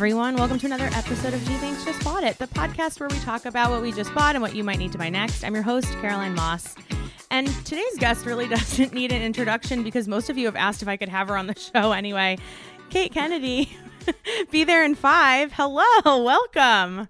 everyone, 0.00 0.34
welcome 0.36 0.58
to 0.58 0.64
another 0.64 0.88
episode 0.94 1.34
of 1.34 1.44
Gee 1.44 1.58
Thanks 1.58 1.84
Just 1.84 2.02
Bought 2.02 2.24
It, 2.24 2.38
the 2.38 2.46
podcast 2.46 2.98
where 3.00 3.08
we 3.10 3.18
talk 3.18 3.44
about 3.44 3.70
what 3.70 3.82
we 3.82 3.92
just 3.92 4.14
bought 4.14 4.34
and 4.34 4.40
what 4.40 4.54
you 4.54 4.64
might 4.64 4.78
need 4.78 4.92
to 4.92 4.98
buy 4.98 5.10
next. 5.10 5.44
I'm 5.44 5.52
your 5.52 5.62
host, 5.62 5.88
Caroline 6.00 6.34
Moss. 6.34 6.74
And 7.30 7.48
today's 7.66 7.98
guest 7.98 8.24
really 8.24 8.48
doesn't 8.48 8.94
need 8.94 9.12
an 9.12 9.20
introduction 9.20 9.82
because 9.82 10.08
most 10.08 10.30
of 10.30 10.38
you 10.38 10.46
have 10.46 10.56
asked 10.56 10.80
if 10.80 10.88
I 10.88 10.96
could 10.96 11.10
have 11.10 11.28
her 11.28 11.36
on 11.36 11.48
the 11.48 11.54
show 11.54 11.92
anyway. 11.92 12.38
Kate 12.88 13.12
Kennedy, 13.12 13.76
be 14.50 14.64
there 14.64 14.82
in 14.86 14.94
five. 14.94 15.52
Hello, 15.52 15.84
welcome. 16.24 17.06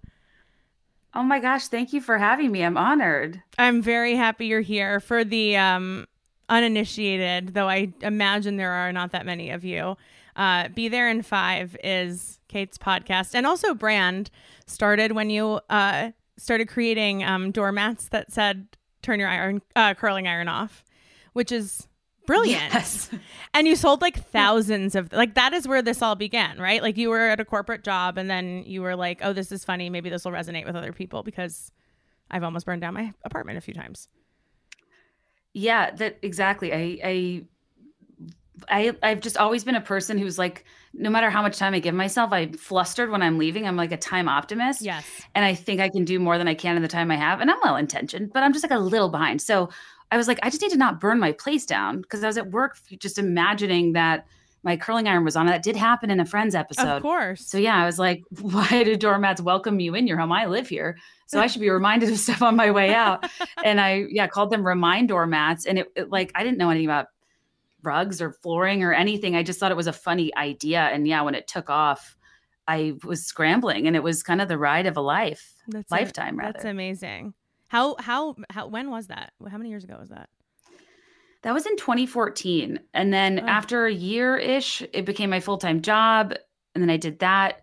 Oh 1.15 1.23
my 1.23 1.39
gosh, 1.39 1.69
thank 1.69 1.93
you 1.93 2.01
for 2.01 2.19
having 2.19 2.51
me. 2.51 2.65
I'm 2.65 2.77
honored. 2.77 3.41
I'm 3.57 3.83
very 3.83 4.17
happy 4.17 4.47
you're 4.47 4.63
here 4.63 4.99
for 4.99 5.23
the 5.23 5.57
um, 5.57 6.09
uninitiated, 6.49 7.55
though 7.55 7.69
I 7.69 7.93
imagine 8.03 8.57
there 8.57 8.73
are 8.73 8.93
not 8.93 9.13
that 9.13 9.27
many 9.27 9.51
of 9.51 9.65
you. 9.65 9.97
Uh, 10.37 10.69
Be 10.69 10.89
There 10.89 11.09
in 11.09 11.23
Five 11.23 11.77
is 11.83 12.39
Kate's 12.49 12.79
podcast 12.79 13.35
and 13.35 13.47
also 13.47 13.75
brand 13.75 14.31
started 14.67 15.13
when 15.13 15.31
you 15.31 15.61
uh, 15.71 16.11
started 16.37 16.69
creating 16.69 17.23
um, 17.23 17.51
doormats 17.51 18.09
that 18.09 18.33
said 18.33 18.67
turn 19.03 19.21
your 19.21 19.29
iron 19.29 19.63
uh, 19.77 19.95
curling 19.95 20.27
iron 20.27 20.49
off, 20.49 20.85
which 21.33 21.53
is 21.53 21.87
brilliant. 22.27 22.73
Yes. 22.73 23.11
And 23.53 23.67
you 23.67 23.75
sold 23.75 24.01
like 24.01 24.25
thousands 24.29 24.95
of 24.95 25.13
like 25.13 25.35
that 25.35 25.53
is 25.53 25.67
where 25.67 25.83
this 25.83 26.03
all 26.03 26.15
began, 26.15 26.59
right? 26.59 26.81
Like 26.81 26.97
you 26.97 27.11
were 27.11 27.29
at 27.29 27.41
a 27.41 27.45
corporate 27.45 27.83
job 27.83 28.17
and 28.17 28.31
then 28.31 28.63
you 28.65 28.81
were 28.81 28.95
like, 28.95 29.19
"Oh, 29.25 29.33
this 29.33 29.51
is 29.51 29.65
funny. 29.65 29.91
Maybe 29.91 30.09
this 30.09 30.25
will 30.25 30.31
resonate 30.31 30.65
with 30.65 30.77
other 30.77 30.93
people 30.93 31.25
because 31.25 31.73
I've 32.31 32.45
almost 32.45 32.65
burned 32.65 32.81
down 32.81 32.95
my 32.95 33.13
apartment 33.25 33.59
a 33.59 33.61
few 33.61 33.75
times." 33.75 34.07
Yeah, 35.53 35.91
that 35.97 36.19
exactly. 36.23 36.73
I 36.73 37.01
I 37.03 37.43
I 38.69 38.93
I've 39.03 39.21
just 39.21 39.37
always 39.37 39.65
been 39.65 39.75
a 39.75 39.81
person 39.81 40.19
who's 40.19 40.39
like 40.39 40.65
no 40.93 41.11
matter 41.11 41.31
how 41.31 41.43
much 41.43 41.57
time 41.57 41.75
I 41.75 41.79
give 41.79 41.95
myself, 41.95 42.33
I'm 42.33 42.53
flustered 42.53 43.11
when 43.11 43.23
I'm 43.23 43.39
leaving. 43.39 43.67
I'm 43.67 43.77
like 43.77 43.93
a 43.93 43.97
time 43.97 44.29
optimist. 44.29 44.83
Yes. 44.83 45.05
And 45.35 45.45
I 45.45 45.55
think 45.55 45.81
I 45.81 45.89
can 45.89 46.05
do 46.05 46.19
more 46.19 46.37
than 46.37 46.49
I 46.49 46.55
can 46.55 46.77
in 46.77 46.83
the 46.83 46.89
time 46.89 47.11
I 47.11 47.17
have. 47.17 47.41
And 47.41 47.51
I'm 47.51 47.59
well 47.63 47.77
intentioned, 47.77 48.33
but 48.33 48.43
I'm 48.43 48.53
just 48.53 48.65
like 48.65 48.77
a 48.77 48.79
little 48.79 49.09
behind. 49.09 49.41
So 49.41 49.69
I 50.11 50.17
was 50.17 50.27
like, 50.27 50.41
I 50.43 50.51
just 50.51 50.63
need 50.63 50.73
to 50.73 50.77
not 50.77 51.01
burn 51.01 51.21
my 51.21 51.33
place 51.33 51.65
down 51.65 52.01
because 52.01 52.25
I 52.25 52.27
was 52.27 52.37
at 52.37 52.51
work 52.51 52.77
just 52.99 53.19
imagining 53.19 53.93
that 53.93 54.27
my 54.63 54.77
curling 54.77 55.09
iron 55.09 55.25
was 55.25 55.37
on. 55.37 55.47
That 55.47 55.63
did 55.63 55.77
happen 55.77 56.11
in 56.11 56.21
a 56.21 56.27
friend's 56.27 56.55
episode. 56.55 56.97
Of 56.97 57.03
course. 57.03 57.47
So 57.47 57.57
yeah, 57.57 57.81
I 57.81 57.87
was 57.87 57.99
like, 57.99 58.23
why 58.41 58.83
do 58.85 58.97
doormats 58.97 59.41
welcome 59.41 59.81
you 59.81 59.95
in 59.95 60.07
your 60.07 60.19
home? 60.19 60.33
I 60.33 60.47
live 60.47 60.69
here. 60.69 60.99
So 61.27 61.41
I 61.41 61.47
should 61.47 61.61
be 61.61 61.71
reminded 61.71 62.11
of 62.11 62.19
stuff 62.19 62.43
on 62.43 62.57
my 62.57 62.73
way 62.73 62.93
out. 62.93 63.25
and 63.65 63.81
I, 63.81 64.07
yeah, 64.11 64.27
called 64.27 64.51
them 64.51 64.67
remind 64.67 65.09
doormats. 65.09 65.67
And 65.67 65.79
it, 65.79 65.93
it, 65.95 66.11
like, 66.11 66.33
I 66.35 66.43
didn't 66.43 66.59
know 66.59 66.71
anything 66.71 66.89
about 66.89 67.07
rugs 67.83 68.21
or 68.23 68.33
flooring 68.33 68.83
or 68.83 68.93
anything. 68.93 69.37
I 69.37 69.43
just 69.43 69.59
thought 69.61 69.71
it 69.71 69.77
was 69.77 69.87
a 69.87 69.93
funny 69.93 70.35
idea. 70.37 70.81
And 70.81 71.07
yeah, 71.07 71.23
when 71.23 71.35
it 71.35 71.47
took 71.49 71.71
off, 71.71 72.17
I 72.69 72.95
was 73.05 73.25
scrambling 73.25 73.87
and 73.87 73.97
it 73.97 74.03
was 74.03 74.23
kind 74.23 74.41
of 74.41 74.49
the 74.49 74.59
ride 74.59 74.87
of 74.87 74.97
a 74.97 75.01
life, 75.01 75.55
That's 75.69 75.91
lifetime 75.91 76.35
a- 76.35 76.39
rather. 76.43 76.53
That's 76.55 76.65
amazing. 76.67 77.35
How 77.69 77.97
how 77.99 78.37
how 78.51 78.67
when 78.69 78.91
was 78.91 79.07
that? 79.09 79.33
How 79.51 79.57
many 79.59 79.71
years 79.71 79.85
ago 79.85 79.97
was 79.99 80.09
that? 80.11 80.29
That 81.43 81.55
was 81.55 81.67
in 81.67 81.77
2014. 81.77 82.81
And 82.93 83.13
then 83.13 83.41
Oh. 83.43 83.47
after 83.47 83.87
a 83.87 83.93
year 83.93 84.37
ish, 84.37 84.83
it 84.93 85.05
became 85.07 85.31
my 85.31 85.41
full 85.41 85.57
time 85.59 85.81
job. 85.81 86.35
And 86.75 86.83
then 86.83 86.91
I 86.91 86.97
did 86.97 87.21
that 87.21 87.63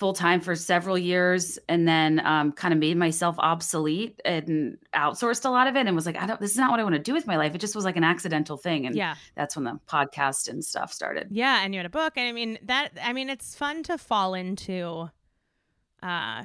full 0.00 0.14
time 0.14 0.40
for 0.40 0.56
several 0.56 0.96
years 0.96 1.58
and 1.68 1.86
then 1.86 2.24
um, 2.26 2.52
kind 2.52 2.72
of 2.72 2.80
made 2.80 2.96
myself 2.96 3.36
obsolete 3.38 4.18
and 4.24 4.78
outsourced 4.94 5.44
a 5.44 5.50
lot 5.50 5.66
of 5.66 5.76
it 5.76 5.86
and 5.86 5.94
was 5.94 6.06
like, 6.06 6.16
I 6.16 6.24
don't, 6.26 6.40
this 6.40 6.52
is 6.52 6.56
not 6.56 6.70
what 6.70 6.80
I 6.80 6.82
want 6.82 6.94
to 6.94 6.98
do 7.02 7.12
with 7.12 7.26
my 7.26 7.36
life. 7.36 7.54
It 7.54 7.58
just 7.60 7.76
was 7.76 7.84
like 7.84 7.98
an 7.98 8.02
accidental 8.04 8.56
thing. 8.56 8.86
And 8.86 8.96
Yeah. 8.96 9.14
that's 9.34 9.56
when 9.56 9.64
the 9.66 9.78
podcast 9.86 10.48
and 10.48 10.64
stuff 10.64 10.90
started. 10.90 11.28
Yeah, 11.30 11.62
and 11.62 11.74
you 11.74 11.78
had 11.78 11.86
a 11.86 11.90
book 11.90 12.14
and 12.16 12.26
I 12.26 12.32
mean 12.32 12.58
that 12.62 12.92
I 13.02 13.12
mean 13.12 13.28
it's 13.28 13.54
fun 13.54 13.82
to 13.84 13.98
fall 13.98 14.32
into 14.32 15.10
uh 16.02 16.44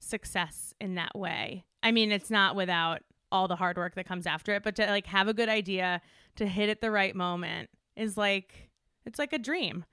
success 0.00 0.74
in 0.80 0.96
that 0.96 1.16
way. 1.16 1.64
I 1.82 1.92
mean, 1.92 2.10
it's 2.12 2.30
not 2.30 2.56
without 2.56 3.02
all 3.30 3.48
the 3.48 3.56
hard 3.56 3.76
work 3.76 3.94
that 3.94 4.06
comes 4.06 4.26
after 4.26 4.52
it, 4.54 4.62
but 4.62 4.74
to 4.76 4.86
like 4.86 5.06
have 5.06 5.28
a 5.28 5.34
good 5.34 5.48
idea 5.48 6.00
to 6.36 6.46
hit 6.46 6.68
at 6.68 6.80
the 6.80 6.90
right 6.90 7.14
moment 7.14 7.70
is 7.96 8.16
like 8.16 8.68
it's 9.06 9.18
like 9.18 9.32
a 9.32 9.38
dream. 9.38 9.84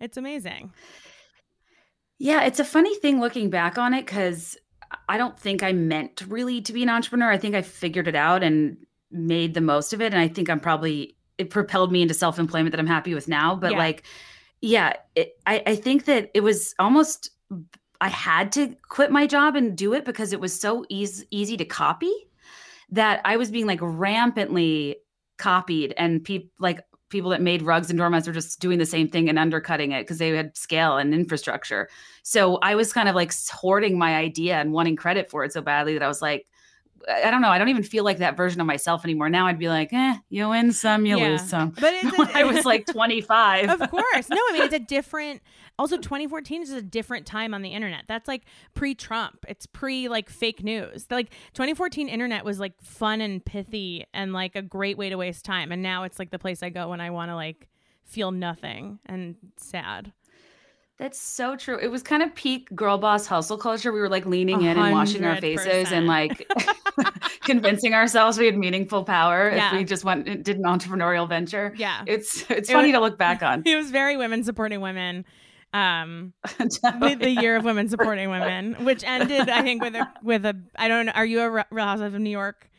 It's 0.00 0.16
amazing. 0.16 0.72
Yeah, 2.22 2.44
it's 2.44 2.60
a 2.60 2.64
funny 2.64 2.94
thing 2.94 3.18
looking 3.18 3.50
back 3.50 3.78
on 3.78 3.94
it 3.94 4.06
because 4.06 4.56
I 5.08 5.18
don't 5.18 5.36
think 5.36 5.64
I 5.64 5.72
meant 5.72 6.22
really 6.28 6.60
to 6.60 6.72
be 6.72 6.84
an 6.84 6.88
entrepreneur. 6.88 7.32
I 7.32 7.36
think 7.36 7.56
I 7.56 7.62
figured 7.62 8.06
it 8.06 8.14
out 8.14 8.44
and 8.44 8.76
made 9.10 9.54
the 9.54 9.60
most 9.60 9.92
of 9.92 10.00
it. 10.00 10.12
And 10.14 10.22
I 10.22 10.28
think 10.28 10.48
I'm 10.48 10.60
probably, 10.60 11.16
it 11.36 11.50
propelled 11.50 11.90
me 11.90 12.00
into 12.00 12.14
self 12.14 12.38
employment 12.38 12.70
that 12.70 12.78
I'm 12.78 12.86
happy 12.86 13.12
with 13.12 13.26
now. 13.26 13.56
But 13.56 13.72
Yeah. 13.72 13.78
like, 13.78 14.04
yeah, 14.60 14.92
it, 15.16 15.32
I, 15.46 15.64
I 15.66 15.74
think 15.74 16.04
that 16.04 16.30
it 16.32 16.42
was 16.42 16.76
almost, 16.78 17.30
I 18.00 18.08
had 18.08 18.52
to 18.52 18.76
quit 18.88 19.10
my 19.10 19.26
job 19.26 19.56
and 19.56 19.76
do 19.76 19.92
it 19.92 20.04
because 20.04 20.32
it 20.32 20.38
was 20.38 20.58
so 20.58 20.84
easy, 20.88 21.26
easy 21.32 21.56
to 21.56 21.64
copy 21.64 22.12
that 22.90 23.20
I 23.24 23.36
was 23.36 23.50
being 23.50 23.66
like 23.66 23.80
rampantly 23.82 24.98
copied 25.38 25.92
and 25.96 26.22
people 26.22 26.50
like 26.60 26.84
people 27.12 27.30
that 27.30 27.40
made 27.40 27.62
rugs 27.62 27.90
and 27.90 27.98
doormats 27.98 28.26
were 28.26 28.32
just 28.32 28.58
doing 28.58 28.78
the 28.78 28.86
same 28.86 29.08
thing 29.08 29.28
and 29.28 29.38
undercutting 29.38 29.92
it 29.92 30.02
because 30.02 30.18
they 30.18 30.30
had 30.30 30.56
scale 30.56 30.96
and 30.96 31.14
infrastructure. 31.14 31.88
So 32.24 32.56
I 32.56 32.74
was 32.74 32.92
kind 32.92 33.08
of 33.08 33.14
like 33.14 33.32
hoarding 33.50 33.98
my 33.98 34.16
idea 34.16 34.56
and 34.56 34.72
wanting 34.72 34.96
credit 34.96 35.30
for 35.30 35.44
it 35.44 35.52
so 35.52 35.60
badly 35.60 35.92
that 35.92 36.02
I 36.02 36.08
was 36.08 36.22
like, 36.22 36.46
I 37.08 37.30
don't 37.30 37.40
know. 37.42 37.48
I 37.48 37.58
don't 37.58 37.68
even 37.68 37.82
feel 37.82 38.04
like 38.04 38.18
that 38.18 38.36
version 38.36 38.60
of 38.60 38.66
myself 38.66 39.04
anymore. 39.04 39.28
Now 39.28 39.46
I'd 39.46 39.58
be 39.58 39.68
like, 39.68 39.92
eh, 39.92 40.16
you 40.28 40.48
win 40.48 40.72
some, 40.72 41.06
you 41.06 41.18
Yeah. 41.18 41.28
lose 41.30 41.48
some. 41.48 41.70
But 41.70 41.94
it's 41.94 42.16
when 42.18 42.28
I 42.36 42.44
was 42.44 42.64
like 42.64 42.86
25. 42.92 43.80
of 43.80 43.90
course. 43.90 44.28
No, 44.28 44.36
I 44.36 44.50
mean 44.52 44.62
it's 44.62 44.74
a 44.74 44.78
different. 44.78 45.42
Also, 45.78 45.96
2014 45.96 46.62
is 46.62 46.70
a 46.70 46.82
different 46.82 47.24
time 47.26 47.54
on 47.54 47.62
the 47.62 47.70
internet. 47.70 48.04
That's 48.06 48.28
like 48.28 48.42
pre-Trump. 48.74 49.46
It's 49.48 49.64
pre 49.64 50.06
like 50.06 50.28
fake 50.28 50.62
news. 50.62 51.06
Like 51.10 51.30
2014 51.54 52.10
internet 52.10 52.44
was 52.44 52.60
like 52.60 52.74
fun 52.82 53.22
and 53.22 53.42
pithy 53.42 54.04
and 54.12 54.34
like 54.34 54.54
a 54.54 54.60
great 54.60 54.98
way 54.98 55.08
to 55.08 55.16
waste 55.16 55.46
time. 55.46 55.72
And 55.72 55.82
now 55.82 56.02
it's 56.04 56.18
like 56.18 56.30
the 56.30 56.38
place 56.38 56.62
I 56.62 56.68
go 56.68 56.90
when 56.90 57.00
I 57.00 57.08
want 57.08 57.30
to 57.30 57.34
like 57.34 57.68
feel 58.04 58.30
nothing 58.32 58.98
and 59.06 59.34
sad. 59.56 60.12
That's 61.02 61.20
so 61.20 61.56
true. 61.56 61.76
It 61.80 61.88
was 61.90 62.02
kind 62.04 62.22
of 62.22 62.32
peak 62.36 62.72
girl 62.76 62.96
boss 62.96 63.26
hustle 63.26 63.58
culture. 63.58 63.92
We 63.92 63.98
were 63.98 64.08
like 64.08 64.24
leaning 64.24 64.62
in 64.62 64.78
and 64.78 64.92
washing 64.92 65.24
our 65.24 65.36
faces 65.40 65.90
and 65.90 66.06
like 66.06 66.48
convincing 67.40 67.92
ourselves 67.92 68.38
we 68.38 68.46
had 68.46 68.56
meaningful 68.56 69.02
power 69.02 69.50
Yeah. 69.52 69.72
if 69.72 69.78
we 69.78 69.84
just 69.84 70.04
went 70.04 70.28
and 70.28 70.44
did 70.44 70.58
an 70.58 70.62
entrepreneurial 70.62 71.28
venture. 71.28 71.74
Yeah. 71.76 72.04
It's 72.06 72.48
it's 72.50 72.70
It 72.70 72.72
funny 72.72 72.88
was- 72.92 72.98
to 72.98 73.00
look 73.00 73.18
back 73.18 73.42
on. 73.42 73.62
It 73.66 73.74
was 73.74 73.90
very 73.90 74.16
women 74.16 74.44
supporting 74.44 74.80
women. 74.80 75.24
Um, 75.74 76.34
the, 76.58 77.16
the 77.18 77.30
year 77.30 77.56
of 77.56 77.64
women 77.64 77.88
supporting 77.88 78.30
women, 78.30 78.74
which 78.84 79.02
ended, 79.04 79.48
I 79.48 79.62
think, 79.62 79.82
with 79.82 79.94
a 79.96 80.06
with 80.22 80.44
a. 80.46 80.54
I 80.76 80.86
don't 80.86 81.06
know. 81.06 81.12
Are 81.12 81.24
you 81.26 81.40
a 81.40 81.50
Real 81.50 81.64
Housewives 81.84 82.14
of 82.14 82.20
New 82.20 82.30
York 82.30 82.70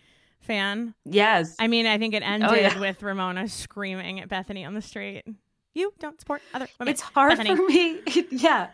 fan? 0.42 0.94
yes. 1.04 1.56
I 1.60 1.68
mean, 1.68 1.88
I 1.88 1.98
think 1.98 2.14
it 2.14 2.22
ended 2.24 2.50
Oh, 2.50 2.54
yeah. 2.54 2.80
with 2.80 3.02
Ramona 3.04 3.48
screaming 3.50 4.20
at 4.20 4.30
Bethany 4.30 4.64
on 4.64 4.76
the 4.76 4.82
street. 4.82 5.24
You 5.74 5.94
don't 6.00 6.20
support 6.20 6.42
other 6.54 6.68
women. 6.80 6.92
It's 6.92 7.02
hard 7.02 7.38
for 7.38 7.56
me. 7.56 8.00
yeah. 8.32 8.70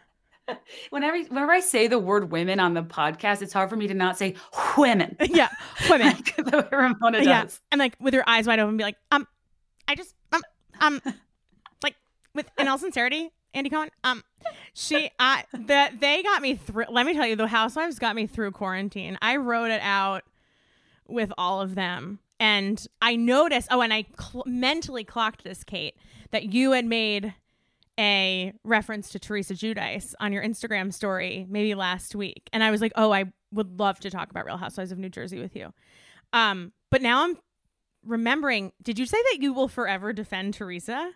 Whenever 0.90 1.18
whenever 1.26 1.52
I 1.52 1.60
say 1.60 1.88
the 1.88 2.00
word 2.00 2.32
women 2.32 2.60
on 2.60 2.74
the 2.74 2.82
podcast, 2.82 3.42
it's 3.44 3.54
hard 3.54 3.70
for 3.70 3.76
me 3.76 3.88
to 3.88 3.94
not 3.94 4.18
say 4.18 4.36
women. 4.78 5.16
yeah, 5.22 5.50
women. 5.90 6.08
Like 6.16 6.36
the 6.36 6.58
way 6.72 6.78
Ramona 6.78 7.20
does. 7.20 7.28
yeah, 7.28 7.46
and 7.72 7.80
like 7.80 7.96
with 8.00 8.14
your 8.16 8.24
eyes 8.26 8.48
wide 8.48 8.60
open, 8.60 8.76
be 8.76 8.84
like, 8.84 8.98
um, 9.12 9.28
I 9.88 9.94
just, 9.96 10.16
um, 10.32 10.42
um, 10.82 11.02
like 11.84 11.96
with 12.34 12.50
in 12.58 12.68
all 12.68 12.80
sincerity, 12.80 13.30
Andy 13.54 13.70
Cohen, 13.70 13.90
um, 14.04 14.24
she, 14.74 15.12
I, 15.20 15.44
that 15.54 16.00
they 16.00 16.24
got 16.24 16.42
me 16.42 16.56
through. 16.56 16.86
Let 16.90 17.06
me 17.06 17.14
tell 17.14 17.28
you, 17.28 17.36
the 17.36 17.48
Housewives 17.48 18.00
got 18.00 18.16
me 18.16 18.26
through 18.26 18.52
quarantine. 18.52 19.20
I 19.22 19.36
wrote 19.38 19.70
it 19.70 19.82
out 19.84 20.24
with 21.08 21.32
all 21.38 21.62
of 21.62 21.76
them, 21.76 22.20
And 22.40 22.84
I 23.02 23.16
noticed, 23.16 23.68
oh, 23.72 23.82
and 23.82 23.94
I 23.94 24.06
cl- 24.20 24.44
mentally 24.46 25.04
clocked 25.04 25.44
this, 25.44 25.64
Kate, 25.64 25.96
that 26.32 26.54
you 26.54 26.72
had 26.72 26.86
made 26.86 27.34
a 28.00 28.54
reference 28.64 29.10
to 29.10 29.20
Teresa 29.20 29.54
Giudice 29.54 30.14
on 30.20 30.32
your 30.32 30.44
Instagram 30.44 30.94
story 30.94 31.46
maybe 31.50 31.76
last 31.76 32.16
week. 32.16 32.50
And 32.54 32.64
I 32.64 32.72
was 32.72 32.80
like, 32.80 32.94
oh, 32.96 33.12
I 33.12 33.26
would 33.52 33.80
love 33.80 34.00
to 34.02 34.10
talk 34.10 34.32
about 34.32 34.46
Real 34.46 34.58
Housewives 34.58 34.92
of 34.92 34.98
New 34.98 35.10
Jersey 35.10 35.40
with 35.40 35.56
you. 35.56 35.74
Um, 36.32 36.72
but 36.90 37.02
now 37.02 37.26
I'm 37.26 37.38
remembering, 38.06 38.72
did 38.82 38.98
you 38.98 39.06
say 39.06 39.18
that 39.32 39.42
you 39.42 39.54
will 39.54 39.68
forever 39.68 40.14
defend 40.14 40.54
Teresa? 40.54 41.12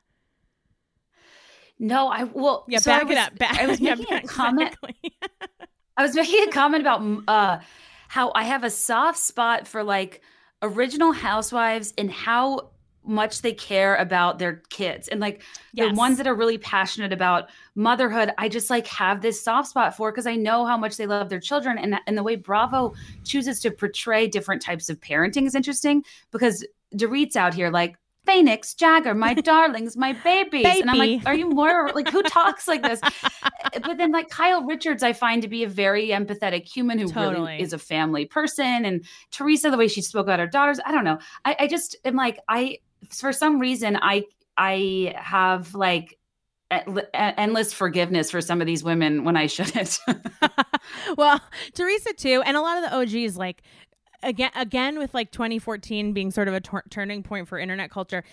No, 1.79 2.07
I 2.07 2.25
will. 2.25 2.65
Yeah, 2.67 2.79
so 2.79 2.91
back 2.91 3.03
was, 3.03 3.11
it 3.11 3.17
up. 3.17 3.37
Back, 3.37 3.59
I 3.59 3.67
was 3.67 3.79
yeah, 3.81 3.95
making 3.95 4.17
a 4.17 4.21
comment. 4.23 4.75
exactly. 4.83 5.13
I 5.97 6.03
was 6.03 6.15
making 6.15 6.47
a 6.47 6.51
comment 6.51 6.81
about 6.81 7.23
uh, 7.27 7.59
how 8.07 8.31
I 8.35 8.43
have 8.43 8.63
a 8.63 8.69
soft 8.69 9.19
spot 9.19 9.67
for 9.67 9.83
like 9.83 10.21
original 10.61 11.11
housewives 11.11 11.93
and 11.97 12.11
how 12.11 12.71
much 13.05 13.41
they 13.41 13.53
care 13.53 13.95
about 13.95 14.39
their 14.39 14.61
kids 14.69 15.07
and 15.07 15.19
like 15.19 15.41
Yes. 15.73 15.89
the 15.89 15.97
ones 15.97 16.17
that 16.17 16.27
are 16.27 16.35
really 16.35 16.57
passionate 16.57 17.11
about 17.11 17.49
motherhood 17.75 18.31
i 18.37 18.47
just 18.47 18.69
like 18.69 18.87
have 18.87 19.21
this 19.21 19.41
soft 19.41 19.69
spot 19.69 19.95
for 19.97 20.11
because 20.11 20.27
i 20.27 20.35
know 20.35 20.65
how 20.65 20.77
much 20.77 20.97
they 20.97 21.07
love 21.07 21.29
their 21.29 21.39
children 21.39 21.77
and, 21.77 21.99
and 22.07 22.17
the 22.17 22.23
way 22.23 22.35
bravo 22.35 22.93
chooses 23.23 23.59
to 23.61 23.71
portray 23.71 24.27
different 24.27 24.61
types 24.61 24.89
of 24.89 24.99
parenting 24.99 25.45
is 25.45 25.55
interesting 25.55 26.03
because 26.31 26.65
dorit's 26.95 27.35
out 27.35 27.53
here 27.53 27.69
like 27.71 27.97
phoenix 28.25 28.73
jagger 28.73 29.13
my 29.13 29.33
darlings 29.51 29.97
my 29.97 30.13
babies 30.23 30.65
and 30.65 30.89
i'm 30.89 30.97
like 30.97 31.21
are 31.25 31.35
you 31.35 31.49
more 31.49 31.91
like 31.95 32.09
who 32.09 32.21
talks 32.23 32.67
like 32.67 32.83
this 32.83 33.01
but 33.85 33.97
then 33.97 34.11
like 34.11 34.29
Kyle 34.29 34.63
Richards, 34.63 35.01
I 35.01 35.13
find 35.13 35.41
to 35.41 35.47
be 35.47 35.63
a 35.63 35.67
very 35.67 36.09
empathetic 36.09 36.67
human 36.67 36.99
who 36.99 37.07
Totally. 37.07 37.33
really 37.51 37.61
is 37.61 37.73
a 37.73 37.79
family 37.79 38.25
person. 38.25 38.85
And 38.85 39.03
Teresa, 39.31 39.71
the 39.71 39.77
way 39.77 39.87
she 39.87 40.01
spoke 40.01 40.27
about 40.27 40.39
her 40.39 40.47
daughters, 40.47 40.79
I 40.85 40.91
don't 40.91 41.03
know. 41.03 41.17
I, 41.43 41.55
I 41.61 41.67
just 41.67 41.95
am 42.05 42.15
like, 42.15 42.39
I 42.47 42.77
for 43.09 43.33
some 43.33 43.59
reason 43.59 43.97
I 44.01 44.23
I 44.57 45.13
have 45.17 45.73
like 45.75 46.17
endless 47.13 47.73
forgiveness 47.73 48.31
for 48.31 48.41
some 48.41 48.61
of 48.61 48.67
these 48.67 48.83
women 48.83 49.23
when 49.23 49.37
I 49.37 49.47
shouldn't. 49.47 49.99
well, 51.17 51.41
Teresa 51.73 52.13
too, 52.13 52.41
and 52.45 52.57
a 52.57 52.61
lot 52.61 52.83
of 52.83 52.89
the 52.89 53.21
OGs 53.21 53.37
like 53.37 53.61
again 54.21 54.51
again 54.55 54.97
with 54.97 55.13
like 55.13 55.31
2014 55.31 56.13
being 56.13 56.31
sort 56.31 56.47
of 56.47 56.53
a 56.53 56.61
turning 56.89 57.23
point 57.23 57.47
for 57.47 57.59
internet 57.59 57.91
culture. 57.91 58.23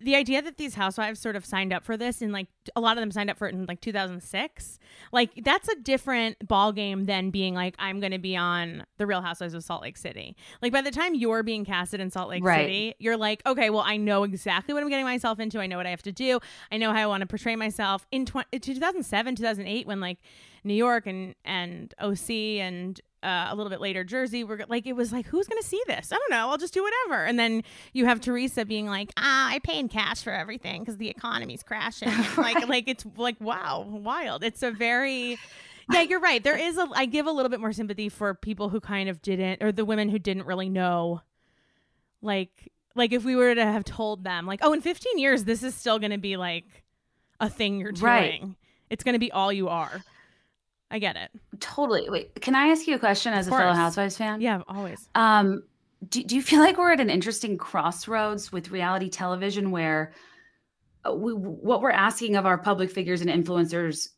The 0.00 0.16
idea 0.16 0.42
that 0.42 0.58
these 0.58 0.74
housewives 0.74 1.20
sort 1.20 1.36
of 1.36 1.46
signed 1.46 1.72
up 1.72 1.84
for 1.84 1.96
this 1.96 2.20
and 2.20 2.32
like 2.32 2.48
a 2.76 2.80
lot 2.80 2.96
of 2.96 3.02
them 3.02 3.10
signed 3.10 3.30
up 3.30 3.38
for 3.38 3.48
it 3.48 3.54
in 3.54 3.64
like 3.66 3.80
2006, 3.80 4.78
like 5.12 5.30
that's 5.44 5.68
a 5.68 5.76
different 5.76 6.46
ball 6.46 6.72
game 6.72 7.04
than 7.04 7.30
being 7.30 7.54
like 7.54 7.74
I'm 7.78 8.00
going 8.00 8.12
to 8.12 8.18
be 8.18 8.36
on 8.36 8.84
the 8.98 9.06
Real 9.06 9.22
Housewives 9.22 9.54
of 9.54 9.62
Salt 9.64 9.82
Lake 9.82 9.96
City. 9.96 10.36
Like 10.60 10.72
by 10.72 10.82
the 10.82 10.90
time 10.90 11.14
you're 11.14 11.42
being 11.42 11.64
casted 11.64 12.00
in 12.00 12.10
Salt 12.10 12.28
Lake 12.28 12.44
Right. 12.44 12.64
City, 12.64 12.94
you're 12.98 13.16
like, 13.16 13.42
okay, 13.46 13.70
well 13.70 13.84
I 13.86 13.96
know 13.96 14.24
exactly 14.24 14.74
what 14.74 14.82
I'm 14.82 14.88
getting 14.88 15.04
myself 15.06 15.38
into. 15.38 15.60
I 15.60 15.66
know 15.66 15.76
what 15.76 15.86
I 15.86 15.90
have 15.90 16.02
to 16.02 16.12
do. 16.12 16.40
I 16.70 16.76
know 16.76 16.92
how 16.92 16.98
I 17.00 17.06
want 17.06 17.22
to 17.22 17.26
portray 17.26 17.56
myself 17.56 18.06
in 18.10 18.26
20, 18.26 18.48
uh, 18.52 18.58
2007, 18.60 19.36
2008 19.36 19.86
when 19.86 20.00
like 20.00 20.18
New 20.64 20.74
York 20.74 21.06
and 21.06 21.34
and 21.44 21.94
OC 22.00 22.30
and 22.60 23.00
uh, 23.24 23.48
a 23.50 23.54
little 23.54 23.70
bit 23.70 23.80
later 23.80 24.04
Jersey 24.04 24.44
were 24.44 24.64
like 24.68 24.86
it 24.86 24.92
was 24.92 25.12
like 25.12 25.26
who's 25.26 25.46
gonna 25.46 25.62
see 25.62 25.82
this? 25.86 26.12
I 26.12 26.16
don't 26.16 26.30
know. 26.30 26.50
I'll 26.50 26.58
just 26.58 26.74
do 26.74 26.82
whatever. 26.82 27.24
And 27.24 27.38
then 27.38 27.62
you 27.92 28.06
have 28.06 28.20
Teresa 28.20 28.64
being 28.64 28.86
like, 28.86 29.10
ah, 29.16 29.50
I 29.50 29.58
pay 29.60 29.78
in 29.78 29.88
cash 29.88 30.22
for 30.22 30.32
everything 30.32 30.82
because 30.82 30.98
the 30.98 31.08
economy's 31.08 31.62
crashing. 31.62 32.08
And, 32.08 32.38
Like 32.38 32.68
like 32.68 32.88
it's 32.88 33.06
like 33.16 33.40
wow, 33.40 33.86
wild. 33.88 34.44
It's 34.44 34.62
a 34.62 34.70
very 34.70 35.38
yeah, 35.90 36.00
you're 36.02 36.20
right. 36.20 36.42
There 36.42 36.56
is 36.56 36.76
a 36.76 36.88
I 36.94 37.06
give 37.06 37.26
a 37.26 37.32
little 37.32 37.50
bit 37.50 37.60
more 37.60 37.72
sympathy 37.72 38.08
for 38.08 38.34
people 38.34 38.68
who 38.68 38.80
kind 38.80 39.08
of 39.08 39.22
didn't 39.22 39.62
or 39.62 39.72
the 39.72 39.84
women 39.84 40.08
who 40.08 40.18
didn't 40.18 40.46
really 40.46 40.68
know 40.68 41.22
like 42.22 42.72
like 42.94 43.12
if 43.12 43.24
we 43.24 43.36
were 43.36 43.54
to 43.54 43.64
have 43.64 43.84
told 43.84 44.24
them 44.24 44.46
like 44.46 44.60
oh 44.62 44.72
in 44.72 44.80
15 44.80 45.18
years 45.18 45.44
this 45.44 45.62
is 45.62 45.74
still 45.74 45.98
going 45.98 46.12
to 46.12 46.18
be 46.18 46.36
like 46.36 46.84
a 47.40 47.48
thing 47.48 47.80
you're 47.80 47.92
doing. 47.92 48.04
Right. 48.04 48.44
It's 48.90 49.02
going 49.04 49.14
to 49.14 49.18
be 49.18 49.32
all 49.32 49.52
you 49.52 49.68
are. 49.68 50.02
I 50.94 51.00
get 51.00 51.16
it. 51.16 51.32
totally. 51.58 52.08
Wait, 52.08 52.40
can 52.40 52.54
I 52.54 52.68
ask 52.68 52.86
you 52.86 52.94
a 52.94 53.00
question 53.00 53.32
as 53.32 53.48
a 53.48 53.50
fellow. 53.50 53.72
Housewives 53.72 54.16
fan? 54.16 54.40
Yeah, 54.40 54.62
always. 54.68 55.08
Um, 55.16 55.64
do, 56.08 56.22
do 56.22 56.36
you 56.36 56.42
feel 56.42 56.60
like 56.60 56.78
we're 56.78 56.92
at 56.92 57.00
an 57.00 57.10
interesting 57.10 57.58
crossroads 57.58 58.52
with 58.52 58.70
reality 58.70 59.08
television 59.08 59.72
where 59.72 60.12
uh, 61.04 61.12
we, 61.12 61.32
what 61.32 61.82
we're 61.82 61.90
asking 61.90 62.36
of 62.36 62.46
our 62.46 62.58
public 62.58 62.92
figures 62.92 63.20
and 63.20 63.28
influencers 63.28 64.10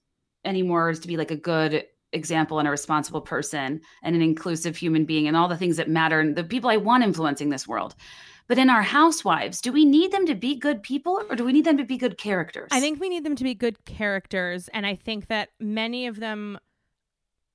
anymore 0.45 0.91
is 0.91 0.99
to 1.01 1.09
be 1.09 1.17
like 1.17 1.31
a 1.31 1.37
good 1.37 1.87
example 2.13 2.59
and 2.59 2.69
a 2.69 2.71
responsible 2.71 3.23
person 3.23 3.81
and 4.03 4.15
an 4.15 4.21
inclusive 4.21 4.77
human 4.77 5.07
being 5.07 5.27
and 5.27 5.35
all 5.35 5.49
the 5.49 5.57
things 5.57 5.79
that 5.79 5.89
matter 5.89 6.21
and 6.21 6.37
the 6.37 6.45
people 6.45 6.69
I 6.69 6.77
want 6.77 7.05
influencing 7.05 7.49
this 7.49 7.67
world. 7.67 7.95
But 8.49 8.59
in 8.59 8.71
our 8.71 8.83
housewives, 8.83 9.61
do 9.61 9.73
we 9.73 9.85
need 9.85 10.13
them 10.13 10.27
to 10.27 10.35
be 10.35 10.55
good 10.57 10.83
people 10.83 11.21
or 11.29 11.35
do 11.35 11.45
we 11.45 11.53
need 11.53 11.65
them 11.65 11.79
to 11.79 11.85
be 11.85 11.97
good 11.97 12.17
characters? 12.17 12.69
I 12.71 12.81
think 12.81 13.01
we 13.01 13.09
need 13.09 13.25
them 13.25 13.35
to 13.35 13.45
be 13.45 13.55
good 13.55 13.85
characters 13.87 14.69
and 14.73 14.87
I 14.87 14.95
think 14.95 15.27
that 15.29 15.49
many 15.59 16.07
of 16.07 16.21
them 16.21 16.59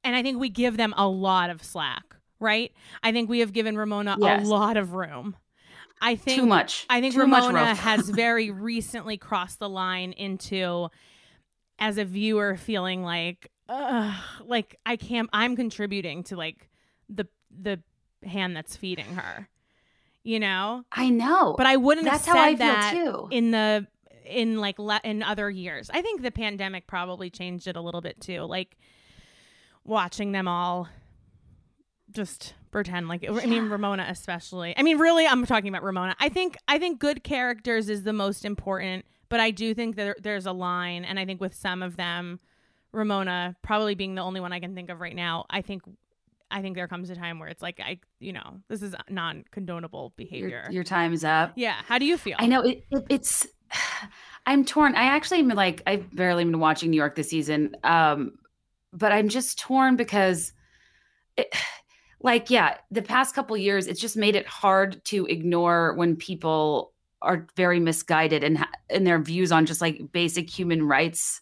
and 0.04 0.16
I 0.16 0.24
think 0.24 0.40
we 0.40 0.50
give 0.50 0.78
them 0.78 0.94
a 0.98 1.08
lot 1.08 1.50
of 1.50 1.64
slack, 1.64 2.16
right? 2.40 2.72
I 3.04 3.12
think 3.12 3.30
we 3.30 3.40
have 3.40 3.54
given 3.54 3.78
Ramona 3.78 4.18
Yes. 4.20 4.46
a 4.46 4.50
lot 4.50 4.78
of 4.78 4.94
room. 4.94 5.36
I 6.02 6.16
think 6.16 6.40
too 6.42 6.48
much. 6.48 6.86
I 6.90 7.00
think 7.02 7.14
too 7.14 7.20
Ramona 7.22 7.76
has 7.76 8.10
very 8.10 8.50
recently 8.50 9.18
crossed 9.18 9.60
the 9.60 9.70
line 9.70 10.14
into 10.14 10.90
as 11.78 11.98
a 11.98 12.06
viewer 12.06 12.58
feeling 12.58 13.04
like 13.04 13.52
Ugh, 13.70 14.14
like 14.46 14.76
I 14.86 14.96
can't 14.98 15.30
I'm 15.32 15.56
contributing 15.56 16.24
to 16.26 16.36
like 16.36 16.70
the 17.08 17.28
the 17.52 17.80
hand 18.26 18.56
that's 18.56 18.76
feeding 18.76 19.16
her. 19.16 19.48
You 20.24 20.40
know? 20.40 20.84
I 20.92 21.10
know. 21.10 21.56
But 21.58 21.66
I 21.68 21.78
wouldn't 21.78 22.06
That's 22.06 22.26
have 22.26 22.36
how 22.38 22.44
said 22.44 22.54
I 22.54 22.56
feel 22.56 22.58
that 22.58 22.94
too. 22.94 23.28
in 23.32 23.52
the 23.52 23.88
in 24.26 24.60
like 24.60 24.78
le- 24.78 25.02
in 25.04 25.24
other 25.24 25.50
years. 25.50 25.90
I 25.94 26.02
think 26.02 26.22
the 26.22 26.32
pandemic 26.32 26.86
probably 26.86 27.30
changed 27.30 27.68
it 27.68 27.76
a 27.76 27.82
little 27.82 28.02
bit 28.02 28.20
too. 28.20 28.42
Like 28.42 28.78
watching 29.86 30.32
them 30.32 30.48
all 30.48 30.88
just 32.12 32.54
pretend 32.72 33.08
like 33.08 33.26
I 33.28 33.46
mean 33.46 33.70
Ramona 33.70 34.06
especially. 34.10 34.74
I 34.78 34.84
mean 34.84 34.98
really 34.98 35.28
I'm 35.28 35.46
talking 35.46 35.70
about 35.70 35.84
Ramona. 35.84 36.16
I 36.20 36.30
think 36.30 36.58
I 36.68 36.78
think 36.78 37.00
good 37.00 37.24
characters 37.24 37.90
is 37.90 38.04
the 38.04 38.14
most 38.14 38.46
important, 38.46 39.06
but 39.30 39.40
I 39.40 39.52
do 39.52 39.74
think 39.74 39.96
that 39.96 40.04
there, 40.04 40.16
there's 40.22 40.46
a 40.46 40.52
line 40.52 41.06
and 41.06 41.20
I 41.20 41.26
think 41.26 41.42
with 41.42 41.54
some 41.54 41.82
of 41.82 41.98
them 41.98 42.40
Ramona 42.94 43.56
probably 43.62 43.96
being 43.96 44.16
the 44.16 44.22
only 44.22 44.40
one 44.40 44.52
I 44.54 44.60
can 44.60 44.76
think 44.76 44.90
of 44.90 45.00
right 45.00 45.16
now. 45.16 45.46
I 45.50 45.62
think 45.62 45.84
I 46.50 46.62
think 46.62 46.76
there 46.76 46.88
comes 46.88 47.10
a 47.10 47.16
time 47.16 47.40
where 47.40 47.50
it's 47.50 47.62
like 47.62 47.80
I 47.80 48.00
you 48.20 48.34
know, 48.34 48.62
this 48.68 48.82
is 48.82 48.96
non-condonable 49.10 50.12
behavior. 50.16 50.64
your, 50.66 50.72
your 50.72 50.84
time 50.84 51.14
is 51.14 51.24
up. 51.24 51.54
Yeah. 51.56 51.76
How 51.86 51.98
do 51.98 52.06
you 52.06 52.18
feel? 52.18 52.36
I 52.40 52.48
know 52.48 52.62
it, 52.62 52.84
it, 52.92 53.04
it's. 53.10 53.48
I'm 54.46 54.66
torn. 54.66 54.96
I 54.96 55.04
actually 55.04 55.40
am 55.40 55.50
like 55.50 55.84
I've 55.86 56.14
barely 56.16 56.44
been 56.44 56.60
watching 56.60 56.90
New 56.90 56.98
York 56.98 57.16
this 57.16 57.30
season, 57.30 57.76
um, 57.84 58.40
but 58.94 59.12
I'm 59.12 59.30
just 59.30 59.60
torn 59.60 59.96
because, 59.96 60.54
it, 61.38 61.54
like, 62.22 62.50
yeah, 62.50 62.78
the 62.92 63.02
past 63.02 63.34
couple 63.34 63.58
years, 63.58 63.88
it's 63.88 64.00
just 64.02 64.16
made 64.18 64.36
it 64.36 64.46
hard 64.48 65.04
to 65.06 65.26
ignore 65.26 65.94
when 65.96 66.16
people 66.16 66.94
are 67.22 67.48
very 67.56 67.80
misguided 67.80 68.44
and 68.44 68.66
in 68.90 69.04
their 69.04 69.20
views 69.20 69.52
on 69.52 69.66
just 69.66 69.82
like 69.82 70.12
basic 70.12 70.50
human 70.50 70.88
rights 70.88 71.42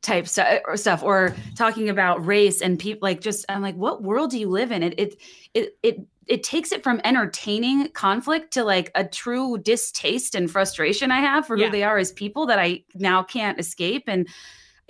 type 0.00 0.26
stu- 0.26 0.42
uh, 0.42 0.58
or 0.66 0.76
stuff 0.76 1.00
or 1.04 1.32
talking 1.54 1.88
about 1.88 2.26
race 2.26 2.60
and 2.60 2.76
people 2.76 3.06
like 3.06 3.20
just 3.20 3.44
i'm 3.48 3.62
like 3.62 3.76
what 3.76 4.02
world 4.02 4.32
do 4.32 4.38
you 4.40 4.48
live 4.48 4.72
in 4.72 4.82
it 4.82 4.98
it 4.98 5.14
it 5.54 5.76
it 5.84 6.00
it 6.26 6.42
takes 6.42 6.72
it 6.72 6.82
from 6.82 7.00
entertaining 7.04 7.88
conflict 7.90 8.52
to 8.54 8.64
like 8.64 8.90
a 8.96 9.04
true 9.04 9.58
distaste 9.58 10.34
and 10.34 10.50
frustration 10.50 11.10
I 11.10 11.20
have 11.20 11.46
for 11.46 11.56
Yeah. 11.56 11.66
who 11.66 11.72
they 11.72 11.82
are 11.82 11.98
as 11.98 12.12
people 12.12 12.46
that 12.46 12.58
I 12.58 12.84
now 12.94 13.22
can't 13.24 13.58
escape. 13.58 14.04
And 14.06 14.28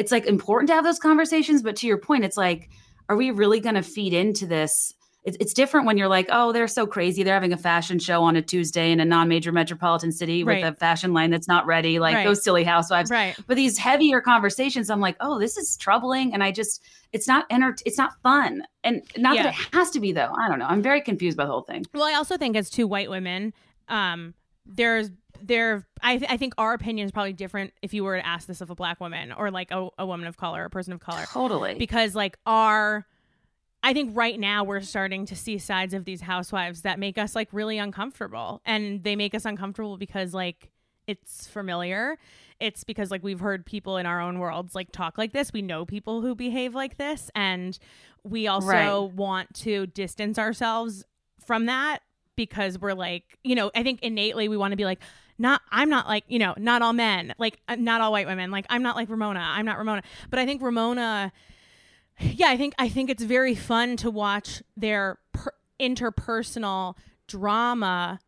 it's 0.03 0.13
like 0.13 0.27
important 0.27 0.69
to 0.69 0.75
have 0.75 0.85
those 0.85 0.99
conversations. 0.99 1.63
But 1.63 1.77
to 1.77 1.87
your 1.87 1.99
point, 1.99 2.25
it's 2.25 2.37
like, 2.37 2.69
are 3.09 3.17
we 3.17 3.31
really 3.31 3.61
going 3.61 3.77
to 3.77 3.83
feed 3.83 4.13
into 4.13 4.47
this? 4.47 4.93
It's, 5.25 5.37
it's 5.39 5.55
different 5.55 5.87
when 5.87 5.97
you're 5.97 6.09
like, 6.09 6.27
oh, 6.33 6.51
they're 6.51 6.67
so 6.67 6.85
crazy. 6.85 7.23
They're 7.23 7.35
having 7.35 7.53
a 7.53 7.57
fashion 7.57 8.01
show 8.01 8.25
on 8.25 8.35
a 8.35 8.43
Tuesday 8.43 8.91
in 8.91 8.99
a 8.99 9.05
non 9.05 9.29
major 9.29 9.53
metropolitan 9.53 10.11
city 10.11 10.43
Right. 10.43 10.65
with 10.65 10.75
a 10.75 10.77
fashion 10.77 11.13
line 11.13 11.31
that's 11.31 11.47
not 11.47 11.65
ready, 11.65 12.01
like 12.01 12.17
Right. 12.17 12.27
those 12.27 12.43
silly 12.43 12.65
housewives. 12.65 13.09
right. 13.09 13.37
But 13.47 13.57
these 13.57 13.79
heavier 13.79 14.21
conversations, 14.21 14.91
I'm 14.91 14.99
like, 15.01 15.17
oh, 15.21 15.39
this 15.39 15.57
is 15.57 15.77
troubling. 15.77 16.35
And 16.35 16.43
I 16.43 16.51
just, 16.51 16.83
it's 17.13 17.29
not 17.29 17.47
enter- 17.51 17.77
it's 17.87 17.99
not 17.99 18.21
fun. 18.25 18.65
And 18.83 19.03
not 19.17 19.37
Yeah. 19.37 19.45
that 19.45 19.55
it 19.55 19.75
has 19.77 19.91
to 19.93 20.01
be 20.01 20.11
though. 20.11 20.33
I 20.37 20.49
don't 20.49 20.59
know. 20.59 20.67
I'm 20.67 20.83
very 20.83 21.01
confused 21.01 21.37
by 21.37 21.45
the 21.45 21.53
whole 21.53 21.63
thing. 21.63 21.85
Well, 21.95 22.03
I 22.03 22.15
also 22.15 22.37
think 22.37 22.57
as 22.57 22.69
two 22.69 22.89
white 22.89 23.09
women, 23.09 23.53
um, 23.89 24.35
there's 24.67 25.11
there 25.47 25.87
I, 26.01 26.19
th- 26.19 26.31
I 26.31 26.37
think 26.37 26.55
our 26.59 26.73
opinion 26.75 27.05
is 27.07 27.13
probably 27.13 27.33
different 27.33 27.73
if 27.83 27.93
you 27.95 28.05
were 28.05 28.17
to 28.17 28.27
ask 28.27 28.47
this 28.47 28.61
of 28.61 28.71
a 28.71 28.75
black 28.75 29.01
woman 29.01 29.33
or 29.33 29.51
like 29.51 29.71
a, 29.71 29.89
a 29.99 30.07
woman 30.07 30.27
of 30.27 30.37
color, 30.37 30.65
a 30.65 30.71
person 30.71 30.93
of 30.93 31.01
color. 31.01 31.25
Totally. 31.33 31.75
because 31.75 32.15
like 32.15 32.39
our 32.47 33.07
I 33.85 33.93
think 33.95 34.17
right 34.17 34.39
now 34.39 34.63
we're 34.63 34.81
starting 34.81 35.27
to 35.27 35.35
see 35.37 35.59
sides 35.59 35.93
of 35.93 36.05
these 36.05 36.21
housewives 36.21 36.83
that 36.83 36.99
make 37.01 37.19
us 37.19 37.35
like 37.35 37.49
really 37.53 37.79
uncomfortable. 37.79 38.61
And 38.65 39.03
they 39.03 39.17
make 39.17 39.35
us 39.35 39.45
uncomfortable 39.45 39.97
because 39.97 40.33
like 40.33 40.71
it's 41.09 41.49
familiar. 41.49 42.17
It's 42.61 42.85
because 42.85 43.11
like 43.11 43.25
we've 43.25 43.41
heard 43.41 43.67
people 43.67 43.97
in 43.97 44.07
our 44.07 44.21
own 44.21 44.39
worlds 44.39 44.77
like 44.77 44.93
talk 44.93 45.19
like 45.19 45.33
this. 45.33 45.53
We 45.53 45.63
know 45.63 45.85
people 45.85 46.21
who 46.21 46.37
behave 46.37 46.77
like 46.77 46.97
this 46.97 47.29
and 47.35 47.77
we 48.23 48.47
also 48.47 48.69
Right. 48.69 49.13
want 49.15 49.53
to 49.63 49.89
distance 49.89 50.39
ourselves 50.39 51.05
from 51.45 51.67
that 51.67 52.03
because 52.37 52.79
we're 52.79 52.95
like, 52.95 53.37
you 53.43 53.57
know, 53.57 53.73
I 53.75 53.83
think 53.83 54.01
innately 54.03 54.49
we 54.49 54.57
want 54.57 54.71
to 54.71 54.77
be 54.77 54.85
like, 54.85 55.01
not 55.39 55.63
I'm 55.71 55.89
not 55.89 56.07
like, 56.07 56.25
you 56.29 56.39
know, 56.39 56.55
not 56.57 56.83
all 56.83 56.93
men, 56.93 57.35
like 57.39 57.61
uh, 57.69 57.77
not 57.77 58.01
all 58.01 58.13
white 58.13 58.27
women. 58.27 58.51
Like 58.51 58.67
I'm 58.69 58.83
not 58.83 58.97
like 58.97 59.09
Ramona. 59.09 59.41
I'm 59.41 59.65
not 59.65 59.79
Ramona. 59.79 60.03
But 60.31 60.39
I 60.39 60.47
think 60.47 60.63
Ramona 60.63 61.33
yeah, 62.19 62.49
I 62.49 62.57
think 62.57 62.75
I 62.79 62.89
think 62.89 63.11
it's 63.11 63.23
very 63.23 63.55
fun 63.55 63.97
to 63.99 64.11
watch 64.11 64.63
their 64.77 65.19
per- 65.33 65.55
interpersonal 65.81 66.97
drama 67.27 68.21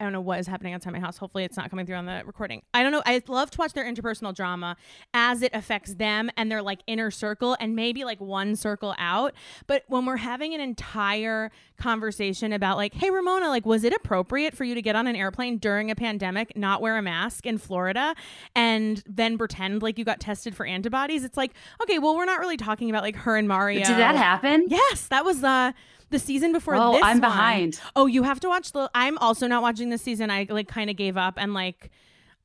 I 0.00 0.04
don't 0.04 0.12
know 0.12 0.20
what 0.20 0.38
is 0.38 0.46
happening 0.46 0.74
outside 0.74 0.92
my 0.92 1.00
house. 1.00 1.18
Hopefully, 1.18 1.44
it's 1.44 1.56
not 1.56 1.70
coming 1.70 1.84
through 1.84 1.96
on 1.96 2.06
the 2.06 2.22
recording. 2.24 2.62
I 2.72 2.82
don't 2.82 2.92
know. 2.92 3.02
I 3.04 3.20
love 3.26 3.50
to 3.52 3.58
watch 3.58 3.72
their 3.72 3.84
interpersonal 3.84 4.34
drama 4.34 4.76
as 5.12 5.42
it 5.42 5.52
affects 5.54 5.94
them 5.94 6.30
and 6.36 6.50
their 6.50 6.62
like 6.62 6.80
inner 6.86 7.10
circle 7.10 7.56
and 7.58 7.74
maybe 7.74 8.04
like 8.04 8.20
one 8.20 8.54
circle 8.54 8.94
out. 8.98 9.34
But 9.66 9.84
when 9.88 10.06
we're 10.06 10.18
having 10.18 10.54
an 10.54 10.60
entire 10.60 11.50
conversation 11.78 12.52
about 12.52 12.76
like, 12.76 12.94
hey, 12.94 13.10
Ramona, 13.10 13.48
like, 13.48 13.66
was 13.66 13.82
it 13.82 13.92
appropriate 13.92 14.54
for 14.54 14.64
you 14.64 14.74
to 14.74 14.82
get 14.82 14.94
on 14.94 15.06
an 15.06 15.16
airplane 15.16 15.58
during 15.58 15.90
a 15.90 15.96
pandemic, 15.96 16.56
not 16.56 16.80
wear 16.80 16.96
a 16.96 17.02
mask 17.02 17.46
in 17.46 17.58
Florida, 17.58 18.14
and 18.54 19.02
then 19.06 19.36
pretend 19.36 19.82
like 19.82 19.98
you 19.98 20.04
got 20.04 20.20
tested 20.20 20.54
for 20.54 20.64
antibodies? 20.64 21.24
It's 21.24 21.36
like, 21.36 21.54
okay, 21.82 21.98
well, 21.98 22.16
we're 22.16 22.24
not 22.24 22.40
really 22.40 22.56
talking 22.56 22.88
about 22.90 23.02
like 23.02 23.16
her 23.16 23.36
and 23.36 23.48
Mario. 23.48 23.84
Did 23.84 23.96
that 23.96 24.14
happen? 24.14 24.66
Yes, 24.68 25.08
that 25.08 25.24
was 25.24 25.42
uh 25.42 25.72
the 26.10 26.18
season 26.18 26.52
before 26.52 26.74
Oh, 26.76 26.92
this 26.92 27.02
I'm 27.02 27.16
one. 27.16 27.20
behind. 27.20 27.80
Oh, 27.96 28.06
you 28.06 28.22
have 28.22 28.40
to 28.40 28.48
watch 28.48 28.72
the. 28.72 28.90
I'm 28.94 29.18
also 29.18 29.46
not 29.46 29.62
watching 29.62 29.90
this 29.90 30.02
season. 30.02 30.30
I 30.30 30.46
like 30.48 30.68
kind 30.68 30.90
of 30.90 30.96
gave 30.96 31.16
up 31.16 31.34
and 31.36 31.54
like. 31.54 31.90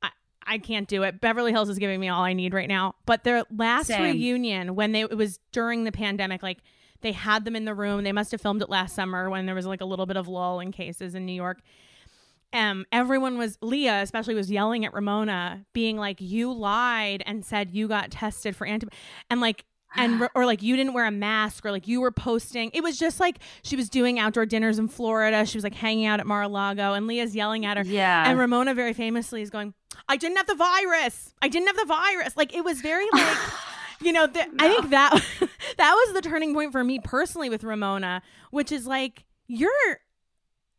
I, 0.02 0.10
I 0.46 0.58
can't 0.58 0.88
do 0.88 1.04
it. 1.04 1.22
Beverly 1.22 1.52
Hills 1.52 1.70
is 1.70 1.80
giving 1.80 2.00
me 2.00 2.10
all 2.10 2.24
I 2.24 2.34
need 2.34 2.54
right 2.54 2.68
now. 2.68 2.96
But 3.06 3.24
their 3.24 3.44
last 3.56 3.88
Same. 3.88 4.02
reunion, 4.02 4.76
when 4.76 4.92
they 4.92 5.02
it 5.02 5.16
was 5.18 5.40
during 5.52 5.84
the 5.86 5.92
pandemic, 5.92 6.44
like 6.44 6.60
they 7.02 7.12
had 7.14 7.46
them 7.46 7.56
in 7.56 7.66
the 7.66 7.74
room. 7.74 8.04
They 8.04 8.12
must 8.12 8.32
have 8.32 8.42
filmed 8.42 8.62
it 8.62 8.70
last 8.70 8.96
summer 8.96 9.30
when 9.30 9.46
there 9.46 9.56
was 9.56 9.66
like 9.66 9.82
a 9.82 9.86
little 9.86 10.06
bit 10.06 10.18
of 10.18 10.28
lull 10.28 10.60
in 10.60 10.72
cases 10.72 11.16
in 11.16 11.26
New 11.26 11.34
York. 11.34 11.60
Um, 12.54 12.86
everyone 12.92 13.38
was 13.40 13.58
Leah, 13.62 14.02
especially 14.04 14.36
was 14.36 14.52
yelling 14.52 14.86
at 14.86 14.94
Ramona, 14.94 15.66
being 15.74 15.98
like, 15.98 16.22
"You 16.22 16.54
lied 16.54 17.24
and 17.26 17.44
said 17.44 17.72
you 17.72 17.88
got 17.88 18.12
tested 18.12 18.56
for 18.56 18.68
antibodies," 18.68 19.00
and 19.32 19.42
like, 19.42 19.66
and 19.96 20.30
or 20.36 20.46
like 20.46 20.62
you 20.62 20.76
didn't 20.76 20.94
wear 20.94 21.06
a 21.06 21.12
mask, 21.12 21.66
or 21.66 21.72
like 21.72 21.88
you 21.88 22.02
were 22.02 22.12
posting. 22.12 22.72
It 22.74 22.82
was 22.84 22.98
just 22.98 23.20
like 23.20 23.40
she 23.64 23.76
was 23.76 23.90
doing 23.90 24.20
outdoor 24.20 24.46
dinners 24.46 24.80
in 24.80 24.88
Florida. 24.88 25.46
She 25.46 25.58
was 25.58 25.64
like 25.64 25.76
hanging 25.76 26.06
out 26.06 26.20
at 26.20 26.26
Mar-a-Lago, 26.28 26.94
and 26.94 27.08
Leah's 27.08 27.36
yelling 27.36 27.66
at 27.66 27.78
her. 27.78 27.84
Yeah. 27.84 28.30
and 28.30 28.38
Ramona 28.40 28.74
very 28.74 28.94
famously 28.94 29.42
is 29.42 29.50
going, 29.50 29.74
"I 30.08 30.18
didn't 30.18 30.38
have 30.38 30.48
the 30.48 30.56
virus. 30.56 31.34
I 31.42 31.48
didn't 31.48 31.68
have 31.68 31.78
the 31.78 31.86
virus." 31.86 32.36
Like 32.38 32.54
it 32.56 32.64
was 32.64 32.82
very 32.82 33.06
like. 33.14 33.38
You 34.02 34.12
know, 34.12 34.28
th- 34.28 34.48
I 34.60 34.68
think 34.68 34.90
that 34.90 35.14
that 35.78 35.94
was 35.94 36.14
the 36.14 36.20
turning 36.22 36.54
point 36.54 36.74
for 36.74 36.84
me 36.84 37.00
personally 37.02 37.50
with 37.50 37.64
Ramona, 37.64 38.22
which 38.52 38.70
is 38.70 38.86
like 38.86 39.24
you're 39.48 39.72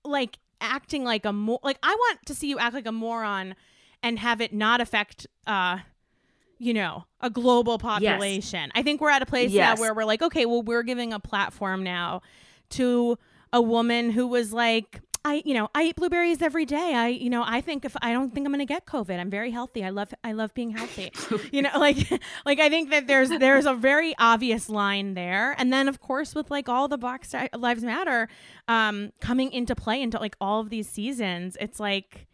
like 0.05 0.39
acting 0.61 1.05
like 1.05 1.25
a 1.25 1.33
mo- 1.33 1.61
like 1.63 1.79
I 1.83 1.95
want 1.95 2.27
to 2.27 2.35
see 2.35 2.49
you 2.49 2.59
act 2.59 2.75
like 2.75 2.87
a 2.87 2.93
moron 2.93 3.55
and 4.03 4.19
have 4.19 4.43
it 4.43 4.53
not 4.53 4.83
affect 4.83 5.27
uh 5.47 5.79
you 6.59 6.75
know, 6.75 7.05
a 7.21 7.31
global 7.31 7.79
population. 7.79 8.71
I 8.75 8.83
think 8.83 9.01
we're 9.01 9.11
at 9.11 9.23
a 9.23 9.27
place 9.27 9.51
Yes. 9.51 9.79
now 9.79 9.81
where 9.83 9.95
we're 9.95 10.05
like, 10.05 10.23
okay, 10.23 10.47
well 10.47 10.63
we're 10.63 10.83
giving 10.83 11.13
a 11.13 11.21
platform 11.21 11.83
now 11.83 12.23
to 12.71 13.19
a 13.53 13.61
woman 13.63 14.11
who 14.11 14.27
was 14.27 14.53
like 14.53 15.01
I, 15.27 15.41
you 15.47 15.55
know, 15.55 15.71
I 15.75 15.85
eat 15.85 15.97
blueberries 15.97 16.43
every 16.43 16.67
day. 16.67 16.93
I, 16.95 17.09
you 17.09 17.31
know, 17.31 17.43
I 17.47 17.63
think 17.63 17.87
if 17.87 17.97
I 18.03 18.13
don't 18.13 18.35
think 18.35 18.47
I'm 18.47 18.53
going 18.53 18.59
to 18.59 18.71
get 18.71 18.85
COVID, 18.85 19.19
I'm 19.19 19.31
very 19.31 19.51
healthy. 19.51 19.83
I 19.83 19.89
love, 19.89 20.13
I 20.23 20.33
love 20.33 20.53
being 20.53 20.69
healthy. 20.73 21.13
you 21.51 21.63
know, 21.63 21.71
like, 21.79 21.97
like 22.45 22.61
I 22.61 22.69
think 22.69 22.91
that 22.91 23.07
there's, 23.07 23.31
there's 23.31 23.65
a 23.65 23.73
very 23.73 24.15
obvious 24.19 24.69
line 24.69 25.15
there. 25.15 25.55
And 25.57 25.73
then 25.73 25.89
of 25.89 25.99
course 25.99 26.35
with 26.35 26.51
like 26.51 26.69
all 26.69 26.89
the 26.89 26.99
Black 26.99 27.25
Lives 27.57 27.83
Matter, 27.83 28.29
um, 28.69 29.13
coming 29.21 29.51
into 29.51 29.75
play 29.75 30.03
into 30.03 30.19
like 30.19 30.37
all 30.43 30.61
of 30.61 30.69
these 30.69 30.91
seasons, 30.91 31.57
it's 31.59 31.81
like, 31.81 32.27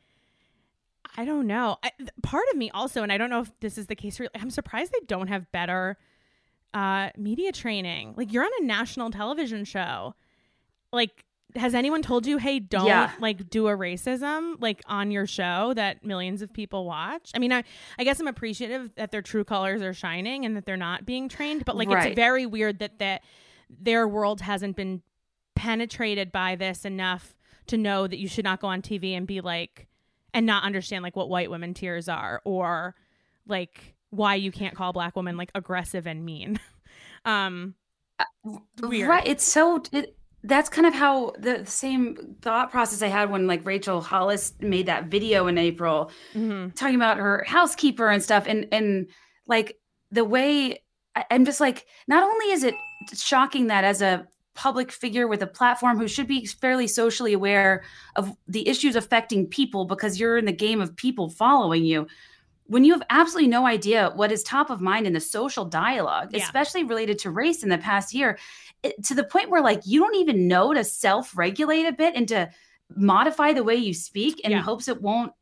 I 1.17 1.25
don't 1.25 1.47
know. 1.47 1.77
I, 1.83 1.91
th- 1.99 2.11
part 2.23 2.45
of 2.53 2.57
me 2.57 2.71
also, 2.71 3.03
and 3.03 3.13
I 3.13 3.19
don't 3.19 3.31
know 3.31 3.41
if 3.41 3.51
this 3.61 3.77
is 3.79 3.87
the 3.87 3.97
case. 3.97 4.17
For, 4.17 4.29
I'm 4.35 4.51
surprised 4.51 4.93
they 4.93 5.05
don't 5.07 5.29
have 5.29 5.51
better 5.53 5.97
uh, 6.73 7.11
media 7.17 7.53
training. 7.53 8.15
Like 8.17 8.33
you're 8.33 8.45
on 8.45 8.51
a 8.61 8.65
national 8.65 9.11
television 9.11 9.65
show. 9.65 10.15
Like, 10.93 11.25
has 11.57 11.75
anyone 11.75 12.01
told 12.03 12.27
you, 12.27 12.39
hey, 12.39 12.61
don't 12.61 12.87
Yeah. 12.87 13.11
like 13.19 13.51
do 13.51 13.67
a 13.67 13.73
racism 13.77 14.55
like 14.61 14.83
on 14.87 15.11
your 15.11 15.27
show 15.27 15.75
that 15.75 16.05
millions 16.05 16.43
of 16.43 16.53
people 16.53 16.85
watch? 16.85 17.33
I 17.35 17.41
mean, 17.41 17.53
I, 17.53 17.65
I 17.99 18.05
guess 18.05 18.21
I'm 18.21 18.29
appreciative 18.29 18.95
that 18.95 19.11
their 19.11 19.23
true 19.23 19.43
colors 19.43 19.83
are 19.83 19.93
shining 19.93 20.45
and 20.45 20.57
that 20.57 20.65
they're 20.65 20.77
not 20.77 21.05
being 21.07 21.29
trained, 21.29 21.65
but 21.65 21.77
like 21.77 21.89
Right. 21.89 22.09
it's 22.09 22.15
very 22.17 22.47
weird 22.47 22.79
that 22.79 23.01
that 23.01 23.23
their 23.69 24.07
world 24.07 24.41
hasn't 24.43 24.77
been 24.77 25.03
penetrated 25.57 26.31
by 26.33 26.55
this 26.57 26.85
enough 26.85 27.35
to 27.67 27.77
know 27.77 28.07
that 28.07 28.19
you 28.19 28.29
should 28.29 28.45
not 28.45 28.61
go 28.61 28.69
on 28.69 28.81
TV 28.81 29.17
and 29.17 29.27
be 29.27 29.41
like 29.41 29.89
and 30.35 30.47
not 30.47 30.65
understand 30.65 31.03
like 31.03 31.17
what 31.17 31.29
white 31.29 31.51
women 31.51 31.75
tears 31.75 32.09
are 32.09 32.41
or 32.45 32.95
like 33.47 33.95
why 34.11 34.35
you 34.35 34.51
can't 34.51 34.75
call 34.75 34.93
black 34.93 35.17
women 35.17 35.37
like 35.37 35.51
aggressive 35.55 36.07
and 36.07 36.25
mean. 36.25 36.59
um 37.25 37.75
weird. 38.83 39.09
Right. 39.09 39.27
It's 39.27 39.45
so. 39.45 39.83
It, 39.93 40.17
that's 40.43 40.71
kind 40.71 40.87
of 40.87 40.95
how 40.95 41.33
the, 41.39 41.67
same 41.67 42.37
thought 42.41 42.71
process 42.71 43.03
I 43.03 43.09
had 43.09 43.31
when 43.31 43.47
like 43.47 43.65
Rachel 43.67 44.01
Hollis 44.01 44.55
made 44.61 44.87
that 44.87 45.07
video 45.07 45.47
in 45.49 45.59
April 45.59 46.11
mhm. 46.35 46.75
talking 46.75 46.95
about 46.95 47.19
her 47.19 47.45
housekeeper 47.47 48.09
and 48.09 48.23
stuff 48.23 48.47
and 48.47 48.67
and 48.73 49.09
like 49.47 49.77
the 50.11 50.25
way 50.25 50.83
I'm 51.31 51.45
just 51.45 51.61
like 51.61 51.87
not 52.09 52.23
only 52.23 52.53
is 52.53 52.65
it 52.65 52.75
shocking 53.15 53.67
that 53.67 53.85
as 53.85 54.01
a 54.01 54.27
public 54.55 54.91
figure 54.93 55.27
with 55.29 55.43
a 55.43 55.47
platform 55.47 55.99
who 55.99 56.09
should 56.09 56.27
be 56.27 56.45
fairly 56.45 56.87
socially 56.87 57.33
aware 57.33 57.83
of 58.17 58.35
the 58.49 58.67
issues 58.69 58.97
affecting 58.97 59.47
people 59.47 59.85
because 59.85 60.19
you're 60.19 60.37
in 60.37 60.45
the 60.45 60.53
game 60.53 60.81
of 60.81 60.95
people 60.97 61.29
following 61.31 61.85
you 61.85 62.07
when 62.67 62.85
you 62.85 62.93
have 62.93 63.03
absolutely 63.11 63.49
no 63.49 63.67
idea 63.67 64.13
what 64.15 64.31
is 64.31 64.43
top 64.43 64.71
of 64.71 64.81
mind 64.81 65.07
in 65.07 65.13
the 65.13 65.21
social 65.21 65.65
dialogue 65.65 66.31
Yeah. 66.33 66.43
especially 66.43 66.85
related 66.85 67.19
to 67.21 67.31
race 67.31 67.63
in 67.63 67.69
the 67.69 67.79
past 67.79 68.13
year 68.15 68.39
it, 68.83 69.03
to 69.05 69.15
the 69.15 69.25
point 69.25 69.51
where 69.51 69.63
like 69.63 69.83
you 69.87 70.01
don't 70.01 70.17
even 70.17 70.49
know 70.49 70.75
to 70.75 70.83
self-regulate 70.85 71.87
a 71.87 71.93
bit 71.93 72.15
and 72.17 72.27
to 72.29 72.51
modify 72.97 73.53
the 73.53 73.65
way 73.65 73.77
you 73.77 73.95
speak 73.95 74.41
in 74.41 74.51
Yeah. 74.51 74.63
hopes 74.63 74.89
it 74.89 75.01
won't 75.01 75.33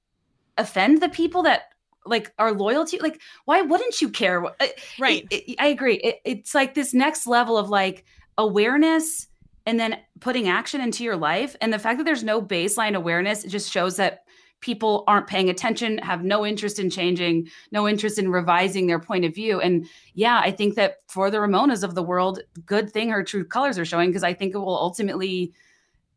offend 0.59 1.00
the 1.03 1.09
people 1.09 1.43
that 1.45 1.62
like 2.05 2.33
are 2.38 2.53
loyal 2.53 2.85
to 2.87 2.97
you 2.97 3.03
like 3.03 3.21
why 3.47 3.62
wouldn't 3.62 4.00
you 4.00 4.09
care 4.11 4.45
I- 4.61 4.75
Right. 4.99 5.27
it- 5.31 5.57
i 5.59 5.67
agree 5.69 5.95
it, 5.97 6.17
it's 6.25 6.55
like 6.55 6.75
this 6.75 6.93
next 6.95 7.27
level 7.27 7.57
of 7.59 7.69
like 7.71 8.05
awareness 8.38 9.26
and 9.66 9.78
then 9.78 9.99
putting 10.21 10.49
action 10.49 10.80
into 10.80 11.04
your 11.04 11.16
life. 11.16 11.54
And 11.61 11.73
the 11.73 11.78
fact 11.78 11.99
that 11.99 12.04
there's 12.04 12.25
no 12.25 12.40
baseline 12.40 12.95
awareness 12.95 13.45
it 13.45 13.49
just 13.49 13.71
shows 13.71 13.97
that 13.97 14.25
people 14.61 15.04
aren't 15.07 15.26
paying 15.26 15.50
attention 15.50 15.99
have 15.99 16.25
no 16.25 16.45
interest 16.45 16.78
in 16.80 16.90
changing 16.90 17.49
no 17.71 17.87
interest 17.87 18.18
in 18.18 18.28
revising 18.28 18.87
their 18.87 18.99
point 18.99 19.25
of 19.25 19.35
view. 19.35 19.61
And 19.61 19.87
yeah 20.14 20.40
i 20.42 20.50
think 20.50 20.75
that 20.76 20.97
for 21.07 21.30
the 21.30 21.38
ramonas 21.38 21.85
of 21.85 21.95
the 21.95 22.02
world 22.02 22.40
good 22.64 22.90
thing 22.90 23.11
her 23.11 23.23
true 23.23 23.45
colors 23.45 23.78
are 23.78 23.85
showing 23.85 24.09
because 24.09 24.25
i 24.25 24.33
think 24.33 24.54
it 24.54 24.59
will 24.59 24.76
ultimately 24.76 25.52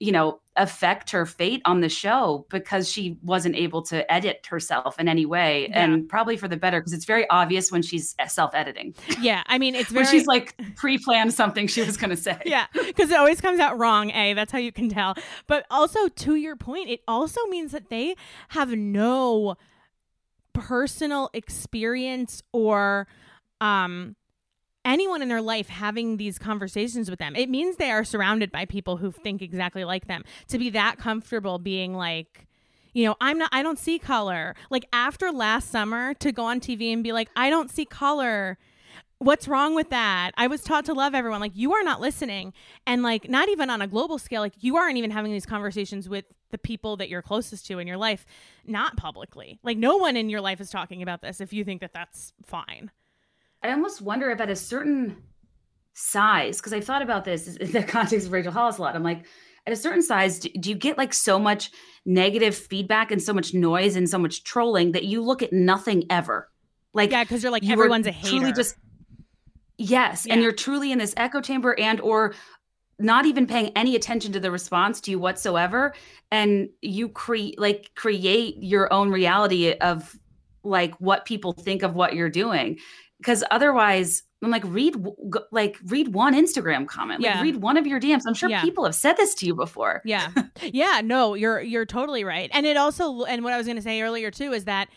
you 0.01 0.11
know 0.11 0.39
affect 0.57 1.11
her 1.11 1.25
fate 1.25 1.61
on 1.63 1.79
the 1.79 1.87
show 1.87 2.45
because 2.49 2.91
she 2.91 3.17
wasn't 3.23 3.55
able 3.55 3.81
to 3.81 4.11
edit 4.11 4.45
herself 4.49 4.99
in 4.99 5.07
any 5.07 5.25
way 5.25 5.67
Yeah. 5.69 5.83
and 5.85 6.09
probably 6.09 6.35
for 6.35 6.47
the 6.47 6.57
better 6.57 6.79
because 6.81 6.91
it's 6.91 7.05
very 7.05 7.29
obvious 7.29 7.71
when 7.71 7.81
she's 7.81 8.15
self-editing 8.27 8.95
yeah, 9.21 9.43
I 9.45 9.57
mean 9.59 9.75
it's 9.75 9.89
very 9.91 10.03
when 10.03 10.11
she's 10.11 10.25
like 10.25 10.55
pre-planned 10.75 11.33
something 11.33 11.67
she 11.67 11.83
was 11.83 11.95
going 11.97 12.09
to 12.09 12.17
say 12.17 12.37
yeah, 12.45 12.65
because 12.73 13.11
it 13.11 13.17
always 13.17 13.39
comes 13.39 13.59
out 13.59 13.77
wrong. 13.77 14.09
A, 14.11 14.33
that's 14.33 14.51
how 14.51 14.57
you 14.57 14.71
can 14.71 14.89
tell. 14.89 15.15
But 15.47 15.65
also, 15.69 16.07
to 16.07 16.35
your 16.35 16.55
point, 16.55 16.89
it 16.89 17.01
also 17.07 17.45
means 17.47 17.71
that 17.71 17.89
they 17.89 18.15
have 18.49 18.71
no 18.71 19.55
personal 20.53 21.29
experience 21.33 22.41
or 22.51 23.07
um 23.61 24.15
anyone 24.83 25.21
in 25.21 25.29
their 25.29 25.41
life 25.41 25.69
having 25.69 26.17
these 26.17 26.37
conversations 26.37 27.09
with 27.09 27.19
them. 27.19 27.35
It 27.35 27.49
means 27.49 27.77
they 27.77 27.91
are 27.91 28.03
surrounded 28.03 28.51
by 28.51 28.65
people 28.65 28.97
who 28.97 29.11
think 29.11 29.41
exactly 29.41 29.83
like 29.83 30.07
them. 30.07 30.23
To 30.49 30.57
be 30.57 30.69
that 30.71 30.97
comfortable 30.97 31.59
being 31.59 31.93
like 31.93 32.47
you 32.93 33.05
know, 33.05 33.15
I'm 33.21 33.37
not, 33.37 33.49
I 33.53 33.63
don't 33.63 33.79
see 33.79 33.99
color. 33.99 34.55
Like 34.69 34.85
after 34.91 35.31
last 35.31 35.69
summer 35.69 36.13
to 36.15 36.31
go 36.31 36.43
on 36.43 36.59
TV 36.59 36.91
and 36.91 37.03
be 37.03 37.11
like, 37.13 37.29
I 37.35 37.49
don't 37.49 37.71
see 37.71 37.85
color. 37.85 38.57
What's 39.19 39.47
wrong 39.47 39.75
with 39.75 39.91
that? 39.91 40.31
I 40.35 40.47
was 40.47 40.61
taught 40.61 40.85
to 40.85 40.93
love 40.93 41.13
everyone. 41.13 41.39
Like 41.39 41.55
you 41.55 41.73
are 41.73 41.83
not 41.83 42.01
listening. 42.01 42.53
And 42.85 43.03
like 43.03 43.29
not 43.29 43.49
even 43.49 43.69
on 43.69 43.81
a 43.81 43.87
global 43.87 44.17
scale, 44.17 44.41
like 44.41 44.55
you 44.59 44.77
aren't 44.77 44.97
even 44.97 45.11
having 45.11 45.31
these 45.31 45.45
conversations 45.45 46.09
with 46.09 46.25
the 46.49 46.57
people 46.57 46.97
that 46.97 47.07
you're 47.07 47.21
closest 47.21 47.65
to 47.67 47.79
in 47.79 47.87
your 47.87 47.97
life, 47.97 48.25
not 48.65 48.97
publicly. 48.97 49.59
Like 49.63 49.77
no 49.77 49.95
one 49.97 50.17
in 50.17 50.29
your 50.29 50.41
life 50.41 50.59
is 50.59 50.69
talking 50.69 51.01
about 51.01 51.21
this 51.21 51.39
if 51.39 51.53
you 51.53 51.63
think 51.63 51.81
that 51.81 51.93
that's 51.93 52.33
fine. 52.45 52.91
I 53.63 53.71
almost 53.71 54.01
wonder 54.01 54.29
if 54.31 54.39
at 54.41 54.49
a 54.49 54.55
certain 54.55 55.17
size, 55.93 56.57
because 56.57 56.73
I've 56.73 56.85
thought 56.85 57.01
about 57.01 57.25
this 57.25 57.55
in 57.57 57.71
the 57.71 57.83
context 57.97 58.27
of 58.27 58.33
Rachel 58.33 58.51
Hollis 58.51 58.77
a 58.77 58.81
lot. 58.81 58.95
I'm 58.95 59.03
like, 59.03 59.25
at 59.67 59.73
a 59.73 59.75
certain 59.75 60.01
size, 60.01 60.39
do, 60.39 60.49
do 60.59 60.69
you 60.69 60.75
get 60.75 60.97
like 60.97 61.13
so 61.13 61.37
much 61.37 61.69
negative 62.05 62.55
feedback 62.55 63.11
and 63.11 63.21
so 63.21 63.33
much 63.33 63.53
noise 63.53 63.95
and 63.95 64.09
so 64.09 64.17
much 64.17 64.43
trolling 64.43 64.93
that 64.93 65.03
you 65.05 65.21
look 65.21 65.43
at 65.43 65.53
nothing 65.53 66.05
ever? 66.09 66.49
Like, 66.93 67.11
Yeah, 67.11 67.23
because 67.23 67.43
you're 67.43 67.51
like 67.51 67.63
you 67.63 67.71
everyone's 67.71 68.07
a 68.07 68.11
hater. 68.11 68.37
Truly 68.37 68.53
just 68.53 68.75
yes, 69.77 70.25
Yeah. 70.25 70.33
and 70.33 70.41
you're 70.41 70.51
truly 70.51 70.91
in 70.91 70.97
this 70.97 71.13
echo 71.15 71.41
chamber 71.41 71.79
and 71.79 72.01
or 72.01 72.33
not 72.99 73.25
even 73.25 73.47
paying 73.47 73.69
any 73.75 73.95
attention 73.95 74.31
to 74.33 74.39
the 74.39 74.51
response 74.51 75.01
to 75.01 75.11
you 75.11 75.17
whatsoever 75.19 75.93
and 76.31 76.69
you 76.81 77.09
create 77.09 77.59
like 77.59 77.89
create 77.95 78.55
your 78.59 78.91
own 78.93 79.09
reality 79.09 79.71
of 79.73 80.15
like 80.63 80.93
what 80.99 81.25
people 81.25 81.51
think 81.53 81.81
of 81.81 81.95
what 81.95 82.13
you're 82.13 82.29
doing 82.29 82.77
because 83.21 83.43
otherwise 83.51 84.23
I'm 84.43 84.49
like 84.49 84.63
read 84.65 84.95
like 85.51 85.77
read 85.85 86.13
one 86.13 86.33
Instagram 86.33 86.87
comment, 86.87 87.21
like 87.21 87.35
Yeah. 87.35 87.41
read 87.41 87.57
one 87.57 87.77
of 87.77 87.85
your 87.85 87.99
DMs. 87.99 88.23
I'm 88.25 88.33
sure 88.33 88.49
Yeah. 88.49 88.61
people 88.63 88.83
have 88.85 88.95
said 88.95 89.15
this 89.17 89.35
to 89.35 89.45
you 89.45 89.53
before. 89.55 90.01
Yeah. 90.03 90.31
yeah, 90.63 91.01
no, 91.03 91.35
you're 91.35 91.61
you're 91.61 91.85
totally 91.85 92.23
right. 92.23 92.49
And 92.53 92.65
it 92.65 92.75
also 92.77 93.23
and 93.23 93.43
what 93.43 93.53
I 93.53 93.57
was 93.57 93.67
going 93.67 93.75
to 93.77 93.83
say 93.83 94.01
earlier 94.01 94.31
too 94.31 94.51
is 94.51 94.65
that 94.65 94.89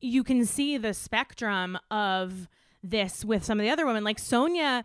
you 0.00 0.24
can 0.24 0.44
see 0.44 0.76
the 0.78 0.92
spectrum 0.94 1.78
of 1.90 2.48
this 2.82 3.24
with 3.24 3.44
some 3.44 3.58
of 3.60 3.64
the 3.64 3.70
other 3.70 3.86
women 3.86 4.04
like 4.04 4.18
Sonja 4.18 4.82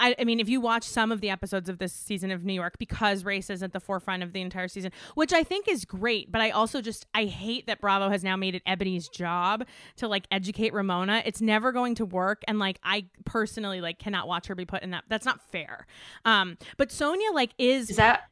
I, 0.00 0.14
I 0.18 0.24
mean, 0.24 0.40
if 0.40 0.48
you 0.48 0.60
watch 0.60 0.82
some 0.84 1.12
of 1.12 1.20
the 1.20 1.30
episodes 1.30 1.68
of 1.68 1.78
this 1.78 1.92
season 1.92 2.30
of 2.30 2.44
New 2.44 2.52
York, 2.52 2.78
because 2.78 3.24
race 3.24 3.48
is 3.48 3.62
at 3.62 3.72
the 3.72 3.80
forefront 3.80 4.22
of 4.22 4.32
the 4.32 4.40
entire 4.40 4.68
season, 4.68 4.90
which 5.14 5.32
I 5.32 5.42
think 5.44 5.68
is 5.68 5.84
great, 5.84 6.32
but 6.32 6.40
I 6.40 6.50
also 6.50 6.80
just 6.80 7.06
I 7.14 7.24
hate 7.24 7.66
that 7.66 7.80
Bravo 7.80 8.08
has 8.10 8.24
now 8.24 8.36
made 8.36 8.54
it 8.54 8.62
Eboni's 8.66 9.08
job 9.08 9.64
to 9.96 10.08
like 10.08 10.26
educate 10.30 10.72
Ramona. 10.72 11.22
It's 11.24 11.40
never 11.40 11.72
going 11.72 11.94
to 11.96 12.04
work, 12.04 12.42
and 12.48 12.58
like 12.58 12.78
I 12.82 13.06
personally 13.24 13.80
like 13.80 13.98
cannot 13.98 14.26
watch 14.26 14.46
her 14.48 14.54
be 14.54 14.64
put 14.64 14.82
in 14.82 14.90
that. 14.90 15.04
That's 15.08 15.24
not 15.24 15.40
fair. 15.52 15.86
Um, 16.24 16.58
but 16.76 16.88
Sonja 16.88 17.32
like 17.32 17.54
is 17.58 17.90
Is 17.90 17.96
that 17.96 18.24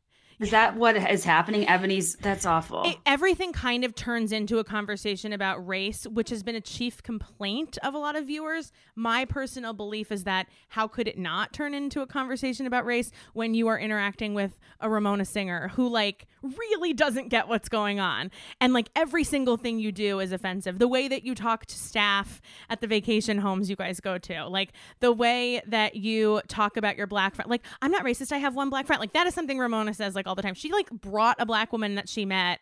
is 0.42 0.50
that 0.50 0.76
what 0.76 0.96
is 0.96 1.24
happening? 1.24 1.66
Eboni's 1.66 2.16
that's 2.16 2.44
awful. 2.44 2.82
it, 2.84 2.96
everything 3.06 3.52
kind 3.52 3.84
of 3.84 3.94
turns 3.94 4.32
into 4.32 4.58
a 4.58 4.64
conversation 4.64 5.32
about 5.32 5.64
race, 5.66 6.04
which 6.06 6.30
has 6.30 6.42
been 6.42 6.56
a 6.56 6.60
chief 6.60 7.02
complaint 7.02 7.78
of 7.82 7.94
a 7.94 7.98
lot 7.98 8.16
of 8.16 8.26
viewers. 8.26 8.72
My 8.96 9.24
personal 9.24 9.72
belief 9.72 10.10
is 10.10 10.24
that 10.24 10.48
how 10.68 10.88
could 10.88 11.06
it 11.06 11.18
not 11.18 11.52
turn 11.52 11.74
into 11.74 12.00
a 12.00 12.06
conversation 12.06 12.66
about 12.66 12.84
race 12.84 13.12
when 13.34 13.54
you 13.54 13.68
are 13.68 13.78
interacting 13.78 14.34
with 14.34 14.58
a 14.80 14.90
Ramona 14.90 15.24
singer 15.24 15.68
who 15.68 15.88
like 15.88 16.26
really 16.42 16.92
doesn't 16.92 17.28
get 17.28 17.46
what's 17.46 17.68
going 17.68 18.00
on 18.00 18.30
and 18.60 18.72
like 18.72 18.88
every 18.96 19.22
single 19.22 19.56
thing 19.56 19.78
you 19.78 19.92
do 19.92 20.18
is 20.18 20.32
offensive. 20.32 20.78
The 20.78 20.88
way 20.88 21.06
that 21.06 21.24
you 21.24 21.34
talk 21.34 21.66
to 21.66 21.78
staff 21.78 22.40
at 22.68 22.80
the 22.80 22.86
vacation 22.86 23.38
homes 23.38 23.70
you 23.70 23.76
guys 23.76 24.00
go 24.00 24.18
to, 24.18 24.48
like 24.48 24.72
the 25.00 25.12
way 25.12 25.62
that 25.66 25.94
you 25.94 26.40
talk 26.48 26.76
about 26.76 26.96
your 26.96 27.06
black 27.06 27.36
friend, 27.36 27.48
like 27.48 27.64
I'm 27.80 27.92
not 27.92 28.04
racist, 28.04 28.32
I 28.32 28.38
have 28.38 28.56
one 28.56 28.70
black 28.70 28.86
friend. 28.86 28.98
Like 28.98 29.12
that 29.12 29.26
is 29.26 29.34
something 29.34 29.58
Ramona 29.58 29.94
says 29.94 30.14
like 30.14 30.26
all 30.32 30.36
the 30.36 30.42
time. 30.42 30.54
She 30.54 30.72
like 30.72 30.90
brought 30.90 31.36
a 31.38 31.44
black 31.44 31.72
woman 31.72 31.94
that 31.96 32.08
she 32.08 32.24
met 32.24 32.60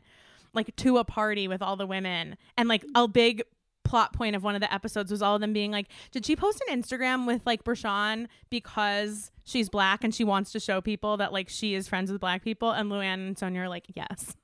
like 0.53 0.75
to 0.75 0.99
a 0.99 1.05
party 1.05 1.47
with 1.47 1.63
all 1.63 1.77
the 1.77 1.87
women 1.87 2.37
and 2.59 2.69
like 2.69 2.85
a 2.97 3.07
big 3.07 3.43
plot 3.85 4.13
point 4.13 4.35
of 4.35 4.43
one 4.43 4.57
of 4.57 4.61
the 4.61 4.73
episodes 4.73 5.11
was 5.13 5.23
all 5.23 5.37
of 5.37 5.41
them 5.41 5.53
being 5.53 5.71
like 5.71 5.87
did 6.11 6.27
she 6.27 6.37
post 6.37 6.63
an 6.69 6.83
instagram 6.83 7.27
with 7.27 7.41
like 7.47 7.65
Brashawn 7.65 8.27
because 8.51 9.31
she's 9.45 9.69
black 9.69 10.05
and 10.05 10.15
she 10.15 10.23
wants 10.23 10.53
to 10.53 10.61
show 10.61 10.81
people 10.81 11.17
that 11.17 11.33
like 11.33 11.49
she 11.49 11.75
is 11.75 11.89
friends 11.89 12.11
with 12.11 12.21
black 12.21 12.43
people 12.43 12.71
and 12.73 12.91
luann 12.91 13.15
and 13.15 13.37
sonja 13.37 13.59
are 13.59 13.69
like 13.69 13.87
yes 13.95 14.37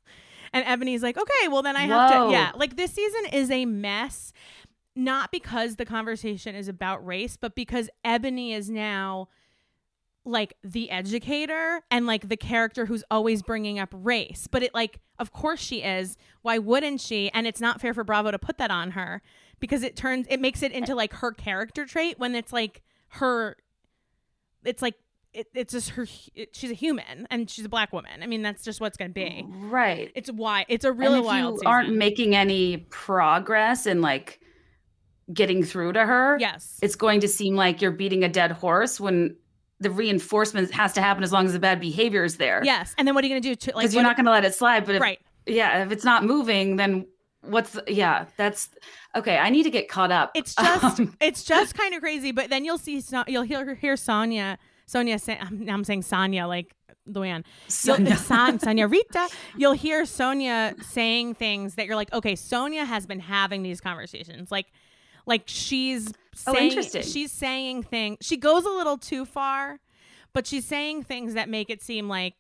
and 0.53 0.65
eboni's 0.65 1.03
like 1.03 1.19
okay 1.19 1.49
well 1.49 1.63
then 1.63 1.77
i 1.77 1.83
have 1.83 2.11
Whoa. 2.11 2.27
to 2.27 2.33
yeah 2.33 2.53
like 2.57 2.77
this 2.77 2.93
season 2.93 3.27
is 3.33 3.51
a 3.51 3.67
mess 3.67 4.33
not 4.95 5.31
because 5.31 5.77
the 5.77 5.85
conversation 5.85 6.55
is 6.55 6.67
about 6.67 7.05
race 7.05 7.37
but 7.37 7.55
because 7.55 7.91
eboni 8.05 8.57
is 8.57 8.71
now 8.71 9.29
like 10.27 10.57
the 10.63 10.91
educator 10.91 11.83
and 11.91 12.07
like 12.07 12.29
the 12.29 12.37
character 12.37 12.87
who's 12.87 13.05
always 13.11 13.43
bringing 13.43 13.79
up 13.79 13.89
race. 13.93 14.47
But 14.51 14.63
it 14.63 14.75
like 14.75 15.01
of 15.19 15.33
course 15.33 15.61
she 15.61 15.83
is. 15.83 16.17
Why 16.43 16.59
wouldn't 16.59 17.01
she? 17.01 17.31
And 17.33 17.47
it's 17.47 17.61
not 17.61 17.81
fair 17.81 17.95
for 17.95 18.05
bravo 18.05 18.31
to 18.31 18.39
put 18.39 18.59
that 18.59 18.71
on 18.71 18.93
her 18.93 19.23
because 19.61 19.83
it 19.83 19.97
turns 19.97 20.27
it 20.29 20.41
makes 20.41 20.63
it 20.63 20.73
into 20.73 20.95
like 20.95 21.15
her 21.15 21.33
character 21.33 21.87
trait 21.87 22.19
when 22.19 22.35
it's 22.35 22.53
like 22.53 22.83
her 23.09 23.57
it's 24.65 24.83
like 24.83 24.97
it, 25.33 25.47
it's 25.55 25.73
just 25.73 25.91
her 25.91 26.07
it, 26.35 26.55
she's 26.55 26.71
a 26.71 26.75
human 26.75 27.27
and 27.31 27.49
she's 27.49 27.65
a 27.65 27.69
black 27.69 27.93
woman. 27.93 28.23
I 28.23 28.27
mean 28.27 28.43
that's 28.43 28.65
just 28.65 28.81
what's 28.81 28.97
gonna 28.97 29.11
be. 29.11 29.47
Right. 29.49 30.11
it's 30.15 30.31
why 30.31 30.67
it's 30.69 30.85
a 30.85 30.93
really 30.93 31.21
wild 31.21 31.55
you 31.55 31.59
season. 31.59 31.67
aren't 31.67 31.95
making 31.95 32.35
any 32.35 32.79
progress 32.91 33.87
in 33.87 34.01
like 34.01 34.41
getting 35.33 35.63
through 35.63 35.93
to 35.93 36.05
her, 36.05 36.37
yes. 36.39 36.79
it's 36.83 36.97
going 36.97 37.21
to 37.21 37.29
seem 37.29 37.57
like 37.57 37.83
you're 37.83 37.91
beating 37.91 38.25
a 38.25 38.29
dead 38.29 38.53
horse 38.53 39.01
when 39.01 39.37
the 39.81 39.91
reinforcement 39.91 40.71
has 40.73 40.93
to 40.95 41.01
happen 41.01 41.23
as 41.23 41.33
long 41.33 41.47
as 41.47 41.53
the 41.53 41.59
bad 41.59 41.81
behavior 41.81 42.25
is 42.25 42.37
there. 42.37 42.63
yes 42.65 42.95
and 42.99 43.07
then 43.07 43.15
what 43.15 43.25
are 43.25 43.27
you 43.27 43.41
do 43.41 43.55
to 43.55 43.71
like 43.73 43.83
Because 43.83 43.95
you're 43.95 44.03
not 44.03 44.17
going 44.17 44.27
to 44.27 44.33
let 44.33 44.45
it 44.45 44.55
slide. 44.55 44.87
But 44.87 44.97
if, 44.97 45.03
right 45.03 45.21
yeah, 45.47 45.85
if 45.85 45.93
it's 45.93 46.05
not 46.05 46.25
moving, 46.25 46.77
then 46.77 47.07
what's 47.43 47.71
the, 47.71 47.85
yeah, 47.87 48.27
that's 48.37 48.69
okay. 49.15 49.39
I 49.39 49.51
need 49.51 49.63
to 49.63 49.71
get 49.71 49.89
caught 49.89 50.11
up. 50.11 50.33
It's 50.35 50.55
just 50.55 51.01
Um, 51.01 51.17
it's 51.21 51.45
just 51.45 51.75
kind 51.75 51.95
of 51.95 52.01
crazy. 52.01 52.33
But 52.33 52.51
then 52.51 52.65
you'll 52.65 52.79
see 52.79 53.03
you'll 53.29 53.43
hear 53.43 53.75
hear 53.75 53.95
Sonja 53.95 54.59
Sonja 54.89 55.21
say 55.21 55.39
now 55.51 55.75
I'm 55.75 55.85
saying 55.85 56.03
Sonja 56.03 56.49
like 56.49 56.75
Luann. 57.09 57.45
Sonja. 57.69 58.17
Son, 58.17 58.59
Sonja 58.59 58.91
Rita. 58.91 59.29
You'll 59.57 59.73
hear 59.73 60.03
Sonja 60.03 60.83
saying 60.83 61.35
things 61.35 61.77
that 61.77 61.87
you're 61.87 61.97
like, 61.97 62.13
okay, 62.13 62.33
Sonja 62.35 62.85
has 62.85 63.07
been 63.07 63.21
having 63.21 63.63
these 63.63 63.81
conversations. 63.81 64.51
Like 64.51 64.67
like 65.27 65.43
she's 65.47 66.13
Oh, 66.47 66.53
saying 66.53 66.69
interesting. 66.69 67.03
she's 67.03 67.33
saying 67.33 67.83
things. 67.85 68.19
She 68.21 68.37
goes 68.37 68.65
a 68.65 68.71
little 68.71 68.99
too 68.99 69.25
far, 69.25 69.81
but 70.35 70.47
she's 70.47 70.67
saying 70.67 71.05
things 71.05 71.35
that 71.35 71.49
make 71.49 71.71
it 71.71 71.83
seem 71.83 72.09
like 72.09 72.35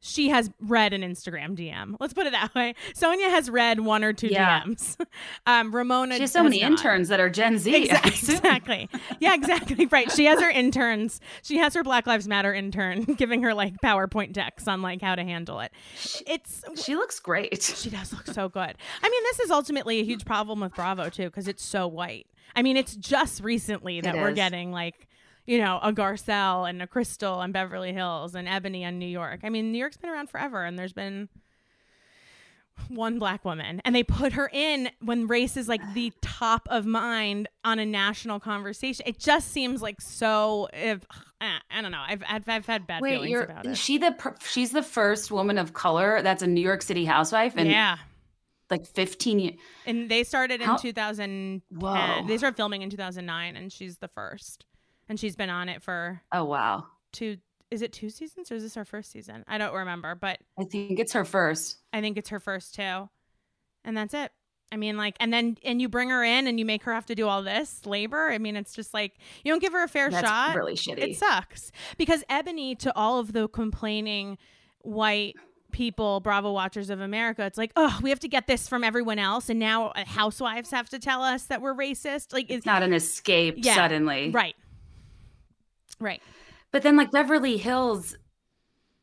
she 0.00 0.28
has 0.28 0.50
read 0.60 0.92
an 0.92 1.02
Instagram 1.02 1.56
DM. 1.56 1.96
Let's 1.98 2.12
put 2.14 2.26
it 2.26 2.32
that 2.32 2.54
way. 2.54 2.74
Sonja 2.94 3.28
has 3.30 3.50
read 3.50 3.80
one 3.80 4.04
or 4.04 4.12
two 4.12 4.28
Yeah. 4.28 4.62
DMs. 4.62 4.96
Um, 5.46 5.74
Ramona 5.74 6.16
she 6.16 6.22
has 6.22 6.32
so 6.32 6.40
has 6.42 6.50
many 6.50 6.60
not. 6.62 6.72
interns 6.72 7.08
that 7.08 7.20
are 7.20 7.30
Gen 7.30 7.58
Z. 7.58 7.74
Exactly. 7.74 8.10
exactly. 8.34 8.88
Yeah, 9.20 9.34
exactly. 9.34 9.86
Right. 9.86 10.10
She 10.10 10.24
has 10.26 10.40
her 10.40 10.50
interns. 10.50 11.20
She 11.42 11.56
has 11.58 11.72
her 11.74 11.82
Black 11.84 12.06
Lives 12.06 12.26
Matter 12.28 12.52
intern 12.52 13.04
giving 13.16 13.42
her 13.42 13.54
like 13.54 13.74
PowerPoint 13.80 14.32
decks 14.32 14.66
on 14.68 14.82
like 14.82 15.00
how 15.02 15.14
to 15.14 15.22
handle 15.24 15.60
it. 15.60 15.72
It's 16.26 16.62
She 16.84 16.96
looks 16.96 17.20
great. 17.20 17.62
she 17.62 17.90
does 17.90 18.12
look 18.12 18.26
so 18.26 18.48
good. 18.48 18.74
I 19.02 19.08
mean, 19.08 19.22
this 19.24 19.40
is 19.40 19.50
ultimately 19.50 20.00
a 20.00 20.04
huge 20.04 20.24
problem 20.24 20.60
with 20.60 20.74
Bravo 20.74 21.08
too 21.08 21.24
because 21.26 21.48
it's 21.48 21.64
so 21.64 21.86
white. 21.86 22.26
I 22.54 22.62
mean, 22.62 22.76
it's 22.76 22.96
just 22.96 23.42
recently 23.42 24.00
that 24.00 24.14
It 24.14 24.20
we're 24.20 24.30
is. 24.30 24.34
getting 24.34 24.72
like 24.72 25.06
you 25.46 25.58
know 25.58 25.78
a 25.82 25.92
Garcelle 25.92 26.68
and 26.68 26.82
a 26.82 26.86
Crystal 26.86 27.34
on 27.34 27.52
Beverly 27.52 27.92
Hills 27.92 28.34
and 28.34 28.46
Eboni 28.46 28.84
on 28.86 28.98
New 28.98 29.06
York. 29.06 29.40
I 29.42 29.48
mean, 29.48 29.72
New 29.72 29.78
York's 29.78 29.96
been 29.96 30.10
around 30.10 30.30
forever, 30.30 30.64
and 30.64 30.78
there's 30.78 30.92
been 30.92 31.28
one 32.88 33.18
black 33.18 33.44
woman 33.44 33.80
and 33.84 33.94
they 33.94 34.02
put 34.02 34.34
her 34.34 34.48
in 34.52 34.90
when 35.00 35.26
race 35.26 35.56
is 35.56 35.68
like 35.68 35.80
the 35.94 36.12
top 36.20 36.68
of 36.70 36.86
mind 36.86 37.48
on 37.64 37.78
a 37.78 37.86
national 37.86 38.38
conversation 38.38 39.04
it 39.08 39.18
just 39.18 39.50
seems 39.50 39.82
like 39.82 40.00
so 40.00 40.68
if 40.72 41.04
i 41.40 41.80
don't 41.80 41.90
know 41.90 42.02
i've 42.06 42.22
i've, 42.28 42.48
I've 42.48 42.66
had 42.66 42.86
bad 42.86 43.02
Wait, 43.02 43.14
feelings 43.14 43.30
you're 43.30 43.42
about 43.44 43.66
it 43.66 43.76
she 43.76 43.98
the 43.98 44.14
she's 44.44 44.70
the 44.70 44.82
first 44.82 45.30
woman 45.30 45.58
of 45.58 45.72
color 45.72 46.22
that's 46.22 46.42
a 46.42 46.46
New 46.46 46.60
York 46.60 46.82
City 46.82 47.04
housewife 47.04 47.54
and 47.56 47.68
yeah 47.70 47.96
like 48.70 48.86
15 48.86 49.38
years. 49.38 49.54
and 49.86 50.10
they 50.10 50.24
started 50.24 50.60
in 50.60 50.66
How- 50.66 50.76
2010 50.76 51.62
Whoa. 51.80 52.26
they 52.26 52.36
started 52.36 52.56
filming 52.56 52.82
in 52.82 52.90
2009 52.90 53.56
and 53.56 53.72
she's 53.72 53.98
the 53.98 54.08
first 54.08 54.64
and 55.08 55.18
she's 55.20 55.36
been 55.36 55.50
on 55.50 55.68
it 55.68 55.82
for 55.82 56.20
Oh 56.32 56.44
wow. 56.44 56.86
two 57.12 57.36
is 57.70 57.82
it 57.82 57.92
two 57.92 58.10
seasons 58.10 58.50
or 58.52 58.54
is 58.54 58.62
this 58.62 58.74
her 58.76 58.84
first 58.84 59.10
season 59.10 59.44
i 59.48 59.58
don't 59.58 59.74
remember 59.74 60.14
but 60.14 60.38
I 60.58 60.64
think 60.64 60.98
it's 61.00 61.12
her 61.14 61.24
first. 61.24 61.78
I 61.92 62.00
think 62.00 62.16
it's 62.16 62.28
her 62.30 62.40
first 62.40 62.74
too. 62.74 63.08
And 63.84 63.96
that's 63.96 64.14
it. 64.14 64.32
I 64.72 64.76
mean, 64.76 64.96
like, 64.96 65.14
and 65.20 65.32
then, 65.32 65.56
and 65.64 65.80
you 65.80 65.88
bring 65.88 66.10
her 66.10 66.24
in 66.24 66.48
and 66.48 66.58
you 66.58 66.64
make 66.64 66.82
her 66.82 66.92
have 66.92 67.06
to 67.06 67.14
do 67.14 67.28
all 67.28 67.40
this 67.44 67.86
labor. 67.86 68.30
I 68.30 68.38
mean, 68.38 68.56
it's 68.56 68.74
just 68.74 68.92
like, 68.92 69.12
you 69.44 69.52
don't 69.52 69.60
give 69.60 69.72
her 69.72 69.84
a 69.84 69.88
fair 69.88 70.10
That's 70.10 70.26
shot. 70.26 70.56
really 70.56 70.74
shitty. 70.74 70.98
It 70.98 71.16
sucks. 71.16 71.70
Because 71.96 72.24
Eboni, 72.28 72.76
to 72.80 72.92
all 72.96 73.20
of 73.20 73.32
the 73.32 73.46
complaining 73.48 74.38
white 74.82 75.36
people, 75.70 76.18
Bravo 76.18 76.50
watchers 76.52 76.90
of 76.90 77.00
America, 77.00 77.44
it's 77.44 77.56
like, 77.58 77.70
oh, 77.76 77.96
we 78.02 78.10
have 78.10 78.18
to 78.20 78.28
get 78.28 78.48
this 78.48 78.68
from 78.68 78.82
everyone 78.82 79.20
else. 79.20 79.48
And 79.48 79.60
now 79.60 79.88
uh, 79.90 80.04
housewives 80.04 80.72
have 80.72 80.88
to 80.88 80.98
tell 80.98 81.22
us 81.22 81.44
that 81.44 81.62
we're 81.62 81.74
racist. 81.74 82.32
Like, 82.32 82.46
It's 82.50 82.66
not 82.66 82.82
an 82.82 82.92
escape 82.92 83.54
Yeah, 83.58 83.76
suddenly. 83.76 84.30
right. 84.30 84.56
Right. 86.00 86.22
But 86.72 86.82
then 86.82 86.96
like 86.96 87.10
Beverly 87.10 87.56
Hills 87.56 88.16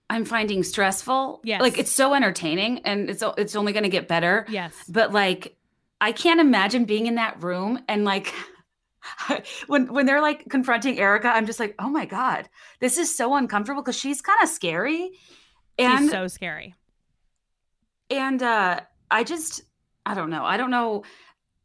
I'm 0.10 0.26
finding 0.26 0.64
stressful. 0.64 1.42
Yes. 1.44 1.62
Like 1.62 1.78
it's 1.80 1.92
so 1.92 2.14
entertaining 2.14 2.80
and 2.86 3.10
it's 3.10 3.24
it's 3.38 3.56
only 3.56 3.74
going 3.74 3.84
to 3.84 3.90
get 3.90 4.08
better. 4.08 4.46
Yes. 4.50 4.74
But 4.88 5.12
like 5.12 5.56
I 6.02 6.12
can't 6.12 6.40
imagine 6.40 6.86
being 6.86 7.08
in 7.08 7.16
that 7.16 7.42
room 7.42 7.80
and 7.88 8.04
like 8.06 8.34
when 9.68 9.92
when 9.92 10.06
they're 10.06 10.22
like 10.22 10.48
confronting 10.50 11.00
Erika, 11.00 11.30
I'm 11.30 11.46
just 11.46 11.60
like, 11.60 11.76
"Oh 11.80 11.90
my 11.90 12.06
god. 12.06 12.48
This 12.80 12.98
is 12.98 13.16
so 13.16 13.36
uncomfortable 13.36 13.82
because 13.82 13.98
she's 13.98 14.22
kind 14.22 14.40
of 14.44 14.50
scary." 14.50 15.12
And 15.80 16.04
She's 16.04 16.12
so 16.12 16.28
scary. 16.28 16.76
and 18.12 18.44
uh 18.44 18.80
i 19.10 19.24
just 19.24 19.62
i 20.06 20.14
don't 20.14 20.30
know 20.30 20.44
i 20.44 20.58
don't 20.58 20.70
know 20.70 21.04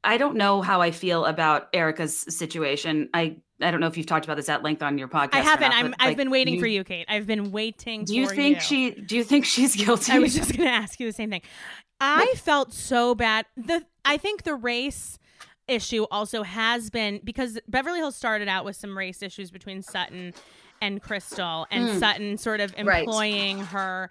i 0.03 0.17
don't 0.17 0.37
know 0.37 0.63
how 0.63 0.81
i 0.81 0.91
feel 0.93 1.27
about 1.27 1.69
erika's 1.75 2.17
situation 2.35 3.11
i 3.13 3.37
i 3.61 3.71
don't 3.71 3.81
know 3.81 3.87
if 3.87 3.97
you've 3.97 4.07
talked 4.07 4.25
about 4.25 4.37
this 4.37 4.49
at 4.49 4.63
length 4.63 4.83
on 4.83 4.99
your 4.99 5.09
podcast 5.09 5.35
I 5.35 5.41
haven't. 5.41 5.71
not, 5.71 5.75
I'm. 5.85 5.91
but, 5.91 6.01
I've 6.01 6.09
like, 6.09 6.17
been 6.17 6.31
waiting 6.31 6.55
you- 6.55 6.61
for 6.61 6.67
you, 6.67 6.85
Kate. 6.85 7.07
I've 7.09 7.27
been 7.27 7.51
waiting. 7.51 8.05
do 8.05 8.15
you 8.17 8.29
think 8.29 8.61
she 8.61 8.91
do 8.93 9.17
you 9.17 9.25
think 9.25 9.45
she's 9.45 9.75
guilty 9.77 10.13
I 10.15 10.19
was 10.19 10.35
just 10.35 10.57
going 10.57 10.69
to 10.69 10.75
ask 10.75 10.99
you 11.01 11.07
the 11.07 11.13
same 11.13 11.31
thing. 11.31 11.43
I 12.01 12.33
felt 12.37 12.73
so 12.73 13.15
bad. 13.17 13.47
The 13.57 13.85
I 14.05 14.17
think 14.19 14.45
the 14.45 14.55
race 14.55 15.19
issue 15.67 16.07
also 16.11 16.45
has 16.45 16.91
been 16.91 17.21
because 17.25 17.59
Beverly 17.69 17.99
Hills 17.99 18.17
started 18.17 18.49
out 18.49 18.65
with 18.65 18.77
some 18.77 18.97
race 18.97 19.21
issues 19.23 19.51
between 19.51 19.83
Sutton 19.83 20.33
and 20.81 21.03
Crystal 21.03 21.67
and 21.71 21.89
Mm. 21.91 21.99
Sutton 21.99 22.39
sort 22.39 22.61
of 22.61 22.73
Right. 22.83 23.01
employing 23.01 23.59
her 23.59 24.11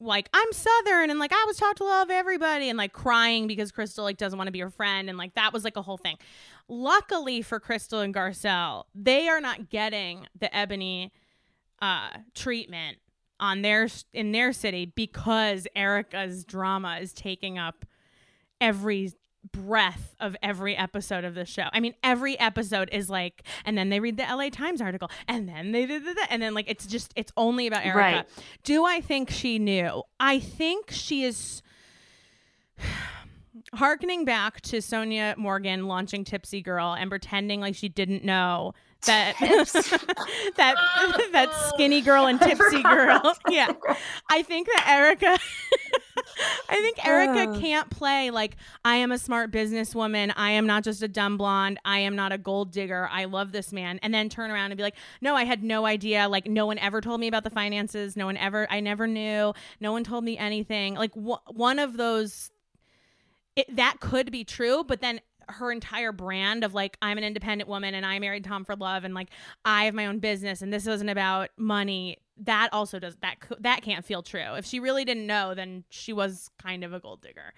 like 0.00 0.28
I'm 0.32 0.52
Southern 0.52 1.10
and 1.10 1.18
like 1.18 1.32
I 1.32 1.44
was 1.46 1.56
taught 1.56 1.76
to 1.78 1.84
love 1.84 2.10
everybody 2.10 2.68
and 2.68 2.78
like 2.78 2.92
crying 2.92 3.46
because 3.46 3.72
Crystal 3.72 4.04
like 4.04 4.16
doesn't 4.16 4.36
want 4.36 4.48
to 4.48 4.52
be 4.52 4.60
her 4.60 4.70
friend 4.70 5.08
and 5.08 5.18
like 5.18 5.34
that 5.34 5.52
was 5.52 5.64
like 5.64 5.76
a 5.76 5.82
whole 5.82 5.96
thing. 5.96 6.16
Luckily 6.68 7.42
for 7.42 7.58
Crystal 7.58 8.00
and 8.00 8.14
Garcelle, 8.14 8.84
they 8.94 9.28
are 9.28 9.40
not 9.40 9.70
getting 9.70 10.26
the 10.38 10.48
Eboni 10.48 11.10
uh 11.80 12.10
treatment 12.34 12.98
on 13.40 13.62
their 13.62 13.88
in 14.12 14.32
their 14.32 14.52
city 14.52 14.92
because 14.94 15.66
Erika's 15.76 16.44
drama 16.44 16.98
is 17.00 17.12
taking 17.12 17.58
up 17.58 17.84
every 18.60 19.12
breath 19.52 20.14
of 20.20 20.36
every 20.42 20.76
episode 20.76 21.24
of 21.24 21.34
the 21.34 21.44
show. 21.44 21.64
I 21.72 21.80
mean, 21.80 21.94
every 22.02 22.38
episode 22.38 22.88
is 22.92 23.08
like, 23.10 23.42
and 23.64 23.76
then 23.76 23.88
they 23.88 24.00
read 24.00 24.16
the 24.16 24.24
LA 24.24 24.48
Times 24.50 24.80
article, 24.80 25.10
and 25.26 25.48
then 25.48 25.72
they 25.72 25.86
did 25.86 26.04
that, 26.04 26.28
and 26.30 26.42
then 26.42 26.54
like 26.54 26.68
it's 26.68 26.86
just 26.86 27.12
it's 27.16 27.32
only 27.36 27.66
about 27.66 27.84
Erika. 27.84 27.98
Right. 27.98 28.26
Do 28.64 28.84
I 28.84 29.00
think 29.00 29.30
she 29.30 29.58
knew? 29.58 30.02
I 30.20 30.38
think 30.38 30.90
she 30.90 31.24
is. 31.24 31.62
Harkening 33.74 34.24
back 34.24 34.62
to 34.62 34.78
Sonja 34.78 35.36
Morgan 35.36 35.88
launching 35.88 36.24
Tipsy 36.24 36.62
Girl 36.62 36.96
and 36.98 37.10
pretending 37.10 37.60
like 37.60 37.74
she 37.74 37.90
didn't 37.90 38.24
know 38.24 38.72
that 39.06 39.36
that 40.56 40.74
that 41.32 41.52
skinny 41.68 42.00
girl 42.00 42.26
and 42.26 42.40
tipsy 42.40 42.82
girl. 42.82 43.34
Yeah. 43.48 43.72
I 44.30 44.42
think 44.42 44.66
that 44.66 44.84
Erika 44.88 45.38
I 46.68 46.76
think 46.76 47.04
Erika 47.06 47.58
can't 47.60 47.88
play 47.90 48.30
like 48.30 48.56
I 48.84 48.96
am 48.96 49.12
a 49.12 49.18
smart 49.18 49.50
businesswoman. 49.50 50.32
I 50.36 50.52
am 50.52 50.66
not 50.66 50.84
just 50.84 51.02
a 51.02 51.08
dumb 51.08 51.36
blonde. 51.36 51.78
I 51.84 52.00
am 52.00 52.16
not 52.16 52.32
a 52.32 52.38
gold 52.38 52.72
digger. 52.72 53.08
I 53.10 53.24
love 53.24 53.52
this 53.52 53.72
man 53.72 53.98
and 54.02 54.12
then 54.12 54.28
turn 54.28 54.50
around 54.50 54.70
and 54.72 54.76
be 54.76 54.82
like, 54.82 54.96
"No, 55.20 55.34
I 55.34 55.44
had 55.44 55.62
no 55.62 55.86
idea. 55.86 56.28
Like 56.28 56.46
no 56.46 56.66
one 56.66 56.78
ever 56.78 57.00
told 57.00 57.20
me 57.20 57.28
about 57.28 57.44
the 57.44 57.50
finances. 57.50 58.16
No 58.16 58.26
one 58.26 58.36
ever 58.36 58.66
I 58.70 58.80
never 58.80 59.06
knew. 59.06 59.54
No 59.80 59.92
one 59.92 60.04
told 60.04 60.24
me 60.24 60.36
anything." 60.36 60.94
Like 60.94 61.12
wh- 61.14 61.44
one 61.48 61.78
of 61.78 61.96
those 61.96 62.50
it, 63.56 63.74
that 63.74 63.98
could 64.00 64.30
be 64.30 64.44
true, 64.44 64.84
but 64.84 65.00
then 65.00 65.20
her 65.48 65.72
entire 65.72 66.12
brand 66.12 66.64
of 66.64 66.74
like 66.74 66.96
I'm 67.02 67.18
an 67.18 67.24
independent 67.24 67.68
woman 67.68 67.94
and 67.94 68.04
I 68.04 68.18
married 68.18 68.44
Tom 68.44 68.64
for 68.64 68.76
love 68.76 69.04
and 69.04 69.14
like 69.14 69.28
I 69.64 69.84
have 69.84 69.94
my 69.94 70.06
own 70.06 70.18
business 70.18 70.62
and 70.62 70.72
this 70.72 70.86
wasn't 70.86 71.10
about 71.10 71.50
money. 71.56 72.18
That 72.42 72.68
also 72.72 72.98
does 72.98 73.16
that 73.22 73.36
that 73.60 73.82
can't 73.82 74.04
feel 74.04 74.22
true. 74.22 74.54
If 74.56 74.66
she 74.66 74.80
really 74.80 75.04
didn't 75.04 75.26
know, 75.26 75.54
then 75.54 75.84
she 75.90 76.12
was 76.12 76.50
kind 76.62 76.84
of 76.84 76.92
a 76.92 77.00
gold 77.00 77.22
digger. 77.22 77.54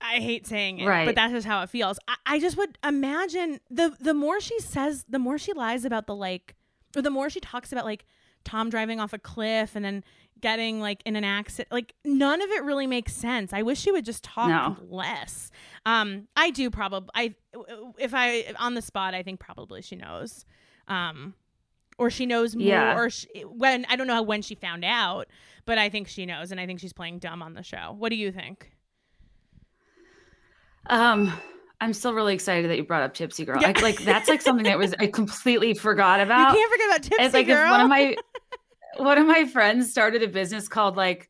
I 0.00 0.14
hate 0.16 0.46
saying 0.46 0.78
it, 0.78 0.86
but 1.06 1.14
that's 1.14 1.32
just 1.32 1.46
how 1.46 1.62
it 1.62 1.68
feels. 1.68 1.98
I, 2.08 2.16
I 2.26 2.40
just 2.40 2.56
would 2.56 2.78
imagine 2.82 3.60
the 3.70 3.94
the 4.00 4.14
more 4.14 4.40
she 4.40 4.58
says, 4.60 5.04
the 5.08 5.18
more 5.18 5.36
she 5.36 5.52
lies 5.52 5.84
about 5.84 6.06
the 6.06 6.14
like, 6.14 6.54
or 6.96 7.02
the 7.02 7.10
more 7.10 7.28
she 7.28 7.40
talks 7.40 7.70
about 7.72 7.84
like 7.84 8.06
Tom 8.44 8.70
driving 8.70 8.98
off 8.98 9.12
a 9.12 9.18
cliff 9.18 9.76
and 9.76 9.84
then 9.84 10.02
getting 10.40 10.80
like 10.80 11.02
in 11.04 11.16
an 11.16 11.24
accident. 11.24 11.70
Like 11.72 11.94
none 12.04 12.40
of 12.42 12.50
it 12.50 12.62
really 12.64 12.86
makes 12.86 13.12
sense. 13.12 13.52
I 13.52 13.62
wish 13.62 13.80
she 13.80 13.92
would 13.92 14.04
just 14.04 14.24
talk 14.24 14.48
No. 14.48 14.76
less. 14.88 15.50
Um, 15.86 16.28
I 16.36 16.50
do 16.50 16.70
probably. 16.70 17.10
I 17.14 17.34
if 17.98 18.12
I 18.14 18.52
on 18.58 18.74
the 18.74 18.82
spot, 18.82 19.14
I 19.14 19.22
think 19.22 19.40
probably 19.40 19.82
she 19.82 19.96
knows. 19.96 20.44
Um, 20.88 21.34
or 21.98 22.10
she 22.10 22.24
knows 22.26 22.56
more. 22.56 22.66
Yeah. 22.66 22.96
Or 22.98 23.10
she, 23.10 23.28
when 23.42 23.84
I 23.88 23.96
don't 23.96 24.06
know 24.06 24.14
how 24.14 24.22
when 24.22 24.42
she 24.42 24.54
found 24.54 24.84
out, 24.84 25.26
but 25.66 25.76
I 25.78 25.88
think 25.90 26.08
she 26.08 26.24
knows, 26.26 26.50
and 26.50 26.58
I 26.60 26.66
think 26.66 26.80
she's 26.80 26.92
playing 26.94 27.18
dumb 27.18 27.42
on 27.42 27.54
the 27.54 27.62
show. 27.62 27.94
What 27.98 28.08
do 28.10 28.16
you 28.16 28.32
think? 28.32 28.72
Um, 30.86 31.32
I'm 31.80 31.92
still 31.92 32.12
really 32.14 32.34
excited 32.34 32.70
that 32.70 32.76
you 32.76 32.84
brought 32.84 33.02
up 33.02 33.14
Tipsy 33.14 33.44
Girl. 33.44 33.58
I, 33.64 33.72
like 33.80 33.98
that's 34.00 34.28
like 34.28 34.42
something 34.42 34.64
that 34.64 34.78
was 34.78 34.94
I 34.98 35.06
completely 35.06 35.74
forgot 35.74 36.20
about. 36.26 36.52
you 36.52 36.58
can't 36.58 36.72
forget 36.72 36.86
about 36.88 37.02
Tipsy 37.02 37.24
it's 37.24 37.34
like 37.34 37.46
Girl. 37.46 37.70
one 37.70 37.80
of 37.82 37.88
my 37.88 38.16
one 38.96 39.18
of 39.18 39.26
my 39.26 39.44
friends 39.46 39.90
started 39.90 40.22
a 40.22 40.28
business 40.28 40.68
called 40.68 40.96
like 40.96 41.28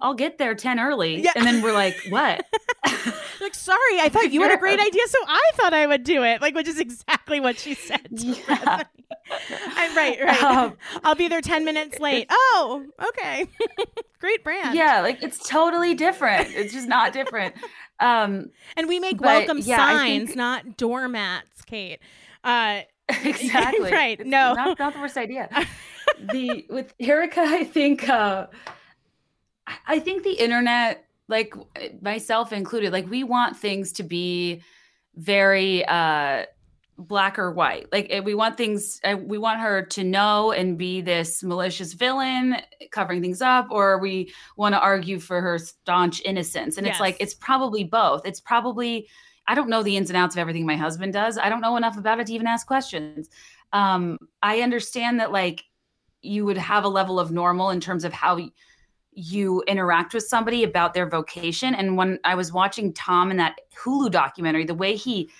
I'll 0.00 0.14
get 0.14 0.38
there 0.38 0.54
10 0.54 0.78
early. 0.78 1.22
Yeah. 1.22 1.32
And 1.34 1.44
then 1.44 1.60
we're 1.60 1.72
like, 1.72 1.96
what? 2.08 2.46
like, 3.40 3.52
sorry, 3.54 3.98
I 3.98 4.08
thought 4.08 4.30
you 4.32 4.40
had 4.42 4.52
a 4.52 4.56
great 4.60 4.78
idea, 4.78 5.02
so 5.08 5.18
I 5.26 5.50
thought 5.54 5.74
I 5.74 5.88
would 5.88 6.04
do 6.04 6.22
it. 6.22 6.40
Like, 6.40 6.54
which 6.54 6.68
is 6.68 6.78
exactly 6.78 7.40
what 7.40 7.58
she 7.58 7.74
said. 7.74 8.06
Yeah. 8.12 8.84
I'm 9.50 9.96
right, 9.96 10.18
right. 10.22 10.42
Um, 10.42 10.76
I'll 11.02 11.16
be 11.16 11.26
there 11.26 11.40
ten 11.40 11.64
minutes 11.64 11.98
late. 11.98 12.28
Oh, 12.30 12.84
okay. 13.08 13.48
great 14.20 14.44
brand. 14.44 14.76
yeah, 14.76 15.00
like 15.00 15.20
it's 15.22 15.46
totally 15.48 15.94
different. 15.94 16.48
It's 16.54 16.72
just 16.72 16.86
not 16.88 17.12
different. 17.12 17.54
Um 18.00 18.50
and 18.76 18.86
we 18.86 19.00
make 19.00 19.18
But, 19.18 19.26
welcome 19.26 19.58
yeah, 19.58 19.76
signs, 19.78 20.26
think- 20.28 20.36
not 20.36 20.76
doormats, 20.76 21.62
Kate. 21.66 21.98
Uh, 22.44 22.82
exactly. 23.24 23.90
Right, 23.90 24.20
It's 24.20 24.28
no. 24.28 24.54
Not, 24.54 24.78
not 24.78 24.94
the 24.94 25.00
worst 25.00 25.16
idea. 25.16 25.48
The 26.20 26.66
with 26.68 26.94
Erika, 27.00 27.40
I 27.40 27.64
think 27.64 28.08
uh 28.08 28.46
I- 29.86 29.98
think 30.00 30.22
the 30.22 30.32
internet, 30.32 31.04
like 31.28 31.54
myself 32.00 32.52
included, 32.52 32.92
like 32.92 33.08
we 33.08 33.22
want 33.24 33.56
things 33.56 33.92
to 33.92 34.02
be 34.02 34.62
very 35.14 35.84
uh 35.86 36.44
black 36.96 37.38
or 37.38 37.52
white. 37.52 37.86
Like 37.92 38.08
eh, 38.10 38.20
we 38.20 38.34
want 38.34 38.56
things 38.56 39.00
uh, 39.04 39.16
we 39.16 39.38
want 39.38 39.60
her 39.60 39.82
to 39.82 40.02
know 40.04 40.50
and 40.52 40.76
be 40.76 41.00
this 41.00 41.42
malicious 41.44 41.92
villain 41.92 42.56
covering 42.90 43.22
things 43.22 43.40
up 43.40 43.68
or 43.70 43.98
we 43.98 44.32
want 44.56 44.74
to 44.74 44.80
argue 44.80 45.20
for 45.20 45.40
her 45.40 45.58
staunch 45.58 46.20
innocence. 46.24 46.76
And 46.76 46.86
Yes. 46.86 46.94
it's 46.96 47.00
like 47.00 47.16
it's 47.20 47.34
probably 47.34 47.84
both. 47.84 48.26
It's 48.26 48.40
probably 48.40 49.08
I 49.46 49.54
don't 49.54 49.68
know 49.70 49.82
the 49.82 49.96
ins 49.96 50.10
and 50.10 50.16
outs 50.16 50.34
of 50.34 50.40
everything 50.40 50.66
my 50.66 50.76
husband 50.76 51.12
does. 51.12 51.38
I 51.38 51.48
don't 51.48 51.60
know 51.60 51.76
enough 51.76 51.96
about 51.96 52.18
it 52.20 52.26
to 52.26 52.32
even 52.32 52.46
ask 52.48 52.66
questions. 52.66 53.28
Um 53.72 54.18
I 54.42 54.60
understand 54.62 55.20
that 55.20 55.30
like 55.30 55.62
you 56.22 56.44
would 56.44 56.58
have 56.58 56.84
a 56.84 56.88
level 56.88 57.18
of 57.20 57.30
normal 57.30 57.70
in 57.70 57.80
terms 57.80 58.04
of 58.04 58.12
how 58.12 58.38
you 59.12 59.62
interact 59.66 60.14
with 60.14 60.24
somebody 60.24 60.62
about 60.64 60.94
their 60.94 61.08
vocation. 61.08 61.74
And 61.74 61.96
when 61.96 62.18
I 62.24 62.34
was 62.34 62.52
watching 62.52 62.92
Tom 62.92 63.30
in 63.30 63.36
that 63.38 63.56
Hulu 63.82 64.10
documentary, 64.10 64.64
the 64.64 64.74
way 64.74 64.94
he 64.96 65.30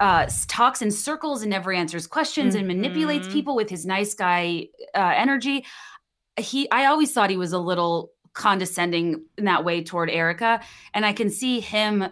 uh, 0.00 0.28
talks 0.48 0.82
in 0.82 0.90
circles 0.90 1.42
and 1.42 1.50
never 1.50 1.72
answers 1.72 2.06
questions 2.06 2.56
and 2.56 2.66
manipulates 2.66 3.28
Mhm. 3.28 3.32
people 3.32 3.54
with 3.54 3.70
his 3.70 3.86
nice 3.86 4.12
guy 4.14 4.68
uh, 4.94 5.12
energy, 5.16 5.64
he 6.36 6.68
I 6.72 6.86
always 6.86 7.12
thought 7.12 7.30
he 7.30 7.36
was 7.36 7.52
a 7.52 7.58
little 7.58 8.10
condescending 8.32 9.24
in 9.38 9.44
that 9.44 9.64
way 9.64 9.84
toward 9.84 10.10
Erika, 10.10 10.60
and 10.92 11.06
I 11.06 11.12
can 11.12 11.30
see 11.30 11.60
him 11.60 12.04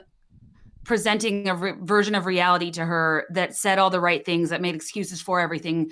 presenting 0.84 1.48
a 1.48 1.54
re- 1.56 1.74
version 1.80 2.14
of 2.14 2.26
reality 2.26 2.70
to 2.72 2.84
her 2.84 3.26
that 3.30 3.54
said 3.56 3.78
all 3.78 3.90
the 3.90 4.00
right 4.00 4.24
things 4.24 4.50
that 4.50 4.60
made 4.60 4.74
excuses 4.76 5.20
for 5.20 5.40
everything 5.40 5.90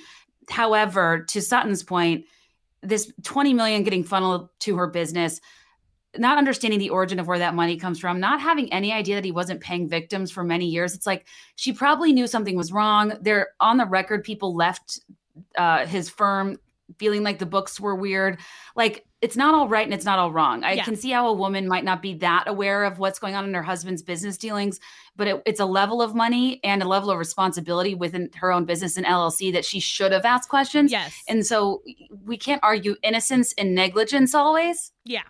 however 0.49 1.25
to 1.29 1.41
sutton's 1.41 1.83
point 1.83 2.25
this 2.83 3.13
20 3.25 3.53
million 3.55 3.83
getting 3.83 4.05
funneled 4.05 4.49
to 4.61 4.77
her 4.77 4.87
business 4.87 5.41
not 6.19 6.39
understanding 6.39 6.81
the 6.81 6.91
origin 6.91 7.21
of 7.21 7.29
where 7.29 7.39
that 7.39 7.55
money 7.55 7.77
comes 7.77 7.99
from 7.99 8.19
not 8.19 8.41
having 8.41 8.73
any 8.73 8.93
idea 8.93 9.15
that 9.17 9.25
he 9.25 9.33
wasn't 9.33 9.61
paying 9.61 9.89
victims 9.89 10.31
for 10.31 10.43
many 10.43 10.67
years 10.67 10.95
it's 10.95 11.07
like 11.07 11.27
she 11.57 11.73
probably 11.73 12.13
knew 12.13 12.27
something 12.27 12.57
was 12.57 12.73
wrong. 12.73 13.13
There 13.21 13.49
on 13.61 13.77
the 13.77 13.85
record 13.85 14.25
people 14.25 14.57
left 14.57 15.01
uh, 15.57 15.87
his 15.87 16.09
firm 16.09 16.57
feeling 16.99 17.23
like 17.23 17.39
the 17.39 17.47
books 17.47 17.79
were 17.81 17.95
weird 17.95 18.39
like 18.77 19.05
it's 19.23 19.37
not 19.37 19.55
all 19.55 19.69
right 19.69 19.85
and 19.85 19.93
it's 19.95 20.05
not 20.05 20.19
all 20.19 20.33
wrong 20.33 20.65
i 20.65 20.73
Yeah. 20.73 20.85
can 20.85 20.97
see 20.97 21.11
how 21.11 21.29
a 21.29 21.33
woman 21.33 21.69
might 21.69 21.85
not 21.85 22.01
be 22.03 22.15
that 22.15 22.45
aware 22.47 22.85
of 22.85 22.99
what's 22.99 23.19
going 23.19 23.35
on 23.35 23.45
in 23.45 23.55
her 23.55 23.63
husband's 23.63 24.03
business 24.03 24.37
dealings 24.37 24.81
but 25.17 25.27
it, 25.29 25.43
it's 25.47 25.61
a 25.61 25.67
level 25.67 26.01
of 26.03 26.15
money 26.15 26.61
and 26.65 26.83
a 26.83 26.89
level 26.89 27.11
of 27.11 27.19
responsibility 27.19 27.95
within 27.95 28.31
her 28.37 28.51
own 28.53 28.65
business 28.65 28.97
and 28.97 29.07
llc 29.07 29.53
that 29.53 29.65
she 29.65 29.81
should 29.81 30.13
have 30.13 30.25
asked 30.25 30.49
questions 30.49 30.91
Yes. 30.91 31.15
and 31.29 31.45
so 31.47 31.83
we 32.25 32.37
can't 32.37 32.61
argue 32.63 32.97
innocence 33.03 33.53
and 33.59 33.75
negligence 33.75 34.35
always 34.35 34.93
Yeah. 35.05 35.23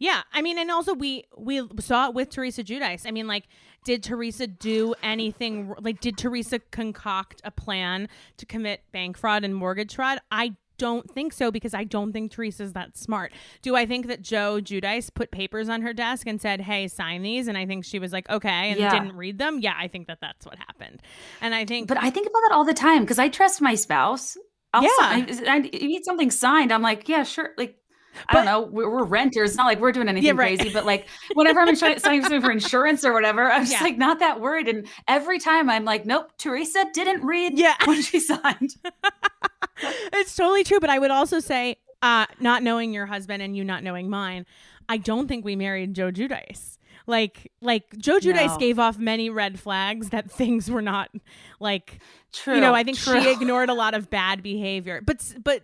Yeah. 0.00 0.22
I 0.32 0.42
mean, 0.42 0.58
and 0.58 0.70
also 0.70 0.94
we 0.94 1.24
we 1.38 1.62
saw 1.78 2.08
it 2.08 2.14
with 2.14 2.30
Teresa 2.30 2.64
Giudice. 2.64 3.06
I 3.06 3.12
mean, 3.12 3.28
like, 3.28 3.44
did 3.84 4.02
Teresa 4.02 4.48
do 4.48 4.94
anything 5.00 5.74
like 5.78 6.00
did 6.00 6.18
Teresa 6.18 6.58
concoct 6.58 7.40
a 7.44 7.52
plan 7.52 8.08
to 8.38 8.46
commit 8.46 8.80
bank 8.92 9.16
fraud 9.16 9.44
and 9.44 9.54
mortgage 9.54 9.94
fraud? 9.94 10.18
I 10.30 10.56
don't 10.78 11.10
think 11.10 11.32
so 11.32 11.50
because 11.50 11.74
I 11.74 11.84
don't 11.84 12.12
think 12.12 12.32
Teresa's 12.32 12.72
that 12.74 12.96
smart. 12.96 13.32
Do 13.62 13.76
I 13.76 13.86
think 13.86 14.06
that 14.08 14.22
Joe 14.22 14.60
Giudice 14.60 15.12
put 15.12 15.30
papers 15.30 15.68
on 15.68 15.82
her 15.82 15.92
desk 15.92 16.26
and 16.26 16.40
said, 16.40 16.60
"Hey, 16.60 16.88
sign 16.88 17.22
these," 17.22 17.48
and 17.48 17.56
I 17.58 17.66
think 17.66 17.84
she 17.84 17.98
was 17.98 18.12
like, 18.12 18.28
"Okay," 18.28 18.48
and 18.70 18.78
Yeah. 18.78 18.90
didn't 18.90 19.16
read 19.16 19.38
them? 19.38 19.58
Yeah, 19.60 19.74
I 19.78 19.88
think 19.88 20.06
that 20.08 20.18
that's 20.20 20.44
what 20.46 20.56
happened. 20.58 21.00
And 21.40 21.54
I 21.54 21.64
think 21.64 21.88
but 21.88 21.98
i 22.02 22.10
think 22.10 22.26
about 22.26 22.40
that 22.48 22.54
all 22.54 22.64
the 22.64 22.74
time 22.74 23.02
because 23.02 23.18
i 23.18 23.28
trust 23.28 23.60
my 23.60 23.74
spouse 23.74 24.36
I'll 24.74 24.82
Yeah. 24.82 24.88
sign, 24.98 25.48
I, 25.48 25.52
I 25.52 25.56
you 25.72 25.88
need 25.88 26.04
something 26.04 26.30
signed 26.30 26.72
i'm 26.72 26.82
like 26.82 27.08
yeah 27.08 27.22
sure 27.22 27.50
like 27.56 27.76
I 28.28 28.32
But- 28.32 28.34
don't 28.34 28.44
know. 28.46 28.60
We're, 28.62 28.90
we're 28.90 29.04
renters. 29.04 29.50
It's 29.50 29.56
not 29.56 29.66
like 29.66 29.80
we're 29.80 29.92
doing 29.92 30.08
anything 30.08 30.36
right. 30.36 30.58
crazy, 30.58 30.72
but 30.72 30.84
like 30.86 31.06
whenever 31.34 31.60
I'm 31.60 31.74
signing 31.76 32.00
something 32.00 32.40
for 32.40 32.50
insurance 32.50 33.04
or 33.04 33.12
whatever, 33.12 33.50
I'm 33.50 33.62
just 33.62 33.72
Yeah. 33.72 33.82
like 33.82 33.98
not 33.98 34.18
that 34.20 34.40
worried. 34.40 34.68
And 34.68 34.86
every 35.08 35.38
time 35.38 35.68
I'm 35.70 35.84
like, 35.84 36.06
nope, 36.06 36.30
Teresa 36.38 36.84
didn't 36.92 37.24
read 37.24 37.58
Yeah. 37.58 37.74
when 37.84 38.02
she 38.02 38.20
signed. 38.20 38.76
it's 40.12 40.34
totally 40.34 40.64
true. 40.64 40.80
But 40.80 40.90
I 40.90 40.98
would 40.98 41.10
also 41.10 41.40
say, 41.40 41.76
uh, 42.02 42.26
not 42.40 42.62
knowing 42.62 42.92
your 42.92 43.06
husband 43.06 43.42
and 43.42 43.56
you 43.56 43.64
not 43.64 43.82
knowing 43.82 44.08
mine, 44.10 44.46
I 44.88 44.96
don't 44.98 45.26
think 45.28 45.44
we 45.44 45.56
married 45.56 45.94
Joe 45.94 46.10
Giudice. 46.12 46.78
like 47.08 47.50
like 47.60 47.96
Joe 47.98 48.18
Giudice 48.18 48.46
No. 48.48 48.58
gave 48.58 48.78
off 48.78 48.98
many 48.98 49.30
red 49.30 49.58
flags 49.58 50.10
that 50.10 50.30
things 50.30 50.70
were 50.70 50.82
not 50.82 51.10
like 51.60 52.00
True. 52.32 52.54
you 52.56 52.60
know 52.60 52.74
I 52.74 52.82
think 52.84 52.98
true. 52.98 53.20
she 53.20 53.30
ignored 53.30 53.68
a 53.70 53.74
lot 53.74 53.94
of 53.94 54.10
bad 54.10 54.42
behavior 54.42 55.00
but 55.04 55.22
but 55.42 55.62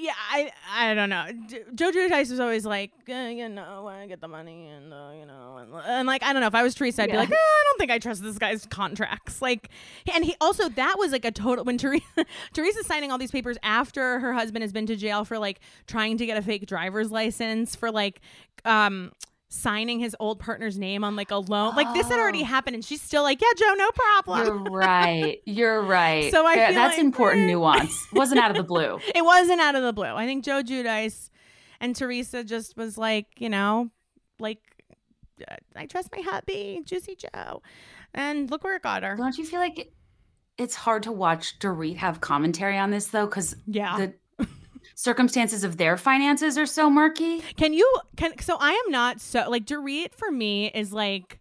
yeah 0.00 0.12
I 0.30 0.50
I 0.72 0.94
don't 0.94 1.10
know. 1.10 1.26
D- 1.48 1.60
Joe 1.74 1.90
Giudice 1.90 2.30
was 2.30 2.40
always 2.40 2.64
like 2.64 2.90
eh, 3.08 3.28
you 3.28 3.48
know 3.48 3.86
I 3.86 4.06
get 4.06 4.20
the 4.20 4.28
money 4.28 4.68
and 4.68 4.92
uh, 4.92 5.10
you 5.18 5.26
know 5.26 5.58
and, 5.58 5.72
and 5.86 6.06
like 6.06 6.22
I 6.22 6.32
don't 6.32 6.40
know 6.40 6.48
if 6.48 6.54
I 6.54 6.62
was 6.62 6.74
Teresa 6.74 7.02
I'd 7.02 7.10
be 7.10 7.16
like 7.16 7.30
eh, 7.30 7.34
I 7.34 7.62
don't 7.66 7.78
think 7.78 7.90
I 7.90 7.98
trust 7.98 8.22
this 8.22 8.38
guy's 8.38 8.66
contracts. 8.66 9.42
Like 9.42 9.68
and 10.12 10.24
he 10.24 10.34
also 10.40 10.68
that 10.70 10.96
was 10.98 11.12
like 11.12 11.24
a 11.24 11.30
total 11.30 11.64
when 11.64 11.78
Teresa 11.78 12.04
Teresa's 12.52 12.86
signing 12.86 13.12
all 13.12 13.18
these 13.18 13.30
papers 13.30 13.58
after 13.62 14.18
her 14.20 14.32
husband 14.32 14.62
has 14.62 14.72
been 14.72 14.86
to 14.86 14.96
jail 14.96 15.24
for 15.24 15.38
like 15.38 15.60
trying 15.86 16.16
to 16.18 16.26
get 16.26 16.36
a 16.36 16.42
fake 16.42 16.66
driver's 16.66 17.10
license 17.10 17.76
for 17.76 17.90
like 17.90 18.20
um 18.64 19.12
signing 19.52 19.98
his 19.98 20.14
old 20.20 20.38
partner's 20.38 20.78
name 20.78 21.02
on 21.02 21.16
like 21.16 21.32
a 21.32 21.36
loan 21.36 21.74
like 21.74 21.92
this 21.92 22.08
had 22.08 22.18
already 22.20 22.42
Oh. 22.42 22.46
happened 22.46 22.74
and 22.76 22.84
she's 22.84 23.02
still 23.02 23.24
like 23.24 23.40
yeah 23.42 23.48
Joe 23.56 23.74
no 23.76 23.90
problem 23.90 24.46
You're 24.46 24.72
right. 24.78 25.40
You're 25.44 25.82
right. 25.98 26.30
So 26.30 26.46
I 26.46 26.54
Yeah, 26.54 26.66
feel 26.68 26.74
that's 26.76 26.96
like- 26.96 27.04
important 27.04 27.46
nuance. 27.48 28.06
Wasn't 28.12 28.40
out 28.40 28.50
of 28.52 28.56
the 28.56 28.62
blue. 28.62 28.98
it 29.14 29.24
wasn't 29.24 29.60
out 29.60 29.74
of 29.74 29.82
the 29.82 29.92
blue. 29.92 30.04
I 30.14 30.24
think 30.26 30.44
Joe 30.44 30.62
Giudice 30.62 31.30
and 31.80 31.96
Teresa 31.96 32.44
just 32.44 32.76
was 32.76 32.96
like, 32.96 33.26
you 33.38 33.48
know, 33.48 33.90
like 34.38 34.60
I 35.74 35.86
trust 35.86 36.10
my 36.14 36.22
hubby, 36.22 36.82
Juicy 36.84 37.16
Joe, 37.16 37.62
and 38.14 38.50
look 38.50 38.62
where 38.62 38.76
it 38.76 38.82
got 38.82 39.02
her. 39.02 39.16
Don't 39.16 39.36
you 39.38 39.44
feel 39.46 39.58
like 39.60 39.92
it's 40.58 40.74
hard 40.74 41.02
to 41.04 41.12
watch 41.12 41.58
Dorit 41.58 41.96
have 41.96 42.20
commentary 42.20 42.76
on 42.78 42.90
this 42.90 43.08
though? 43.08 43.26
Because 43.26 43.56
Yeah. 43.66 43.96
the 43.96 44.14
circumstances 44.94 45.64
of 45.64 45.76
their 45.76 45.96
finances 45.96 46.58
are 46.58 46.66
so 46.66 46.90
murky. 46.90 47.42
Can 47.56 47.72
you 47.72 47.90
can 48.16 48.38
so 48.40 48.56
I 48.60 48.72
am 48.72 48.92
not 48.92 49.20
so 49.20 49.48
like 49.48 49.66
Dorit 49.66 50.14
for 50.14 50.30
me 50.30 50.68
is 50.68 50.92
like 50.92 51.40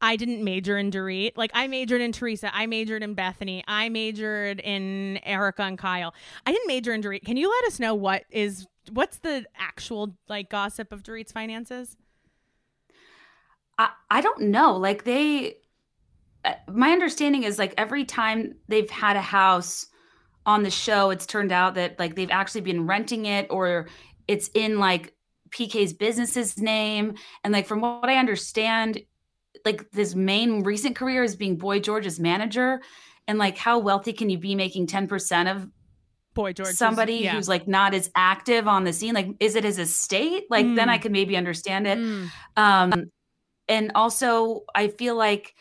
I 0.00 0.16
didn't 0.16 0.44
major 0.44 0.76
in 0.76 0.90
Dorit. 0.90 1.32
Like 1.36 1.50
I 1.54 1.66
majored 1.66 2.00
in 2.00 2.12
Teresa. 2.12 2.54
I 2.54 2.66
majored 2.66 3.02
in 3.02 3.14
Bethany. 3.14 3.64
I 3.66 3.88
majored 3.88 4.60
in 4.60 5.18
Erika 5.24 5.62
and 5.62 5.78
Kyle. 5.78 6.14
I 6.46 6.52
didn't 6.52 6.66
major 6.66 6.92
in 6.92 7.02
Dorit. 7.02 7.24
Can 7.24 7.36
you 7.36 7.48
let 7.48 7.64
us 7.64 7.80
know 7.80 7.94
what 7.94 8.24
is 8.30 8.66
what's 8.92 9.18
the 9.18 9.46
actual 9.56 10.16
like 10.28 10.50
gossip 10.50 10.92
of 10.92 11.02
Dorit's 11.02 11.32
finances? 11.32 11.96
I, 13.78 13.90
I 14.10 14.20
don't 14.20 14.42
know. 14.42 14.76
Like 14.76 15.04
they, 15.04 15.56
uh, 16.44 16.54
my 16.70 16.90
understanding 16.90 17.44
is 17.44 17.58
like 17.58 17.74
every 17.76 18.04
time 18.04 18.56
they've 18.68 18.90
had 18.90 19.16
a 19.16 19.22
house 19.22 19.86
on 20.46 20.62
the 20.62 20.70
show, 20.70 21.10
it's 21.10 21.26
turned 21.26 21.52
out 21.52 21.74
that 21.74 21.98
like 21.98 22.14
they've 22.14 22.30
actually 22.30 22.60
been 22.62 22.86
renting 22.86 23.26
it 23.26 23.46
or 23.50 23.88
it's 24.28 24.48
in 24.54 24.78
like 24.78 25.14
PK's 25.50 25.92
business's 25.92 26.58
name. 26.58 27.14
And 27.42 27.52
like 27.52 27.66
from 27.66 27.80
what 27.80 28.08
I 28.08 28.16
understand, 28.16 29.00
like 29.64 29.90
this 29.92 30.14
main 30.14 30.62
recent 30.62 30.96
career 30.96 31.22
is 31.22 31.36
being 31.36 31.56
Boy 31.56 31.80
George's 31.80 32.20
manager. 32.20 32.80
And 33.26 33.38
like 33.38 33.56
how 33.56 33.78
wealthy 33.78 34.12
can 34.12 34.28
you 34.28 34.38
be 34.38 34.54
making 34.54 34.86
10% 34.86 35.50
of 35.50 35.68
Boy 36.34 36.52
George. 36.52 36.74
somebody 36.74 37.14
yeah. 37.18 37.32
who's 37.32 37.48
like 37.48 37.68
not 37.68 37.94
as 37.94 38.10
active 38.16 38.66
on 38.66 38.84
the 38.84 38.92
scene? 38.92 39.14
Like, 39.14 39.28
is 39.40 39.54
it 39.54 39.64
his 39.64 39.78
estate? 39.78 40.44
Like, 40.50 40.66
then 40.74 40.88
Mm. 40.88 40.90
I 40.90 40.98
could 40.98 41.12
maybe 41.12 41.36
understand 41.36 41.86
it 41.86 41.96
Mm. 41.98 42.30
um 42.56 43.04
and 43.68 43.92
also 43.94 44.64
i 44.74 44.88
feel 44.88 45.16
like 45.16 45.54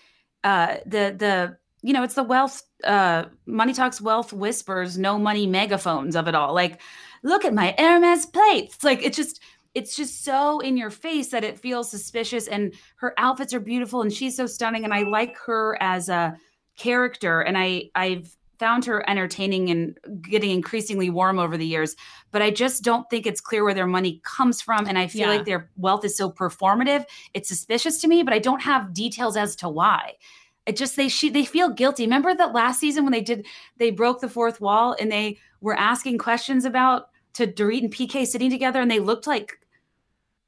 uh 0.44 0.76
the 0.86 1.16
the 1.18 1.58
you 1.84 1.94
know 1.94 2.02
it's 2.04 2.16
the 2.16 2.24
wealth 2.24 2.64
uh 2.86 3.26
money 3.46 3.74
talks 3.74 4.02
wealth 4.02 4.34
whispers 4.34 4.98
no 4.98 5.20
money 5.20 5.46
megaphones 5.46 6.16
of 6.16 6.28
it 6.28 6.34
all. 6.36 6.54
Like 6.54 6.82
look 7.24 7.46
at 7.46 7.54
my 7.54 7.76
hermes 7.78 8.26
plates. 8.26 8.84
Like 8.84 9.04
it's 9.04 9.18
just 9.18 9.42
it's 9.76 9.96
just 9.96 10.24
so 10.24 10.60
in 10.60 10.78
your 10.78 10.90
face 10.92 11.30
that 11.30 11.44
it 11.44 11.60
feels 11.60 11.90
suspicious 11.90 12.48
and 12.48 12.74
her 12.98 13.14
outfits 13.18 13.54
are 13.54 13.60
beautiful 13.60 14.02
and 14.02 14.14
she's 14.14 14.36
so 14.36 14.46
stunning 14.46 14.84
and 14.84 14.94
i 14.94 15.02
like 15.02 15.36
her 15.48 15.76
as 15.82 16.10
a 16.10 16.38
character 16.78 17.42
and 17.42 17.58
i 17.58 17.90
i've 17.96 18.36
found 18.60 18.86
her 18.86 19.04
entertaining 19.10 19.72
and 19.72 19.98
getting 20.22 20.52
increasingly 20.52 21.10
warm 21.10 21.40
over 21.40 21.58
the 21.58 21.66
years 21.66 21.96
but 22.32 22.42
i 22.42 22.52
just 22.52 22.84
don't 22.84 23.10
think 23.10 23.26
it's 23.26 23.42
clear 23.42 23.64
where 23.64 23.74
their 23.74 23.88
money 23.88 24.22
comes 24.24 24.62
from 24.62 24.86
and 24.88 24.98
i 24.98 25.08
feel 25.08 25.22
Yeah. 25.28 25.38
like 25.38 25.46
their 25.46 25.70
wealth 25.76 26.06
is 26.06 26.16
so 26.16 26.30
performative. 26.30 27.04
It's 27.34 27.50
suspicious 27.50 28.00
to 28.02 28.08
me 28.08 28.22
but 28.22 28.34
i 28.34 28.40
don't 28.40 28.62
have 28.62 28.94
details 28.94 29.36
as 29.38 29.56
to 29.58 29.70
why 29.70 30.14
it 30.66 30.76
just 30.78 30.96
they 30.96 31.08
she 31.10 31.30
they 31.30 31.46
feel 31.46 31.70
guilty 31.70 32.04
remember 32.04 32.34
that 32.34 32.54
last 32.54 32.80
season 32.80 33.04
when 33.04 33.12
they 33.12 33.22
did 33.22 33.46
they 33.78 33.92
broke 33.92 34.22
the 34.22 34.30
fourth 34.30 34.62
wall 34.62 34.96
and 35.00 35.12
they 35.12 35.38
were 35.62 35.76
asking 35.78 36.18
questions 36.18 36.66
about 36.66 37.10
to 37.34 37.46
Dorit 37.48 37.82
and 37.84 37.94
PK 37.94 38.26
sitting 38.26 38.50
together 38.50 38.80
and 38.82 38.90
they 38.92 39.00
looked 39.00 39.28
like 39.28 39.60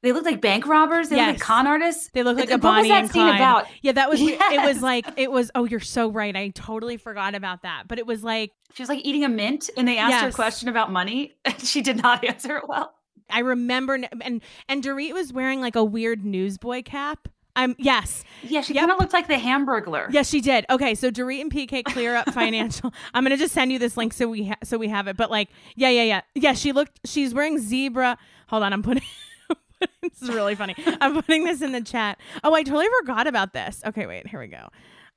they 0.02 0.12
looked 0.12 0.26
like 0.26 0.40
bank 0.40 0.66
robbers 0.66 1.08
they 1.08 1.16
looked 1.16 1.26
Yes. 1.26 1.34
like 1.40 1.42
con 1.42 1.66
artists 1.66 2.10
They 2.12 2.22
look 2.22 2.36
like 2.38 2.48
a 2.50 2.52
what 2.52 2.62
was 2.62 2.62
Bonnie 2.62 2.88
that 2.90 3.02
and 3.04 3.10
scene 3.10 3.22
Clyde. 3.26 3.36
about 3.40 3.66
Yeah, 3.82 3.92
that 3.92 4.08
was 4.08 4.20
it 4.22 4.38
was 4.64 4.80
like 4.82 5.06
it 5.16 5.30
was 5.32 5.50
oh 5.54 5.64
you're 5.64 5.80
so 5.80 6.08
right. 6.10 6.36
I 6.36 6.48
totally 6.50 6.96
forgot 6.96 7.34
about 7.34 7.62
that. 7.62 7.84
But 7.88 7.98
it 7.98 8.06
was 8.06 8.22
like 8.22 8.52
she 8.74 8.82
was 8.82 8.88
like 8.88 9.04
eating 9.04 9.24
a 9.24 9.28
mint 9.28 9.68
and 9.76 9.88
they 9.88 9.98
asked 9.98 10.22
her 10.22 10.28
a 10.28 10.32
question 10.32 10.68
about 10.68 10.92
money 10.92 11.34
and 11.44 11.60
she 11.60 11.82
did 11.82 12.00
not 12.02 12.24
answer 12.28 12.56
it 12.58 12.68
well 12.68 12.94
I 13.28 13.40
remember 13.40 13.98
and 14.20 14.40
and 14.68 14.82
Dorit 14.84 15.12
was 15.12 15.32
wearing 15.32 15.60
like 15.60 15.74
a 15.76 15.82
weird 15.84 16.24
newsboy 16.24 16.82
cap. 16.84 17.26
I'm 17.56 17.74
yes. 17.78 18.22
yeah 18.42 18.60
she 18.60 18.74
Yep. 18.74 18.82
kind 18.82 18.92
of 18.92 18.98
looked 19.00 19.12
like 19.12 19.26
the 19.28 19.34
hamburglar 19.34 20.06
Yes, 20.10 20.28
she 20.28 20.40
did. 20.40 20.64
Okay, 20.70 20.94
so 20.94 21.10
Dorit 21.10 21.40
and 21.40 21.50
PK 21.52 21.82
clear 21.84 22.14
up 22.14 22.32
financial. 22.32 22.92
I'm 23.14 23.24
gonna 23.24 23.36
just 23.36 23.54
send 23.54 23.72
you 23.72 23.78
this 23.78 23.96
link 23.96 24.12
so 24.12 24.28
we 24.28 24.44
ha- 24.48 24.58
so 24.62 24.78
we 24.78 24.88
have 24.88 25.08
it. 25.08 25.16
But 25.16 25.30
like, 25.30 25.48
yeah, 25.74 25.88
yeah, 25.88 26.02
yeah, 26.04 26.20
yeah. 26.34 26.52
She 26.52 26.72
looked. 26.72 27.00
She's 27.04 27.34
wearing 27.34 27.58
zebra. 27.58 28.18
Hold 28.48 28.62
on, 28.62 28.72
I'm 28.72 28.82
putting. 28.82 29.02
this 30.02 30.22
is 30.22 30.28
really 30.28 30.54
funny. 30.54 30.74
I'm 31.00 31.14
putting 31.22 31.44
this 31.44 31.62
in 31.62 31.72
the 31.72 31.80
chat. 31.80 32.18
Oh, 32.44 32.54
I 32.54 32.62
totally 32.62 32.86
forgot 33.00 33.26
about 33.26 33.52
this. 33.52 33.82
Okay, 33.86 34.06
wait. 34.06 34.26
Here 34.28 34.40
we 34.40 34.46
go. 34.46 34.68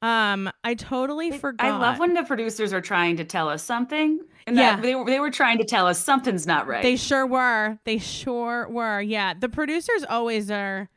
Um, 0.01 0.49
I 0.63 0.75
totally 0.75 1.31
forgot. 1.31 1.65
I 1.67 1.77
love 1.77 1.99
when 1.99 2.13
the 2.13 2.23
producers 2.23 2.71
are 2.71 2.79
trying 2.81 3.17
to 3.17 3.25
tell 3.25 3.49
us 3.49 3.61
something 3.61 4.21
and 4.47 4.55
Yeah. 4.55 4.79
they, 4.79 4.95
were- 4.95 5.05
they 5.05 5.19
were 5.19 5.29
trying 5.29 5.57
to 5.57 5.65
tell 5.65 5.87
us 5.87 5.99
something's 5.99 6.47
not 6.47 6.67
right 6.67 6.81
They 6.81 6.95
sure 6.95 7.27
were. 7.27 7.77
They 7.83 7.97
sure 7.97 8.69
were. 8.69 9.01
Yeah. 9.01 9.33
The 9.33 9.49
producers 9.49 10.05
always 10.09 10.49
are 10.49 10.87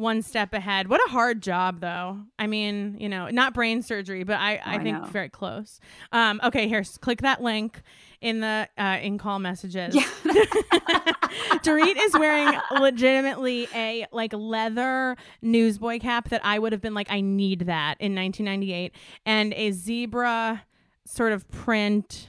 one 0.00 0.22
step 0.22 0.54
ahead. 0.54 0.88
What 0.88 1.00
a 1.06 1.10
hard 1.10 1.42
job 1.42 1.80
though. 1.80 2.18
I 2.38 2.46
mean, 2.46 2.96
you 2.98 3.08
know, 3.08 3.28
not 3.28 3.54
brain 3.54 3.82
surgery, 3.82 4.24
but 4.24 4.36
I, 4.36 4.56
I, 4.56 4.76
I 4.76 4.78
think 4.82 4.98
know. 4.98 5.08
very 5.08 5.28
close. 5.28 5.78
Um, 6.10 6.40
okay, 6.42 6.66
here, 6.66 6.82
click 7.00 7.20
that 7.22 7.42
link 7.42 7.82
in 8.20 8.40
the 8.40 8.68
uh, 8.76 8.98
in 9.00 9.18
call 9.18 9.38
messages. 9.38 9.94
Yeah. 9.94 10.02
Dorit 11.62 11.96
is 11.96 12.14
wearing 12.14 12.58
legitimately 12.80 13.68
a 13.74 14.06
like 14.10 14.32
leather 14.32 15.16
newsboy 15.42 16.00
cap 16.00 16.30
that 16.30 16.40
I 16.44 16.58
would 16.58 16.72
have 16.72 16.80
been 16.80 16.94
like, 16.94 17.10
I 17.10 17.20
need 17.20 17.60
that 17.60 17.96
in 18.00 18.14
1998, 18.14 18.92
and 19.26 19.52
a 19.54 19.70
zebra 19.70 20.64
sort 21.04 21.32
of 21.32 21.48
print 21.50 22.28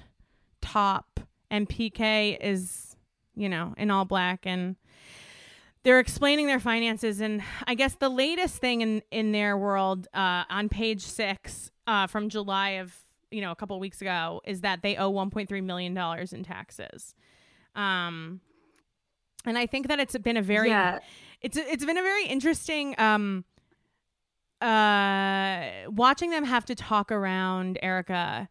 top, 0.61 1.21
and 1.49 1.67
PK 1.67 2.37
is, 2.39 2.95
you 3.35 3.49
know, 3.49 3.73
in 3.77 3.89
all 3.91 4.05
black 4.05 4.45
and 4.45 4.75
they're 5.83 5.99
explaining 5.99 6.47
their 6.47 6.59
finances 6.59 7.21
and 7.21 7.41
i 7.67 7.73
guess 7.73 7.95
the 7.95 8.09
latest 8.09 8.57
thing 8.57 8.81
in 8.81 9.01
in 9.11 9.31
their 9.31 9.57
world 9.57 10.07
uh 10.13 10.43
on 10.49 10.69
page 10.69 11.01
six 11.01 11.71
uh 11.87 12.05
from 12.07 12.29
july 12.29 12.69
of 12.71 12.95
you 13.31 13.41
know 13.41 13.51
a 13.51 13.55
couple 13.55 13.79
weeks 13.79 14.01
ago 14.01 14.41
is 14.45 14.61
that 14.61 14.81
they 14.81 14.95
owe 14.97 15.11
1.3 15.11 15.63
million 15.63 15.93
dollars 15.93 16.33
in 16.33 16.43
taxes 16.43 17.15
um 17.75 18.41
and 19.45 19.57
i 19.57 19.65
think 19.65 19.87
that 19.87 19.99
it's 19.99 20.17
been 20.19 20.37
a 20.37 20.41
very 20.41 20.69
yeah 20.69 20.99
it's 21.41 21.57
it's 21.57 21.85
been 21.85 21.97
a 21.97 22.03
very 22.03 22.25
interesting 22.27 22.93
um 22.99 23.43
uh 24.61 25.69
watching 25.87 26.29
them 26.29 26.43
have 26.45 26.65
to 26.65 26.75
talk 26.75 27.11
around 27.11 27.79
Erika 27.81 28.47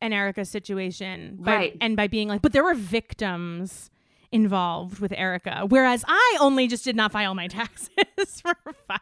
and 0.00 0.14
Erika's 0.14 0.48
situation 0.50 1.36
by, 1.40 1.56
Right. 1.56 1.76
and 1.80 1.96
by 1.96 2.06
being 2.06 2.28
like 2.28 2.40
but 2.42 2.52
there 2.52 2.62
were 2.62 2.74
victims 2.74 3.90
involved 4.34 4.98
with 4.98 5.12
Erika 5.12 5.64
whereas 5.68 6.04
I 6.08 6.38
only 6.40 6.66
just 6.66 6.82
did 6.82 6.96
not 6.96 7.12
file 7.12 7.34
my 7.34 7.46
taxes 7.48 7.88
for 8.42 8.56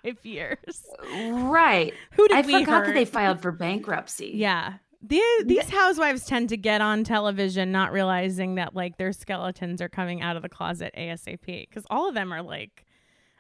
5 0.04 0.18
years. 0.24 0.84
Right. 1.02 1.94
Who 2.12 2.28
did 2.28 2.36
i 2.36 2.40
we 2.42 2.60
forgot 2.60 2.84
that 2.84 2.94
they 2.94 3.06
filed 3.06 3.40
for 3.40 3.50
bankruptcy. 3.50 4.32
Yeah. 4.34 4.74
These, 5.04 5.44
these 5.46 5.70
housewives 5.70 6.26
tend 6.26 6.50
to 6.50 6.56
get 6.56 6.82
on 6.82 7.02
television 7.02 7.72
not 7.72 7.92
realizing 7.92 8.56
that 8.56 8.76
like 8.76 8.98
their 8.98 9.12
skeletons 9.12 9.80
are 9.80 9.88
coming 9.88 10.20
out 10.20 10.36
of 10.36 10.42
the 10.42 10.48
closet 10.50 10.94
ASAP 10.96 11.66
because 11.68 11.84
all 11.90 12.08
of 12.08 12.14
them 12.14 12.32
are 12.32 12.42
like 12.42 12.84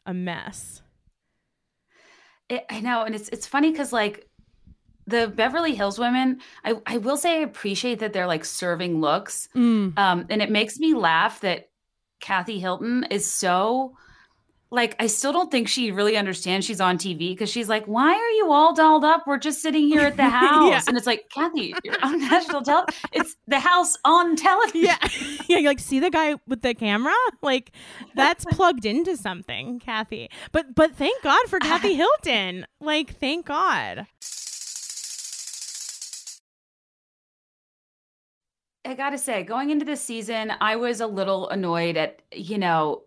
a 0.06 0.14
mess. 0.14 0.82
It, 2.48 2.64
I 2.68 2.80
know, 2.80 3.02
and 3.02 3.14
it's 3.14 3.28
it's 3.28 3.46
funny 3.46 3.70
because 3.70 3.92
like 3.92 4.28
the 5.06 5.28
Beverly 5.28 5.74
Hills 5.74 6.00
women, 6.00 6.40
I 6.64 6.74
I 6.84 6.98
will 6.98 7.16
say 7.16 7.38
I 7.38 7.42
appreciate 7.42 8.00
that 8.00 8.12
they're 8.12 8.26
like 8.26 8.44
serving 8.44 9.00
looks, 9.00 9.48
um, 9.54 9.94
and 9.96 10.42
it 10.42 10.50
makes 10.50 10.78
me 10.80 10.94
laugh 10.94 11.40
that 11.42 11.68
Kathy 12.22 12.58
Hilton 12.58 13.04
is 13.10 13.30
so 13.30 13.94
like 14.72 14.96
I 14.98 15.06
still 15.06 15.32
don't 15.34 15.50
think 15.50 15.68
she 15.68 15.92
really 15.92 16.16
understands 16.16 16.64
she's 16.64 16.80
on 16.80 16.96
TV 16.96 17.32
because 17.32 17.50
she's 17.50 17.68
like, 17.68 17.84
"Why 17.84 18.14
are 18.14 18.30
you 18.30 18.50
all 18.50 18.74
dolled 18.74 19.04
up? 19.04 19.26
We're 19.26 19.38
just 19.38 19.60
sitting 19.60 19.86
here 19.86 20.00
at 20.00 20.16
the 20.16 20.28
house." 20.30 20.70
yeah. 20.70 20.82
And 20.88 20.96
it's 20.96 21.06
like, 21.06 21.28
Kathy, 21.28 21.74
you're 21.84 22.02
on 22.02 22.18
national 22.30 22.62
television. 22.62 23.00
It's 23.12 23.36
the 23.46 23.60
house 23.60 23.98
on 24.04 24.34
television. 24.34 24.80
Yeah, 24.80 24.96
yeah. 25.46 25.58
You're 25.58 25.70
like, 25.70 25.78
see 25.78 26.00
the 26.00 26.08
guy 26.08 26.36
with 26.48 26.62
the 26.62 26.72
camera? 26.72 27.12
Like, 27.42 27.72
that's 28.14 28.46
plugged 28.46 28.86
into 28.86 29.16
something, 29.18 29.78
Kathy. 29.78 30.30
But 30.52 30.74
but 30.74 30.94
thank 30.96 31.22
God 31.22 31.46
for 31.48 31.58
Kathy 31.60 31.94
Hilton. 31.94 32.66
Like, 32.80 33.14
thank 33.16 33.44
God. 33.44 34.06
I 38.84 38.94
gotta 38.94 39.18
say, 39.18 39.44
going 39.44 39.70
into 39.70 39.84
this 39.84 40.00
season, 40.00 40.52
I 40.60 40.76
was 40.76 41.00
a 41.00 41.06
little 41.06 41.48
annoyed 41.50 41.96
at 41.96 42.22
you 42.32 42.58
know 42.58 43.04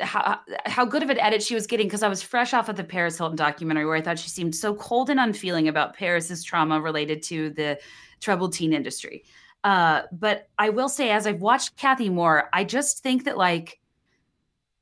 how 0.00 0.40
how 0.64 0.84
good 0.84 1.02
of 1.02 1.10
an 1.10 1.18
edit 1.20 1.42
she 1.42 1.54
was 1.54 1.66
getting 1.66 1.86
because 1.86 2.02
I 2.02 2.08
was 2.08 2.22
fresh 2.22 2.52
off 2.52 2.68
of 2.68 2.76
the 2.76 2.84
Paris 2.84 3.16
Hilton 3.16 3.36
documentary 3.36 3.86
where 3.86 3.96
I 3.96 4.00
thought 4.02 4.18
she 4.18 4.28
seemed 4.28 4.54
so 4.54 4.74
cold 4.74 5.10
and 5.10 5.20
unfeeling 5.20 5.68
about 5.68 5.94
Paris's 5.94 6.42
trauma 6.42 6.80
related 6.80 7.22
to 7.24 7.50
the 7.50 7.78
troubled 8.20 8.52
teen 8.52 8.72
industry. 8.72 9.24
Uh, 9.64 10.02
but 10.12 10.48
I 10.58 10.70
will 10.70 10.88
say, 10.88 11.10
as 11.10 11.26
I've 11.26 11.40
watched 11.40 11.76
Kathy 11.76 12.08
more, 12.08 12.48
I 12.52 12.64
just 12.64 13.02
think 13.02 13.24
that 13.24 13.36
like 13.36 13.80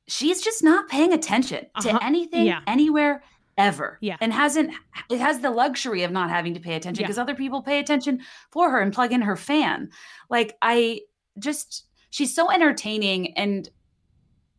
she's 0.07 0.41
just 0.41 0.63
not 0.63 0.89
paying 0.89 1.13
attention 1.13 1.65
uh-huh. 1.75 1.97
to 1.97 2.05
anything, 2.05 2.45
yeah. 2.45 2.61
anywhere, 2.67 3.23
ever. 3.57 3.97
Yeah. 4.01 4.17
And 4.21 4.33
hasn't 4.33 4.71
it 5.09 5.19
has 5.19 5.39
the 5.39 5.51
luxury 5.51 6.03
of 6.03 6.11
not 6.11 6.29
having 6.29 6.53
to 6.53 6.59
pay 6.59 6.75
attention 6.75 7.03
because 7.03 7.17
yeah. 7.17 7.23
other 7.23 7.35
people 7.35 7.61
pay 7.61 7.79
attention 7.79 8.21
for 8.51 8.69
her 8.69 8.79
and 8.79 8.93
plug 8.93 9.11
in 9.11 9.21
her 9.21 9.35
fan. 9.35 9.89
Like 10.29 10.57
I 10.61 11.01
just 11.39 11.85
she's 12.09 12.33
so 12.33 12.51
entertaining 12.51 13.33
and 13.37 13.69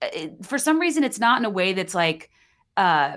uh, 0.03 0.09
for 0.43 0.59
some 0.59 0.79
reason 0.79 1.05
it's 1.05 1.19
not 1.19 1.39
in 1.39 1.45
a 1.45 1.51
way 1.51 1.73
that's 1.73 1.95
like 1.95 2.31
uh 2.77 3.17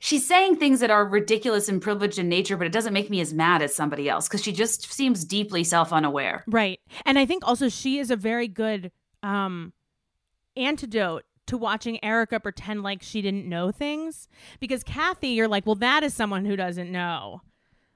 she's 0.00 0.26
saying 0.26 0.56
things 0.56 0.80
that 0.80 0.90
are 0.90 1.06
ridiculous 1.06 1.68
and 1.68 1.80
privileged 1.80 2.18
in 2.18 2.28
nature 2.28 2.56
but 2.56 2.66
it 2.66 2.72
doesn't 2.72 2.92
make 2.92 3.08
me 3.08 3.20
as 3.20 3.32
mad 3.32 3.62
as 3.62 3.74
somebody 3.74 4.08
else 4.08 4.26
because 4.26 4.42
she 4.42 4.50
just 4.50 4.92
seems 4.92 5.24
deeply 5.24 5.62
self-unaware 5.62 6.42
right 6.48 6.80
and 7.04 7.16
i 7.16 7.24
think 7.24 7.46
also 7.46 7.68
she 7.68 7.98
is 7.98 8.10
a 8.10 8.16
very 8.16 8.48
good 8.48 8.90
um 9.22 9.72
antidote 10.56 11.24
to 11.46 11.56
watching 11.56 12.02
Erika 12.04 12.40
pretend 12.40 12.82
like 12.82 13.02
she 13.02 13.22
didn't 13.22 13.48
know 13.48 13.70
things 13.70 14.28
because 14.60 14.82
Kathy, 14.82 15.28
you're 15.28 15.48
like, 15.48 15.66
well, 15.66 15.74
that 15.76 16.02
is 16.02 16.14
someone 16.14 16.44
who 16.44 16.56
doesn't 16.56 16.90
know 16.90 17.42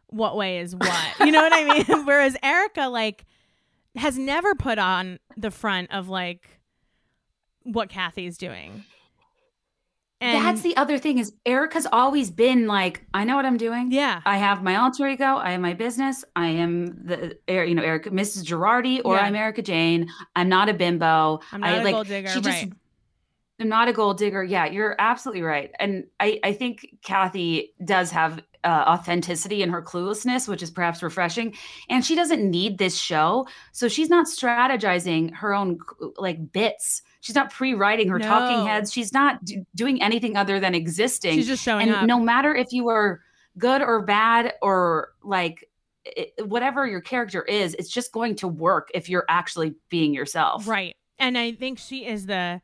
what 0.09 0.37
way 0.37 0.59
is 0.59 0.75
what. 0.75 1.19
You 1.21 1.33
know 1.33 1.43
what 1.43 1.53
I 1.53 1.65
mean? 1.65 2.05
Whereas 2.07 2.37
Erika, 2.43 2.89
like, 2.89 3.25
has 3.97 4.17
never 4.17 4.55
put 4.55 4.79
on 4.79 5.19
the 5.37 5.51
front 5.51 5.93
of 5.93 6.09
like 6.09 6.61
what 7.63 7.89
Kathy's 7.89 8.39
doing. 8.39 8.85
And 10.23 10.45
that's 10.45 10.61
the 10.61 10.77
other 10.77 10.99
thing 10.99 11.17
is 11.17 11.33
Erika's 11.47 11.87
always 11.91 12.31
been 12.31 12.67
like, 12.67 13.07
I 13.15 13.25
know 13.25 13.37
what 13.37 13.47
I'm 13.47 13.57
doing. 13.57 13.91
Yeah. 13.91 14.21
I 14.27 14.37
have 14.37 14.63
my 14.63 14.77
alter 14.77 15.09
ego. 15.09 15.37
I 15.37 15.53
have 15.53 15.63
my 15.63 15.73
business. 15.73 16.27
I 16.37 16.49
am 16.49 17.07
the, 17.07 17.39
you 17.49 17.75
know, 17.75 17.83
Erika, 17.83 18.11
Mrs. 18.11 18.45
Girardi, 18.45 19.01
or 19.03 19.15
yeah. 19.15 19.23
I'm 19.23 19.35
Erika 19.35 19.63
Jayne. 19.63 20.11
I'm 20.37 20.51
not 20.51 20.69
a 20.69 20.75
bimbo. 20.75 21.41
I'm 21.53 21.61
not 21.63 21.71
I, 21.71 21.77
a 21.77 21.85
like, 21.85 21.95
gold 21.95 22.09
digger. 22.09 22.29
She 22.29 22.43
just, 22.43 22.65
right. 22.65 22.73
I'm 23.61 23.69
not 23.69 23.89
a 23.89 23.93
gold 23.93 24.19
digger. 24.19 24.43
Yeah, 24.43 24.67
you're 24.67 24.97
absolutely 24.99 25.43
right. 25.43 25.71
And 25.79 26.05
I, 26.19 26.41
I 26.43 26.53
think 26.53 26.97
Kathy 27.03 27.75
does 27.85 28.11
have 28.11 28.41
uh, 28.65 28.85
authenticity 28.89 29.63
in 29.63 29.71
her 29.71 29.83
cluelessness, 29.83 30.49
which 30.49 30.63
is 30.63 30.71
perhaps 30.71 31.03
refreshing. 31.03 31.55
And 31.89 32.05
she 32.05 32.15
doesn't 32.15 32.49
need 32.49 32.79
this 32.79 32.97
show. 32.97 33.47
So 33.73 33.89
she's 33.89 34.09
not 34.09 34.27
strategizing 34.27 35.35
her 35.35 35.55
own 35.55 35.79
like 36.17 36.53
bits. 36.53 37.03
She's 37.21 37.35
not 37.35 37.51
pre-writing 37.51 38.09
her 38.09 38.19
no. 38.19 38.27
talking 38.27 38.67
heads. 38.67 38.93
She's 38.93 39.13
not 39.13 39.45
d- 39.45 39.65
doing 39.75 40.03
anything 40.03 40.37
other 40.37 40.59
than 40.61 40.75
existing. 40.75 41.35
She's 41.35 41.47
just 41.47 41.63
showing 41.63 41.89
and 41.89 41.97
up. 41.97 42.07
no 42.07 42.19
matter 42.19 42.55
if 42.55 42.73
you 42.73 42.89
are 42.89 43.21
good 43.59 43.83
or 43.83 44.03
bad 44.03 44.55
or 44.63 45.13
like 45.23 45.69
it, 46.05 46.33
whatever 46.47 46.87
your 46.87 47.01
character 47.01 47.43
is, 47.43 47.75
it's 47.75 47.91
just 47.91 48.13
going 48.13 48.37
to 48.37 48.49
work 48.49 48.89
if 48.95 49.09
you're 49.09 49.27
actually 49.29 49.75
being 49.91 50.15
yourself. 50.15 50.67
Right. 50.67 50.97
And 51.19 51.37
I 51.37 51.53
think 51.53 51.79
she 51.79 52.07
is 52.07 52.27
the 52.27 52.63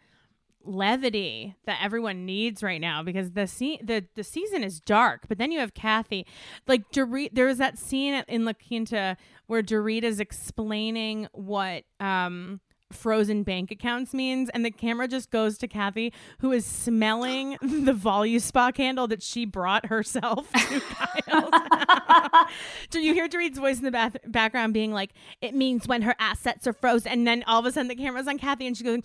levity 0.67 1.55
that 1.65 1.79
everyone 1.83 2.27
needs 2.27 2.63
right 2.63 2.81
now 2.81 3.03
because 3.03 3.33
the 3.33 3.47
se- 3.47 3.81
the 3.83 4.05
the 4.15 4.25
season 4.25 4.63
is 4.65 4.81
dark 4.81 5.23
but 5.29 5.39
then 5.39 5.53
you 5.53 5.59
have 5.61 5.75
Kathy 5.75 6.27
like 6.67 6.91
Dorit 6.91 7.31
there 7.33 7.47
was 7.47 7.59
that 7.59 7.79
scene 7.79 8.25
in 8.29 8.45
La 8.45 8.53
Quinta 8.53 9.17
where 9.47 9.63
Dorit 9.63 10.03
is 10.03 10.21
explaining 10.21 11.29
what 11.33 11.85
um 12.01 12.61
frozen 12.93 13.43
bank 13.43 13.71
accounts 13.71 14.15
means 14.15 14.49
and 14.51 14.65
the 14.65 14.71
camera 14.71 15.09
just 15.09 15.31
goes 15.31 15.59
to 15.59 15.67
Kathy 15.67 16.13
who 16.39 16.53
is 16.53 16.65
smelling 16.65 17.53
the 17.61 17.93
Voluspa 17.93 18.73
candle 18.73 19.09
that 19.09 19.23
she 19.23 19.45
brought 19.45 19.87
herself 19.87 20.51
to 20.53 20.81
Kyle. 21.29 21.51
Do 22.91 23.01
you 23.01 23.13
hear 23.13 23.29
Dorit's 23.29 23.59
voice 23.59 23.79
in 23.79 23.85
the 23.85 23.91
bath- 23.91 24.17
background 24.27 24.73
being 24.73 24.93
like 24.93 25.11
it 25.41 25.55
means 25.55 25.89
when 25.89 26.03
her 26.03 26.15
assets 26.19 26.67
are 26.67 26.73
frozen 26.73 27.11
and 27.11 27.27
then 27.27 27.43
all 27.47 27.59
of 27.59 27.67
a 27.67 27.73
sudden 27.73 27.89
the 27.89 27.97
camera's 27.97 28.29
on 28.29 28.39
Kathy 28.39 28.67
and 28.67 28.77
she 28.77 28.85
goes 28.85 29.01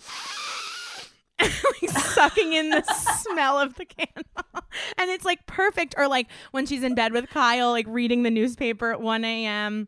like 1.82 1.90
sucking 1.90 2.52
in 2.52 2.70
the 2.70 2.82
smell 3.20 3.58
of 3.58 3.74
the 3.76 3.84
candle. 3.84 4.22
And 4.96 5.10
it's 5.10 5.24
like 5.24 5.46
perfect. 5.46 5.94
Or 5.98 6.08
like 6.08 6.28
when 6.52 6.64
she's 6.64 6.82
in 6.82 6.94
bed 6.94 7.12
with 7.12 7.28
Kyle, 7.28 7.70
like 7.70 7.86
reading 7.88 8.22
the 8.22 8.30
newspaper 8.30 8.90
at 8.90 9.02
1 9.02 9.24
a.m. 9.24 9.86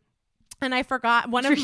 And 0.60 0.74
I 0.74 0.82
forgot 0.82 1.30
one 1.30 1.46
of 1.46 1.58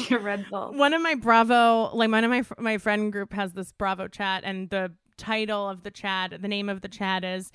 one 0.51 0.95
of 0.95 1.03
my 1.03 1.15
Bravo, 1.15 1.91
like 1.95 2.11
one 2.11 2.25
of 2.25 2.31
my 2.31 2.45
my 2.59 2.79
friend 2.79 3.13
group 3.13 3.33
has 3.35 3.53
this 3.53 3.73
Bravo 3.73 4.09
chat, 4.09 4.43
and 4.45 4.71
the 4.71 4.93
title 5.17 5.69
of 5.69 5.83
the 5.83 5.91
chat, 5.91 6.35
the 6.41 6.49
name 6.49 6.69
of 6.69 6.81
the 6.81 6.89
chat 6.89 7.25
is 7.25 7.53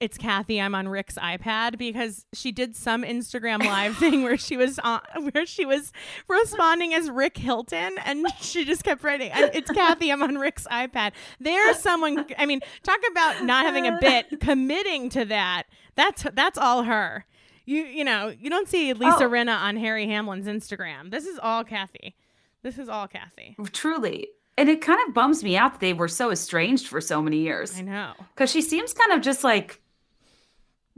it's 0.00 0.16
Kathy. 0.16 0.60
I'm 0.60 0.74
on 0.74 0.88
Rick's 0.88 1.16
iPad 1.16 1.76
because 1.76 2.24
she 2.32 2.52
did 2.52 2.76
some 2.76 3.02
Instagram 3.02 3.64
live 3.64 3.96
thing 3.96 4.22
where 4.22 4.36
she 4.36 4.56
was 4.56 4.78
on 4.78 5.00
where 5.32 5.46
she 5.46 5.64
was 5.64 5.92
responding 6.28 6.94
as 6.94 7.10
Rick 7.10 7.36
Hilton, 7.36 7.96
and 8.04 8.26
she 8.40 8.64
just 8.64 8.84
kept 8.84 9.02
writing, 9.02 9.30
"It's 9.34 9.70
Kathy. 9.70 10.10
I'm 10.10 10.22
on 10.22 10.36
Rick's 10.36 10.66
iPad." 10.70 11.12
There's 11.40 11.78
someone. 11.78 12.26
I 12.38 12.46
mean, 12.46 12.60
talk 12.82 13.00
about 13.10 13.44
not 13.44 13.66
having 13.66 13.86
a 13.86 13.98
bit, 14.00 14.40
committing 14.40 15.08
to 15.10 15.24
that. 15.26 15.64
That's 15.96 16.24
that's 16.34 16.58
all 16.58 16.84
her. 16.84 17.26
You 17.64 17.82
you 17.82 18.04
know 18.04 18.32
you 18.38 18.50
don't 18.50 18.68
see 18.68 18.92
Lisa 18.92 19.24
oh. 19.24 19.28
Rinna 19.28 19.58
on 19.58 19.76
Harry 19.76 20.06
Hamlin's 20.06 20.46
Instagram. 20.46 21.10
This 21.10 21.26
is 21.26 21.38
all 21.38 21.64
Kathy. 21.64 22.14
This 22.62 22.78
is 22.78 22.88
all 22.88 23.08
Kathy. 23.08 23.56
Truly, 23.72 24.28
and 24.56 24.68
it 24.68 24.80
kind 24.80 24.98
of 25.06 25.14
bums 25.14 25.42
me 25.42 25.56
out 25.56 25.72
that 25.72 25.80
they 25.80 25.92
were 25.92 26.08
so 26.08 26.30
estranged 26.30 26.86
for 26.86 27.00
so 27.00 27.20
many 27.20 27.38
years. 27.38 27.76
I 27.76 27.82
know. 27.82 28.12
Because 28.34 28.50
she 28.50 28.62
seems 28.62 28.92
kind 28.92 29.12
of 29.12 29.20
just 29.20 29.44
like 29.44 29.80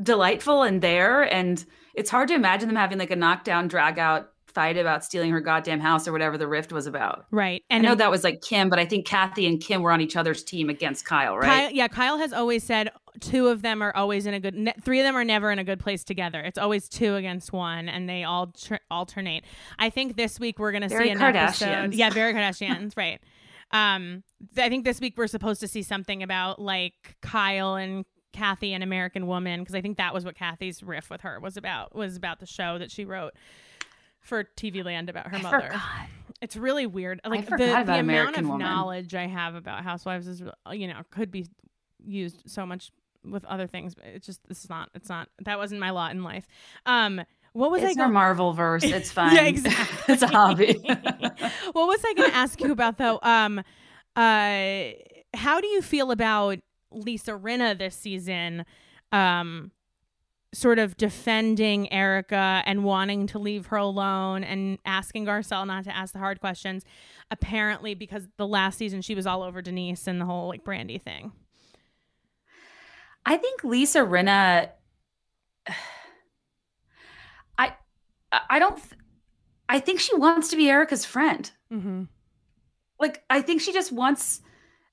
delightful 0.02 0.62
and 0.62 0.80
there. 0.82 1.22
And 1.22 1.64
it's 1.94 2.10
hard 2.10 2.28
to 2.28 2.34
imagine 2.34 2.68
them 2.68 2.76
having 2.76 2.98
like 2.98 3.10
a 3.10 3.16
knockdown, 3.16 3.68
drag 3.68 3.98
out 3.98 4.30
fight 4.50 4.76
about 4.76 5.04
stealing 5.04 5.30
her 5.30 5.40
goddamn 5.40 5.80
house 5.80 6.06
or 6.06 6.12
whatever 6.12 6.36
the 6.36 6.46
rift 6.46 6.72
was 6.72 6.86
about. 6.86 7.26
Right. 7.30 7.62
And 7.70 7.86
I 7.86 7.88
know 7.90 7.94
that 7.94 8.10
was 8.10 8.24
like 8.24 8.42
Kim, 8.42 8.68
but 8.68 8.78
I 8.78 8.84
think 8.84 9.06
Kathy 9.06 9.46
and 9.46 9.60
Kim 9.60 9.82
were 9.82 9.92
on 9.92 10.00
each 10.00 10.16
other's 10.16 10.42
team 10.42 10.68
against 10.68 11.04
Kyle, 11.04 11.36
right? 11.36 11.46
Kyle, 11.46 11.70
yeah, 11.70 11.88
Kyle 11.88 12.18
has 12.18 12.32
always 12.32 12.64
said 12.64 12.90
two 13.20 13.48
of 13.48 13.62
them 13.62 13.82
are 13.82 13.94
always 13.96 14.26
in 14.26 14.34
a 14.34 14.40
good 14.40 14.54
ne- 14.54 14.74
three 14.82 15.00
of 15.00 15.04
them 15.04 15.16
are 15.16 15.24
never 15.24 15.50
in 15.50 15.58
a 15.58 15.64
good 15.64 15.80
place 15.80 16.04
together. 16.04 16.40
It's 16.40 16.58
always 16.58 16.88
two 16.88 17.16
against 17.16 17.52
one 17.52 17.88
and 17.88 18.08
they 18.08 18.24
all 18.24 18.48
tr- 18.48 18.76
alternate. 18.90 19.44
I 19.78 19.90
think 19.90 20.16
this 20.16 20.38
week 20.40 20.58
we're 20.58 20.72
going 20.72 20.82
to 20.82 20.90
see 20.90 21.10
an 21.10 21.20
episode. 21.20 21.94
Yeah, 21.94 22.10
very 22.10 22.34
Kardashians, 22.34 22.96
right. 22.96 23.20
Um 23.72 24.24
I 24.56 24.68
think 24.68 24.84
this 24.84 25.00
week 25.00 25.14
we're 25.16 25.28
supposed 25.28 25.60
to 25.60 25.68
see 25.68 25.82
something 25.82 26.22
about 26.22 26.60
like 26.60 27.16
Kyle 27.20 27.76
and 27.76 28.04
Kathy 28.32 28.72
an 28.72 28.82
American 28.82 29.26
Woman 29.26 29.60
because 29.60 29.74
I 29.74 29.80
think 29.80 29.96
that 29.98 30.14
was 30.14 30.24
what 30.24 30.36
Kathy's 30.36 30.82
riff 30.82 31.10
with 31.10 31.22
her 31.22 31.40
was 31.40 31.56
about 31.56 31.94
was 31.94 32.16
about 32.16 32.40
the 32.40 32.46
show 32.46 32.78
that 32.78 32.90
she 32.90 33.04
wrote 33.04 33.34
for 34.20 34.44
TV 34.44 34.84
Land 34.84 35.08
about 35.08 35.28
her 35.28 35.36
I 35.36 35.42
mother. 35.42 35.60
Forgot. 35.60 35.82
It's 36.40 36.56
really 36.56 36.86
weird. 36.86 37.20
Like 37.24 37.48
the, 37.48 37.56
the 37.56 37.64
amount 37.64 38.00
American 38.00 38.44
of 38.44 38.50
Woman. 38.50 38.66
knowledge 38.66 39.14
I 39.14 39.26
have 39.26 39.54
about 39.54 39.82
Housewives 39.82 40.26
is 40.26 40.42
you 40.72 40.88
know 40.88 41.00
could 41.10 41.30
be 41.30 41.46
used 42.04 42.42
so 42.46 42.64
much 42.64 42.92
with 43.24 43.44
other 43.44 43.66
things. 43.66 43.94
But 43.94 44.06
it's 44.06 44.26
just 44.26 44.46
this 44.48 44.64
is 44.64 44.70
not. 44.70 44.90
It's 44.94 45.08
not. 45.08 45.28
That 45.44 45.58
wasn't 45.58 45.80
my 45.80 45.90
lot 45.90 46.12
in 46.12 46.22
life. 46.22 46.46
Um, 46.86 47.20
what 47.52 47.70
was 47.70 47.82
it's 47.82 47.98
I? 47.98 48.02
It's 48.04 48.12
Marvel 48.12 48.52
verse. 48.52 48.84
It's 48.84 49.10
fine. 49.10 49.34
yeah, 49.34 49.44
exactly. 49.44 50.14
it's 50.14 50.22
a 50.22 50.28
hobby. 50.28 50.80
what 50.84 51.88
was 51.88 52.00
I 52.04 52.14
going 52.14 52.30
to 52.30 52.36
ask 52.36 52.60
you 52.60 52.72
about 52.72 52.98
though? 52.98 53.18
Um, 53.22 53.58
uh, 54.16 54.90
how 55.34 55.60
do 55.60 55.66
you 55.66 55.82
feel 55.82 56.10
about 56.10 56.58
Lisa 56.92 57.32
Rinna 57.32 57.76
this 57.78 57.94
season 57.94 58.64
um 59.12 59.72
sort 60.52 60.78
of 60.80 60.96
defending 60.96 61.92
Erika 61.92 62.62
and 62.66 62.82
wanting 62.82 63.26
to 63.28 63.38
leave 63.38 63.66
her 63.66 63.76
alone 63.76 64.42
and 64.42 64.78
asking 64.84 65.26
Garcelle 65.26 65.66
not 65.66 65.84
to 65.84 65.96
ask 65.96 66.12
the 66.12 66.18
hard 66.18 66.40
questions. 66.40 66.84
Apparently, 67.30 67.94
because 67.94 68.26
the 68.36 68.46
last 68.46 68.76
season 68.76 69.00
she 69.00 69.14
was 69.14 69.26
all 69.26 69.42
over 69.42 69.62
Denise 69.62 70.06
and 70.06 70.20
the 70.20 70.24
whole 70.24 70.48
like 70.48 70.64
Brandi 70.64 71.00
thing. 71.00 71.32
I 73.24 73.36
think 73.36 73.62
Lisa 73.62 74.00
Rinna. 74.00 74.70
I 77.58 77.74
I 78.32 78.58
don't. 78.58 78.80
I 79.68 79.78
think 79.78 80.00
she 80.00 80.16
wants 80.16 80.48
to 80.48 80.56
be 80.56 80.68
Erika's 80.68 81.04
friend. 81.04 81.50
Mm-hmm. 81.72 82.04
Like 82.98 83.22
I 83.30 83.42
think 83.42 83.60
she 83.60 83.72
just 83.72 83.92
wants 83.92 84.40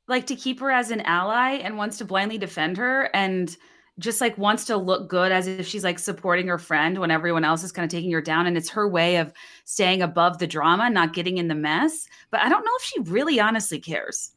like 0.07 0.25
to 0.27 0.35
keep 0.35 0.59
her 0.59 0.71
as 0.71 0.91
an 0.91 1.01
ally 1.01 1.55
and 1.55 1.77
wants 1.77 1.97
to 1.97 2.05
blindly 2.05 2.37
defend 2.37 2.77
her 2.77 3.09
and 3.13 3.57
just 3.99 4.21
like 4.21 4.37
wants 4.37 4.65
to 4.65 4.77
look 4.77 5.09
good 5.09 5.31
as 5.31 5.47
if 5.47 5.65
she's 5.65 5.83
like 5.83 5.97
supporting 5.97 6.47
her 6.47 6.59
friend 6.59 6.99
when 6.99 7.09
everyone 7.09 7.43
else 7.43 7.63
is 7.63 7.71
kind 7.71 7.83
of 7.83 7.89
taking 7.89 8.11
her 8.11 8.21
down 8.21 8.45
and 8.45 8.55
it's 8.55 8.69
her 8.69 8.87
way 8.87 9.17
of 9.17 9.33
staying 9.65 10.01
above 10.01 10.37
the 10.37 10.47
drama 10.47 10.89
not 10.89 11.13
getting 11.13 11.37
in 11.37 11.47
the 11.47 11.55
mess 11.55 12.07
but 12.29 12.39
i 12.41 12.49
don't 12.49 12.63
know 12.63 12.71
if 12.79 12.83
she 12.83 12.99
really 13.01 13.39
honestly 13.39 13.79
cares 13.79 14.31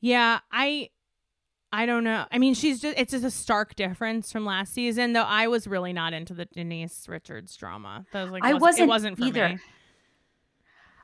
Yeah, 0.00 0.40
I 0.50 0.90
I 1.72 1.86
don't 1.86 2.04
know. 2.04 2.26
I 2.32 2.38
mean, 2.38 2.54
she's 2.54 2.80
just 2.80 2.98
it's 2.98 3.12
just 3.12 3.24
a 3.24 3.30
stark 3.30 3.76
difference 3.76 4.32
from 4.32 4.44
last 4.44 4.74
season, 4.74 5.12
though 5.12 5.22
I 5.22 5.46
was 5.46 5.66
really 5.66 5.92
not 5.92 6.12
into 6.12 6.34
the 6.34 6.46
Denise 6.46 7.08
Richards 7.08 7.56
drama. 7.56 8.06
That 8.12 8.22
was 8.24 8.32
like 8.32 8.42
I 8.42 8.54
wasn't, 8.54 8.84
it 8.84 8.88
wasn't 8.88 9.18
for 9.18 9.24
either. 9.24 9.48
me. 9.50 9.58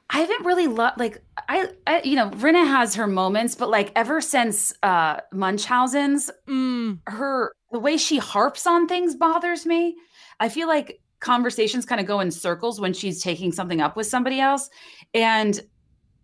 I 0.09 0.21
haven't 0.21 0.45
really 0.45 0.69
loved 0.69 0.99
like 0.99 1.23
I, 1.49 1.69
I 1.87 2.03
you 2.03 2.17
know 2.17 2.31
Rinna 2.31 2.67
has 2.67 2.95
her 2.95 3.07
moments, 3.07 3.55
but 3.55 3.71
like 3.71 3.93
ever 3.97 4.21
since 4.21 4.73
uh 4.83 5.21
Munchausen's, 5.33 6.31
Mm, 6.49 7.01
her 7.07 7.53
the 7.73 7.79
way 7.79 7.97
she 7.97 8.19
harps 8.19 8.67
on 8.67 8.87
things 8.87 9.15
bothers 9.15 9.67
me. 9.67 9.97
I 10.39 10.49
feel 10.49 10.69
like 10.69 11.01
conversations 11.21 11.85
kind 11.85 12.01
of 12.01 12.07
go 12.07 12.21
in 12.21 12.31
circles 12.31 12.81
when 12.81 12.93
she's 12.93 13.23
taking 13.23 13.51
something 13.51 13.81
up 13.81 13.97
with 13.97 14.07
somebody 14.07 14.39
else, 14.41 14.71
and 15.13 15.61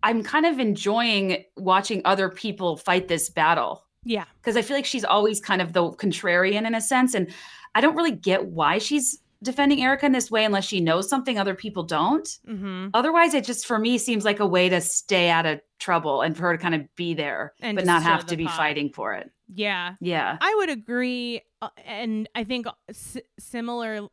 I'm 0.03 0.22
kind 0.22 0.47
of 0.47 0.59
enjoying 0.59 1.45
watching 1.57 2.03
other 2.05 2.28
people 2.28 2.76
fight 2.76 3.09
this 3.09 3.30
battle 3.30 3.85
yeah. 4.05 4.24
because 4.41 4.57
I 4.57 4.62
feel 4.62 4.76
like 4.76 4.85
she's 4.85 5.05
always 5.05 5.41
kind 5.41 5.62
of 5.62 5.72
the 5.72 5.91
contrarian 5.93 6.66
in 6.66 6.74
a 6.74 6.80
sense, 6.80 7.14
and 7.14 7.33
I 7.74 7.80
don't 7.80 7.97
really 7.97 8.12
get 8.12 8.47
why 8.47 8.78
she's 8.78 9.18
defending 9.43 9.82
Erika 9.82 10.07
in 10.07 10.12
this 10.12 10.30
way 10.30 10.45
unless 10.45 10.64
she 10.64 10.80
knows 10.80 11.09
something 11.09 11.38
other 11.38 11.55
people 11.55 11.82
don't. 11.82 12.26
Mm-hmm. 12.49 12.88
Otherwise, 12.95 13.34
it 13.34 13.45
just 13.45 13.66
for 13.66 13.78
me 13.78 13.99
seems 13.99 14.24
like 14.24 14.40
a 14.40 14.47
way 14.47 14.68
to 14.68 14.80
stay 14.80 15.28
out 15.30 15.47
of 15.47 15.61
trouble 15.80 16.22
and 16.22 16.36
for 16.36 16.43
her 16.45 16.57
to 16.57 16.62
kind 16.62 16.74
of 16.74 16.82
be 16.97 17.14
there, 17.14 17.53
And 17.61 17.76
but 17.76 17.84
not 17.84 18.03
have 18.03 18.26
to 18.26 18.36
be 18.36 18.45
pot. 18.47 18.57
fighting 18.57 18.90
for 18.90 19.14
it. 19.14 19.30
Yeah. 19.55 19.95
Yeah. 20.01 20.38
I 20.40 20.55
would 20.59 20.70
agree, 20.70 21.43
uh, 21.61 21.68
and 21.84 22.28
I 22.34 22.45
think 22.45 22.66
s- 22.88 23.18
similarly 23.38 24.09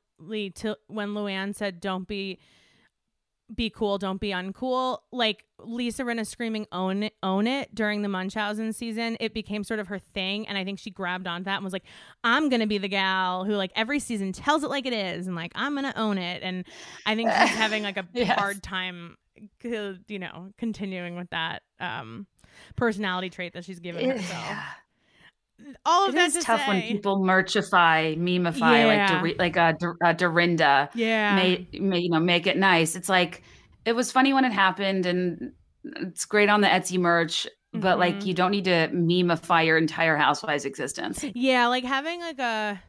to 0.55 0.75
when 0.87 1.09
Luann 1.09 1.55
said, 1.55 1.79
"Don't 1.79 2.07
be, 2.07 2.39
be 3.55 3.69
cool, 3.69 3.97
don't 3.97 4.19
be 4.21 4.29
uncool." 4.29 4.99
Like 5.11 5.45
Lisa 5.59 6.03
Rinna 6.03 6.25
screaming, 6.25 6.67
"Own 6.71 7.03
it, 7.03 7.13
own 7.23 7.47
it!" 7.47 7.73
during 7.73 8.01
the 8.01 8.09
Munchausen 8.09 8.73
season, 8.73 9.17
it 9.19 9.33
became 9.33 9.63
sort 9.63 9.79
of 9.79 9.87
her 9.87 9.99
thing, 9.99 10.47
and 10.47 10.57
I 10.57 10.63
think 10.63 10.79
she 10.79 10.89
grabbed 10.89 11.27
onto 11.27 11.45
that 11.45 11.55
and 11.55 11.63
was 11.63 11.73
like, 11.73 11.85
"I'm 12.23 12.49
gonna 12.49 12.67
be 12.67 12.77
the 12.77 12.87
gal 12.87 13.45
who 13.45 13.53
like 13.55 13.71
every 13.75 13.99
season 13.99 14.31
tells 14.31 14.63
it 14.63 14.69
like 14.69 14.85
it 14.85 14.93
is, 14.93 15.27
and 15.27 15.35
like 15.35 15.51
I'm 15.55 15.75
gonna 15.75 15.93
own 15.95 16.17
it." 16.17 16.43
And 16.43 16.65
I 17.05 17.15
think 17.15 17.31
she's 17.31 17.49
having 17.57 17.83
like 17.83 17.97
a 17.97 18.07
Yes. 18.13 18.37
hard 18.37 18.61
time, 18.63 19.17
you 19.63 20.19
know, 20.19 20.51
continuing 20.57 21.15
with 21.15 21.29
that 21.31 21.63
um 21.79 22.27
personality 22.75 23.29
trait 23.29 23.53
that 23.53 23.65
she's 23.65 23.79
given 23.79 24.09
herself. 24.09 24.57
All 25.85 26.05
of 26.07 26.13
It 26.13 26.17
that 26.17 26.27
is 26.27 26.33
to 26.35 26.41
tough 26.41 26.67
when 26.67 26.81
people 26.81 27.19
merchify, 27.19 28.17
memify, 28.17 28.85
like 28.85 28.97
Yeah. 28.97 29.21
Dor- 29.21 29.35
like 29.37 29.55
a 29.55 29.75
Dor- 29.79 29.97
uh, 30.03 30.13
Dorinda, 30.13 30.89
Yeah. 30.93 31.35
may, 31.35 31.67
may 31.79 31.99
you 31.99 32.09
know 32.09 32.19
make 32.19 32.47
it 32.47 32.57
nice. 32.57 32.95
It's 32.95 33.09
like 33.09 33.43
it 33.85 33.93
was 33.93 34.11
funny 34.11 34.33
when 34.33 34.45
it 34.45 34.51
happened, 34.51 35.05
and 35.05 35.53
it's 35.83 36.25
great 36.25 36.49
on 36.49 36.61
the 36.61 36.67
Etsy 36.67 36.99
merch. 36.99 37.47
But 37.71 37.99
like, 37.99 38.15
Mhm. 38.21 38.25
you 38.25 38.33
don't 38.33 38.51
need 38.51 38.65
to 38.65 38.89
memify 38.91 39.61
your 39.61 39.77
entire 39.77 40.17
housewives 40.17 40.65
existence. 40.65 41.23
Yeah, 41.35 41.67
like 41.67 41.83
having 41.83 42.19
like 42.19 42.39
a 42.39 42.81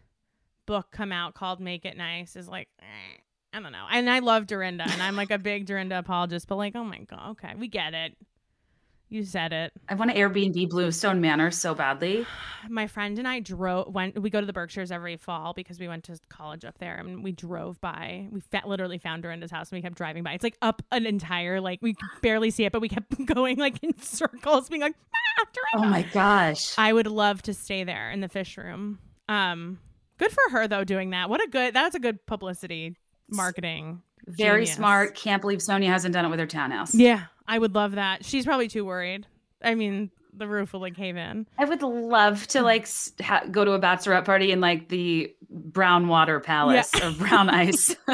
book 0.67 0.87
come 0.91 1.13
out 1.13 1.35
called 1.35 1.61
Make 1.61 1.85
It 1.85 1.97
Nice 1.99 2.35
is 2.35 2.49
like 2.49 2.69
eh, 2.81 3.19
I 3.53 3.61
don't 3.61 3.73
know. 3.73 3.87
And 3.91 4.09
I 4.09 4.21
love 4.21 4.47
Dorinda 4.47 4.85
and 4.89 5.03
I'm 5.03 5.17
like 5.17 5.31
a 5.31 5.39
big 5.39 5.67
Dorinda 5.67 5.99
apologist, 5.99 6.47
but 6.49 6.57
like, 6.57 6.75
oh 6.77 6.85
my 6.85 7.01
god, 7.01 7.31
okay, 7.33 7.53
we 7.59 7.69
get 7.69 7.93
it. 7.95 8.17
You 9.11 9.25
said 9.25 9.53
it. 9.53 9.73
I 9.89 9.95
want 9.95 10.13
to 10.13 10.17
Airbnb 10.17 10.71
Bluestone 10.71 11.21
Manor 11.21 11.51
so 11.51 11.75
badly. 11.75 12.25
My 12.69 12.87
friend 12.87 13.19
and 13.19 13.27
I 13.27 13.41
drove 13.41 13.93
went 13.93 14.21
we 14.21 14.31
go 14.31 14.39
to 14.39 14.47
the 14.47 14.53
Berkshires 14.53 14.93
every 14.93 15.17
fall 15.17 15.53
because 15.53 15.81
we 15.81 15.89
went 15.89 16.05
to 16.05 16.19
college 16.29 16.65
up 16.65 16.79
there 16.79 16.95
and 16.95 17.25
we 17.25 17.33
drove 17.33 17.81
by. 17.81 18.29
We 18.31 18.41
fa- 18.41 18.63
literally 18.67 18.99
found 18.99 19.25
Dorinda's 19.25 19.51
house 19.51 19.71
and 19.71 19.79
we 19.79 19.83
kept 19.83 19.97
driving 19.97 20.23
by. 20.23 20.35
It's 20.35 20.45
like 20.45 20.57
up 20.63 20.81
an 20.93 21.07
entire 21.07 21.61
like 21.61 21.81
we 21.83 21.97
barely 22.23 22.51
see 22.51 22.65
it, 22.65 22.73
but 22.73 22.81
we 22.81 22.89
kept 22.89 23.27
going 23.35 23.59
like 23.59 23.83
in 23.83 23.99
circles 24.01 24.69
being 24.69 24.83
like, 24.83 24.95
ah, 25.13 25.45
Dorinda. 25.53 25.89
Oh 25.89 25.91
my 25.91 26.03
gosh. 26.03 26.79
I 26.79 26.93
would 26.93 27.09
love 27.09 27.43
to 27.43 27.55
stay 27.55 27.83
there 27.83 28.13
in 28.13 28.21
the 28.21 28.29
fish 28.29 28.57
room. 28.57 29.01
Um, 29.29 29.81
good 30.19 30.31
for 30.31 30.53
her 30.53 30.69
though 30.69 30.85
doing 30.85 31.11
that. 31.11 31.29
What 31.29 31.43
a 31.43 31.49
good 31.51 31.75
that's 31.75 31.97
a 31.97 32.01
good 32.01 32.25
publicity 32.27 32.97
marketing. 33.29 34.03
Very 34.27 34.65
genius. 34.65 34.77
smart. 34.77 35.15
Can't 35.15 35.41
believe 35.41 35.59
Sonja 35.61 35.87
hasn't 35.87 36.15
done 36.15 36.25
it 36.25 36.29
with 36.29 36.41
her 36.41 36.47
townhouse. 36.47 36.95
Yeah, 36.95 37.25
I 37.47 37.59
would 37.59 37.75
love 37.75 37.93
that. 37.93 38.25
She's 38.25 38.45
probably 38.45 38.69
too 38.69 38.85
worried. 38.85 39.27
I 39.63 39.75
mean, 39.75 40.11
the 40.33 40.47
roof 40.47 40.73
will 40.73 40.81
like 40.81 40.95
cave 40.97 41.17
in. 41.17 41.47
I 41.59 41.65
would 41.65 41.83
love 41.83 42.47
to 42.49 42.63
like 42.63 42.89
ha- 43.21 43.45
go 43.51 43.65
to 43.65 43.73
a 43.73 43.81
bachelorette 43.81 44.25
party 44.25 44.53
in 44.53 44.61
like 44.61 44.89
the 44.89 45.35
brown 45.51 46.09
water 46.09 46.41
palace 46.41 46.95
or 47.03 47.11
brown 47.13 47.51
ice. 47.51 47.95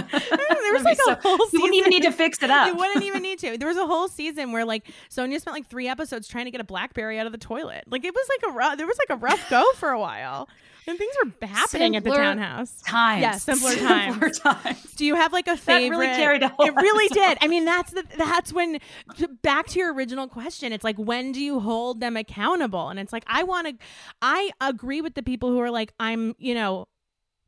there 0.66 0.74
was 0.74 0.84
like 0.84 0.98
be 0.98 1.12
a 1.12 1.14
whole 1.22 1.38
season. 1.46 1.50
You 1.52 1.60
wouldn't 1.62 1.76
even 1.76 1.90
need 1.90 2.02
to 2.02 2.12
fix 2.12 2.42
it 2.42 2.50
up. 2.50 2.66
You 2.72 2.74
wouldn't 2.76 3.04
even 3.04 3.22
need 3.22 3.38
to. 3.40 3.56
There 3.58 3.68
was 3.68 3.76
a 3.76 3.86
whole 3.86 4.08
season 4.08 4.52
where 4.52 4.64
like 4.64 4.86
Sonja 5.10 5.40
spent 5.40 5.54
like 5.56 5.66
three 5.66 5.88
episodes 5.88 6.28
trying 6.28 6.46
to 6.46 6.50
get 6.50 6.60
a 6.60 6.64
BlackBerry 6.64 7.18
out 7.18 7.26
of 7.26 7.32
the 7.32 7.38
toilet. 7.38 7.84
Like 7.86 8.04
it 8.04 8.12
was 8.14 8.28
like 8.40 8.50
a 8.52 8.54
rough, 8.56 8.76
there 8.78 8.86
was 8.86 8.98
like 8.98 9.16
a 9.16 9.20
rough 9.20 9.48
go 9.50 9.64
for 9.74 9.90
a 9.90 9.98
while, 10.00 10.48
and 10.86 10.96
things 10.98 11.14
were 11.24 11.46
happening 11.46 11.96
at 11.96 12.04
the 12.04 12.10
townhouse. 12.10 12.80
times. 12.82 13.22
Yeah, 13.22 13.32
simpler 13.32 13.70
Simpler 13.72 14.30
times. 14.30 14.92
Do 14.94 15.04
you 15.04 15.14
have 15.16 15.32
like 15.32 15.48
a 15.48 15.56
That 15.56 15.78
really 15.90 16.06
carried 16.06 16.42
a 16.42 16.48
whole 16.48 16.66
It 16.66 16.74
really 16.74 17.08
did. 17.12 17.38
I 17.40 17.48
mean, 17.48 17.64
that's 17.64 17.92
the 17.92 18.04
that's 18.16 18.52
when 18.52 18.78
to- 19.18 19.28
back 19.42 19.66
to 19.68 19.78
your 19.78 19.92
original 19.92 20.28
question. 20.28 20.72
It's 20.72 20.84
like 20.84 20.96
when 20.96 21.32
do 21.32 21.40
you 21.40 21.60
hold 21.60 22.00
them 22.00 22.16
accountable? 22.16 22.88
And 22.88 22.98
it's 22.98 23.12
like 23.12 23.24
I 23.26 23.42
want 23.42 23.66
to. 23.68 23.74
I 24.22 24.50
agree 24.60 25.00
with 25.00 25.14
the 25.14 25.22
people 25.22 25.50
who 25.50 25.60
are 25.60 25.70
like 25.70 25.92
I'm. 26.00 26.34
You 26.38 26.54
know. 26.54 26.88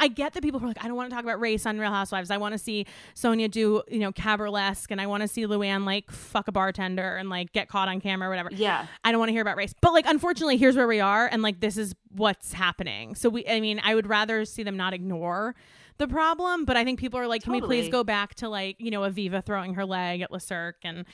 I 0.01 0.09
get 0.09 0.33
the 0.33 0.41
people 0.41 0.61
who 0.61 0.67
are 0.67 0.69
like, 0.69 0.83
I 0.83 0.87
don't 0.87 0.97
want 0.97 1.11
to 1.11 1.15
talk 1.15 1.25
about 1.25 1.41
race 1.41 1.67
on 1.67 1.79
Real 1.79 1.91
Housewives. 1.91 2.31
I 2.31 2.37
want 2.37 2.53
to 2.53 2.59
see 2.59 2.87
Sonja 3.15 3.51
do, 3.51 3.83
you 3.89 3.99
know, 3.99 4.13
cabaret-esque, 4.13 4.91
and 4.91 5.01
I 5.01 5.07
want 5.07 5.23
to 5.23 5.29
see 5.29 5.47
Luann 5.47 5.85
like 5.85 6.11
fuck 6.11 6.49
a 6.49 6.53
bartender 6.53 7.17
and 7.17 7.29
like 7.29 7.53
get 7.53 7.69
caught 7.69 7.89
on 7.89 8.01
camera 8.01 8.29
or 8.29 8.31
whatever. 8.31 8.51
Yeah. 8.53 8.87
I 9.03 9.11
don't 9.11 9.19
want 9.19 9.31
to 9.31 9.33
hear 9.33 9.43
about 9.43 9.57
race. 9.57 9.75
But 9.81 9.93
like 9.93 10.07
unfortunately, 10.07 10.57
here's 10.57 10.77
where 10.77 10.87
we 10.87 11.01
are 11.01 11.27
and 11.27 11.43
like 11.43 11.61
this 11.61 11.77
is 11.77 11.95
what's 12.13 12.53
happening. 12.53 13.15
So 13.15 13.29
we 13.29 13.47
I 13.49 13.61
mean, 13.61 13.81
I 13.83 13.95
would 13.95 14.07
rather 14.07 14.45
see 14.45 14.63
them 14.63 14.77
not 14.77 14.95
ignore 14.95 15.55
the 15.99 16.07
problem, 16.07 16.65
but 16.65 16.77
I 16.77 16.85
think 16.85 17.01
people 17.01 17.19
are 17.19 17.27
like, 17.27 17.43
can 17.43 17.53
we 17.53 17.61
please 17.61 17.89
go 17.89 18.05
back 18.05 18.37
to 18.37 18.49
like, 18.49 18.77
you 18.79 18.91
know, 18.93 19.01
Aviva 19.01 19.45
throwing 19.45 19.75
her 19.75 19.85
leg 19.85 20.21
at 20.21 20.31
LeCirque 20.31 20.85
and 20.85 21.05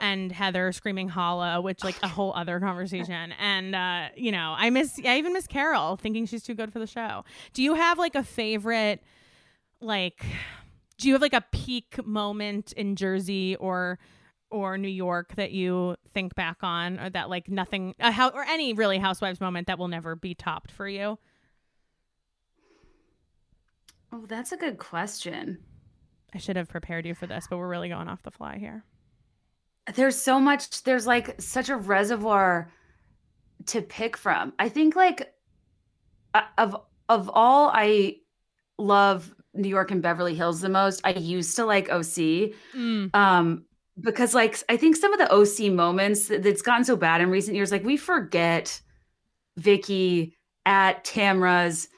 and 0.00 0.32
Heather 0.32 0.72
screaming 0.72 1.08
holla, 1.08 1.60
which 1.60 1.84
like 1.84 1.96
a 2.02 2.08
whole 2.16 2.32
other 2.34 2.58
conversation. 2.58 3.32
And 3.38 3.74
uh, 3.74 4.08
you 4.16 4.32
know, 4.32 4.54
I 4.56 4.70
miss 4.70 4.98
I 5.04 5.18
even 5.18 5.32
miss 5.32 5.46
Carol 5.46 5.96
thinking 5.96 6.26
she's 6.26 6.42
too 6.42 6.54
good 6.54 6.72
for 6.72 6.78
the 6.78 6.86
show. 6.86 7.24
Do 7.52 7.62
you 7.62 7.74
have 7.74 7.98
like 7.98 8.14
a 8.14 8.24
favorite 8.24 9.02
like 9.80 10.24
do 10.98 11.08
you 11.08 11.14
have 11.14 11.22
like 11.22 11.32
a 11.32 11.44
peak 11.52 12.04
moment 12.04 12.72
in 12.72 12.96
Jersey 12.96 13.56
or 13.56 13.98
or 14.50 14.76
New 14.76 14.88
York 14.88 15.34
that 15.36 15.52
you 15.52 15.96
think 16.12 16.34
back 16.34 16.58
on, 16.62 16.98
or 16.98 17.10
that 17.10 17.30
like 17.30 17.48
nothing, 17.48 17.94
a 18.00 18.10
how 18.10 18.30
or 18.30 18.42
any 18.42 18.72
really 18.72 18.98
Housewives 18.98 19.40
moment 19.40 19.68
that 19.68 19.78
will 19.78 19.88
never 19.88 20.16
be 20.16 20.34
topped 20.34 20.72
for 20.72 20.88
you? 20.88 21.18
Oh, 24.12 24.26
that's 24.26 24.50
a 24.52 24.56
good 24.56 24.78
question. 24.78 25.58
I 26.34 26.38
should 26.38 26.56
have 26.56 26.68
prepared 26.68 27.06
you 27.06 27.14
for 27.14 27.26
this, 27.26 27.46
but 27.48 27.58
we're 27.58 27.68
really 27.68 27.88
going 27.88 28.08
off 28.08 28.22
the 28.22 28.30
fly 28.30 28.58
here. 28.58 28.84
There's 29.94 30.20
so 30.20 30.38
much, 30.38 30.82
there's 30.84 31.06
like 31.06 31.40
such 31.40 31.68
a 31.68 31.76
reservoir 31.76 32.70
to 33.66 33.82
pick 33.82 34.16
from. 34.16 34.52
I 34.58 34.68
think 34.68 34.96
like 34.96 35.32
uh, 36.34 36.42
of 36.58 36.76
of 37.08 37.30
all 37.32 37.70
I 37.74 38.16
love 38.78 39.34
New 39.52 39.68
York 39.68 39.90
and 39.90 40.00
Beverly 40.00 40.34
Hills 40.34 40.60
the 40.60 40.68
most, 40.68 41.00
I 41.04 41.10
used 41.10 41.56
to 41.56 41.64
like 41.64 41.90
OC. 41.90 42.52
Mm. 42.76 43.14
um 43.14 43.64
because 44.00 44.34
like 44.34 44.62
i 44.68 44.76
think 44.76 44.96
some 44.96 45.12
of 45.12 45.18
the 45.18 45.30
oc 45.30 45.72
moments 45.72 46.28
that's 46.28 46.62
gotten 46.62 46.84
so 46.84 46.96
bad 46.96 47.20
in 47.20 47.30
recent 47.30 47.56
years 47.56 47.70
like 47.70 47.84
we 47.84 47.96
forget 47.96 48.80
vicki 49.56 50.34
at 50.64 51.04
tamra's 51.04 51.88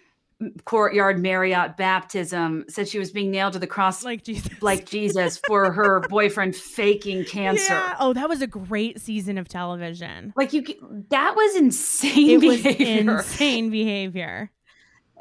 courtyard 0.64 1.20
marriott 1.20 1.76
baptism 1.76 2.64
said 2.68 2.88
she 2.88 2.98
was 2.98 3.10
being 3.12 3.30
nailed 3.30 3.52
to 3.52 3.58
the 3.58 3.66
cross 3.66 4.04
like, 4.04 4.26
Like 4.60 4.86
Jesus, 4.86 5.14
jesus 5.14 5.40
for 5.46 5.72
her 5.72 6.00
boyfriend 6.08 6.56
faking 6.56 7.24
cancer 7.24 7.72
Yeah. 7.74 7.96
Oh, 8.00 8.12
that 8.12 8.28
was 8.28 8.42
a 8.42 8.46
great 8.46 9.00
season 9.00 9.38
of 9.38 9.48
television. 9.48 10.32
like 10.36 10.52
you 10.52 10.64
that 11.10 11.34
was 11.36 11.56
insane 11.56 12.42
It 12.42 12.46
was 12.46 12.62
behavior 12.62 13.18
insane 13.18 13.70
behavior. 13.70 14.50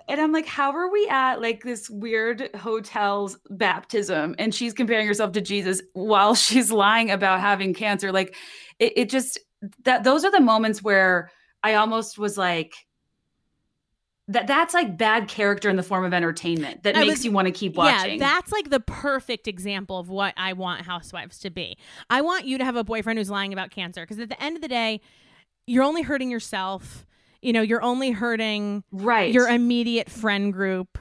and 0.08 0.20
i'm 0.20 0.32
like 0.32 0.46
how 0.48 0.72
are 0.72 0.92
we 0.92 1.08
at 1.10 1.42
like 1.42 1.64
this 1.64 1.90
weird 1.90 2.50
hotel's 2.56 3.38
baptism 3.50 4.36
and 4.40 4.54
she's 4.54 4.74
comparing 4.74 5.08
herself 5.08 5.32
to 5.34 5.42
jesus 5.42 5.82
while 5.94 6.36
she's 6.36 6.72
lying 6.72 7.12
about 7.12 7.40
having 7.40 7.74
cancer 7.74 8.12
like 8.12 8.36
it, 8.80 8.94
it 8.96 9.10
just 9.10 9.40
that 9.84 10.04
those 10.04 10.26
are 10.26 10.32
the 10.32 10.40
moments 10.40 10.82
where 10.82 11.30
i 11.64 11.76
almost 11.76 12.18
was 12.18 12.38
like 12.38 12.74
that 14.34 14.48
that's 14.48 14.74
like 14.74 14.98
bad 14.98 15.28
character 15.28 15.70
in 15.70 15.76
the 15.76 15.84
form 15.84 16.04
of 16.06 16.14
entertainment 16.14 16.84
that 16.84 16.96
I 16.96 17.02
makes 17.02 17.12
was- 17.12 17.26
you 17.26 17.32
want 17.32 17.48
to 17.48 17.52
keep 17.52 17.76
watching 17.76 18.14
Yeah, 18.14 18.18
that's 18.20 18.52
like 18.52 18.70
the 18.70 18.80
perfect 18.80 19.48
example 19.48 19.98
of 20.00 20.10
what 20.10 20.34
I 20.38 20.54
want 20.54 20.82
housewives 20.82 21.40
to 21.40 21.50
be. 21.50 21.78
I 22.10 22.22
want 22.22 22.46
you 22.46 22.58
to 22.58 22.66
have 22.66 22.76
a 22.76 22.84
boyfriend 22.84 23.20
who's 23.20 23.30
lying 23.30 23.54
about 23.54 23.72
cancer 23.72 24.02
because 24.02 24.20
at 24.20 24.30
the 24.30 24.42
end 24.42 24.56
of 24.56 24.62
the 24.62 24.68
day, 24.68 25.02
you're 25.68 25.84
only 25.84 26.02
hurting 26.02 26.30
yourself. 26.32 27.06
You 27.42 27.54
know, 27.54 27.62
you're 27.62 27.82
only 27.84 28.12
hurting 28.12 28.84
Right. 28.92 29.34
your 29.34 29.48
immediate 29.48 30.10
friend 30.10 30.52
group. 30.54 30.98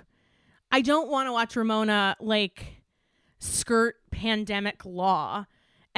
I 0.72 0.80
don't 0.80 1.08
want 1.10 1.26
to 1.28 1.32
watch 1.32 1.56
Ramona 1.56 2.16
like 2.20 2.82
skirt 3.38 3.96
pandemic 4.10 4.84
law 4.84 5.46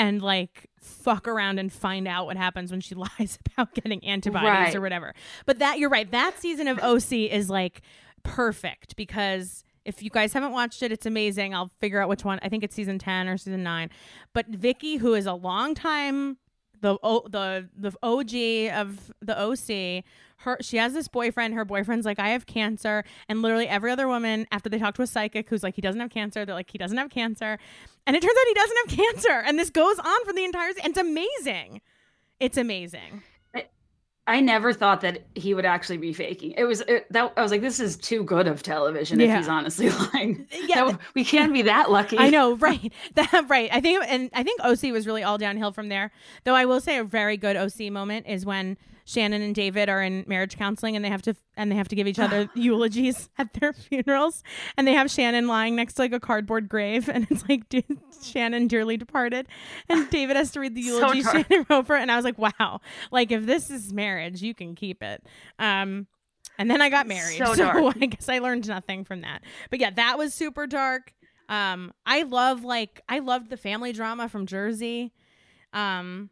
and 0.03 0.20
like 0.20 0.68
fuck 0.80 1.28
around 1.28 1.59
and 1.61 1.72
find 1.72 2.09
out 2.09 2.26
what 2.26 2.36
happens 2.36 2.70
when 2.72 2.80
she 2.80 2.94
lies 3.18 3.38
about 3.46 3.72
getting 3.74 4.05
antibodies 4.05 4.48
Right. 4.50 4.74
or 4.74 4.80
whatever. 4.80 5.14
But 5.46 5.61
that 5.61 5.78
you're 5.78 5.90
right. 5.90 6.11
That 6.11 6.38
season 6.40 6.66
of 6.66 6.78
OC 6.80 7.12
is 7.30 7.48
like 7.48 7.82
perfect 8.24 8.96
because 8.96 9.64
if 9.84 10.03
you 10.03 10.11
guys 10.11 10.32
haven't 10.32 10.53
watched 10.53 10.82
it, 10.82 10.92
it's 10.92 11.07
amazing. 11.07 11.55
I'll 11.55 11.70
figure 11.80 12.00
out 12.00 12.09
which 12.09 12.24
one. 12.24 12.38
I 12.42 12.48
think 12.48 12.62
it's 12.64 12.74
season 12.74 12.98
10 12.98 13.28
or 13.28 13.36
season 13.36 13.62
9. 13.62 13.90
But 14.32 14.46
Vicki 14.48 14.96
who 14.96 15.14
is 15.14 15.26
a 15.26 15.34
long 15.34 15.74
time 15.74 16.38
the 16.83 16.99
o, 17.03 17.26
the 17.28 17.68
the 17.76 17.93
OG 18.03 18.76
of 18.78 19.12
the 19.22 19.41
OC 19.41 20.05
her 20.39 20.59
she 20.61 20.76
has 20.76 20.93
this 20.93 21.09
boyfriend 21.09 21.55
her 21.55 21.64
boyfriend's 21.64 22.05
like 22.05 22.18
I 22.18 22.30
have 22.30 22.45
cancer 22.45 23.05
and 23.28 23.41
literally 23.41 23.68
every 23.68 23.91
other 23.91 24.07
woman 24.09 24.47
after 24.53 24.68
they 24.68 24.78
talk 24.78 24.95
to 24.97 25.03
a 25.03 25.07
psychic 25.07 25.49
who's 25.49 25.62
like 25.62 25.76
he 25.76 25.80
doesn't 25.80 26.01
have 26.01 26.11
cancer 26.11 26.45
they're 26.45 26.55
like 26.55 26.70
he 26.70 26.78
doesn't 26.78 26.99
have 26.99 27.11
cancer 27.11 27.59
and 28.07 28.16
it 28.16 28.20
turns 28.20 28.37
out 28.39 28.49
he 28.49 28.55
doesn't 28.55 28.76
have 28.76 28.99
cancer 28.99 29.43
and 29.47 29.59
this 29.59 29.70
goes 29.70 29.99
on 29.99 30.24
for 30.26 30.33
the 30.33 30.45
entire 30.45 30.70
it's 30.76 30.99
amazing. 30.99 31.80
It's 32.41 32.57
amazing 32.57 33.22
I 34.27 34.41
never 34.41 34.73
thought 34.73 35.01
that 35.01 35.25
he 35.35 35.53
would 35.53 35.64
actually 35.64 35.97
be 35.99 36.12
faking. 36.12 36.53
It 36.57 36.62
was 36.64 36.81
it, 36.83 37.12
that 37.12 37.33
I 37.37 37.43
was 37.43 37.51
like, 37.51 37.61
this 37.61 37.81
is 37.81 37.97
too 37.97 38.23
good 38.23 38.47
of 38.47 38.62
television. 38.62 39.18
Yeah. 39.18 39.33
If 39.33 39.37
he's 39.39 39.49
honestly 39.49 39.91
lying, 40.14 40.47
Yeah. 40.66 40.85
That- 40.87 41.01
we 41.14 41.25
can't 41.25 41.53
be 41.53 41.62
that 41.62 41.91
lucky. 41.91 42.18
I 42.18 42.31
know, 42.31 42.55
right? 42.55 42.93
That 43.14 43.47
right. 43.49 43.68
I 43.73 43.81
think, 43.81 44.05
and 44.07 44.31
I 44.33 44.45
think 44.45 44.61
OC 44.62 44.93
was 44.93 45.07
really 45.09 45.25
all 45.25 45.39
downhill 45.39 45.73
from 45.73 45.89
there. 45.89 46.12
Though 46.45 46.55
I 46.55 46.66
will 46.66 46.81
say 46.81 46.99
a 46.99 47.05
very 47.05 47.37
good 47.37 47.57
OC 47.57 47.91
moment 47.91 48.27
is 48.29 48.47
when 48.47 48.77
Shannon 49.05 49.42
and 49.42 49.55
David 49.55 49.88
are 49.88 50.03
in 50.03 50.24
marriage 50.26 50.57
counseling 50.57 50.96
and 50.96 51.05
they 51.05 51.09
have 51.09 51.22
to 51.22 51.34
and 51.57 51.70
they 51.70 51.76
have 51.76 51.88
to 51.88 51.96
give 51.96 52.07
each 52.07 52.18
other 52.20 52.48
eulogies 52.55 53.28
at 53.38 53.53
their 53.55 53.72
funerals, 53.72 54.42
and 54.76 54.86
they 54.86 54.92
have 54.94 55.11
Shannon 55.11 55.46
lying 55.46 55.76
next 55.76 55.94
to 55.94 56.03
like 56.03 56.12
a 56.12 56.20
cardboard 56.20 56.68
grave, 56.68 57.09
and 57.09 57.26
it's 57.30 57.48
like 57.48 57.68
dude, 57.68 58.00
Shannon 58.22 58.68
dearly 58.68 58.96
departed, 58.96 59.46
and 59.88 60.09
David 60.11 60.36
has 60.36 60.50
to 60.53 60.61
read 60.61 60.74
the 60.74 60.80
eulogy 60.80 61.22
dark. 61.22 61.46
Shannon 61.48 61.66
wrote 61.68 61.86
for, 61.86 61.96
it, 61.96 62.03
and 62.03 62.11
I 62.11 62.16
was 62.16 62.24
like, 62.24 62.38
wow, 62.38 62.80
like 63.11 63.30
if 63.30 63.46
this 63.46 63.70
is 63.70 63.92
marriage, 63.92 64.42
you 64.42 64.55
can 64.55 64.74
keep 64.74 65.03
it. 65.03 65.24
Um, 65.59 66.07
and 66.59 66.70
then 66.70 66.82
I 66.82 66.90
got 66.90 67.07
married, 67.07 67.38
So 67.44 67.55
so. 67.55 67.88
I 67.88 68.07
guess 68.07 68.28
I 68.28 68.38
learned 68.38 68.68
nothing 68.68 69.05
from 69.05 69.22
that. 69.22 69.42
But 69.70 69.80
yeah, 69.80 69.90
that 69.90 70.18
was 70.18 70.34
super 70.34 70.66
dark. 70.66 71.14
Um, 71.48 71.92
I 72.07 72.22
love 72.22 72.64
like 72.64 73.00
I 73.09 73.18
loved 73.18 73.50
the 73.50 73.57
family 73.57 73.92
drama 73.92 74.28
from 74.28 74.46
Jersey. 74.46 75.12
Um, 75.72 76.30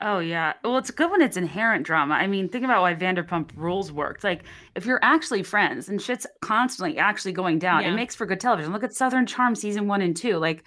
Oh 0.00 0.18
yeah. 0.18 0.52
Well, 0.62 0.76
it's 0.76 0.90
good 0.90 1.10
when 1.10 1.22
it's 1.22 1.38
inherent 1.38 1.86
drama. 1.86 2.14
I 2.14 2.26
mean, 2.26 2.48
think 2.50 2.64
about 2.64 2.82
why 2.82 2.94
Vanderpump 2.94 3.50
Rules 3.56 3.90
worked. 3.90 4.24
Like, 4.24 4.42
if 4.74 4.84
you're 4.84 5.00
actually 5.02 5.42
friends 5.42 5.88
and 5.88 6.00
shit's 6.02 6.26
constantly 6.42 6.98
actually 6.98 7.32
going 7.32 7.58
down, 7.58 7.82
Yeah. 7.82 7.92
it 7.92 7.94
makes 7.94 8.14
for 8.14 8.26
good 8.26 8.38
television. 8.40 8.72
Look 8.72 8.84
at 8.84 8.92
Southern 8.92 9.24
Charm 9.24 9.54
season 9.54 9.88
one 9.88 10.02
and 10.02 10.14
two. 10.14 10.36
Like, 10.36 10.64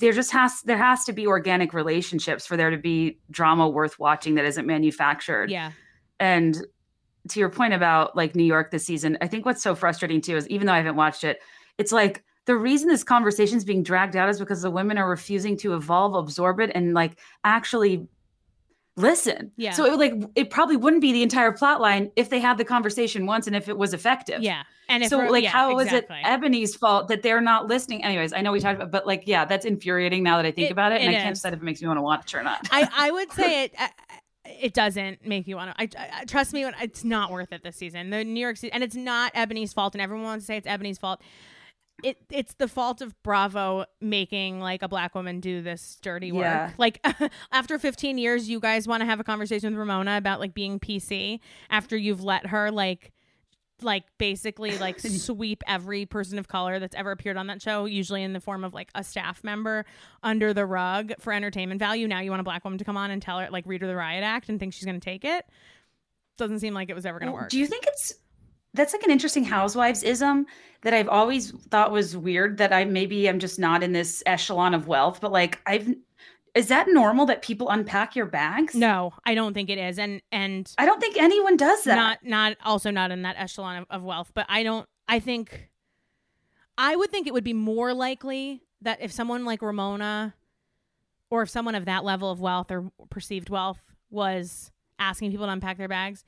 there 0.00 0.12
just 0.12 0.32
has 0.32 0.60
there 0.62 0.76
has 0.76 1.04
to 1.04 1.12
be 1.12 1.26
organic 1.26 1.72
relationships 1.72 2.46
for 2.46 2.56
there 2.56 2.70
to 2.70 2.76
be 2.76 3.20
drama 3.30 3.68
worth 3.68 3.98
watching 3.98 4.34
that 4.34 4.44
isn't 4.44 4.66
manufactured. 4.66 5.50
yeah, 5.50 5.70
And 6.20 6.56
to 7.28 7.40
your 7.40 7.48
point 7.50 7.74
about 7.74 8.16
like 8.16 8.34
New 8.34 8.44
York 8.44 8.70
this 8.70 8.84
season, 8.84 9.16
I 9.20 9.28
think 9.28 9.46
what's 9.46 9.62
so 9.62 9.74
frustrating 9.74 10.20
too 10.20 10.36
is 10.36 10.48
even 10.48 10.66
though 10.66 10.72
I 10.72 10.78
haven't 10.78 10.96
watched 10.96 11.24
it, 11.24 11.38
it's 11.78 11.92
like 11.92 12.22
the 12.46 12.56
reason 12.56 12.88
this 12.88 13.04
conversation 13.04 13.56
is 13.56 13.64
being 13.64 13.82
dragged 13.82 14.16
out 14.16 14.28
is 14.28 14.38
because 14.38 14.62
the 14.62 14.70
women 14.70 14.98
are 14.98 15.08
refusing 15.08 15.56
to 15.58 15.74
evolve, 15.74 16.14
absorb 16.14 16.60
it, 16.60 16.70
and 16.74 16.92
like 16.92 17.18
actually 17.44 18.08
listen. 18.98 19.52
Yeah. 19.56 19.72
So 19.72 19.84
it 19.86 19.90
would 19.90 20.00
like 20.00 20.14
it 20.34 20.50
probably 20.50 20.76
wouldn't 20.76 21.00
be 21.02 21.12
the 21.12 21.22
entire 21.22 21.52
plot 21.52 21.80
line 21.80 22.10
if 22.16 22.28
they 22.30 22.40
had 22.40 22.58
the 22.58 22.64
conversation 22.64 23.24
once 23.26 23.46
and 23.46 23.56
if 23.56 23.68
it 23.68 23.78
was 23.78 23.94
effective. 23.94 24.42
yeah. 24.42 24.62
And 24.90 25.02
if 25.02 25.10
So 25.10 25.18
like 25.18 25.44
yeah, 25.44 25.50
how 25.50 25.78
is 25.78 25.86
exactly. 25.86 26.16
it 26.18 26.24
Eboni's 26.24 26.74
fault 26.74 27.08
that 27.08 27.22
they're 27.22 27.40
not 27.40 27.66
listening? 27.66 28.04
Anyways, 28.04 28.32
I 28.32 28.40
know 28.40 28.52
we 28.52 28.60
talked 28.60 28.76
about 28.80 28.90
but 28.90 29.06
like 29.06 29.24
yeah, 29.26 29.44
that's 29.44 29.64
infuriating 29.64 30.22
now 30.22 30.36
that 30.36 30.46
I 30.46 30.50
think 30.50 30.68
It- 30.68 30.72
about 30.72 30.92
it. 30.92 31.00
And 31.02 31.12
it 31.14 31.18
I 31.18 31.20
can't 31.22 31.34
decide 31.34 31.52
if 31.54 31.60
it 31.60 31.64
makes 31.64 31.80
me 31.80 31.88
want 31.88 31.98
to 31.98 32.02
watch 32.02 32.34
or 32.34 32.42
not. 32.42 32.68
I 32.70 32.88
I 32.96 33.10
would 33.16 33.32
say 33.32 33.64
it. 33.64 33.74
Uh, 33.78 33.88
it 34.46 34.72
doesn't 34.72 35.26
make 35.26 35.46
you 35.46 35.56
want 35.56 35.76
to. 35.76 35.82
I, 36.00 36.20
I 36.20 36.24
trust 36.24 36.54
me. 36.54 36.64
It's 36.80 37.04
not 37.04 37.30
worth 37.30 37.52
it 37.52 37.62
this 37.62 37.76
season. 37.76 38.08
The 38.08 38.24
New 38.24 38.40
York 38.40 38.56
City, 38.56 38.72
and 38.72 38.82
it's 38.82 38.96
not 38.96 39.34
Eboni's 39.34 39.74
fault. 39.74 39.94
And 39.94 40.00
everyone 40.00 40.24
wants 40.24 40.44
to 40.44 40.46
say 40.46 40.56
it's 40.56 40.66
Eboni's 40.66 40.96
fault. 40.98 41.20
It 42.04 42.18
it's 42.30 42.54
the 42.54 42.68
fault 42.68 43.00
of 43.00 43.20
Bravo 43.22 43.84
making 44.00 44.60
like 44.60 44.82
a 44.82 44.88
black 44.88 45.14
woman 45.14 45.40
do 45.40 45.62
this 45.62 45.98
dirty 46.00 46.30
work. 46.32 46.42
Yeah. 46.42 46.70
Like 46.78 47.04
after 47.52 47.78
15 47.78 48.18
years, 48.18 48.48
you 48.48 48.60
guys 48.60 48.86
want 48.86 49.00
to 49.00 49.06
have 49.06 49.20
a 49.20 49.24
conversation 49.24 49.72
with 49.72 49.78
Ramona 49.78 50.16
about 50.16 50.38
like 50.38 50.54
being 50.54 50.78
PC 50.78 51.40
after 51.70 51.96
you've 51.96 52.22
let 52.22 52.46
her 52.46 52.70
like 52.70 53.12
like 53.82 54.04
basically 54.18 54.76
like 54.78 55.00
sweep 55.00 55.62
every 55.66 56.06
person 56.06 56.38
of 56.38 56.48
color 56.48 56.78
that's 56.78 56.94
ever 56.94 57.10
appeared 57.10 57.36
on 57.36 57.46
that 57.48 57.62
show, 57.62 57.84
usually 57.84 58.22
in 58.22 58.32
the 58.32 58.40
form 58.40 58.64
of 58.64 58.74
like 58.74 58.90
a 58.94 59.02
staff 59.04 59.42
member, 59.42 59.84
under 60.22 60.52
the 60.54 60.66
rug 60.66 61.12
for 61.20 61.32
entertainment 61.32 61.78
value. 61.78 62.06
Now 62.08 62.20
you 62.20 62.30
want 62.30 62.40
a 62.40 62.44
black 62.44 62.64
woman 62.64 62.78
to 62.78 62.84
come 62.84 62.96
on 62.96 63.10
and 63.10 63.20
tell 63.20 63.38
her 63.38 63.48
like 63.50 63.64
read 63.66 63.80
her 63.80 63.86
the 63.86 63.96
riot 63.96 64.24
act 64.24 64.48
and 64.48 64.58
think 64.60 64.72
she's 64.72 64.84
going 64.84 64.98
to 64.98 65.04
take 65.04 65.24
it. 65.24 65.46
Doesn't 66.36 66.60
seem 66.60 66.74
like 66.74 66.90
it 66.90 66.94
was 66.94 67.06
ever 67.06 67.18
going 67.18 67.26
to 67.28 67.32
Well, 67.32 67.42
work. 67.42 67.50
Do 67.50 67.58
you 67.58 67.66
think 67.66 67.84
it's 67.86 68.14
that's 68.78 68.92
like 68.94 69.02
an 69.02 69.10
interesting 69.10 69.44
housewives 69.44 70.02
ism 70.02 70.46
that 70.82 70.94
I've 70.94 71.08
always 71.08 71.50
thought 71.50 71.90
was 71.90 72.16
weird 72.16 72.58
that 72.58 72.72
I 72.72 72.84
maybe 72.84 73.28
I'm 73.28 73.38
just 73.38 73.58
not 73.58 73.82
in 73.82 73.92
this 73.92 74.22
echelon 74.24 74.72
of 74.72 74.86
wealth, 74.86 75.20
but 75.20 75.32
like 75.32 75.60
I've 75.66 75.94
is 76.54 76.68
that 76.68 76.86
normal 76.88 77.26
that 77.26 77.42
people 77.42 77.68
unpack 77.68 78.16
your 78.16 78.26
bags? 78.26 78.74
no, 78.74 79.12
I 79.24 79.34
don't 79.34 79.54
think 79.54 79.68
it 79.70 79.78
is, 79.78 79.98
and 79.98 80.22
and 80.32 80.72
I 80.78 80.86
don't 80.86 81.00
think 81.00 81.16
anyone 81.16 81.56
does 81.56 81.84
that. 81.84 81.94
not 81.94 82.18
not 82.22 82.56
also 82.64 82.90
not 82.90 83.10
in 83.10 83.22
that 83.22 83.36
echelon 83.38 83.82
of, 83.82 83.86
of 83.90 84.02
wealth. 84.02 84.30
But 84.34 84.46
I 84.48 84.62
don't. 84.62 84.88
I 85.06 85.20
think 85.20 85.70
I 86.76 86.96
would 86.96 87.10
think 87.10 87.26
it 87.26 87.34
would 87.34 87.44
be 87.44 87.52
more 87.52 87.92
likely 87.92 88.62
that 88.82 89.00
if 89.00 89.12
someone 89.12 89.44
like 89.44 89.60
Ramona, 89.60 90.34
or 91.30 91.42
if 91.42 91.50
someone 91.50 91.74
of 91.74 91.84
that 91.86 92.04
level 92.04 92.30
of 92.30 92.40
wealth 92.40 92.70
or 92.70 92.90
perceived 93.10 93.50
wealth 93.50 93.80
was 94.10 94.70
asking 94.98 95.30
people 95.30 95.46
to 95.46 95.52
unpack 95.52 95.78
their 95.78 95.88
bags. 95.88 96.24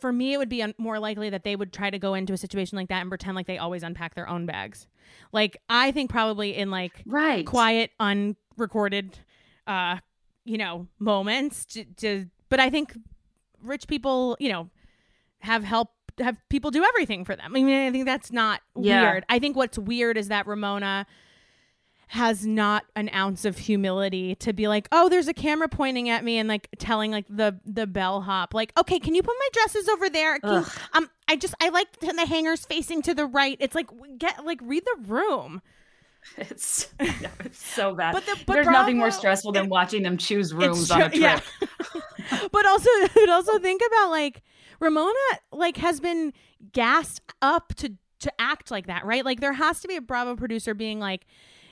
For 0.00 0.12
me, 0.12 0.32
it 0.34 0.38
would 0.38 0.48
be 0.48 0.62
un- 0.62 0.74
more 0.78 0.98
likely 0.98 1.30
that 1.30 1.44
they 1.44 1.56
would 1.56 1.72
try 1.72 1.90
to 1.90 1.98
go 1.98 2.14
into 2.14 2.32
a 2.32 2.36
situation 2.36 2.76
like 2.76 2.88
that 2.88 3.00
and 3.00 3.10
pretend 3.10 3.34
like 3.36 3.46
they 3.46 3.58
always 3.58 3.82
unpack 3.82 4.14
their 4.14 4.28
own 4.28 4.46
bags. 4.46 4.86
Like 5.32 5.56
I 5.68 5.90
think 5.92 6.10
probably 6.10 6.56
in 6.56 6.70
like 6.70 7.02
right. 7.06 7.46
quiet, 7.46 7.90
unrecorded, 8.00 9.18
uh, 9.66 9.98
you 10.44 10.58
know, 10.58 10.86
moments. 10.98 11.64
To, 11.66 11.84
to, 11.96 12.26
but 12.48 12.60
I 12.60 12.70
think 12.70 12.96
rich 13.62 13.86
people, 13.86 14.36
you 14.40 14.50
know, 14.50 14.70
have 15.40 15.64
help 15.64 15.90
have 16.18 16.36
people 16.50 16.70
do 16.70 16.84
everything 16.84 17.24
for 17.24 17.34
them. 17.34 17.56
I 17.56 17.62
mean, 17.62 17.88
I 17.88 17.90
think 17.90 18.04
that's 18.04 18.30
not 18.32 18.60
Yeah. 18.78 19.02
weird. 19.10 19.24
I 19.28 19.38
think 19.38 19.56
what's 19.56 19.78
weird 19.78 20.18
is 20.18 20.28
that 20.28 20.46
Ramona 20.46 21.06
has 22.10 22.44
not 22.44 22.84
an 22.96 23.08
ounce 23.14 23.44
of 23.44 23.56
humility 23.56 24.34
to 24.34 24.52
be 24.52 24.66
like, 24.66 24.88
oh, 24.90 25.08
there's 25.08 25.28
a 25.28 25.32
camera 25.32 25.68
pointing 25.68 26.08
at 26.08 26.24
me 26.24 26.38
and 26.38 26.48
like 26.48 26.68
telling 26.76 27.12
like 27.12 27.24
the 27.28 27.60
the 27.64 27.86
bellhop, 27.86 28.52
like, 28.52 28.72
okay, 28.76 28.98
can 28.98 29.14
you 29.14 29.22
put 29.22 29.36
my 29.38 29.48
dresses 29.52 29.88
over 29.88 30.10
there? 30.10 30.40
Can 30.40 30.66
um, 30.92 31.08
I 31.28 31.36
just 31.36 31.54
I 31.62 31.68
like 31.68 32.00
the 32.00 32.26
hangers 32.26 32.64
facing 32.64 33.00
to 33.02 33.14
the 33.14 33.26
right. 33.26 33.56
It's 33.60 33.76
like 33.76 33.86
get 34.18 34.44
like 34.44 34.58
read 34.60 34.82
the 34.84 35.02
room. 35.06 35.62
It's, 36.36 36.92
it's 36.98 37.64
so 37.64 37.94
bad. 37.94 38.12
But 38.12 38.26
the- 38.26 38.38
but 38.44 38.54
There's 38.54 38.66
nothing 38.66 38.98
more 38.98 39.12
stressful 39.12 39.52
than 39.52 39.68
watching 39.68 40.02
them 40.02 40.16
choose 40.16 40.52
rooms 40.52 40.90
on 40.90 41.02
a 41.02 41.08
trip. 41.10 41.20
yeah. 41.20 41.40
but 42.50 42.66
also, 42.66 42.90
but 43.14 43.28
also 43.28 43.60
think 43.60 43.82
about 43.86 44.10
like 44.10 44.42
Ramona, 44.80 45.14
like 45.52 45.76
has 45.76 46.00
been 46.00 46.32
gassed 46.72 47.20
up 47.40 47.72
to 47.76 47.92
to 48.18 48.32
act 48.40 48.72
like 48.72 48.88
that, 48.88 49.04
right? 49.06 49.24
Like 49.24 49.38
there 49.40 49.52
has 49.52 49.80
to 49.80 49.88
be 49.88 49.94
a 49.94 50.00
Bravo 50.00 50.34
producer 50.34 50.74
being 50.74 50.98
like, 50.98 51.24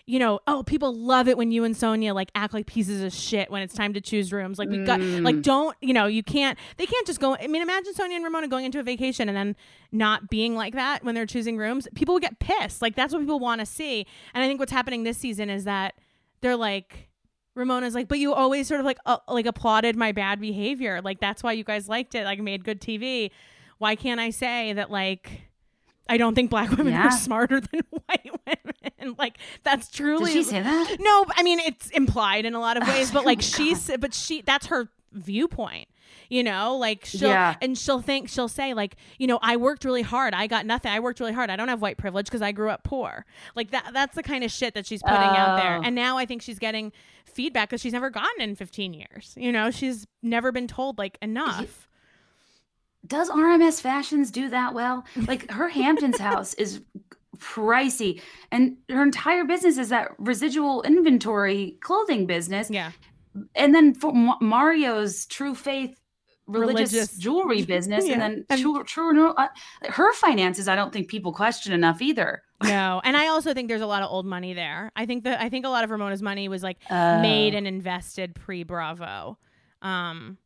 you 0.09 0.19
know, 0.19 0.41
oh, 0.47 0.63
people 0.63 0.95
love 0.95 1.29
it 1.29 1.37
when 1.37 1.51
you 1.51 1.65
and 1.65 1.75
Sonja 1.75 2.15
like 2.15 2.31
act 2.35 2.55
like 2.55 2.65
pieces 2.67 3.03
of 3.03 3.13
shit 3.13 3.51
when 3.51 3.61
it's 3.61 3.75
time 3.75 3.93
to 3.93 4.01
choose 4.01 4.33
rooms. 4.33 4.59
Like 4.59 4.71
we 4.71 4.83
got, 4.83 5.01
Mm. 5.01 5.23
like 5.23 5.43
don't, 5.43 5.77
you 5.83 5.93
know, 5.93 6.07
you 6.07 6.23
can't. 6.23 6.59
They 6.79 6.87
can't 6.87 7.07
just 7.07 7.21
go. 7.21 7.37
I 7.37 7.47
mean, 7.47 7.61
imagine 7.61 7.93
Sonja 7.93 8.13
and 8.13 8.25
Ramona 8.25 8.49
going 8.49 8.65
into 8.65 8.81
a 8.81 8.83
vacation 8.83 9.29
and 9.29 9.37
then 9.37 9.55
not 9.93 10.31
being 10.31 10.57
like 10.57 10.73
that 10.75 11.05
when 11.05 11.15
they're 11.15 11.27
choosing 11.27 11.59
rooms. 11.59 11.87
People 11.95 12.15
would 12.15 12.23
get 12.23 12.39
pissed. 12.39 12.81
Like 12.81 12.97
that's 12.97 13.13
what 13.13 13.21
people 13.21 13.39
want 13.39 13.61
to 13.61 13.67
see. 13.67 14.07
And 14.33 14.43
I 14.43 14.47
think 14.49 14.59
what's 14.59 14.73
happening 14.73 15.03
this 15.05 15.19
season 15.19 15.51
is 15.51 15.65
that 15.65 15.95
they're 16.41 16.57
like 16.57 17.11
Ramona's 17.55 17.95
like, 17.95 18.09
but 18.09 18.19
you 18.19 18.33
always 18.33 18.67
sort 18.67 18.81
of 18.81 18.87
like 18.87 18.99
uh, 19.05 19.19
like 19.29 19.45
applauded 19.45 19.95
my 19.95 20.13
bad 20.13 20.41
behavior. 20.41 21.03
Like 21.03 21.21
that's 21.21 21.43
why 21.43 21.53
you 21.53 21.65
guys 21.65 21.87
liked 21.87 22.15
it. 22.15 22.25
Like 22.25 22.41
made 22.41 22.65
good 22.65 22.81
TV. 22.81 23.31
Why 23.77 23.95
can't 23.95 24.21
I 24.21 24.31
say 24.31 24.73
that 24.73 24.91
like 24.91 25.48
I 26.09 26.17
don't 26.17 26.35
think 26.35 26.51
black 26.51 26.71
women 26.71 26.93
Yeah. 26.93 27.07
are 27.09 27.11
smarter 27.11 27.61
than 27.73 27.81
white 27.91 28.31
women? 28.47 29.15
Like 29.19 29.39
that's 29.63 29.89
truly 29.91 30.33
Did 30.33 30.45
she 30.45 30.51
say 30.51 30.63
that? 30.63 30.97
no, 31.01 31.25
I 31.37 31.43
mean 31.43 31.59
it's 31.61 31.91
implied 31.91 32.45
in 32.45 32.55
a 32.55 32.61
lot 32.61 32.77
of 32.77 32.87
ways, 32.87 33.11
but 33.11 33.23
oh 33.23 33.27
like 33.27 33.41
she's 33.43 33.91
but 34.01 34.13
she 34.15 34.43
that's 34.43 34.67
her 34.67 34.89
viewpoint 35.13 35.89
you 36.29 36.43
know 36.43 36.77
like 36.77 37.05
she'll 37.07 37.31
Yeah. 37.31 37.55
and 37.63 37.77
she'll 37.79 38.03
think 38.03 38.29
she'll 38.29 38.49
say 38.49 38.75
like 38.75 38.97
you 39.19 39.27
know 39.27 39.39
i 39.41 39.57
worked 39.57 39.87
really 39.87 40.03
hard 40.03 40.35
i 40.35 40.47
got 40.47 40.67
nothing 40.67 40.91
i 40.93 41.01
worked 41.01 41.19
really 41.21 41.33
hard 41.33 41.49
i 41.49 41.57
don't 41.57 41.69
have 41.69 41.81
white 41.81 41.97
privilege 41.97 42.27
because 42.27 42.43
i 42.43 42.53
grew 42.53 42.69
up 42.69 42.85
poor 42.85 43.25
like 43.55 43.71
that 43.71 43.91
that's 43.95 44.15
the 44.15 44.23
kind 44.23 44.45
of 44.45 44.51
shit 44.51 44.75
that 44.75 44.85
she's 44.87 45.03
putting 45.03 45.17
out 45.19 45.57
there 45.57 45.79
Oh. 45.79 45.83
and 45.83 45.95
now 45.95 46.19
i 46.19 46.27
think 46.27 46.43
she's 46.43 46.59
getting 46.59 46.93
feedback 47.25 47.71
because 47.71 47.81
she's 47.81 47.95
never 47.95 48.11
gotten 48.11 48.41
in 48.43 48.55
15 48.55 48.93
years 48.93 49.33
you 49.39 49.51
know 49.51 49.71
she's 49.71 50.07
never 50.23 50.53
been 50.53 50.69
told 50.69 50.99
like 50.99 51.17
enough 51.23 51.88
Does 53.09 53.31
RMS 53.31 53.81
Fashions 53.81 54.31
do 54.31 54.49
that 54.51 54.75
well? 54.75 55.05
Like 55.27 55.51
her 55.51 55.69
Hamptons 55.69 56.19
house 56.19 56.55
is 56.55 56.81
pricey, 57.39 58.21
and 58.53 58.77
her 58.91 59.03
entire 59.03 59.45
business 59.45 59.79
is 59.79 59.89
that 59.91 60.11
residual 60.19 60.83
inventory 60.83 61.77
clothing 61.81 62.27
business. 62.27 62.71
yeah 62.71 62.93
And 63.55 63.75
then 63.75 63.95
for 63.95 64.13
Ma- 64.13 64.39
Mario's 64.41 65.27
True 65.27 65.55
Faith 65.55 65.95
religious, 66.49 66.93
Religious. 66.93 67.17
jewelry 67.19 67.65
business, 67.77 68.07
Yeah. 68.07 68.15
and 68.15 68.23
then 68.23 68.45
And- 68.51 68.61
true, 68.61 68.83
true, 68.85 69.31
uh, 69.33 69.49
her 69.89 70.13
finances. 70.15 70.67
I 70.67 70.75
don't 70.77 70.93
think 70.93 71.09
people 71.09 71.33
question 71.33 71.73
enough 71.73 72.01
either. 72.03 72.43
no 72.65 73.01
and 73.05 73.17
i 73.17 73.29
also 73.29 73.55
think 73.55 73.69
there's 73.69 73.81
a 73.83 73.87
lot 73.87 74.03
of 74.03 74.11
old 74.11 74.27
money 74.27 74.53
there 74.53 74.91
i 74.97 75.07
think 75.07 75.23
that 75.23 75.41
i 75.41 75.49
think 75.49 75.65
a 75.65 75.69
lot 75.69 75.85
of 75.85 75.91
ramona's 75.91 76.23
money 76.23 76.49
was 76.49 76.61
like 76.65 76.79
Oh. 76.91 77.21
made 77.23 77.55
and 77.55 77.69
invested 77.69 78.35
pre 78.35 78.65
bravo 78.65 79.39
um 79.81 80.39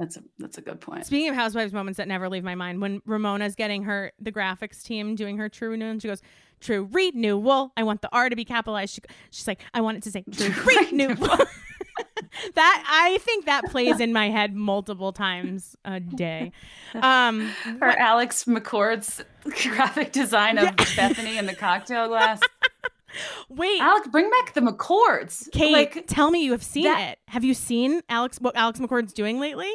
That's 0.00 0.16
a 0.16 0.22
that's 0.38 0.56
a 0.56 0.62
good 0.62 0.80
point. 0.80 1.04
Speaking 1.04 1.28
of 1.28 1.34
housewives 1.34 1.74
moments 1.74 1.98
that 1.98 2.08
never 2.08 2.30
leave 2.30 2.42
my 2.42 2.54
mind, 2.54 2.80
when 2.80 3.02
Ramona's 3.04 3.54
getting 3.54 3.82
her 3.82 4.12
the 4.18 4.32
graphics 4.32 4.82
team 4.82 5.14
doing 5.14 5.36
her 5.36 5.50
true 5.50 5.68
renewal, 5.68 5.98
she 5.98 6.08
goes, 6.08 6.22
"True 6.58 6.88
renewal. 6.90 7.70
I 7.76 7.82
want 7.82 8.00
the 8.00 8.08
R 8.10 8.30
to 8.30 8.34
be 8.34 8.46
capitalized." 8.46 8.94
She, 8.94 9.02
she's 9.30 9.46
like, 9.46 9.60
"I 9.74 9.82
want 9.82 9.98
it 9.98 10.02
to 10.04 10.10
say 10.10 10.24
true 10.32 10.54
renewal." 10.66 11.16
that 12.54 12.84
I 12.88 13.18
think 13.18 13.44
that 13.44 13.64
plays 13.66 14.00
in 14.00 14.14
my 14.14 14.30
head 14.30 14.54
multiple 14.54 15.12
times 15.12 15.76
a 15.84 16.00
day. 16.00 16.52
Um, 16.94 17.42
Her 17.80 17.94
Alex 17.98 18.44
McCord's 18.46 19.22
graphic 19.44 20.12
design 20.12 20.56
of 20.58 20.68
Bethenny 20.76 21.38
in 21.38 21.44
the 21.46 21.54
cocktail 21.54 22.08
glass. 22.08 22.40
wait, 23.48 23.80
Alex, 23.80 24.08
bring 24.08 24.28
back 24.30 24.54
the 24.54 24.60
McCords. 24.60 25.48
Kate, 25.52 25.72
like 25.72 26.06
tell 26.08 26.30
me 26.30 26.42
you 26.44 26.52
have 26.52 26.62
seen 26.64 26.84
that- 26.84 27.12
it. 27.12 27.18
Have 27.28 27.44
you 27.44 27.54
seen 27.54 28.00
Alex 28.08 28.38
what 28.40 28.56
Alex 28.56 28.80
McCord's 28.80 29.12
doing 29.12 29.38
lately? 29.38 29.70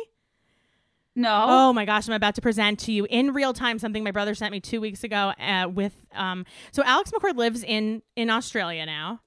No. 1.16 1.45
Oh 1.47 1.74
my 1.74 1.86
gosh, 1.86 2.07
I'm 2.07 2.13
about 2.13 2.36
to 2.36 2.41
present 2.41 2.80
to 2.82 2.91
you 2.91 3.05
in 3.09 3.34
real 3.34 3.53
time 3.53 3.80
something 3.80 4.03
my 4.03 4.11
brother 4.11 4.36
sent 4.36 4.51
me 4.51 4.59
two 4.59 4.82
weeks 4.82 5.03
ago. 5.03 5.34
Uh, 5.39 5.68
with 5.74 5.93
um, 6.13 6.45
so 6.72 6.84
Alex 6.84 7.11
McCord 7.11 7.36
lives 7.38 7.63
in 7.63 8.01
in 8.16 8.30
Australia 8.30 8.86
now, 8.86 9.22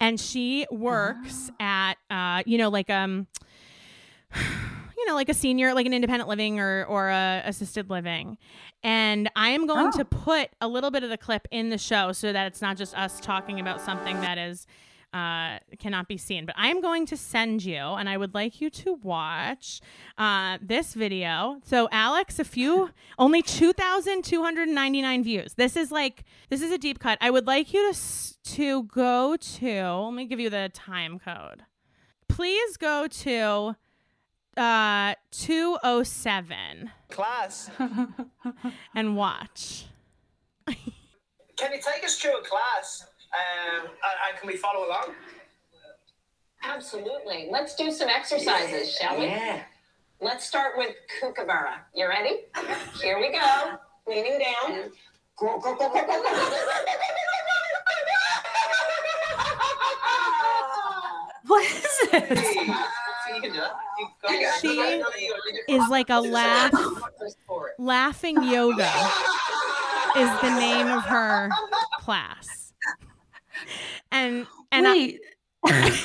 and 0.00 0.18
she 0.18 0.66
works 0.70 1.50
at 1.60 1.94
uh, 2.10 2.42
you 2.46 2.58
know, 2.58 2.68
like 2.70 2.88
um, 2.90 3.26
you 4.96 5.06
know, 5.06 5.14
like 5.14 5.28
a 5.28 5.34
senior, 5.34 5.74
like 5.74 5.86
an 5.86 5.92
independent 5.92 6.28
living 6.28 6.58
or 6.60 6.84
or 6.86 7.08
a 7.08 7.42
assisted 7.44 7.90
living. 7.90 8.38
And 8.82 9.30
I 9.36 9.50
am 9.50 9.66
going 9.66 9.88
Oh. 9.88 9.98
to 9.98 10.04
put 10.04 10.50
a 10.60 10.68
little 10.68 10.90
bit 10.90 11.02
of 11.02 11.10
the 11.10 11.18
clip 11.18 11.48
in 11.50 11.70
the 11.70 11.78
show 11.78 12.12
so 12.12 12.32
that 12.32 12.46
it's 12.46 12.62
not 12.62 12.76
just 12.76 12.96
us 12.96 13.20
talking 13.20 13.58
about 13.60 13.80
something 13.80 14.20
that 14.20 14.38
is 14.38 14.66
uh, 15.12 15.58
cannot 15.78 16.08
be 16.08 16.16
seen. 16.16 16.46
But 16.46 16.54
I 16.58 16.68
am 16.68 16.80
going 16.80 17.06
to 17.06 17.16
send 17.16 17.64
you, 17.64 17.76
and 17.76 18.08
I 18.08 18.16
would 18.16 18.34
like 18.34 18.60
you 18.60 18.70
to 18.70 18.94
watch 18.94 19.80
uh, 20.18 20.58
this 20.60 20.94
video. 20.94 21.60
So, 21.64 21.88
Alex, 21.90 22.38
a 22.38 22.44
few, 22.44 22.90
only 23.18 23.42
2,299 23.42 25.24
views. 25.24 25.54
This 25.54 25.76
is 25.76 25.90
like, 25.90 26.24
this 26.50 26.62
is 26.62 26.70
a 26.70 26.78
deep 26.78 26.98
cut. 26.98 27.18
I 27.20 27.30
would 27.30 27.46
like 27.46 27.72
you 27.72 27.92
to, 27.92 28.54
to 28.56 28.82
go 28.84 29.36
to, 29.36 29.92
let 29.92 30.14
me 30.14 30.26
give 30.26 30.40
you 30.40 30.50
the 30.50 30.70
time 30.72 31.18
code. 31.18 31.62
Please 32.28 32.76
go 32.76 33.06
to 33.06 33.76
uh 34.56 35.14
207 35.32 36.90
Class, 37.10 37.70
and 38.94 39.16
watch. 39.16 39.86
can 40.66 41.72
you 41.72 41.80
take 41.80 42.04
us 42.04 42.18
to 42.18 42.36
a 42.36 42.42
class 42.42 43.06
um, 43.36 43.86
and, 43.86 43.90
and 44.30 44.38
can 44.40 44.46
we 44.46 44.56
follow 44.56 44.86
along? 44.86 45.14
Absolutely. 46.64 47.48
Let's 47.50 47.74
do 47.76 47.90
some 47.90 48.08
exercises, 48.08 48.94
shall 48.96 49.18
we? 49.18 49.26
Yeah. 49.26 49.62
Let's 50.20 50.46
start 50.46 50.72
with 50.76 50.94
Kookaburra. 51.20 51.80
You 51.94 52.08
ready? 52.08 52.40
Here 53.02 53.18
we 53.18 53.32
go. 53.32 53.78
Leaning 54.08 54.38
down. 54.38 54.90
What 61.46 61.64
is 61.64 61.84
it? 62.12 62.38
So 62.38 63.34
you 63.34 63.40
can 63.40 63.52
do 63.52 63.60
it. 63.60 63.72
You. 64.32 64.50
She 64.60 65.74
Is 65.74 65.88
like 65.88 66.10
a 66.10 66.20
laugh, 66.20 66.72
Just 67.20 67.38
for 67.46 67.68
it. 67.68 67.74
laughing 67.78 68.42
yoga 68.42 68.90
is 70.16 70.30
the 70.40 70.56
name 70.58 70.88
of 70.88 71.04
her 71.04 71.50
class. 72.00 72.55
And 74.16 74.46
and 74.72 74.88
I- 74.88 74.92
Wait. 74.94 75.20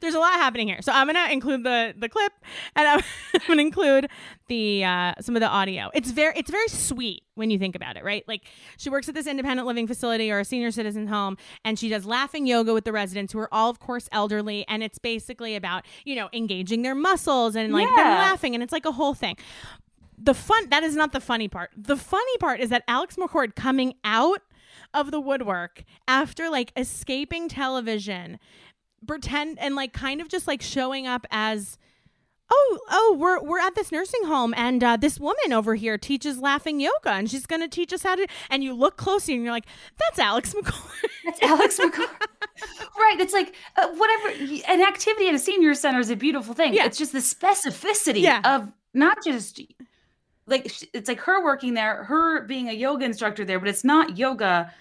there's 0.00 0.14
a 0.14 0.18
lot 0.18 0.32
happening 0.34 0.68
here. 0.68 0.80
So 0.80 0.90
I'm 0.92 1.06
gonna 1.06 1.28
include 1.30 1.62
the 1.64 1.94
the 1.96 2.08
clip, 2.08 2.32
and 2.74 2.88
I'm, 2.88 2.98
I'm 3.34 3.40
gonna 3.46 3.62
include 3.62 4.08
the 4.48 4.84
uh, 4.84 5.14
some 5.20 5.36
of 5.36 5.40
the 5.40 5.48
audio. 5.48 5.90
It's 5.94 6.10
very 6.10 6.32
it's 6.36 6.50
very 6.50 6.68
sweet 6.68 7.24
when 7.34 7.50
you 7.50 7.58
think 7.58 7.76
about 7.76 7.96
it, 7.96 8.04
right? 8.04 8.24
Like 8.26 8.44
she 8.78 8.88
works 8.90 9.08
at 9.08 9.14
this 9.14 9.26
independent 9.26 9.66
living 9.66 9.86
facility 9.86 10.30
or 10.30 10.40
a 10.40 10.44
senior 10.44 10.70
citizen 10.70 11.06
home, 11.08 11.36
and 11.64 11.78
she 11.78 11.88
does 11.88 12.06
laughing 12.06 12.46
yoga 12.46 12.72
with 12.72 12.84
the 12.84 12.92
residents 12.92 13.32
who 13.32 13.38
are 13.38 13.52
all, 13.52 13.68
of 13.70 13.78
course, 13.78 14.08
elderly, 14.12 14.64
and 14.68 14.82
it's 14.82 14.98
basically 14.98 15.56
about 15.56 15.84
you 16.04 16.16
know 16.16 16.28
engaging 16.32 16.82
their 16.82 16.94
muscles 16.94 17.54
and 17.54 17.72
like 17.72 17.86
them 17.88 17.96
Yeah. 17.98 18.18
laughing, 18.18 18.54
and 18.54 18.62
it's 18.62 18.72
like 18.72 18.86
a 18.86 18.92
whole 18.92 19.14
thing. 19.14 19.36
The 20.18 20.32
fun 20.34 20.70
that 20.70 20.82
is 20.82 20.96
not 20.96 21.12
the 21.12 21.20
funny 21.20 21.48
part. 21.48 21.70
The 21.76 21.96
funny 21.96 22.36
part 22.38 22.60
is 22.60 22.70
that 22.70 22.82
Alex 22.88 23.16
McCord 23.16 23.54
coming 23.54 23.94
out 24.04 24.40
of 24.94 25.10
the 25.10 25.20
woodwork 25.20 25.84
after 26.08 26.48
like 26.50 26.72
escaping 26.76 27.48
television 27.48 28.38
pretend 29.06 29.58
and 29.58 29.74
like 29.74 29.92
kind 29.92 30.20
of 30.20 30.28
just 30.28 30.46
like 30.46 30.62
showing 30.62 31.06
up 31.06 31.26
as 31.30 31.78
oh 32.50 32.78
oh 32.90 33.16
we're 33.18 33.40
we're 33.42 33.58
at 33.60 33.74
this 33.74 33.90
nursing 33.92 34.24
home 34.24 34.54
and 34.56 34.82
uh, 34.82 34.96
this 34.96 35.18
woman 35.20 35.52
over 35.52 35.74
here 35.74 35.98
teaches 35.98 36.38
laughing 36.38 36.80
yoga 36.80 37.10
and 37.10 37.30
she's 37.30 37.46
going 37.46 37.60
to 37.60 37.68
teach 37.68 37.92
us 37.92 38.02
how 38.02 38.14
to 38.14 38.26
and 38.50 38.62
you 38.64 38.72
look 38.72 38.96
closely 38.96 39.34
and 39.34 39.42
you're 39.42 39.52
like 39.52 39.66
that's 39.98 40.18
alex 40.18 40.54
mccord 40.54 40.90
That's 41.24 41.42
Alex 41.42 41.78
McCord. 41.82 42.06
right. 42.96 43.16
It's 43.18 43.32
like 43.32 43.52
uh, 43.76 43.88
whatever. 43.88 44.28
An 44.68 44.80
activity 44.80 45.26
at 45.28 45.34
a 45.34 45.40
senior 45.40 45.74
center 45.74 45.98
is 45.98 46.08
a 46.08 46.14
beautiful 46.14 46.54
thing. 46.54 46.72
Yeah. 46.72 46.86
It's 46.86 46.96
just 46.96 47.10
the 47.12 47.18
specificity 47.18 48.20
Yeah. 48.20 48.40
of 48.44 48.70
not 48.94 49.18
just 49.24 49.60
like 50.46 50.66
it's 50.94 51.08
like 51.08 51.20
her 51.20 51.42
working 51.42 51.74
there, 51.74 52.04
her 52.04 52.42
being 52.42 52.68
a 52.68 52.72
yoga 52.72 53.04
instructor 53.04 53.44
there, 53.44 53.58
but 53.58 53.68
it's 53.68 53.84
not 53.84 54.16
yoga. 54.16 54.72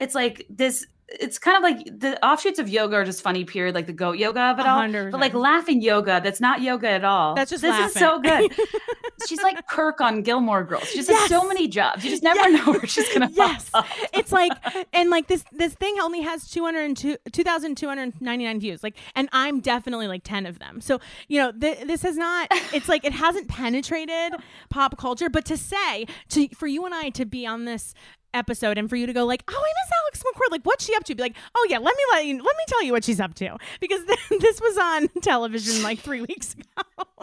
It's 0.00 0.14
like 0.14 0.46
this. 0.50 0.86
It's 1.08 1.38
kind 1.38 1.56
of 1.58 1.62
like 1.62 2.00
the 2.00 2.24
offshoots 2.24 2.58
of 2.58 2.68
yoga 2.68 2.96
are 2.96 3.04
just 3.04 3.20
funny, 3.22 3.44
period, 3.44 3.74
like 3.74 3.86
the 3.86 3.92
goat 3.92 4.16
yoga 4.18 4.40
of 4.40 4.58
it 4.58 4.66
all. 4.66 4.78
hundred 4.78 5.12
But 5.12 5.20
like 5.20 5.34
laughing 5.34 5.82
yoga, 5.82 6.20
that's 6.24 6.40
not 6.40 6.62
yoga 6.62 6.88
at 6.88 7.04
all. 7.04 7.34
That's 7.34 7.50
just 7.50 7.60
this 7.62 7.78
is 7.88 7.92
so 7.92 8.20
good. 8.20 8.52
she's 9.28 9.42
like 9.42 9.66
Kirk 9.68 10.00
on 10.00 10.22
Gilmore 10.22 10.64
Girls. 10.64 10.84
She 10.88 10.96
just 10.96 11.10
has 11.10 11.28
so 11.28 11.46
many 11.46 11.68
jobs. 11.68 12.04
You 12.04 12.10
just 12.10 12.22
never 12.22 12.40
Yes. 12.48 12.66
know 12.66 12.72
where 12.72 12.86
she's 12.86 13.12
gonna. 13.12 13.28
pop 13.28 13.36
yes 13.36 13.70
up. 13.74 13.86
it's 14.14 14.32
like 14.32 14.52
and 14.94 15.10
like 15.10 15.26
this 15.28 15.44
this 15.52 15.74
thing 15.74 15.94
only 16.00 16.22
has 16.22 16.48
202 16.50 17.16
2299 17.32 18.60
views 18.60 18.82
like 18.82 18.96
and 19.14 19.28
i'm 19.32 19.60
definitely 19.60 20.08
like 20.08 20.22
10 20.24 20.46
of 20.46 20.58
them 20.58 20.80
so 20.80 21.00
you 21.28 21.40
know 21.40 21.52
th- 21.52 21.86
this 21.86 22.04
is 22.04 22.16
not 22.16 22.48
it's 22.72 22.88
like 22.88 23.04
it 23.04 23.12
hasn't 23.12 23.48
penetrated 23.48 24.34
pop 24.70 24.96
culture 24.98 25.28
but 25.28 25.44
to 25.44 25.56
say 25.56 26.06
to 26.28 26.48
for 26.48 26.66
you 26.66 26.84
and 26.84 26.94
i 26.94 27.08
to 27.10 27.24
be 27.24 27.46
on 27.46 27.64
this 27.64 27.94
episode 28.34 28.76
and 28.76 28.90
for 28.90 28.96
you 28.96 29.06
to 29.06 29.12
go 29.12 29.24
like 29.24 29.42
oh 29.48 29.54
i 29.56 29.72
miss 29.82 29.92
alex 30.02 30.22
mccord 30.22 30.50
like 30.50 30.62
what's 30.64 30.84
she 30.84 30.94
up 30.94 31.04
to 31.04 31.14
be 31.14 31.22
like 31.22 31.36
oh 31.54 31.66
yeah 31.70 31.78
let 31.78 31.96
me 31.96 32.02
let 32.12 32.26
you 32.26 32.34
let 32.34 32.56
me 32.56 32.64
tell 32.68 32.82
you 32.82 32.92
what 32.92 33.04
she's 33.04 33.20
up 33.20 33.34
to 33.34 33.56
because 33.80 34.00
this 34.40 34.60
was 34.60 34.76
on 34.78 35.08
television 35.22 35.82
like 35.82 35.98
three 36.00 36.20
weeks 36.28 36.54
ago 36.54 37.16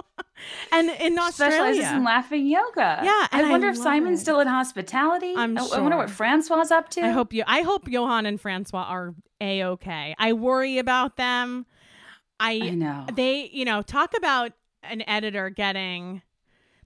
and 0.72 0.90
in 0.90 1.14
specializes 1.14 1.42
australia 1.82 1.98
in 1.98 2.04
laughing 2.04 2.48
yoga. 2.48 3.00
Yeah, 3.04 3.28
I 3.32 3.44
I 3.46 3.50
wonder 3.50 3.70
if 3.70 3.78
Simon's 3.78 4.20
it. 4.20 4.24
still 4.24 4.40
in 4.40 4.48
hospitality. 4.48 5.34
I'm 5.36 5.58
I, 5.58 5.62
I 5.62 5.80
wonder 5.80 5.98
what 5.98 6.10
sure. 6.10 6.16
Francois 6.16 6.68
up 6.72 6.90
to. 6.90 7.02
I 7.02 7.10
hope 7.10 7.34
you. 7.34 7.44
I 7.48 7.62
hope 7.62 7.88
Johan 7.88 8.26
and 8.26 8.40
Francois 8.40 8.84
are 8.84 9.14
a 9.40 9.64
okay. 9.64 10.16
I 10.18 10.34
worry 10.34 10.78
about 10.78 11.18
them. 11.18 11.66
I, 12.40 12.60
I 12.64 12.70
know. 12.72 13.06
they. 13.14 13.50
You 13.52 13.66
know, 13.66 13.82
talk 13.82 14.16
about 14.18 14.54
an 14.84 15.04
editor 15.08 15.50
getting 15.50 16.22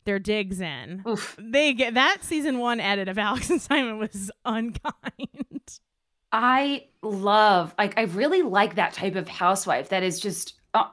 their 0.06 0.20
digs 0.20 0.62
in. 0.62 1.04
Oof. 1.08 1.36
They 1.40 1.74
get 1.74 1.96
that 1.96 2.20
season 2.22 2.60
one 2.60 2.80
edit 2.80 3.08
of 3.08 3.18
Alex 3.18 3.50
and 3.52 3.62
Simon 3.62 3.98
was 3.98 4.32
unkind. 4.46 5.80
I 6.32 6.86
love, 7.02 7.74
like, 7.78 7.98
I 7.98 8.04
really 8.04 8.42
like 8.42 8.76
that 8.76 8.94
type 8.94 9.16
of 9.16 9.28
housewife 9.28 9.90
that 9.90 10.04
is 10.04 10.20
just 10.20 10.56
uh, 10.74 10.86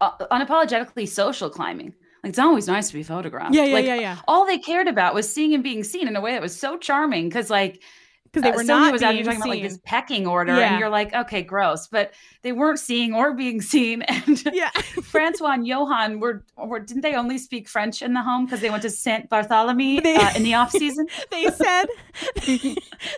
uh, 0.00 0.10
unapologetically 0.30 1.08
social 1.08 1.50
climbing. 1.50 1.94
Like, 2.22 2.30
it's 2.30 2.38
always 2.38 2.66
nice 2.66 2.88
to 2.88 2.94
be 2.94 3.02
photographed. 3.02 3.54
Yeah, 3.54 3.64
yeah, 3.64 3.74
Like, 3.74 3.86
yeah, 3.86 3.94
yeah. 3.96 4.18
All 4.28 4.46
they 4.46 4.58
cared 4.58 4.88
about 4.88 5.14
was 5.14 5.32
seeing 5.32 5.54
and 5.54 5.62
being 5.64 5.84
seen 5.84 6.06
in 6.08 6.16
a 6.16 6.20
way 6.20 6.32
that 6.32 6.42
was 6.42 6.58
so 6.58 6.76
charming 6.76 7.28
because, 7.28 7.50
like, 7.50 7.82
because 8.32 8.42
they 8.42 8.50
uh, 8.50 8.54
were 8.56 8.62
Sonja 8.62 8.66
not 8.68 8.92
was 8.92 9.02
out 9.02 9.14
here 9.14 9.24
talking 9.24 9.38
about 9.40 9.48
like 9.48 9.56
seen. 9.56 9.64
this 9.64 9.78
pecking 9.84 10.26
order, 10.26 10.56
Yeah. 10.56 10.70
and 10.72 10.80
you're 10.80 10.88
like, 10.88 11.14
okay, 11.14 11.42
gross. 11.42 11.86
But 11.86 12.12
they 12.42 12.52
weren't 12.52 12.78
seeing 12.78 13.14
or 13.14 13.34
being 13.34 13.60
seen. 13.72 14.02
And 14.02 14.42
yeah. 14.52 14.70
Francois 15.02 15.52
and 15.52 15.66
Johan 15.66 16.20
were, 16.20 16.44
were 16.56 16.80
didn't 16.80 17.02
they 17.02 17.14
only 17.14 17.38
speak 17.38 17.68
French 17.68 18.02
in 18.02 18.12
the 18.12 18.22
home 18.22 18.44
because 18.46 18.60
they 18.60 18.70
went 18.70 18.82
to 18.82 18.90
Saint 18.90 19.28
Bartholomew 19.28 20.00
They- 20.00 20.16
uh, 20.16 20.34
in 20.36 20.42
the 20.42 20.54
off 20.54 20.70
season? 20.72 21.06
they 21.30 21.46
said 21.50 21.86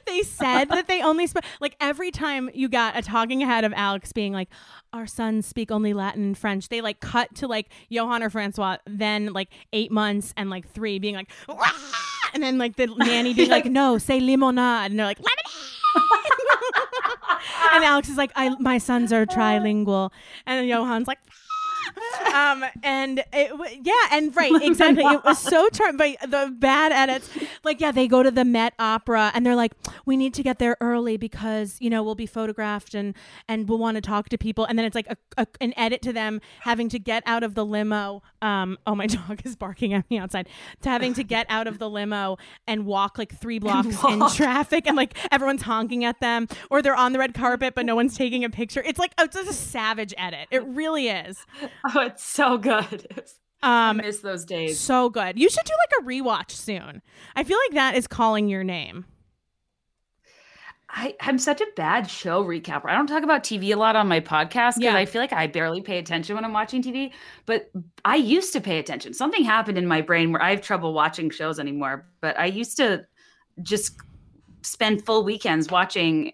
they 0.07 0.23
said 0.23 0.67
that 0.67 0.87
they 0.89 1.03
only 1.03 1.27
spoke 1.27 1.45
like 1.61 1.77
every 1.81 2.11
time 2.11 2.51
you 2.55 2.69
got 2.69 2.97
a 2.97 3.03
talking 3.03 3.41
head 3.41 3.65
of 3.65 3.73
Alex 3.75 4.13
being 4.13 4.33
like 4.33 4.49
our 4.93 5.07
sons 5.07 5.47
speak 5.47 5.71
only 5.71 5.93
Latin 5.95 6.23
and 6.23 6.39
French 6.39 6.69
they 6.69 6.81
like 6.81 7.01
cut 7.01 7.35
to 7.37 7.47
like 7.47 7.71
Johan 7.89 8.23
or 8.23 8.31
Francois 8.31 8.77
then 8.87 9.33
like 9.33 9.49
eight 9.73 9.91
months 9.91 10.35
and 10.37 10.51
like 10.51 10.69
three 10.69 10.99
being 10.99 11.15
like 11.15 11.31
"Wah!" 11.49 11.57
And 12.35 12.43
then 12.43 12.59
like 12.59 12.77
the 12.77 12.87
nanny 12.99 13.35
being 13.35 13.51
like 13.51 13.67
no 13.67 13.99
say 13.99 14.21
limonade 14.21 14.87
and 14.87 14.99
they're 14.99 15.07
like 15.07 15.19
lemonade! 15.19 15.47
And 17.73 17.85
Alex 17.85 18.09
is 18.09 18.17
like 18.17 18.33
I 18.37 18.51
my 18.59 18.79
sons 18.79 19.13
are 19.13 19.27
trilingual. 19.37 20.11
And 20.47 20.69
Johan's 20.69 21.07
like 21.07 21.19
um 22.35 22.65
and 22.83 23.23
it 23.33 23.51
w- 23.51 23.81
yeah 23.83 23.93
and 24.13 24.35
right 24.37 24.53
exactly. 24.63 25.05
It 25.05 25.25
was 25.25 25.39
so 25.39 25.69
charming 25.71 26.17
but 26.21 26.31
the 26.31 26.55
bad 26.59 26.93
edits 26.93 27.29
like 27.65 27.81
yeah 27.81 27.93
they 27.93 28.07
go 28.09 28.23
to 28.23 28.31
the 28.31 28.45
met 28.45 28.75
opera 28.79 29.31
and 29.35 29.45
they're 29.45 29.57
like 29.57 29.73
we 30.07 30.17
need 30.17 30.35
to 30.35 30.43
get 30.43 30.59
there 30.59 30.77
early 30.81 31.17
because 31.17 31.77
you 31.81 31.91
know 31.91 32.03
we'll 32.03 32.15
be 32.15 32.27
photographed 32.27 32.95
and 32.95 33.15
and 33.49 33.69
we'll 33.69 33.79
want 33.79 33.97
to 33.97 34.01
talk 34.01 34.29
to 34.29 34.39
people. 34.39 34.65
And 34.65 34.79
then 34.79 34.87
it's 34.87 34.95
like 34.95 35.07
a, 35.09 35.17
a, 35.37 35.47
an 35.61 35.73
edit 35.77 36.03
to 36.03 36.13
them 36.13 36.41
having 36.61 36.89
to 36.91 36.99
get 36.99 37.23
out 37.27 37.43
of 37.43 37.55
the 37.55 37.65
limo 37.65 38.23
um 38.43 38.79
oh 38.87 38.95
my 38.95 39.07
dog 39.29 39.41
is 39.45 39.57
barking 39.57 39.93
at 39.93 40.09
me 40.11 40.19
outside 40.19 40.49
to 40.83 40.89
having 40.89 41.13
to 41.15 41.23
get 41.25 41.47
out 41.49 41.67
of 41.67 41.79
the 41.79 41.89
limo 41.89 42.39
and 42.67 42.87
walk 42.87 43.19
like 43.19 43.35
three 43.35 43.59
blocks 43.65 44.03
in 44.05 44.27
traffic 44.31 44.87
and 44.87 44.97
like 44.97 45.17
everyone's 45.33 45.63
honking 45.63 46.05
at 46.05 46.21
them 46.21 46.47
or 46.71 46.81
they're 46.83 46.97
on 46.97 47.13
the 47.13 47.19
red 47.19 47.35
carpet 47.35 47.75
but 47.75 47.85
no 47.85 47.95
one's 47.95 48.17
taking 48.17 48.45
a 48.45 48.51
picture. 48.51 48.83
It's 48.85 48.99
like 48.99 49.13
it's 49.19 49.37
just 49.37 49.51
a 49.51 49.55
savage 49.55 50.15
edit. 50.17 50.49
It 50.51 50.65
really 50.65 51.09
is 51.09 51.45
Oh, 51.95 52.01
it's 52.01 52.25
so 52.25 52.59
good. 52.59 53.07
um 53.63 54.01
I 54.01 54.03
miss 54.05 54.21
those 54.21 54.45
days. 54.45 54.79
so 54.79 55.09
good. 55.11 55.39
You 55.39 55.49
should 55.51 55.65
do 55.65 55.73
like 55.73 56.03
a 56.03 56.09
rewatch 56.09 56.51
soon. 56.53 57.03
I 57.37 57.45
feel 57.45 57.59
like 57.69 57.75
that 57.75 57.95
is 57.97 58.07
calling 58.07 58.49
your 58.49 58.65
name. 58.65 59.05
I, 60.93 61.15
I'm 61.21 61.39
such 61.39 61.61
a 61.61 61.67
bad 61.77 62.11
show 62.11 62.45
recapper. 62.45 62.87
I 62.87 62.95
don't 62.97 63.07
talk 63.07 63.23
about 63.23 63.45
TV 63.45 63.73
a 63.73 63.77
lot 63.77 63.95
on 63.95 64.09
my 64.09 64.19
podcast 64.19 64.75
because 64.75 64.81
Yeah. 64.81 64.97
I 64.97 65.07
feel 65.07 65.21
like 65.23 65.33
I 65.33 65.47
barely 65.47 65.81
pay 65.81 65.99
attention 65.99 66.35
when 66.35 66.45
I'm 66.45 66.53
watching 66.53 66.83
TV. 66.83 67.13
But 67.47 67.71
I 68.05 68.17
used 68.17 68.53
to 68.55 68.61
pay 68.61 68.81
attention. 68.81 69.15
Something 69.15 69.45
happened 69.45 69.79
in 69.79 69.87
my 69.87 70.01
brain 70.01 70.33
where 70.33 70.43
I 70.43 70.51
have 70.51 70.63
trouble 70.63 70.93
watching 70.93 71.31
shows 71.31 71.61
anymore. 71.61 72.09
But 72.21 72.37
I 72.41 72.47
used 72.47 72.77
to 72.79 73.07
just 73.63 73.99
spend 74.63 75.07
full 75.07 75.23
weekends 75.23 75.71
watching 75.71 76.33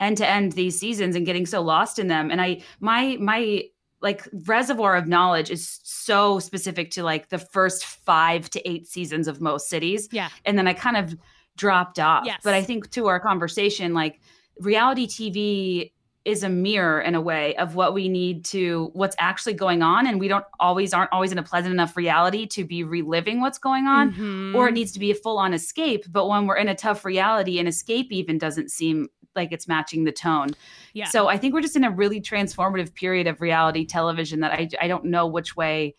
end 0.00 0.16
to 0.16 0.26
end 0.26 0.52
these 0.52 0.80
seasons 0.80 1.14
and 1.14 1.26
getting 1.26 1.44
so 1.44 1.60
lost 1.60 1.98
in 1.98 2.08
them. 2.08 2.30
And 2.30 2.40
I 2.40 2.62
my 2.80 3.18
my 3.20 3.64
like 4.02 4.26
reservoir 4.46 4.96
of 4.96 5.06
knowledge 5.06 5.50
is 5.50 5.80
so 5.82 6.38
specific 6.38 6.90
to 6.92 7.02
like 7.02 7.28
the 7.28 7.38
first 7.38 7.84
five 7.84 8.48
to 8.50 8.68
eight 8.68 8.86
seasons 8.86 9.28
of 9.28 9.40
most 9.40 9.68
cities 9.68 10.08
Yeah. 10.12 10.28
and 10.44 10.56
then 10.56 10.66
I 10.66 10.72
kind 10.72 10.96
of 10.96 11.16
dropped 11.56 11.98
off. 11.98 12.24
Yes. 12.24 12.40
But 12.42 12.54
I 12.54 12.62
think 12.62 12.90
to 12.92 13.06
our 13.08 13.20
conversation, 13.20 13.92
like 13.92 14.20
reality 14.58 15.06
TV 15.06 15.92
is 16.26 16.42
a 16.42 16.48
mirror 16.50 17.00
in 17.00 17.14
a 17.14 17.20
way 17.20 17.56
of 17.56 17.74
what 17.74 17.94
we 17.94 18.06
need 18.08 18.44
to 18.44 18.90
what's 18.92 19.16
actually 19.18 19.54
going 19.54 19.82
on 19.82 20.06
and 20.06 20.20
we 20.20 20.28
don't 20.28 20.44
always 20.60 20.92
aren't 20.92 21.10
always 21.12 21.32
in 21.32 21.38
a 21.38 21.42
pleasant 21.42 21.72
enough 21.72 21.96
reality 21.96 22.46
to 22.46 22.62
be 22.62 22.84
reliving 22.84 23.40
what's 23.40 23.56
going 23.58 23.86
on 23.86 24.12
Mhm. 24.12 24.54
or 24.54 24.68
it 24.68 24.72
needs 24.72 24.92
to 24.92 24.98
be 24.98 25.10
a 25.10 25.14
full 25.14 25.38
on 25.38 25.54
escape 25.54 26.04
but 26.12 26.28
when 26.28 26.46
we're 26.46 26.58
in 26.58 26.68
a 26.68 26.74
tough 26.74 27.06
reality 27.06 27.58
an 27.58 27.66
escape 27.66 28.12
even 28.12 28.36
doesn't 28.36 28.70
seem 28.70 29.08
like 29.36 29.52
it's 29.52 29.68
matching 29.68 30.04
the 30.04 30.12
tone 30.12 30.48
yeah. 30.92 31.06
so 31.06 31.28
I 31.28 31.36
think 31.36 31.54
we're 31.54 31.62
just 31.62 31.76
in 31.76 31.84
a 31.84 31.90
really 31.90 32.20
transformative 32.20 32.94
period 32.94 33.26
of 33.26 33.40
reality 33.40 33.86
television 33.86 34.40
that 34.40 34.52
I, 34.52 34.68
I 34.80 34.88
don't 34.88 35.04
know 35.04 35.26
which 35.26 35.56
way 35.56 35.94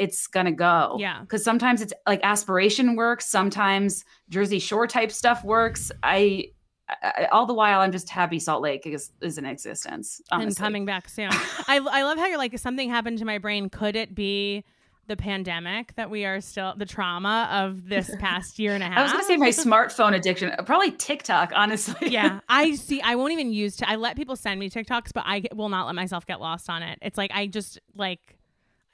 it's 0.00 0.26
gonna 0.28 0.50
go. 0.50 0.96
Yeah. 0.98 1.20
Because 1.20 1.44
sometimes 1.44 1.82
it's 1.82 1.92
like 2.06 2.20
aspiration 2.22 2.96
works, 2.96 3.26
sometimes 3.26 4.06
Jersey 4.30 4.58
Shore 4.58 4.86
type 4.86 5.12
stuff 5.12 5.44
works. 5.44 5.92
I, 6.02 6.46
I 6.88 7.26
all 7.30 7.44
the 7.44 7.52
while 7.52 7.80
I'm 7.80 7.92
just 7.92 8.08
happy 8.08 8.38
Salt 8.38 8.62
Lake 8.62 8.86
is, 8.86 9.12
is 9.20 9.36
in 9.36 9.44
existence. 9.44 10.22
and 10.32 10.56
coming 10.56 10.86
back 10.86 11.10
soon. 11.10 11.28
I 11.32 11.80
I 11.90 12.02
love 12.02 12.16
how 12.16 12.26
you're 12.26 12.38
like 12.38 12.54
if 12.54 12.60
something 12.60 12.88
happened 12.88 13.18
to 13.18 13.26
my 13.26 13.36
brain. 13.36 13.68
Could 13.68 13.94
it 13.94 14.14
be 14.14 14.64
the 15.10 15.16
pandemic 15.16 15.92
that 15.96 16.08
we 16.08 16.24
are 16.24 16.40
still 16.40 16.72
the 16.76 16.86
trauma 16.86 17.48
of 17.50 17.88
this 17.88 18.14
past 18.20 18.60
year 18.60 18.74
and 18.74 18.82
a 18.82 18.86
half? 18.86 18.98
I 18.98 19.02
was 19.02 19.12
gonna 19.12 19.24
say 19.24 19.36
my 19.36 19.48
smartphone 19.48 20.14
addiction, 20.14 20.52
uh, 20.56 20.62
probably 20.62 20.92
TikTok, 20.92 21.52
honestly. 21.54 22.08
yeah, 22.10 22.38
I 22.48 22.76
see. 22.76 23.00
I 23.02 23.16
won't 23.16 23.32
even 23.32 23.52
use. 23.52 23.76
T- 23.76 23.84
I 23.86 23.96
let 23.96 24.16
people 24.16 24.36
send 24.36 24.60
me 24.60 24.70
TikToks, 24.70 25.12
but 25.12 25.24
I 25.26 25.42
will 25.52 25.68
not 25.68 25.86
let 25.86 25.96
myself 25.96 26.26
get 26.26 26.40
lost 26.40 26.70
on 26.70 26.84
it. 26.84 26.98
It's 27.02 27.18
like 27.18 27.32
I 27.34 27.48
just 27.48 27.80
like, 27.96 28.38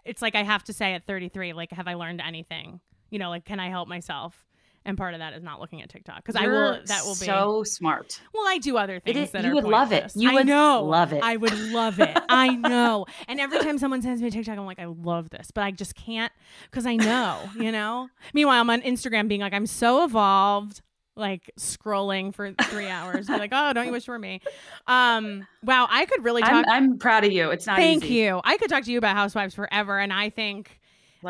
it's 0.07 0.23
like 0.23 0.35
I 0.35 0.43
have 0.43 0.65
to 0.65 0.73
say 0.73 0.95
at 0.95 1.07
33, 1.07 1.53
like, 1.53 1.71
have 1.73 1.87
I 1.87 1.95
learned 1.95 2.23
anything? 2.23 2.81
You 3.11 3.19
know, 3.19 3.29
like, 3.29 3.45
can 3.45 3.61
I 3.61 3.69
help 3.69 3.87
myself? 3.87 4.46
And 4.87 4.97
part 4.97 5.15
of 5.15 5.19
that 5.21 5.35
is 5.35 5.43
not 5.43 5.61
looking 5.61 5.83
at 5.83 5.91
TikTok 5.91 6.19
because 6.25 6.37
I 6.37 6.47
will. 6.47 6.81
That 6.87 7.03
will 7.05 7.15
be 7.15 7.27
so 7.27 7.65
smart. 7.65 8.21
Well, 8.33 8.45
I 8.47 8.59
do 8.59 8.77
other 8.77 9.01
things 9.01 9.19
is- 9.19 9.31
that 9.33 9.45
you 9.45 9.53
would 9.53 9.65
love 9.65 9.93
it. 9.93 10.13
You 10.15 10.31
I 10.31 10.35
would 10.35 10.47
know. 10.47 10.85
love 10.85 11.13
it. 11.13 11.23
I 11.25 11.37
would 11.37 11.59
love 11.59 11.99
it. 11.99 12.17
I 12.29 12.55
know. 12.55 13.07
And 13.27 13.41
every 13.41 13.59
time 13.59 13.79
someone 13.79 14.01
sends 14.01 14.23
me 14.23 14.29
a 14.29 14.31
TikTok, 14.31 14.57
I'm 14.57 14.65
like, 14.65 14.79
I 14.79 14.85
love 14.85 15.29
this, 15.31 15.51
but 15.51 15.65
I 15.65 15.73
just 15.73 15.97
can't 15.97 16.33
because 16.71 16.87
I 16.87 16.95
know, 16.95 17.41
you 17.59 17.73
know. 17.73 18.09
Meanwhile, 18.33 18.61
I'm 18.61 18.71
on 18.71 18.81
Instagram 18.83 19.27
being 19.27 19.41
like, 19.41 19.53
I'm 19.53 19.67
so 19.67 20.05
evolved, 20.05 20.83
like 21.17 21.51
scrolling 21.59 22.33
for 22.33 22.53
three 22.53 22.87
hours, 22.89 23.27
be 23.27 23.33
like, 23.37 23.51
oh, 23.53 23.73
don't 23.73 23.87
you 23.87 23.93
wish 23.93 24.07
you 24.07 24.13
were 24.13 24.19
me? 24.21 24.41
Um, 24.87 25.47
wow, 25.65 25.89
I 25.91 26.05
could 26.05 26.23
really 26.25 26.43
talk. 26.43 26.53
I'm, 26.53 26.65
I'm 26.69 26.99
proud 26.99 27.25
of 27.25 27.33
you. 27.33 27.51
It's 27.51 27.67
not 27.67 27.77
Thank 27.77 28.05
easy. 28.05 28.15
you. 28.15 28.41
I 28.45 28.57
could 28.57 28.71
talk 28.71 28.85
to 28.85 28.93
you 28.93 28.99
about 28.99 29.17
Housewives 29.17 29.55
forever, 29.55 29.99
and 29.99 30.13
I 30.13 30.31
think. 30.31 30.79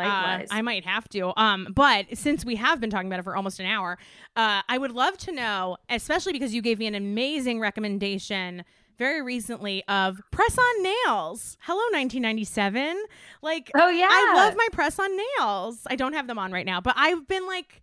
Uh, 0.09 0.37
I 0.51 0.61
might 0.61 0.85
have 0.85 1.07
to. 1.09 1.39
Um, 1.39 1.67
but 1.73 2.05
since 2.17 2.43
we 2.45 2.55
have 2.55 2.79
been 2.79 2.89
talking 2.89 3.07
about 3.07 3.19
it 3.19 3.23
for 3.23 3.35
almost 3.35 3.59
an 3.59 3.65
hour, 3.65 3.97
uh, 4.35 4.61
I 4.67 4.77
would 4.77 4.91
love 4.91 5.17
to 5.19 5.31
know, 5.31 5.77
especially 5.89 6.33
because 6.33 6.53
you 6.53 6.61
gave 6.61 6.79
me 6.79 6.87
an 6.87 6.95
amazing 6.95 7.59
recommendation 7.59 8.63
very 8.97 9.21
recently 9.21 9.83
of 9.87 10.19
press 10.31 10.57
on 10.57 10.83
nails. 10.83 11.55
Hello, 11.61 11.77
1997. 11.91 12.97
Like, 13.41 13.69
Oh, 13.75 13.89
yeah. 13.89 14.07
I 14.09 14.33
love 14.35 14.55
my 14.57 14.67
press 14.71 14.97
on 14.99 15.09
nails. 15.39 15.81
I 15.87 15.95
don't 15.95 16.13
have 16.13 16.27
them 16.27 16.39
on 16.39 16.51
right 16.51 16.65
now, 16.65 16.81
but 16.81 16.95
I've 16.97 17.27
been 17.27 17.45
like, 17.45 17.81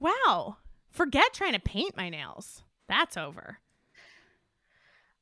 wow, 0.00 0.56
forget 0.90 1.32
trying 1.32 1.52
to 1.52 1.60
paint 1.60 1.96
my 1.96 2.08
nails. 2.08 2.62
That's 2.88 3.16
over. 3.16 3.58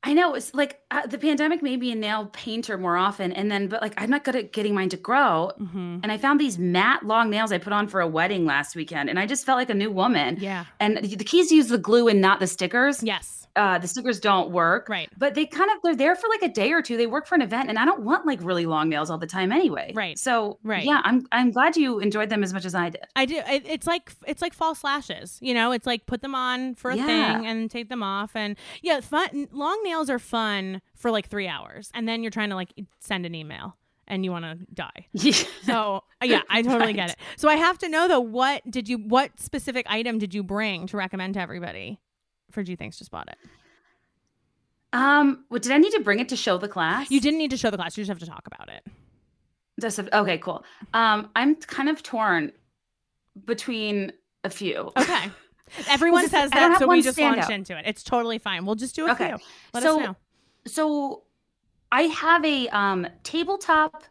I 0.05 0.13
know 0.13 0.35
it's 0.35 0.53
like 0.53 0.79
uh, 0.91 1.07
the 1.07 1.17
pandemic 1.17 1.63
made 1.63 1.79
me 1.79 1.91
a 1.91 1.95
nail 1.95 2.29
painter 2.31 2.77
more 2.77 2.95
often, 2.95 3.31
and 3.31 3.51
then 3.51 3.67
but 3.67 3.81
like 3.81 3.95
I'm 3.97 4.11
not 4.11 4.23
good 4.23 4.35
at 4.35 4.53
getting 4.53 4.75
mine 4.75 4.89
to 4.89 4.97
grow. 4.97 5.51
Mm-hmm. 5.59 5.99
And 6.03 6.11
I 6.11 6.19
found 6.19 6.39
these 6.39 6.59
matte 6.59 7.03
long 7.03 7.31
nails 7.31 7.51
I 7.51 7.57
put 7.57 7.73
on 7.73 7.87
for 7.87 8.01
a 8.01 8.07
wedding 8.07 8.45
last 8.45 8.75
weekend, 8.75 9.09
and 9.09 9.19
I 9.19 9.25
just 9.25 9.47
felt 9.47 9.57
like 9.57 9.71
a 9.71 9.73
new 9.73 9.91
woman. 9.91 10.37
Yeah. 10.39 10.65
And 10.79 10.97
the 10.97 11.23
key 11.25 11.39
is 11.39 11.49
to 11.49 11.55
use 11.55 11.69
the 11.69 11.79
glue 11.79 12.07
and 12.07 12.21
not 12.21 12.39
the 12.39 12.45
stickers. 12.45 13.01
Yes. 13.01 13.44
Uh, 13.55 13.77
the 13.77 13.87
stickers 13.87 14.19
don't 14.19 14.51
work. 14.51 14.89
Right. 14.89 15.09
But 15.17 15.33
they 15.35 15.45
kind 15.45 15.69
of 15.71 15.77
they're 15.83 15.95
there 15.95 16.15
for 16.15 16.27
like 16.29 16.41
a 16.41 16.49
day 16.53 16.71
or 16.73 16.81
two. 16.81 16.97
They 16.97 17.07
work 17.07 17.25
for 17.27 17.35
an 17.35 17.41
event, 17.41 17.69
and 17.69 17.79
I 17.79 17.85
don't 17.85 18.01
want 18.01 18.25
like 18.25 18.39
really 18.43 18.65
long 18.65 18.89
nails 18.89 19.09
all 19.09 19.17
the 19.17 19.27
time 19.27 19.51
anyway. 19.51 19.91
Right. 19.95 20.17
So 20.19 20.59
Right. 20.63 20.83
yeah, 20.83 21.01
I'm 21.03 21.25
I'm 21.31 21.51
glad 21.51 21.77
you 21.77 21.99
enjoyed 21.99 22.29
them 22.29 22.43
as 22.43 22.53
much 22.53 22.65
as 22.65 22.75
I 22.75 22.89
did. 22.89 23.01
I 23.15 23.25
do. 23.25 23.35
It, 23.47 23.63
it's 23.65 23.87
like 23.87 24.11
it's 24.27 24.41
like 24.41 24.53
false 24.53 24.83
lashes. 24.83 25.37
You 25.41 25.53
know, 25.53 25.71
it's 25.71 25.85
like 25.87 26.05
put 26.05 26.21
them 26.21 26.35
on 26.35 26.75
for 26.75 26.91
a 26.91 26.95
Yeah. 26.97 27.05
thing 27.05 27.45
and 27.47 27.71
take 27.71 27.89
them 27.89 28.03
off. 28.03 28.35
And 28.35 28.57
yeah, 28.81 28.99
fun. 28.99 29.47
Long 29.51 29.79
nails 29.83 30.09
are 30.09 30.19
fun 30.19 30.81
for 30.95 31.09
like 31.11 31.27
three 31.29 31.47
hours, 31.47 31.91
and 31.93 32.07
then 32.09 32.23
you're 32.23 32.31
trying 32.31 32.49
to 32.49 32.55
like 32.55 32.73
send 32.99 33.25
an 33.25 33.33
email 33.35 33.77
and 34.07 34.23
you 34.25 34.31
want 34.31 34.45
to 34.45 34.57
die. 34.73 35.07
So 35.65 36.03
yeah, 36.23 36.41
I 36.49 36.61
totally 36.61 36.93
get 36.93 37.09
it. 37.09 37.15
So 37.37 37.49
I 37.49 37.55
have 37.55 37.77
to 37.79 37.89
know 37.89 38.07
though, 38.07 38.19
what 38.19 38.61
did 38.69 38.87
you? 38.89 38.97
What 38.97 39.39
specific 39.39 39.85
item 39.89 40.19
did 40.19 40.33
you 40.33 40.43
bring 40.43 40.85
to 40.87 40.97
recommend 40.97 41.33
to 41.35 41.39
everybody 41.39 41.99
for 42.55 42.63
Gee 42.63 42.75
Thanks 42.75 42.97
Just 42.97 43.11
Bought 43.11 43.27
It? 43.29 43.37
Um, 44.93 45.43
what 45.49 45.61
did 45.61 45.71
I 45.71 45.77
need 45.77 45.91
to 45.91 45.99
bring 45.99 46.19
it 46.19 46.29
to 46.29 46.35
show 46.35 46.57
the 46.57 46.67
class? 46.67 47.11
You 47.11 47.19
didn't 47.19 47.37
need 47.37 47.51
to 47.51 47.57
show 47.57 47.69
the 47.69 47.77
class. 47.77 47.97
You 47.97 48.01
just 48.03 48.09
have 48.09 48.19
to 48.19 48.25
talk 48.25 48.47
about 48.47 48.69
it. 48.69 48.83
Just 49.79 49.99
okay, 49.99 50.37
cool. 50.37 50.63
Um, 50.93 51.29
I'm 51.35 51.55
kind 51.55 51.89
of 51.89 52.01
torn 52.01 52.53
between 53.45 54.13
a 54.45 54.49
few. 54.49 54.91
Okay. 54.95 55.29
Everyone 55.89 56.21
just- 56.23 56.31
says 56.31 56.49
I 56.53 56.59
don't 56.59 56.69
that, 56.69 56.69
have 56.73 56.79
so 56.79 56.87
we 56.87 57.01
just 57.01 57.17
standout. 57.17 57.37
launched 57.37 57.49
into 57.51 57.77
it. 57.77 57.83
It's 57.85 58.03
totally 58.03 58.37
fine. 58.37 58.65
We'll 58.65 58.75
just 58.75 58.95
do 58.95 59.07
a 59.07 59.11
Okay. 59.11 59.27
few. 59.29 59.37
Let 59.73 59.83
so, 59.83 59.99
us 59.99 60.05
know. 60.05 60.15
so 60.65 61.23
I 61.91 62.03
have 62.03 62.45
a 62.45 62.69
um, 62.69 63.05
tabletop 63.23 64.03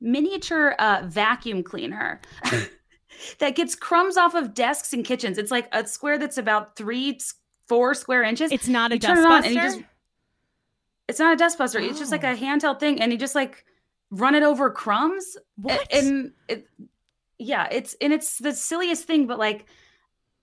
miniature 0.00 0.72
uh, 0.80 1.02
vacuum 1.06 1.62
cleaner 1.62 2.20
that 3.38 3.54
gets 3.54 3.76
crumbs 3.76 4.16
off 4.16 4.34
of 4.34 4.54
desks 4.54 4.92
and 4.92 5.04
kitchens. 5.04 5.38
It's 5.38 5.52
like 5.52 5.68
a 5.72 5.86
square 5.86 6.18
that's 6.18 6.38
about 6.38 6.74
three, 6.74 7.14
s- 7.14 7.34
four 7.68 7.94
square 7.94 8.22
inches. 8.22 8.52
It's 8.52 8.68
not 8.68 8.92
a 8.92 8.96
You 8.96 9.00
turn 9.00 9.16
dust 9.16 9.46
it 9.46 9.54
buster. 9.54 9.68
just- 9.78 9.80
It's 11.08 11.18
not 11.18 11.32
a 11.34 11.36
dust 11.36 11.58
buster. 11.58 11.78
It's 11.80 11.98
just 11.98 12.12
like 12.12 12.24
Oh. 12.24 12.32
a 12.32 12.36
handheld 12.36 12.80
thing, 12.80 13.00
and 13.00 13.12
you 13.12 13.18
just 13.18 13.34
like 13.34 13.64
run 14.10 14.34
it 14.34 14.42
over 14.42 14.70
crumbs. 14.70 15.36
What? 15.56 15.86
And 15.92 16.32
it, 16.48 16.66
yeah, 17.38 17.68
it's 17.70 17.94
and 18.00 18.12
it's 18.12 18.38
the 18.38 18.52
silliest 18.52 19.04
thing, 19.04 19.26
but 19.26 19.38
like 19.38 19.66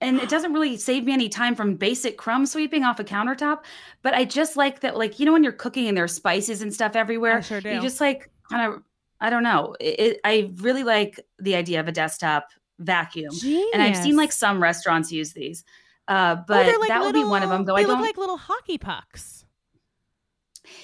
and 0.02 0.18
it 0.18 0.28
doesn't 0.30 0.54
really 0.54 0.76
save 0.78 1.04
me 1.04 1.12
any 1.12 1.28
time 1.28 1.54
from 1.54 1.74
basic 1.76 2.16
crumb 2.16 2.46
sweeping 2.46 2.84
off 2.84 2.98
a 3.00 3.04
countertop. 3.04 3.64
But 4.02 4.14
I 4.14 4.24
just 4.24 4.56
like 4.56 4.80
that, 4.80 4.96
like 4.96 5.18
you 5.18 5.26
know, 5.26 5.32
when 5.32 5.42
you're 5.44 5.52
cooking 5.52 5.88
and 5.88 5.96
there's 5.96 6.12
spices 6.14 6.62
and 6.62 6.72
stuff 6.72 6.96
everywhere, 6.96 7.38
I 7.38 7.40
sure 7.40 7.60
do. 7.60 7.70
you 7.70 7.80
just 7.80 8.00
like 8.00 8.30
kind 8.50 8.72
of. 8.72 8.82
I 9.22 9.28
don't 9.28 9.42
know. 9.42 9.76
It, 9.80 10.00
it- 10.00 10.20
I 10.24 10.50
really 10.56 10.82
like 10.84 11.20
the 11.38 11.54
idea 11.54 11.80
of 11.80 11.88
a 11.88 11.92
desktop 11.92 12.48
vacuum, 12.78 13.34
and 13.74 13.82
I've 13.82 13.96
seen 13.96 14.16
like 14.16 14.32
some 14.32 14.62
restaurants 14.62 15.10
use 15.12 15.32
these. 15.34 15.64
Uh, 16.08 16.36
Oh, 16.38 16.44
but 16.48 16.64
they're 16.64 16.78
like 16.78 16.88
that 16.88 17.02
would 17.02 17.14
be 17.14 17.24
one 17.24 17.42
of 17.42 17.48
them. 17.50 17.64
little- 17.64 17.64
Though 17.64 17.76
they 17.76 17.82
I 17.82 17.86
don't. 17.86 17.98
look 17.98 18.06
like 18.08 18.16
little 18.18 18.36
hockey 18.36 18.78
pucks. 18.78 19.44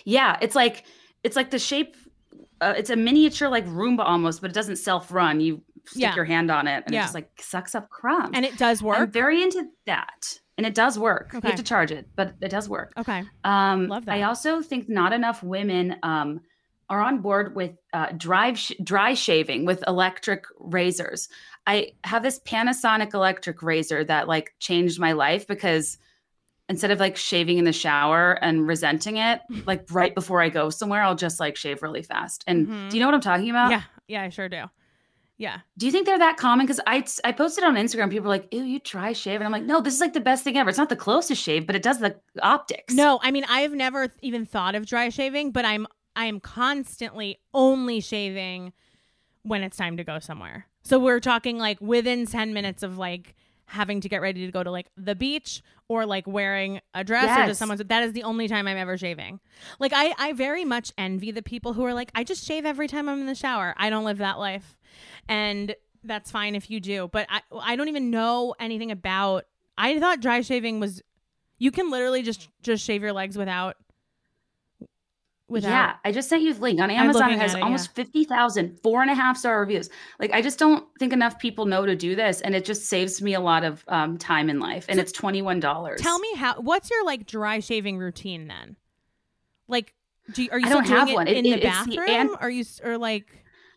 Yeah, 0.05 0.37
it's 0.41 0.55
like 0.55 0.85
it's 1.23 1.37
like 1.37 1.51
the 1.51 1.59
shape. 1.59 1.97
Uh, 2.61 2.75
it's 2.77 2.91
a 2.91 2.97
miniature 2.97 3.49
like 3.49 3.67
Roomba 3.67 4.01
almost, 4.01 4.41
but 4.41 4.51
it 4.51 4.55
doesn't 4.55 4.77
self 4.77 5.13
run. 5.13 5.41
You 5.41 5.63
stick 5.87 6.03
Yeah. 6.03 6.15
your 6.15 6.25
hand 6.25 6.51
on 6.51 6.67
it, 6.67 6.85
and 6.87 6.95
Yeah. 6.95 7.01
it 7.01 7.05
just 7.05 7.15
like 7.15 7.31
sucks 7.41 7.75
up 7.75 7.89
crumbs. 7.91 8.31
And 8.35 8.45
it 8.45 8.57
does 8.59 8.83
work. 8.83 8.99
I'm 8.99 9.11
very 9.11 9.43
into 9.43 9.65
that, 9.87 10.39
and 10.57 10.67
it 10.67 10.75
does 10.75 10.99
work. 10.99 11.33
You 11.33 11.41
have 11.43 11.57
to 11.57 11.63
charge 11.63 11.91
it, 11.93 12.09
but 12.17 12.35
it 12.41 12.49
does 12.51 12.69
work. 12.69 12.93
okay. 12.97 13.25
Um, 13.45 13.89
Love 13.89 14.09
I 14.09 14.23
also 14.23 14.63
think 14.63 14.89
not 14.89 15.13
enough 15.13 15.43
women 15.43 15.97
um, 16.03 16.41
are 16.89 17.01
on 17.01 17.21
board 17.21 17.55
with 17.57 17.73
uh, 17.93 18.13
drive 18.17 18.59
sh- 18.59 18.73
dry 18.83 19.15
shaving 19.15 19.65
with 19.65 19.83
electric 19.87 20.45
razors. 20.59 21.29
I 21.67 21.93
have 22.05 22.23
this 22.23 22.39
Panasonic 22.41 23.13
electric 23.15 23.63
razor 23.63 24.05
that 24.05 24.29
like 24.29 24.55
changed 24.61 25.01
my 25.01 25.13
life 25.13 25.47
because 25.47 25.99
instead 26.69 26.91
of 26.91 27.01
like 27.01 27.17
shaving 27.17 27.59
in 27.59 27.65
the 27.65 27.73
shower 27.73 28.33
and 28.43 28.67
resenting 28.69 29.17
it, 29.17 29.41
like 29.67 29.87
right 29.91 30.15
before 30.15 30.41
I 30.43 30.49
go 30.49 30.71
somewhere, 30.71 31.03
I'll 31.03 31.15
just 31.17 31.41
like 31.41 31.57
shave 31.57 31.83
really 31.83 32.03
fast. 32.03 32.45
And 32.47 32.69
Mhm. 32.69 32.91
do 32.91 32.97
you 32.97 33.01
know 33.01 33.07
what 33.09 33.15
I'm 33.15 33.21
talking 33.21 33.51
about? 33.51 33.71
yeah. 33.71 33.83
Yeah, 34.09 34.23
I 34.23 34.29
sure 34.29 34.49
do. 34.49 34.63
Yeah. 35.39 35.59
Do 35.77 35.85
you 35.85 35.93
think 35.93 36.07
they're 36.07 36.19
that 36.19 36.37
common? 36.39 36.65
Because 36.65 36.81
I 36.87 37.05
I 37.25 37.33
posted 37.33 37.63
on 37.65 37.75
Instagram, 37.75 38.09
people 38.11 38.27
are 38.29 38.31
like, 38.37 38.49
"Ew, 38.55 38.63
you 38.63 38.79
dry 38.79 39.13
shave," 39.13 39.41
and 39.41 39.45
I'm 39.45 39.51
like, 39.53 39.65
"No, 39.65 39.81
this 39.83 39.93
is 39.93 40.01
like 40.01 40.13
the 40.15 40.21
best 40.21 40.45
thing 40.45 40.57
ever. 40.57 40.71
It's 40.71 40.79
not 40.79 40.89
the 40.89 40.97
closest 40.97 41.43
shave, 41.43 41.67
but 41.67 41.75
it 41.77 41.83
does 41.83 41.99
the 41.99 42.19
optics." 42.41 42.95
No, 42.95 43.19
I 43.23 43.33
mean 43.33 43.45
I've 43.49 43.73
never 43.73 44.07
th- 44.09 44.19
even 44.23 44.47
thought 44.47 44.75
of 44.77 44.87
dry 44.87 45.09
shaving, 45.11 45.51
but 45.51 45.65
I'm 45.67 45.87
I 46.17 46.25
am 46.27 46.41
constantly 46.41 47.39
only 47.55 48.01
shaving 48.01 48.73
when 49.43 49.63
it's 49.63 49.77
time 49.77 49.97
to 49.99 50.05
go 50.05 50.19
somewhere. 50.19 50.67
So 50.83 50.99
we're 50.99 51.21
talking 51.21 51.59
like 51.59 51.81
within 51.81 52.27
10 52.27 52.53
minutes 52.55 52.83
of 52.83 52.99
like 52.99 53.35
having 53.67 54.01
to 54.01 54.09
get 54.09 54.21
ready 54.21 54.47
to 54.47 54.53
go 54.53 54.63
to 54.63 54.71
like 54.71 54.87
the 54.97 55.15
beach 55.17 55.63
or 55.89 56.07
like 56.07 56.27
wearing 56.27 56.81
a 56.95 57.03
dress 57.05 57.25
or 57.25 57.27
Yes. 57.27 57.49
just 57.51 57.59
someone's 57.59 57.83
that 57.85 58.03
is 58.05 58.13
the 58.13 58.23
only 58.23 58.47
time 58.49 58.67
I'm 58.69 58.77
ever 58.77 58.97
shaving. 58.97 59.41
Like 59.81 59.93
I 59.95 60.15
I 60.19 60.33
very 60.33 60.65
much 60.65 60.93
envy 60.97 61.33
the 61.33 61.43
people 61.43 61.73
who 61.73 61.85
are 61.85 61.93
like 61.95 62.11
I 62.15 62.23
just 62.25 62.45
shave 62.45 62.65
every 62.65 62.87
time 62.89 63.09
I'm 63.09 63.21
in 63.21 63.27
the 63.27 63.35
shower. 63.35 63.75
I 63.77 63.91
don't 63.91 64.05
live 64.05 64.19
that 64.19 64.39
life. 64.39 64.77
And 65.29 65.75
that's 66.05 66.31
fine 66.31 66.55
if 66.55 66.71
you 66.71 66.79
do, 66.81 67.09
but 67.13 67.27
I 67.29 67.41
I 67.61 67.75
don't 67.77 67.89
even 67.89 68.11
know 68.11 68.55
anything 68.61 68.91
about 68.93 69.45
I 69.77 69.99
thought 69.99 70.21
dry 70.21 70.41
shaving 70.43 70.79
was 70.81 71.03
you 71.59 71.73
can 71.73 71.91
literally 71.91 72.23
just 72.23 72.49
just 72.63 72.85
shave 72.85 73.03
your 73.03 73.13
legs 73.13 73.37
without 73.37 73.77
without 75.49 75.71
Yeah, 75.71 75.97
I 76.05 76.13
just 76.13 76.29
sent 76.29 76.43
you 76.43 76.53
the 76.55 76.61
link 76.61 76.81
on 76.81 76.91
Amazon. 76.91 77.31
It 77.33 77.39
has 77.39 77.55
it, 77.55 77.63
almost 77.63 77.95
50,000 77.95 78.81
four 78.83 79.03
and 79.03 79.11
a 79.11 79.15
half 79.15 79.37
star 79.37 79.61
reviews. 79.61 79.89
Like, 80.19 80.33
I 80.33 80.43
just 80.43 80.59
don't 80.59 80.85
think 80.99 81.13
enough 81.13 81.39
people 81.39 81.67
know 81.67 81.87
to 81.87 81.95
do 81.95 82.17
this. 82.17 82.41
And 82.41 82.55
it 82.55 82.65
just 82.65 82.87
saves 82.87 83.23
me 83.23 83.35
a 83.35 83.41
lot 83.41 83.63
of 83.65 83.85
um, 83.89 84.19
time 84.19 84.51
in 84.51 84.59
life. 84.61 84.87
And 84.89 84.97
So 84.99 85.03
it's 85.03 85.13
$21. 85.13 85.97
Tell 85.99 86.19
me 86.19 86.35
how 86.37 86.61
what's 86.61 86.91
your 86.91 87.05
like 87.05 87.27
dry 87.27 87.61
shaving 87.61 87.99
routine 87.99 88.49
then? 88.49 88.77
Like 89.69 89.93
do 90.33 90.43
you, 90.43 90.49
are 90.51 90.59
you 90.59 90.67
I 90.67 90.69
still 90.69 90.79
don't 90.81 90.87
doing 90.89 90.99
have 90.99 91.09
it 91.09 91.15
one. 91.15 91.29
in 91.29 91.37
It- 91.37 91.43
the 91.45 91.53
it's 91.69 91.85
the 91.87 91.97
bathroom 91.97 92.09
an- 92.33 92.37
or 92.41 92.51
you 92.51 92.65
or 92.83 92.99
like 92.99 93.27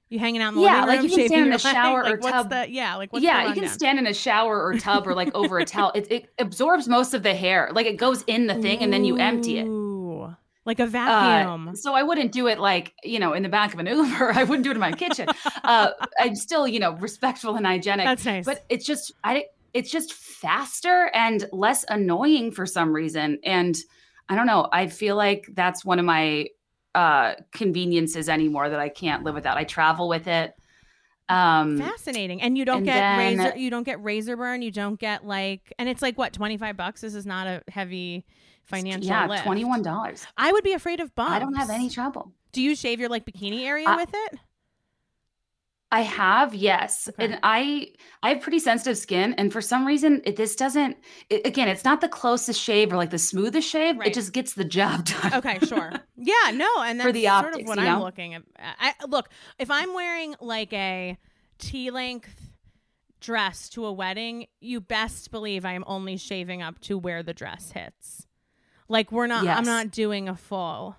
you 0.10 0.18
hanging 0.18 0.42
out 0.42 0.50
in 0.50 0.56
the 0.56 0.62
Yeah, 0.62 0.86
living 0.86 0.88
like 0.88 0.98
room 1.02 1.10
you 1.12 1.18
can 1.18 1.28
stand 1.28 1.48
in 1.48 1.54
a 1.54 1.60
shower 1.60 2.00
or 2.00 2.04
like, 2.04 2.22
what's 2.24 2.32
tub. 2.34 2.50
the 2.50 2.72
yeah, 2.72 2.96
like 2.96 3.14
what's 3.14 3.24
yeah, 3.24 3.42
you 3.42 3.54
can 3.54 3.62
rundown? 3.62 3.70
stand 3.78 4.00
in 4.00 4.08
a 4.08 4.14
shower 4.16 4.60
or 4.66 4.74
tub 4.80 5.08
or 5.08 5.14
like 5.14 5.36
over 5.36 5.60
a 5.60 5.66
towel. 5.66 5.92
It, 5.94 6.12
it 6.12 6.34
absorbs 6.40 6.88
most 6.88 7.14
of 7.14 7.22
the 7.22 7.36
hair. 7.36 7.70
Like, 7.74 7.86
it 7.86 7.98
goes 7.98 8.24
in 8.24 8.48
the 8.48 8.56
thing 8.56 8.80
and 8.80 8.92
then 8.92 9.06
you 9.06 9.18
empty 9.18 9.60
it. 9.60 9.68
Like 10.70 10.80
a 10.80 10.84
Uh, 10.84 10.88
vacuum. 10.88 11.76
so 11.76 11.96
I 11.96 12.04
wouldn't 12.04 12.32
do 12.32 12.46
it 12.46 12.60
like 12.60 12.94
you 13.04 13.18
know 13.20 13.34
in 13.34 13.42
the 13.42 13.50
back 13.50 13.74
of 13.74 13.80
an 13.80 13.88
Uber. 13.98 14.34
I 14.34 14.44
wouldn't 14.44 14.64
do 14.64 14.70
it 14.70 14.76
in 14.76 14.80
my 14.80 14.92
kitchen. 14.92 15.28
Uh, 15.64 15.90
I'm 16.20 16.36
still 16.36 16.68
you 16.68 16.80
know 16.80 16.92
respectful 16.98 17.56
and 17.56 17.66
hygienic. 17.66 18.06
That's 18.06 18.24
nice. 18.26 18.46
But 18.46 18.64
it's 18.70 18.86
just 18.86 19.12
I 19.24 19.46
it's 19.74 19.90
just 19.90 20.14
faster 20.14 21.10
and 21.16 21.46
less 21.52 21.86
annoying 21.90 22.52
for 22.52 22.68
some 22.68 22.94
reason. 22.94 23.40
And 23.44 23.76
I 24.30 24.36
don't 24.36 24.46
know. 24.46 24.70
I 24.72 24.86
feel 24.88 25.16
like 25.16 25.48
that's 25.56 25.84
one 25.84 25.98
of 25.98 26.06
my 26.06 26.50
uh 26.94 27.34
conveniences 27.52 28.30
anymore 28.30 28.70
that 28.70 28.80
I 28.80 28.90
can't 28.90 29.24
live 29.24 29.34
without. 29.34 29.58
I 29.58 29.64
travel 29.64 30.08
with 30.08 30.28
it. 30.28 30.54
Um 31.30 31.78
Fascinating. 31.80 32.42
And 32.42 32.58
you 32.58 32.66
don't 32.66 32.78
and 32.78 32.86
get 32.86 32.94
then- 32.96 33.18
razor 33.40 33.58
you 33.58 33.70
don't 33.72 33.84
get 33.84 34.04
razor 34.04 34.36
burn, 34.38 34.62
you 34.62 34.72
don't 34.72 35.00
get 35.00 35.26
like 35.26 35.74
and 35.80 35.90
it's 35.90 36.02
like 36.04 36.16
what, 36.18 36.34
25 36.34 36.78
bucks? 36.78 37.02
This 37.02 37.16
is 37.16 37.26
not 37.26 37.48
a 37.48 37.64
heavy 37.72 38.26
financial 38.70 39.08
yeah, 39.10 39.28
lift. 39.28 39.44
twenty 39.44 39.66
one 39.66 39.82
dollars. 39.82 40.26
I 40.38 40.52
would 40.52 40.64
be 40.64 40.74
afraid 40.74 41.00
of 41.00 41.14
bumps. 41.16 41.34
I 41.34 41.40
don't 41.40 41.56
have 41.56 41.70
any 41.70 41.90
trouble. 41.90 42.32
Do 42.52 42.62
you 42.62 42.76
shave 42.76 43.00
your 43.00 43.10
like 43.10 43.26
bikini 43.26 43.66
area 43.66 43.88
I- 43.88 43.96
with 43.98 44.12
it? 44.14 44.40
I 45.92 46.02
have, 46.02 46.54
yes, 46.54 47.10
Okay. 47.10 47.26
and 47.26 47.40
I 47.42 47.88
I 48.22 48.30
have 48.30 48.42
pretty 48.42 48.60
sensitive 48.60 48.96
skin, 48.96 49.34
and 49.40 49.52
for 49.52 49.60
some 49.60 49.88
reason, 49.88 50.22
it, 50.24 50.36
this 50.36 50.56
doesn't. 50.56 50.98
It, 51.32 51.48
again, 51.48 51.68
it's 51.68 51.84
not 51.84 52.00
the 52.00 52.08
closest 52.08 52.62
shave 52.62 52.94
or 52.94 52.96
like 52.96 53.10
the 53.10 53.18
smoothest 53.18 53.68
shave. 53.68 53.98
Right. 53.98 54.10
It 54.10 54.14
just 54.14 54.32
gets 54.32 54.54
the 54.54 54.66
job 54.66 55.06
done. 55.06 55.34
Okay, 55.34 55.58
sure. 55.66 55.92
Yeah, 56.22 56.52
no, 56.54 56.70
and 56.84 57.00
that's 57.00 57.08
For 57.08 57.12
the 57.14 57.26
sort 57.26 57.56
of 57.56 57.66
what 57.66 57.80
you 57.80 57.86
I'm 57.86 58.02
looking 58.02 58.36
at. 58.36 58.44
I, 58.60 58.94
look, 59.08 59.30
if 59.58 59.72
I'm 59.72 59.94
wearing 59.94 60.36
like 60.42 60.74
a 60.74 61.18
T-length 61.60 62.52
dress 63.22 63.70
to 63.70 63.86
a 63.86 63.92
wedding, 63.94 64.46
you 64.60 64.82
best 64.82 65.32
believe 65.32 65.64
I 65.66 65.72
am 65.74 65.86
only 65.88 66.18
shaving 66.18 66.62
up 66.62 66.80
to 66.82 66.98
where 66.98 67.24
the 67.24 67.34
dress 67.34 67.72
hits. 67.72 68.28
Like 68.90 69.12
we're 69.12 69.28
not. 69.28 69.48
I'm 69.48 69.64
not 69.64 69.92
doing 69.92 70.28
a 70.28 70.36
full. 70.36 70.96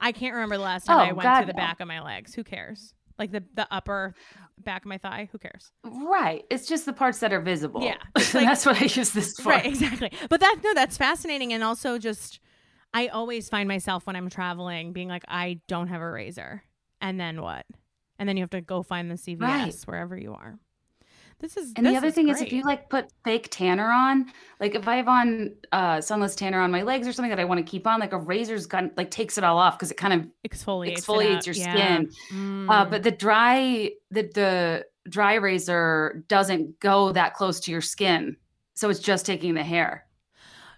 I 0.00 0.12
can't 0.12 0.34
remember 0.34 0.56
the 0.56 0.64
last 0.64 0.86
time 0.86 0.98
Oh, 0.98 1.00
I 1.02 1.12
went 1.12 1.22
God, 1.22 1.40
to 1.42 1.46
the 1.46 1.52
no. 1.52 1.56
back 1.56 1.80
of 1.80 1.86
my 1.88 2.00
legs. 2.02 2.34
Who 2.34 2.42
cares? 2.44 2.92
Like 3.18 3.30
the 3.30 3.44
the 3.54 3.66
upper 3.70 4.14
back 4.58 4.82
of 4.82 4.88
my 4.88 4.98
thigh. 4.98 5.28
Who 5.32 5.38
cares? 5.38 5.70
Right. 5.84 6.44
It's 6.50 6.66
just 6.66 6.84
the 6.86 6.92
parts 6.92 7.20
that 7.20 7.32
are 7.32 7.40
visible. 7.40 7.82
Yeah, 7.82 7.96
like- 8.16 8.32
that's 8.32 8.66
what 8.66 8.80
I 8.82 8.86
use 8.86 9.10
this 9.10 9.36
for. 9.38 9.50
Right, 9.50 9.64
exactly. 9.66 10.10
But 10.28 10.40
that 10.40 10.56
no, 10.64 10.74
that's 10.74 10.96
fascinating, 10.96 11.52
and 11.52 11.62
also 11.62 11.98
just 11.98 12.40
I 12.92 13.06
always 13.08 13.48
find 13.48 13.68
myself 13.68 14.06
when 14.06 14.16
I'm 14.16 14.28
traveling 14.28 14.92
being 14.92 15.08
like, 15.08 15.24
I 15.28 15.60
don't 15.68 15.86
have 15.88 16.00
a 16.00 16.10
razor, 16.10 16.62
and 17.00 17.20
then 17.20 17.40
what? 17.40 17.64
And 18.18 18.28
then 18.28 18.36
you 18.36 18.42
have 18.42 18.50
to 18.50 18.60
go 18.60 18.82
find 18.82 19.10
the 19.10 19.14
CVS 19.14 19.40
Right. 19.40 19.74
wherever 19.84 20.16
you 20.16 20.32
are. 20.34 20.58
This 21.42 21.56
is 21.56 21.72
And 21.76 21.84
this 21.84 21.92
the 21.92 21.96
other 21.98 22.10
thing 22.12 22.28
is, 22.28 22.40
if 22.40 22.52
you 22.52 22.62
like 22.62 22.88
put 22.88 23.12
fake 23.24 23.48
tanner 23.50 23.90
on, 23.90 24.26
like 24.60 24.74
if 24.76 24.86
I 24.86 24.96
have 24.96 25.08
on 25.08 25.50
uh, 25.72 26.00
sunless 26.00 26.36
tanner 26.36 26.60
on 26.60 26.70
my 26.70 26.82
legs 26.82 27.06
or 27.06 27.12
something 27.12 27.30
that 27.30 27.40
I 27.40 27.44
want 27.44 27.58
to 27.58 27.68
keep 27.68 27.84
on, 27.86 27.98
like 28.00 28.12
a 28.12 28.18
razor's 28.18 28.64
gun 28.66 28.92
like 28.96 29.10
takes 29.10 29.36
it 29.38 29.44
all 29.44 29.58
off 29.58 29.76
because 29.76 29.90
it 29.90 29.96
kind 29.96 30.14
of 30.14 30.28
exfoliates 30.48 30.98
exfoliates 31.04 31.46
your 31.46 31.56
Yeah. 31.56 31.72
skin. 31.74 32.10
Uh, 32.30 32.34
Mm. 32.86 32.90
but 32.90 33.02
the 33.02 33.10
dry 33.10 33.90
the 34.12 34.22
the 34.22 34.86
dry 35.10 35.34
razor 35.34 36.24
doesn't 36.28 36.78
go 36.78 37.10
that 37.10 37.34
close 37.34 37.58
to 37.60 37.72
your 37.72 37.80
skin, 37.80 38.36
so 38.74 38.88
it's 38.88 39.00
just 39.00 39.26
taking 39.26 39.54
the 39.54 39.64
hair, 39.64 40.06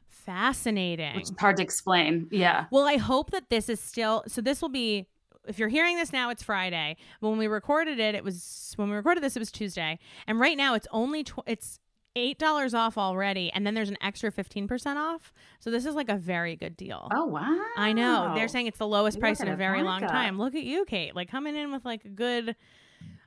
fascinating. 0.09 1.15
which 1.15 1.25
is 1.25 1.35
hard 1.39 1.59
to 1.59 1.63
explain. 1.63 2.27
Yeah. 2.31 2.65
Well, 2.71 2.87
I 2.87 2.97
hope 2.97 3.33
that 3.33 3.51
this 3.51 3.69
is 3.69 3.81
still 3.81 4.25
so. 4.27 4.41
This 4.41 4.63
will 4.63 4.71
be 4.71 5.07
if 5.47 5.59
you're 5.59 5.69
hearing 5.69 5.97
this 5.97 6.13
now, 6.13 6.31
it's 6.31 6.43
Friday. 6.43 6.97
But 7.21 7.29
when 7.31 7.39
we 7.39 7.47
recorded 7.47 7.99
it, 7.99 8.15
it 8.15 8.25
was 8.25 8.73
when 8.77 8.89
we 8.91 8.97
recorded 8.97 9.23
this, 9.23 9.37
it 9.37 9.41
was 9.41 9.51
Tuesday, 9.53 9.99
and 10.27 10.41
right 10.41 10.57
now 10.57 10.75
it's 10.75 10.87
only 10.91 11.25
tw- 11.25 11.41
it's 11.47 11.79
eight 12.17 12.39
dollars 12.39 12.75
off 12.75 12.97
already, 12.97 13.51
and 13.53 13.67
then 13.67 13.75
there's 13.75 13.91
an 13.91 13.97
extra 14.01 14.31
fifteen 14.31 14.69
percent 14.69 14.99
off. 14.99 15.33
So 15.61 15.71
this 15.71 15.85
is 15.85 15.95
like 15.95 16.09
a 16.09 16.17
very 16.17 16.57
good 16.57 16.77
deal. 16.77 17.09
Oh 17.15 17.27
wow. 17.27 17.61
I 17.77 17.93
know 17.93 18.33
they're 18.35 18.49
saying 18.49 18.67
it's 18.67 18.79
the 18.79 18.87
lowest 18.87 19.17
You're 19.17 19.23
price 19.23 19.41
in 19.41 19.49
a 19.49 19.57
very 19.57 19.79
long 19.83 20.01
markup. 20.01 20.11
time. 20.11 20.39
Look 20.39 20.55
at 20.55 20.63
you, 20.63 20.85
Kate, 20.85 21.15
like 21.15 21.31
coming 21.31 21.57
in 21.57 21.73
with 21.73 21.85
like 21.85 22.05
a 22.05 22.09
good, 22.09 22.57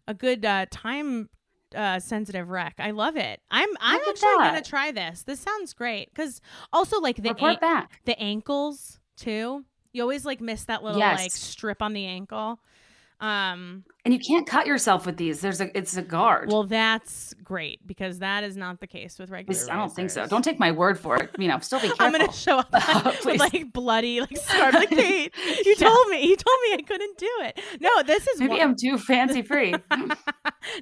a 0.08 0.14
good 0.14 0.46
uh, 0.46 0.66
time 0.72 1.30
uh 1.76 2.00
sensitive 2.00 2.50
rec. 2.50 2.76
I 2.80 2.92
love 2.92 3.18
it. 3.18 3.42
I'm 3.52 3.68
I'm 3.82 4.00
Look 4.00 4.08
actually 4.16 4.38
gonna 4.38 4.62
try 4.62 4.92
this. 4.92 5.24
This 5.24 5.42
sounds 5.42 5.74
great 5.74 6.10
because 6.10 6.40
also 6.72 7.02
like 7.02 7.18
the 7.18 7.34
back. 7.60 8.02
the 8.06 8.18
ankles 8.18 9.00
too. 9.18 9.66
You 9.94 10.02
always 10.02 10.26
like 10.26 10.42
miss 10.42 10.64
that 10.66 10.84
little 10.84 11.00
Yes. 11.00 11.20
like 11.20 11.32
strip 11.32 11.82
on 11.82 11.94
the 11.94 12.06
ankle. 12.06 12.60
Um, 13.20 13.84
And 14.06 14.14
you 14.14 14.20
can't 14.20 14.46
cut 14.46 14.68
yourself 14.68 15.08
with 15.08 15.18
these. 15.18 15.42
There's 15.42 15.60
a 15.60 15.76
it's 15.76 15.98
a 15.98 16.04
guard. 16.04 16.50
well, 16.52 16.66
that's 16.66 17.34
great 17.44 17.80
because 17.88 18.20
that 18.20 18.44
is 18.44 18.56
not 18.56 18.80
the 18.80 18.86
case 18.86 19.18
with 19.18 19.32
regular. 19.32 19.60
I 19.72 19.76
don't 19.76 19.90
think 19.92 20.12
so. 20.12 20.28
Don't 20.28 20.44
take 20.44 20.60
my 20.60 20.72
word 20.72 21.00
for 21.00 21.16
it. 21.16 21.32
You 21.40 21.48
know, 21.48 21.58
still 21.58 21.80
be 21.80 21.88
careful. 21.88 22.06
I'm 22.06 22.12
gonna 22.12 22.32
show 22.32 22.60
up 22.60 22.72
with 23.26 23.40
like 23.40 23.74
bloody, 23.74 24.22
like 24.22 24.38
scarf. 24.38 24.76
Like 24.76 24.90
Kate, 24.90 25.34
you 25.66 25.76
Yeah. 25.80 25.88
told 25.90 26.10
me, 26.10 26.28
you 26.28 26.36
told 26.36 26.58
me 26.70 26.74
I 26.74 26.82
couldn't 26.86 27.18
do 27.18 27.30
it. 27.40 27.60
No, 27.82 28.04
this 28.04 28.28
is 28.28 28.40
Maybe 28.40 28.62
I'm 28.62 28.76
too 28.80 29.00
fancy 29.00 29.42
free. 29.42 29.74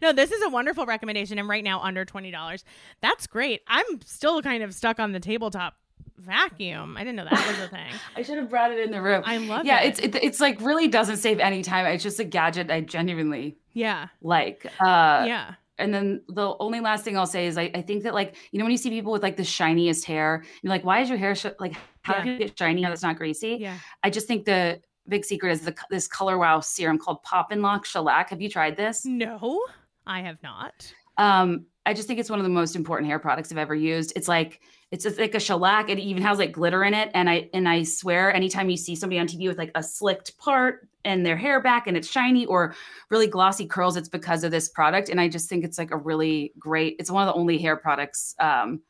no, 0.01 0.11
this 0.11 0.31
is 0.33 0.43
a 0.43 0.49
wonderful 0.49 0.85
recommendation, 0.85 1.39
and 1.39 1.47
right 1.47 1.63
now 1.63 1.79
under 1.79 2.03
twenty 2.03 2.31
dollars. 2.31 2.65
That's 3.01 3.27
great. 3.27 3.61
I'm 3.69 4.01
still 4.01 4.41
kind 4.41 4.61
of 4.61 4.73
stuck 4.73 4.99
on 4.99 5.13
the 5.13 5.21
tabletop 5.21 5.75
vacuum. 6.17 6.97
I 6.97 7.01
didn't 7.03 7.15
know 7.17 7.25
that 7.29 7.47
was 7.47 7.59
a 7.59 7.67
thing. 7.69 7.91
I 8.15 8.21
should 8.21 8.37
have 8.37 8.49
brought 8.49 8.71
it 8.71 8.79
in 8.79 8.91
the 8.91 9.01
room. 9.01 9.23
I 9.25 9.37
love 9.37 9.65
yeah, 9.65 9.81
it. 9.81 9.87
it's 9.89 9.99
it, 9.99 10.15
it's 10.23 10.39
like 10.39 10.59
really 10.61 10.87
doesn't 10.87 11.17
save 11.17 11.39
any 11.39 11.61
time. 11.61 11.85
It's 11.87 12.03
just 12.03 12.19
a 12.19 12.23
gadget 12.23 12.69
I 12.71 12.81
genuinely 12.81 13.57
Yeah, 13.73 14.07
like. 14.21 14.65
Uh, 14.79 15.25
yeah. 15.27 15.55
and 15.77 15.93
then 15.93 16.21
the 16.29 16.55
only 16.59 16.79
last 16.79 17.03
thing 17.03 17.17
I'll 17.17 17.27
say 17.27 17.47
is 17.47 17.57
I, 17.57 17.69
I 17.75 17.81
think 17.81 18.03
that 18.03 18.13
like 18.13 18.35
you 18.51 18.59
know 18.59 18.65
when 18.65 18.71
you 18.71 18.77
see 18.77 18.89
people 18.89 19.11
with 19.11 19.23
like 19.23 19.37
the 19.37 19.43
shiniest 19.43 20.05
hair, 20.05 20.43
you're 20.61 20.69
like, 20.71 20.85
why 20.85 21.01
is 21.01 21.09
your 21.09 21.17
hair 21.17 21.35
sh- 21.35 21.45
like 21.59 21.75
how 22.01 22.15
Yeah. 22.17 22.23
do 22.23 22.31
you 22.31 22.37
get 22.37 22.57
shiny? 22.57 22.81
How 22.81 22.89
that's 22.89 23.03
not 23.03 23.17
greasy? 23.17 23.57
Yeah. 23.59 23.77
I 24.03 24.09
just 24.09 24.27
think 24.27 24.45
the 24.45 24.81
big 25.07 25.25
secret 25.25 25.51
is 25.51 25.61
the 25.61 25.75
this 25.89 26.07
Color 26.07 26.37
Wow 26.37 26.59
serum 26.61 26.97
called 26.97 27.21
Pop 27.23 27.51
and 27.51 27.61
Lock 27.61 27.85
Shellac. 27.85 28.29
Have 28.29 28.41
you 28.41 28.49
tried 28.49 28.77
this? 28.77 29.05
No, 29.05 29.61
I 30.07 30.21
have 30.21 30.41
not. 30.41 30.91
Um, 31.17 31.65
I 31.85 31.93
just 31.93 32.07
think 32.07 32.19
it's 32.19 32.29
one 32.29 32.39
of 32.39 32.43
the 32.43 32.49
most 32.49 32.75
important 32.75 33.07
hair 33.09 33.19
products 33.19 33.51
I've 33.51 33.57
ever 33.59 33.75
used. 33.75 34.13
It's 34.15 34.27
like 34.27 34.59
it's 34.91 35.03
just 35.03 35.19
like 35.19 35.35
a 35.35 35.39
shellac. 35.39 35.89
It 35.89 35.99
even 35.99 36.23
has 36.23 36.37
like 36.37 36.51
glitter 36.51 36.83
in 36.83 36.93
it. 36.93 37.09
And 37.13 37.29
I 37.29 37.49
and 37.53 37.67
I 37.67 37.83
swear, 37.83 38.33
anytime 38.33 38.69
you 38.69 38.77
see 38.77 38.95
somebody 38.95 39.19
on 39.19 39.27
TV 39.27 39.47
with 39.47 39.57
like 39.57 39.71
a 39.75 39.83
slicked 39.83 40.37
part 40.37 40.87
and 41.03 41.25
their 41.25 41.37
hair 41.37 41.61
back 41.61 41.87
and 41.87 41.97
it's 41.97 42.07
shiny 42.07 42.45
or 42.45 42.75
really 43.09 43.27
glossy 43.27 43.65
curls, 43.65 43.97
it's 43.97 44.09
because 44.09 44.43
of 44.43 44.51
this 44.51 44.69
product. 44.69 45.09
And 45.09 45.19
I 45.19 45.27
just 45.27 45.49
think 45.49 45.63
it's 45.63 45.77
like 45.77 45.91
a 45.91 45.97
really 45.97 46.53
great. 46.59 46.95
It's 46.99 47.11
one 47.11 47.27
of 47.27 47.33
the 47.33 47.39
only 47.39 47.57
hair 47.57 47.75
products 47.75 48.35
um, 48.39 48.81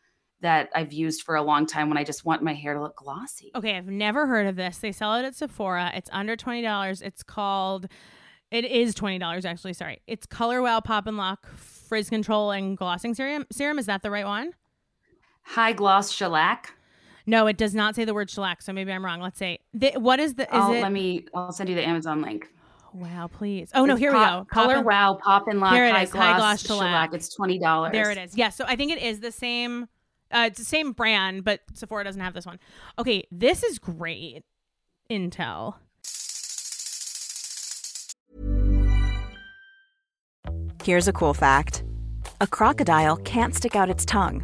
that 0.42 0.70
I've 0.76 0.94
used 0.94 1.24
for 1.24 1.36
a 1.36 1.42
long 1.42 1.66
time 1.66 1.90
when 1.90 1.98
I 1.98 2.04
just 2.04 2.26
want 2.26 2.44
my 2.44 2.54
hair 2.54 2.74
to 2.74 2.82
look 2.82 2.98
glossy. 2.98 3.52
Okay, 3.56 3.76
I've 3.76 3.88
never 3.88 4.28
heard 4.28 4.48
of 4.48 4.58
this. 4.58 4.78
They 4.80 4.92
sell 4.92 5.16
it 5.16 5.26
at 5.26 5.36
Sephora. 5.36 5.92
It's 5.96 6.10
under 6.12 6.36
twenty 6.36 6.62
dollars. 6.62 7.02
It's 7.02 7.24
called. 7.24 7.88
It 8.52 8.66
is 8.66 8.94
twenty 8.94 9.18
dollars 9.18 9.46
actually. 9.46 9.74
Sorry, 9.74 10.02
it's 10.08 10.26
Color 10.26 10.62
Wow 10.62 10.82
Pop 10.82 11.08
and 11.08 11.18
Lock 11.18 11.48
Frizz 11.56 12.10
Control 12.10 12.52
and 12.52 12.78
Glossing 12.78 13.16
Serum. 13.16 13.46
Serum 13.52 13.80
is 13.80 13.86
that 13.86 14.04
the 14.04 14.12
right 14.12 14.26
one? 14.26 14.52
High 15.46 15.74
gloss 15.74 16.12
shellac. 16.12 16.74
No, 17.28 17.48
it 17.48 17.58
does 17.58 17.74
not 17.74 17.96
say 17.96 18.06
the 18.06 18.14
word 18.14 18.30
shellac. 18.30 18.62
So 18.62 18.74
maybe 18.74 18.92
I'm 18.92 19.04
wrong. 19.06 19.22
Let's 19.22 19.40
say 19.40 19.60
the, 19.74 19.92
what 19.98 20.20
is 20.20 20.36
the 20.36 20.44
is 20.44 20.50
I'll, 20.52 20.74
it? 20.74 20.82
let 20.82 20.92
me. 20.92 21.26
I'll 21.34 21.52
send 21.52 21.70
you 21.70 21.76
the 21.76 21.88
Amazon 21.88 22.22
link. 22.22 22.48
wow, 22.94 23.28
please. 23.32 23.70
Oh 23.74 23.86
no, 23.86 23.96
here 23.96 24.12
pop- 24.12 24.20
we 24.22 24.26
go. 24.26 24.38
Pop 24.40 24.48
Color 24.50 24.76
and- 24.78 24.86
Wow 24.86 25.20
Pop 25.24 25.48
and 25.48 25.60
Lock 25.60 25.74
Here 25.74 25.86
it 25.86 25.92
High 25.94 26.06
Gloss, 26.06 26.24
High 26.24 26.38
Gloss 26.38 26.66
Shellac. 26.66 26.88
shellac. 26.88 27.14
It's 27.14 27.34
twenty 27.34 27.58
dollars. 27.60 27.92
There 27.94 28.12
it 28.12 28.18
is. 28.18 28.36
Yeah. 28.38 28.50
So 28.50 28.66
I 28.68 28.76
think 28.76 28.92
it 28.92 29.02
is 29.02 29.20
the 29.22 29.32
same. 29.32 29.88
Uh, 30.32 30.46
it's 30.48 30.60
the 30.60 30.66
same 30.66 30.92
brand, 30.92 31.44
but 31.44 31.62
Sephora 31.74 32.04
doesn't 32.04 32.22
have 32.22 32.34
this 32.34 32.46
one. 32.46 32.60
Okay, 33.00 33.24
this 33.32 33.64
is 33.64 33.80
great. 33.80 34.44
Intel. 35.10 35.76
Here's 40.84 41.08
a 41.08 41.14
cool 41.14 41.34
fact 41.34 41.84
a 42.42 42.48
crocodile 42.48 43.18
can't 43.18 43.56
stick 43.56 43.76
out 43.76 43.90
its 43.90 44.06
tongue. 44.06 44.44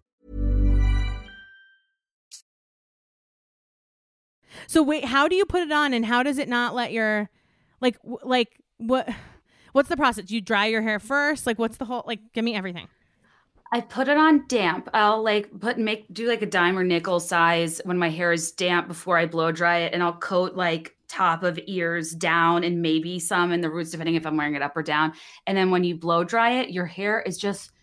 So 4.71 4.81
wait, 4.81 5.03
how 5.03 5.27
do 5.27 5.35
you 5.35 5.43
put 5.43 5.63
it 5.63 5.71
on, 5.73 5.93
and 5.93 6.05
how 6.05 6.23
does 6.23 6.37
it 6.37 6.47
not 6.47 6.73
let 6.73 6.93
your 6.93 7.29
like 7.81 7.97
like 8.23 8.47
what? 8.77 9.09
What's 9.73 9.89
the 9.89 9.97
process? 9.97 10.31
You 10.31 10.39
dry 10.39 10.67
your 10.67 10.81
hair 10.81 10.97
first. 10.97 11.45
Like, 11.45 11.59
what's 11.59 11.75
the 11.75 11.83
whole 11.83 12.05
like? 12.07 12.21
Give 12.31 12.45
me 12.45 12.55
everything. 12.55 12.87
I 13.73 13.81
put 13.81 14.07
it 14.07 14.15
on 14.15 14.45
damp. 14.47 14.87
I'll 14.93 15.21
like 15.21 15.49
put 15.59 15.77
make 15.77 16.05
do 16.13 16.25
like 16.25 16.41
a 16.41 16.45
dime 16.45 16.79
or 16.79 16.85
nickel 16.85 17.19
size 17.19 17.81
when 17.83 17.97
my 17.97 18.09
hair 18.09 18.31
is 18.31 18.53
damp 18.53 18.87
before 18.87 19.17
I 19.17 19.25
blow 19.25 19.51
dry 19.51 19.79
it, 19.79 19.93
and 19.93 20.01
I'll 20.01 20.13
coat 20.13 20.55
like 20.55 20.95
top 21.09 21.43
of 21.43 21.59
ears 21.67 22.11
down 22.11 22.63
and 22.63 22.81
maybe 22.81 23.19
some 23.19 23.51
in 23.51 23.59
the 23.59 23.69
roots, 23.69 23.91
depending 23.91 24.15
if 24.15 24.25
I'm 24.25 24.37
wearing 24.37 24.55
it 24.55 24.61
up 24.61 24.77
or 24.77 24.83
down. 24.83 25.11
And 25.47 25.57
then 25.57 25.69
when 25.69 25.83
you 25.83 25.95
blow 25.95 26.23
dry 26.23 26.61
it, 26.61 26.69
your 26.69 26.85
hair 26.85 27.19
is 27.19 27.37
just 27.37 27.73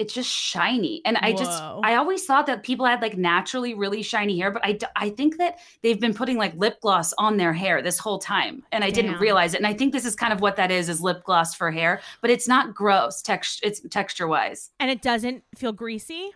it's 0.00 0.14
just 0.14 0.30
shiny. 0.30 1.02
And 1.04 1.16
I 1.18 1.32
just, 1.32 1.62
I 1.84 1.94
always 1.96 2.24
thought 2.24 2.46
that 2.46 2.62
people 2.62 2.86
had 2.86 3.02
like 3.02 3.16
naturally 3.18 3.74
really 3.74 4.02
shiny 4.02 4.38
hair, 4.38 4.50
but 4.50 4.64
I, 4.64 4.78
I 4.96 5.10
think 5.10 5.36
that 5.38 5.58
they've 5.82 6.00
been 6.00 6.14
putting 6.14 6.38
like 6.38 6.54
lip 6.56 6.80
gloss 6.80 7.12
on 7.18 7.36
their 7.36 7.52
hair 7.52 7.82
this 7.82 7.98
whole 7.98 8.18
time, 8.18 8.64
and 8.72 8.82
I 8.82 8.90
didn't 8.90 9.18
realize 9.20 9.54
it. 9.54 9.58
And 9.58 9.66
I 9.66 9.74
think 9.74 9.92
this 9.92 10.04
is 10.06 10.16
kind 10.16 10.32
of 10.32 10.40
what 10.40 10.56
that 10.56 10.70
is 10.70 10.88
is 10.88 11.00
lip 11.00 11.22
gloss 11.24 11.54
for 11.54 11.70
hair, 11.70 12.00
but 12.22 12.30
it's 12.30 12.48
not 12.48 12.74
gross 12.74 13.20
text 13.22 13.60
it's 13.62 13.80
texture 13.90 14.26
wise. 14.26 14.70
And 14.80 14.90
it 14.90 15.02
doesn't 15.02 15.44
feel 15.54 15.72
greasy. 15.72 16.30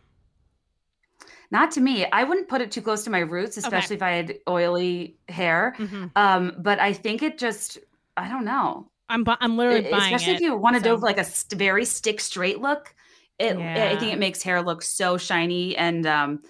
Not 1.51 1.71
to 1.73 1.81
me. 1.81 2.05
I 2.11 2.25
wouldn't 2.25 2.49
put 2.49 2.61
it 2.61 2.71
too 2.71 2.83
close 2.83 3.05
to 3.05 3.11
my 3.11 3.21
roots, 3.21 3.57
especially 3.57 3.97
if 3.97 4.03
I 4.03 4.11
had 4.11 4.35
oily 4.49 5.17
hair. 5.29 5.75
Mhm. 5.79 6.11
Um, 6.17 6.53
but 6.59 6.81
I 6.81 6.93
think 6.93 7.23
it 7.23 7.39
just, 7.39 7.79
I 8.17 8.29
don't 8.29 8.45
know. 8.45 8.91
I'm 9.09 9.23
bu- 9.23 9.37
I'm 9.41 9.57
literally 9.57 9.87
E- 9.87 9.91
buying 9.91 10.15
especially 10.15 10.33
it. 10.33 10.37
if 10.37 10.41
you 10.41 10.57
want 10.57 10.77
to 10.77 10.83
so- 10.83 10.97
do 10.97 11.03
like 11.03 11.19
a 11.19 11.25
st- 11.25 11.59
very 11.59 11.85
stick 11.85 12.21
straight 12.21 12.61
look. 12.61 12.95
It, 13.39 13.57
I 13.57 13.97
think 13.97 14.13
it 14.13 14.19
makes 14.19 14.43
hair 14.43 14.63
look 14.63 14.83
so 14.83 15.17
shiny 15.17 15.77
and 15.77 16.07
um, 16.07 16.43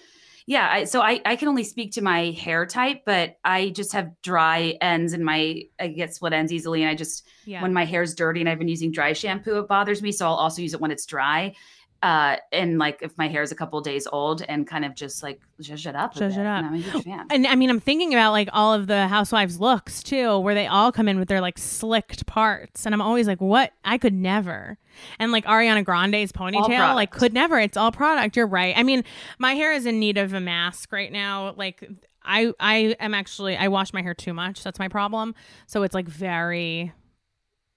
yeah. 0.47 0.69
I, 0.71 0.85
so 0.85 1.01
I 1.01 1.21
I 1.25 1.37
can 1.37 1.49
only 1.49 1.65
speak 1.65 1.93
to 1.93 2.03
my 2.03 2.31
hair 2.33 2.67
type, 2.67 3.03
but 3.07 3.39
I 3.45 3.71
just 3.71 3.93
have 3.93 4.11
dry 4.23 4.77
ends 4.81 5.15
and 5.15 5.25
my 5.25 5.63
I 5.81 5.89
get 5.89 6.15
split 6.15 6.35
ends 6.35 6.53
easily, 6.53 6.83
and 6.83 6.91
I 6.91 6.95
just 6.95 7.27
Yeah. 7.47 7.63
when 7.63 7.73
my 7.73 7.87
hair's 7.87 8.15
dirty 8.15 8.41
and 8.41 8.49
I've 8.49 8.59
been 8.59 8.69
using 8.69 8.93
dry 8.93 9.15
shampoo, 9.15 9.59
it 9.59 9.69
bothers 9.69 10.03
me. 10.03 10.13
So 10.13 10.27
I'll 10.27 10.35
also 10.35 10.61
use 10.61 10.75
it 10.75 10.81
when 10.81 10.91
it's 10.91 11.07
dry. 11.07 11.55
Uh, 12.03 12.37
and 12.53 12.79
like 12.79 12.99
if 13.01 13.17
my 13.17 13.29
hair 13.29 13.41
is 13.41 13.51
a 13.51 13.55
couple 13.55 13.81
days 13.81 14.07
old 14.13 14.43
and 14.43 14.67
kind 14.67 14.85
of 14.85 14.95
just 14.95 15.23
like 15.23 15.41
zhuzh 15.63 15.87
it 15.87 15.97
up. 15.97 16.15
Zhuzh 16.15 16.33
it 16.37 16.47
up. 16.47 16.59
and 16.59 16.67
I'm 16.67 16.75
a 16.75 16.79
huge 16.79 17.05
fan. 17.05 17.27
And 17.31 17.47
I 17.47 17.55
mean, 17.55 17.71
I'm 17.71 17.81
thinking 17.81 18.13
about 18.13 18.33
like 18.33 18.51
all 18.53 18.75
of 18.75 18.87
the 18.89 19.09
housewives' 19.09 19.59
looks 19.59 20.03
too, 20.03 20.39
where 20.39 20.55
they 20.55 20.67
all 20.67 20.93
come 20.93 21.09
in 21.09 21.19
with 21.19 21.29
their 21.29 21.41
like 21.41 21.57
slicked 21.57 22.27
parts, 22.27 22.85
and 22.85 22.95
I'm 22.95 23.01
always 23.01 23.27
like, 23.27 23.41
"What? 23.41 23.73
I 23.87 23.97
could 23.97 24.13
never." 24.13 24.77
And 25.19 25.33
like 25.33 25.47
Ariana 25.47 25.83
Grande's 25.83 26.31
ponytail, 26.31 26.95
like 26.95 27.11
could 27.11 27.33
never. 27.33 27.59
It's 27.59 27.77
all 27.79 27.91
product. 27.91 28.37
You're 28.37 28.47
right. 28.47 28.77
I 28.77 28.83
mean, 28.83 29.03
my 29.39 29.55
hair 29.55 29.73
is 29.73 29.87
in 29.87 29.99
need 29.99 30.19
of 30.19 30.35
a 30.35 30.41
mask 30.41 30.93
right 30.93 31.11
now. 31.11 31.55
Like 31.57 31.89
I, 32.23 32.53
I 32.61 32.97
am 33.01 33.15
actually 33.15 33.57
I 33.57 33.69
wash 33.69 33.93
my 33.93 34.03
hair 34.03 34.15
too 34.15 34.35
much. 34.35 34.63
That's 34.63 34.79
my 34.79 34.89
problem. 34.89 35.35
So 35.67 35.83
it's 35.83 35.95
like 35.95 36.07
very, 36.09 36.93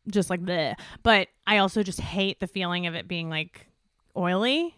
just 0.09 0.29
like 0.29 0.45
the. 0.45 0.75
But 1.03 1.29
I 1.45 1.59
also 1.59 1.81
just 1.81 2.01
hate 2.01 2.39
the 2.39 2.47
feeling 2.47 2.87
of 2.87 2.95
it 2.95 3.07
being 3.07 3.29
like 3.29 3.66
oily. 4.17 4.75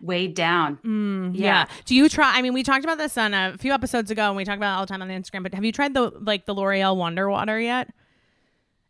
Weighed 0.00 0.34
down. 0.34 0.78
Mm, 0.84 1.30
yeah. 1.34 1.44
Yeah. 1.44 1.66
Do 1.84 1.94
you 1.94 2.08
try? 2.08 2.36
I 2.36 2.42
mean, 2.42 2.54
we 2.54 2.64
talked 2.64 2.84
about 2.84 2.98
this 2.98 3.16
on 3.16 3.34
a 3.34 3.56
few 3.56 3.72
episodes 3.72 4.10
ago, 4.10 4.26
and 4.26 4.36
we 4.36 4.44
talked 4.44 4.56
about 4.56 4.74
it 4.74 4.76
all 4.78 4.86
the 4.86 4.90
time 4.90 5.00
on 5.00 5.06
the 5.06 5.14
Instagram. 5.14 5.44
But 5.44 5.54
have 5.54 5.64
you 5.64 5.70
tried 5.70 5.94
the 5.94 6.10
like 6.20 6.44
the 6.44 6.54
L'Oreal 6.54 6.96
Wonder 6.96 7.30
Water 7.30 7.60
yet? 7.60 7.88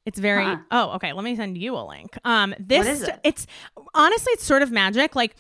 It's 0.07 0.19
very. 0.19 0.45
Uh-uh. 0.45 0.59
Oh, 0.71 0.91
okay. 0.93 1.13
Let 1.13 1.23
me 1.23 1.37
send 1.37 1.59
you 1.59 1.77
a 1.77 1.85
link. 1.87 2.17
Um, 2.25 2.55
this 2.59 2.87
is 2.87 3.03
it? 3.03 3.21
it's 3.25 3.47
honestly 3.95 4.33
it's 4.33 4.45
sort 4.45 4.63
of 4.63 4.73
magic. 4.73 5.15
Like 5.15 5.37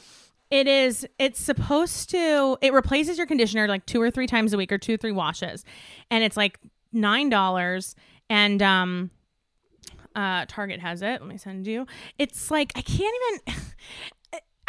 it 0.50 0.68
is. 0.68 1.06
It's 1.18 1.40
supposed 1.40 2.10
to. 2.10 2.58
It 2.60 2.74
replaces 2.74 3.16
your 3.16 3.26
conditioner 3.26 3.66
like 3.66 3.86
two 3.86 4.00
or 4.00 4.10
three 4.10 4.26
times 4.26 4.52
a 4.52 4.58
week 4.58 4.72
or 4.72 4.78
two 4.78 4.98
three 4.98 5.12
washes, 5.12 5.64
and 6.10 6.22
it's 6.22 6.36
like 6.36 6.60
nine 6.92 7.30
dollars. 7.30 7.96
And 8.28 8.62
um, 8.62 9.10
uh, 10.14 10.44
Target 10.48 10.80
has 10.80 11.02
it. 11.02 11.20
Let 11.20 11.26
me 11.26 11.38
send 11.38 11.66
you. 11.66 11.86
It's 12.18 12.50
like 12.50 12.72
I 12.76 12.82
can't 12.82 13.14
even. 13.48 13.54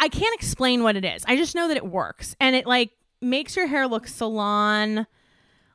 I 0.00 0.08
can't 0.08 0.34
explain 0.34 0.82
what 0.82 0.96
it 0.96 1.04
is. 1.04 1.24
I 1.26 1.36
just 1.36 1.54
know 1.54 1.68
that 1.68 1.76
it 1.76 1.86
works 1.86 2.34
and 2.40 2.54
it 2.56 2.66
like 2.66 2.90
makes 3.20 3.56
your 3.56 3.66
hair 3.66 3.86
look 3.86 4.06
salon 4.06 5.06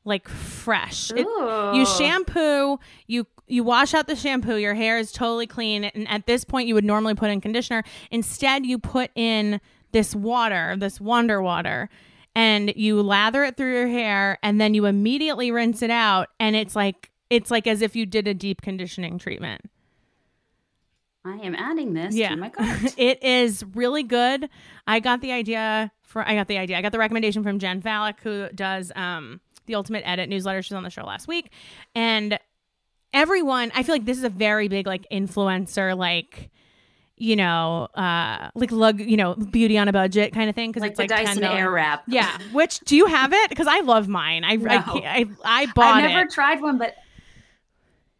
like 0.05 0.27
fresh. 0.27 1.11
It- 1.11 1.27
you 1.75 1.85
shampoo, 1.85 2.79
you 3.07 3.27
you 3.47 3.63
wash 3.63 3.93
out 3.95 4.05
the 4.07 4.15
shampoo, 4.15 4.57
your 4.57 4.75
hair 4.75 4.99
is 4.99 5.11
totally 5.11 5.47
clean 5.47 5.83
and 5.85 6.07
at 6.07 6.27
this 6.27 6.43
point 6.43 6.67
you 6.67 6.75
would 6.75 6.85
normally 6.85 7.15
put 7.15 7.31
in 7.31 7.41
conditioner. 7.41 7.83
Instead 8.11 8.65
you 8.65 8.77
put 8.77 9.09
in 9.15 9.59
this 9.91 10.15
water, 10.15 10.75
this 10.77 11.01
wonder 11.01 11.41
water 11.41 11.89
and 12.35 12.71
you 12.75 13.01
lather 13.01 13.43
it 13.43 13.57
through 13.57 13.73
your 13.73 13.87
hair 13.87 14.37
and 14.43 14.61
then 14.61 14.75
you 14.75 14.85
immediately 14.85 15.49
rinse 15.51 15.81
it 15.81 15.89
out 15.89 16.27
and 16.39 16.55
it's 16.55 16.75
like 16.75 17.09
it's 17.31 17.49
like 17.49 17.65
as 17.67 17.81
if 17.81 17.95
you 17.95 18.05
did 18.05 18.27
a 18.27 18.33
deep 18.35 18.61
conditioning 18.61 19.17
treatment. 19.17 19.61
I 21.29 21.37
am 21.45 21.55
adding 21.55 21.93
this 21.93 22.15
Yeah. 22.15 22.29
to 22.29 22.35
my 22.35 22.49
cart. 22.49 22.93
it 22.97 23.23
is 23.23 23.63
really 23.75 24.03
good. 24.03 24.49
I 24.87 24.99
got 24.99 25.21
the 25.21 25.31
idea 25.31 25.91
for 26.01 26.27
I 26.27 26.35
got 26.35 26.47
the 26.47 26.57
idea. 26.57 26.77
I 26.77 26.81
got 26.81 26.91
the 26.91 26.99
recommendation 26.99 27.43
from 27.43 27.59
Jen 27.59 27.81
Falick 27.81 28.19
who 28.21 28.47
does 28.55 28.91
um 28.95 29.39
the 29.67 29.75
Ultimate 29.75 30.03
Edit 30.05 30.29
newsletter. 30.29 30.61
She's 30.63 30.73
on 30.73 30.83
the 30.83 30.89
show 30.89 31.03
last 31.03 31.27
week. 31.27 31.51
And 31.95 32.39
everyone, 33.13 33.71
I 33.75 33.83
feel 33.83 33.95
like 33.95 34.05
this 34.05 34.17
is 34.17 34.23
a 34.23 34.29
very 34.29 34.67
big 34.67 34.87
like 34.87 35.05
influencer 35.11 35.97
like 35.97 36.49
you 37.21 37.35
know, 37.35 37.89
uh 37.95 38.49
like 38.55 38.71
lug, 38.71 39.01
you 39.01 39.17
know, 39.17 39.35
beauty 39.35 39.77
on 39.77 39.89
a 39.89 39.93
budget 39.93 40.33
kind 40.33 40.49
of 40.49 40.55
thing 40.55 40.71
because 40.71 40.81
like 40.81 40.91
it's 40.91 40.97
the 40.99 41.13
like 41.13 41.25
Dyson 41.25 41.43
$10. 41.43 41.49
Airwrap. 41.51 41.99
Yeah, 42.07 42.37
which 42.53 42.79
do 42.81 42.95
you 42.95 43.07
have 43.07 43.33
it? 43.33 43.49
Because 43.49 43.67
I 43.67 43.81
love 43.81 44.07
mine. 44.07 44.45
I 44.45 44.51
I, 44.51 44.55
No. 44.55 44.81
can't- 44.81 45.05
I, 45.05 45.25
I 45.43 45.65
bought 45.75 45.95
I've 45.95 46.09
never 46.09 46.21
it. 46.27 46.31
tried 46.31 46.61
one, 46.61 46.77
but 46.77 46.95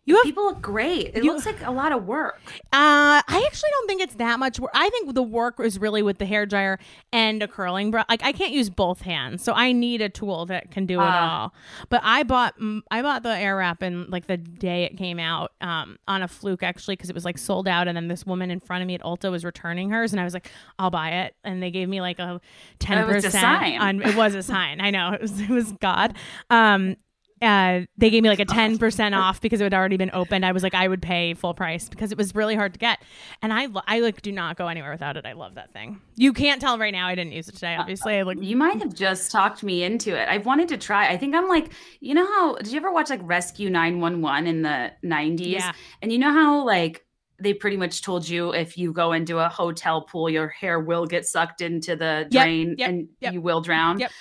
You 0.10 0.16
have 0.16 0.24
people 0.24 0.44
look 0.46 0.62
great. 0.62 1.12
It 1.16 1.24
You- 1.24 1.32
looks 1.34 1.46
like 1.46 1.62
a 1.64 1.72
lot 1.72 1.92
of 1.92 2.06
work. 2.06 2.42
Uh, 2.74 3.22
I 3.28 3.44
actually 3.46 3.70
don't 3.72 3.88
think 3.88 4.02
it's 4.02 4.16
that 4.16 4.40
much 4.40 4.60
work. 4.60 4.72
I 4.74 4.90
think 4.90 5.14
the 5.14 5.22
work 5.24 5.60
is 5.60 5.80
really 5.80 6.02
with 6.02 6.18
the 6.18 6.26
hair 6.26 6.46
dryer 6.46 6.80
and 7.14 7.42
a 7.44 7.48
curling 7.48 7.92
brush. 7.92 8.06
Like 8.10 8.24
I 8.24 8.32
can't 8.32 8.52
use 8.52 8.70
both 8.70 9.02
hands, 9.02 9.44
so 9.44 9.54
I 9.54 9.72
need 9.72 10.02
a 10.02 10.10
tool 10.10 10.46
that 10.48 10.72
can 10.72 10.86
do 10.86 11.00
it 11.00 11.04
Ah. 11.04 11.42
all. 11.44 11.54
But 11.90 12.02
I 12.04 12.24
bought 12.24 12.56
I 12.92 13.02
bought 13.02 13.24
the 13.24 13.36
air 13.38 13.56
wrap 13.58 13.82
and 13.82 14.10
like 14.10 14.26
the 14.28 14.38
day 14.38 14.84
it 14.86 14.98
came 14.98 15.20
out 15.20 15.52
um, 15.62 15.98
on 16.08 16.24
a 16.24 16.28
fluke 16.28 16.64
actually 16.64 16.96
because 16.96 17.10
it 17.10 17.16
was 17.16 17.26
like 17.26 17.38
sold 17.38 17.68
out, 17.68 17.88
and 17.88 17.96
then 17.96 18.08
this 18.08 18.26
woman 18.26 18.50
in 18.52 18.60
front 18.60 18.82
of 18.82 18.88
me 18.88 18.96
at 18.96 19.02
Ulta 19.02 19.30
was 19.30 19.46
returning 19.46 19.90
hers, 19.92 20.12
and 20.12 20.20
I 20.20 20.24
was 20.24 20.34
like, 20.34 20.50
I'll 20.80 20.90
buy 20.90 21.10
it, 21.24 21.36
and 21.44 21.62
they 21.62 21.70
gave 21.72 21.88
me 21.88 22.02
like 22.02 22.20
a 22.20 22.42
ten 22.80 22.98
Oh, 22.98 23.08
it 23.10 23.14
was 23.16 23.26
a 23.26 23.32
sign. 23.32 23.80
on 23.80 24.02
It 24.02 24.16
was 24.16 24.34
a 24.34 24.42
sign. 24.44 24.82
I 24.82 24.90
know 24.90 25.12
it 25.14 25.22
was 25.22 25.40
it 25.40 25.50
was 25.50 25.72
God. 25.74 26.16
Um, 26.50 26.96
uh, 27.42 27.82
they 27.98 28.10
gave 28.10 28.24
me 28.24 28.30
like 28.30 28.40
a 28.40 28.46
10% 28.46 29.18
off 29.18 29.42
because 29.42 29.62
it 29.62 29.64
had 29.64 29.74
already 29.74 29.98
been 29.98 30.12
opened. 30.14 30.46
I 30.46 30.52
was 30.52 30.64
like, 30.64 30.74
I 30.74 30.88
would 30.88 31.02
pay 31.02 31.34
full 31.34 31.54
price 31.54 31.88
because 31.88 32.12
it 32.12 32.18
was 32.18 32.36
really 32.36 32.56
hard 32.56 32.74
to 32.74 32.80
get. 32.80 33.00
And 33.42 33.54
I, 33.54 33.68
I 33.88 34.00
like 34.00 34.22
do 34.22 34.32
not 34.32 34.58
go 34.58 34.68
anywhere 34.68 34.92
without 34.92 35.18
it. 35.18 35.26
I 35.26 35.34
love 35.34 35.56
that 35.56 35.72
thing. 35.74 36.02
You 36.16 36.34
can't 36.34 36.60
tell 36.60 36.78
right 36.78 36.92
now. 36.94 37.08
I 37.08 37.16
didn't 37.16 37.34
use 37.34 37.48
it 37.48 37.56
today. 37.56 37.76
Obviously, 37.76 38.24
like, 38.24 38.42
You 38.42 38.56
might 38.56 38.80
have 38.82 38.94
just 38.94 39.32
talked 39.32 39.64
me 39.64 39.84
into 39.84 40.20
it. 40.20 40.28
I've 40.28 40.46
wanted 40.46 40.68
to 40.70 40.78
try. 40.78 41.10
I 41.10 41.18
think 41.18 41.36
I'm 41.36 41.48
like, 41.48 41.72
you 42.00 42.14
know 42.14 42.26
how 42.26 42.56
did 42.56 42.72
you 42.72 42.78
ever 42.78 42.92
watch 42.92 43.10
like 43.10 43.22
Rescue 43.24 43.70
911 43.70 44.48
in 44.48 44.62
the 44.62 44.92
90s? 45.06 45.52
Yeah. 45.52 45.72
And 46.02 46.12
you 46.12 46.20
know 46.20 46.32
how 46.32 46.66
like 46.66 47.06
they 47.40 47.54
pretty 47.54 47.78
much 47.78 48.02
told 48.02 48.28
you 48.28 48.54
if 48.54 48.78
you 48.78 48.92
go 48.92 49.14
into 49.14 49.40
a 49.40 49.50
hotel 49.50 50.02
pool, 50.02 50.30
your 50.30 50.50
hair 50.50 50.80
will 50.80 51.06
get 51.06 51.26
sucked 51.26 51.62
into 51.62 51.96
the 51.96 52.28
Yep, 52.32 52.44
drain 52.44 52.76
yep, 52.78 52.90
and 52.90 53.08
yep. 53.20 53.34
you 53.34 53.42
will 53.42 53.62
drown. 53.62 54.00
Yep. 54.00 54.12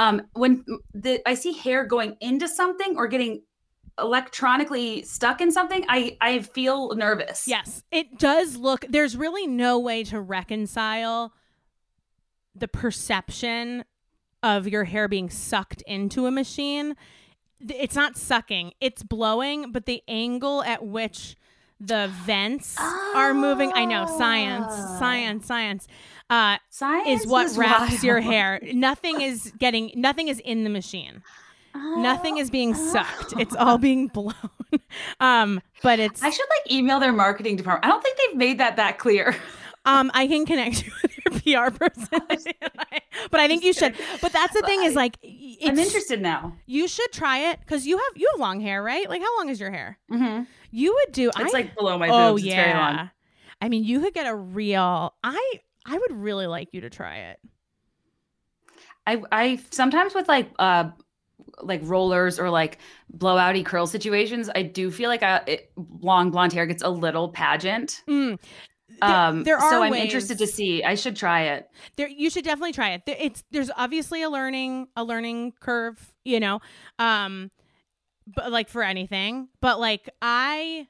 Um, 0.00 0.22
when 0.32 0.64
the 0.94 1.20
I 1.28 1.34
see 1.34 1.52
hair 1.52 1.84
going 1.84 2.16
into 2.22 2.48
something 2.48 2.96
or 2.96 3.06
getting 3.06 3.42
electronically 3.98 5.02
stuck 5.02 5.42
in 5.42 5.52
something, 5.52 5.84
I 5.90 6.16
I 6.22 6.38
feel 6.40 6.94
nervous. 6.94 7.46
yes, 7.46 7.82
it 7.92 8.18
does 8.18 8.56
look, 8.56 8.86
there's 8.88 9.14
really 9.14 9.46
no 9.46 9.78
way 9.78 10.02
to 10.04 10.18
reconcile 10.18 11.34
the 12.54 12.66
perception 12.66 13.84
of 14.42 14.66
your 14.66 14.84
hair 14.84 15.06
being 15.06 15.28
sucked 15.28 15.82
into 15.82 16.24
a 16.24 16.30
machine. 16.30 16.96
It's 17.60 17.94
not 17.94 18.16
sucking, 18.16 18.72
it's 18.80 19.02
blowing, 19.02 19.70
but 19.70 19.84
the 19.84 20.02
angle 20.08 20.62
at 20.64 20.82
which 20.82 21.36
the 21.80 22.10
vents 22.26 22.76
are 23.14 23.32
moving. 23.34 23.72
I 23.74 23.84
know 23.86 24.06
science, 24.18 24.66
Ah. 24.70 24.96
science, 24.98 25.46
science. 25.46 25.88
Uh, 26.28 26.58
Science 26.68 27.22
is 27.22 27.26
what 27.26 27.56
wraps 27.56 28.04
your 28.04 28.20
hair. 28.32 28.60
Nothing 28.72 29.20
is 29.20 29.52
getting 29.58 29.90
nothing 29.96 30.28
is 30.28 30.38
in 30.40 30.64
the 30.64 30.70
machine. 30.70 31.22
Nothing 31.74 32.38
is 32.38 32.50
being 32.50 32.74
sucked. 32.74 33.32
It's 33.38 33.54
all 33.56 33.78
being 33.78 34.08
blown. 34.14 34.34
um, 35.20 35.60
but 35.82 35.98
it's 35.98 36.22
I 36.22 36.30
should 36.30 36.46
like 36.50 36.72
email 36.72 37.00
their 37.00 37.12
marketing 37.12 37.56
department. 37.56 37.86
I 37.86 37.88
don't 37.88 38.02
think 38.02 38.16
they've 38.18 38.36
made 38.36 38.58
that 38.58 38.76
that 38.76 38.98
clear. 38.98 39.34
um 39.86 40.10
I 40.14 40.26
can 40.26 40.44
connect 40.46 40.84
you 40.84 40.92
with 41.02 41.46
your 41.46 41.68
PR 41.70 41.74
person. 41.74 42.20
but 43.30 43.40
I 43.40 43.48
think 43.48 43.64
you 43.64 43.72
should. 43.72 43.94
But 44.20 44.32
that's 44.32 44.52
the 44.52 44.62
thing 44.62 44.82
is 44.84 44.94
like 44.94 45.16
it's, 45.22 45.66
I'm 45.68 45.78
interested 45.78 46.20
now. 46.20 46.54
You 46.66 46.86
should 46.86 47.10
try 47.12 47.50
it 47.50 47.60
because 47.60 47.86
you 47.86 47.96
have 47.98 48.12
you 48.16 48.28
have 48.32 48.40
long 48.40 48.60
hair, 48.60 48.82
right? 48.82 49.08
Like 49.08 49.22
how 49.22 49.36
long 49.38 49.48
is 49.48 49.58
your 49.60 49.70
hair? 49.70 49.98
Mm-hmm. 50.12 50.42
You 50.70 50.94
would 50.94 51.12
do. 51.12 51.28
It's 51.28 51.38
I, 51.38 51.58
like 51.58 51.76
below 51.76 51.98
my 51.98 52.08
oh 52.08 52.32
boobs. 52.32 52.44
yeah. 52.44 52.64
Very 52.64 52.78
long. 52.78 53.10
I 53.62 53.68
mean, 53.68 53.84
you 53.84 54.00
could 54.00 54.14
get 54.14 54.26
a 54.26 54.34
real. 54.34 55.14
I 55.22 55.60
I 55.86 55.98
would 55.98 56.12
really 56.12 56.46
like 56.46 56.68
you 56.72 56.80
to 56.82 56.90
try 56.90 57.16
it. 57.16 57.40
I 59.06 59.22
I 59.32 59.60
sometimes 59.70 60.14
with 60.14 60.28
like 60.28 60.50
uh 60.58 60.90
like 61.62 61.80
rollers 61.84 62.38
or 62.38 62.50
like 62.50 62.78
blowouty 63.16 63.64
curl 63.64 63.86
situations, 63.86 64.48
I 64.54 64.62
do 64.62 64.90
feel 64.90 65.08
like 65.08 65.22
a 65.22 65.42
it, 65.46 65.72
long 66.00 66.30
blonde 66.30 66.52
hair 66.52 66.66
gets 66.66 66.82
a 66.82 66.90
little 66.90 67.28
pageant. 67.28 68.02
Mm. 68.08 68.38
Um, 69.02 69.44
there 69.44 69.56
are 69.56 69.70
so 69.70 69.82
I'm 69.82 69.92
ways- 69.92 70.04
interested 70.04 70.38
to 70.38 70.46
see. 70.46 70.84
I 70.84 70.94
should 70.94 71.16
try 71.16 71.42
it. 71.42 71.70
there 71.96 72.08
you 72.08 72.28
should 72.28 72.44
definitely 72.44 72.72
try 72.72 72.90
it 72.90 73.02
there, 73.06 73.16
it's 73.18 73.42
there's 73.50 73.70
obviously 73.76 74.22
a 74.22 74.28
learning 74.28 74.88
a 74.96 75.04
learning 75.04 75.52
curve 75.60 76.12
you 76.24 76.38
know 76.40 76.60
um 76.98 77.50
but 78.34 78.50
like 78.50 78.68
for 78.68 78.82
anything 78.82 79.48
but 79.60 79.80
like 79.80 80.08
i 80.22 80.86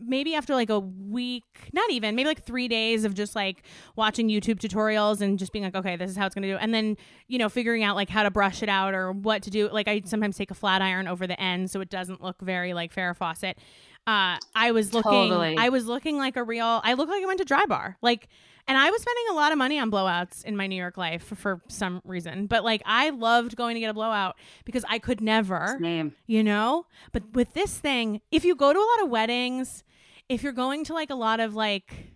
maybe 0.00 0.34
after 0.34 0.54
like 0.54 0.70
a 0.70 0.78
week 0.78 1.70
not 1.72 1.90
even 1.90 2.14
maybe 2.14 2.28
like 2.28 2.44
three 2.44 2.68
days 2.68 3.04
of 3.04 3.14
just 3.14 3.34
like 3.34 3.62
watching 3.96 4.28
youtube 4.28 4.58
tutorials 4.58 5.20
and 5.20 5.38
just 5.38 5.52
being 5.52 5.64
like 5.64 5.74
okay 5.74 5.96
this 5.96 6.10
is 6.10 6.16
how 6.16 6.24
it's 6.24 6.34
gonna 6.34 6.46
do 6.46 6.56
and 6.56 6.72
then 6.72 6.96
you 7.26 7.38
know 7.38 7.48
figuring 7.48 7.82
out 7.82 7.96
like 7.96 8.08
how 8.08 8.22
to 8.22 8.30
brush 8.30 8.62
it 8.62 8.68
out 8.68 8.94
or 8.94 9.12
what 9.12 9.42
to 9.42 9.50
do 9.50 9.68
like 9.70 9.88
i 9.88 10.00
sometimes 10.04 10.36
take 10.36 10.50
a 10.50 10.54
flat 10.54 10.82
iron 10.82 11.08
over 11.08 11.26
the 11.26 11.40
end 11.40 11.70
so 11.70 11.80
it 11.80 11.90
doesn't 11.90 12.22
look 12.22 12.40
very 12.40 12.74
like 12.74 12.94
Farrah 12.94 13.16
Fawcett 13.16 13.58
uh 14.06 14.38
i 14.54 14.70
was 14.70 14.94
looking 14.94 15.10
Totally. 15.10 15.56
i 15.58 15.68
was 15.68 15.86
looking 15.86 16.16
like 16.16 16.36
a 16.36 16.44
real 16.44 16.80
i 16.84 16.94
look 16.94 17.08
like 17.08 17.22
i 17.22 17.26
went 17.26 17.38
to 17.38 17.44
dry 17.44 17.64
bar 17.66 17.96
like 18.00 18.28
and 18.68 18.76
I 18.76 18.90
was 18.90 19.00
spending 19.00 19.24
a 19.30 19.34
lot 19.34 19.50
of 19.50 19.58
money 19.58 19.78
on 19.78 19.90
blowouts 19.90 20.44
in 20.44 20.54
my 20.54 20.66
New 20.66 20.76
York 20.76 20.98
life 20.98 21.24
for, 21.24 21.34
for 21.34 21.62
some 21.68 22.02
reason. 22.04 22.46
But 22.46 22.64
like 22.64 22.82
I 22.84 23.10
loved 23.10 23.56
going 23.56 23.74
to 23.74 23.80
get 23.80 23.88
a 23.88 23.94
blowout 23.94 24.36
because 24.66 24.84
I 24.88 24.98
could 24.98 25.22
never, 25.22 25.78
Name. 25.80 26.14
you 26.26 26.44
know? 26.44 26.84
But 27.12 27.32
with 27.32 27.54
this 27.54 27.76
thing, 27.78 28.20
if 28.30 28.44
you 28.44 28.54
go 28.54 28.72
to 28.72 28.78
a 28.78 28.88
lot 28.96 29.04
of 29.04 29.10
weddings, 29.10 29.84
if 30.28 30.42
you're 30.42 30.52
going 30.52 30.84
to 30.84 30.92
like 30.92 31.08
a 31.08 31.14
lot 31.14 31.40
of 31.40 31.54
like 31.54 32.12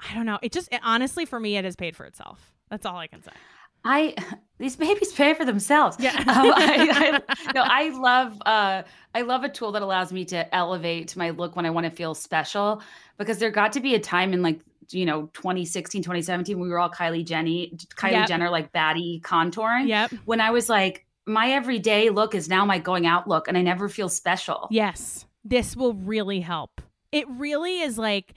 I 0.00 0.14
don't 0.14 0.26
know, 0.26 0.40
it 0.42 0.50
just 0.50 0.70
it, 0.72 0.80
honestly 0.82 1.24
for 1.24 1.38
me 1.38 1.56
it 1.56 1.64
has 1.64 1.76
paid 1.76 1.96
for 1.96 2.04
itself. 2.04 2.52
That's 2.68 2.84
all 2.84 2.96
I 2.96 3.06
can 3.06 3.22
say. 3.22 3.30
I 3.84 4.16
these 4.58 4.74
babies 4.74 5.12
pay 5.12 5.34
for 5.34 5.44
themselves. 5.44 5.96
Yeah. 6.00 6.12
Um, 6.32 6.52
I, 6.56 7.20
I, 7.28 7.52
no, 7.54 7.62
I 7.64 7.90
love 7.90 8.42
uh, 8.46 8.82
I 9.14 9.22
love 9.22 9.44
a 9.44 9.48
tool 9.48 9.70
that 9.72 9.82
allows 9.82 10.12
me 10.12 10.24
to 10.26 10.52
elevate 10.54 11.16
my 11.16 11.30
look 11.30 11.54
when 11.54 11.66
I 11.66 11.70
want 11.70 11.84
to 11.84 11.90
feel 11.90 12.14
special. 12.14 12.82
Because 13.18 13.38
there 13.38 13.50
got 13.50 13.72
to 13.74 13.80
be 13.80 13.94
a 13.94 14.00
time 14.00 14.32
in 14.32 14.42
like 14.42 14.60
you 14.90 15.06
know 15.06 15.26
2016, 15.34 16.02
2017, 16.02 16.58
we 16.58 16.68
were 16.68 16.78
all 16.78 16.90
Kylie 16.90 17.24
Jenny, 17.24 17.72
Kylie 17.96 18.12
Yep. 18.12 18.28
Jenner 18.28 18.50
like 18.50 18.72
baddie 18.72 19.20
contouring. 19.22 19.88
Yep. 19.88 20.12
When 20.24 20.40
I 20.40 20.50
was 20.50 20.68
like, 20.68 21.06
my 21.26 21.50
everyday 21.50 22.10
look 22.10 22.34
is 22.34 22.48
now 22.48 22.64
my 22.64 22.78
going 22.78 23.06
out 23.06 23.28
look, 23.28 23.48
and 23.48 23.56
I 23.56 23.62
never 23.62 23.88
feel 23.88 24.08
special. 24.08 24.68
Yes, 24.70 25.26
this 25.44 25.76
will 25.76 25.94
really 25.94 26.40
help. 26.40 26.80
It 27.12 27.28
really 27.28 27.80
is 27.80 27.98
like, 27.98 28.34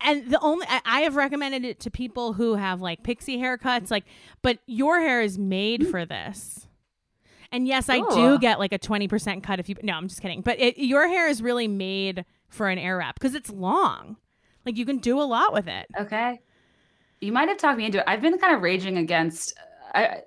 and 0.00 0.30
the 0.30 0.40
only 0.40 0.66
I, 0.84 1.02
have 1.02 1.16
recommended 1.16 1.64
it 1.64 1.80
to 1.80 1.90
people 1.90 2.32
who 2.32 2.56
have 2.56 2.80
like 2.80 3.02
pixie 3.02 3.38
haircuts, 3.38 3.90
like, 3.90 4.04
but 4.42 4.58
your 4.66 5.00
hair 5.00 5.22
is 5.22 5.38
made 5.38 5.86
for 5.86 6.04
this. 6.04 6.66
And 7.52 7.66
yes, 7.66 7.88
I 7.88 8.00
do 8.14 8.38
get 8.38 8.58
like 8.58 8.72
a 8.72 8.78
twenty 8.78 9.08
percent 9.08 9.42
cut 9.42 9.58
if 9.58 9.68
you. 9.68 9.76
No, 9.82 9.94
I'm 9.94 10.08
just 10.08 10.20
kidding. 10.20 10.40
But 10.40 10.60
it, 10.60 10.78
your 10.78 11.08
hair 11.08 11.28
is 11.28 11.42
really 11.42 11.68
made 11.68 12.24
for 12.48 12.68
an 12.68 12.78
air 12.78 12.98
wrap 12.98 13.18
because 13.18 13.34
it's 13.34 13.50
long. 13.50 14.16
Like 14.66 14.76
you 14.76 14.86
can 14.86 14.98
do 14.98 15.20
a 15.20 15.24
lot 15.24 15.52
with 15.52 15.68
it. 15.68 15.86
Okay. 15.98 16.40
You 17.20 17.32
might 17.32 17.48
have 17.48 17.58
talked 17.58 17.78
me 17.78 17.84
into 17.86 17.98
it. 17.98 18.04
I've 18.06 18.22
been 18.22 18.38
kind 18.38 18.54
of 18.54 18.62
raging 18.62 18.96
against 18.98 19.54
I, 19.92 20.20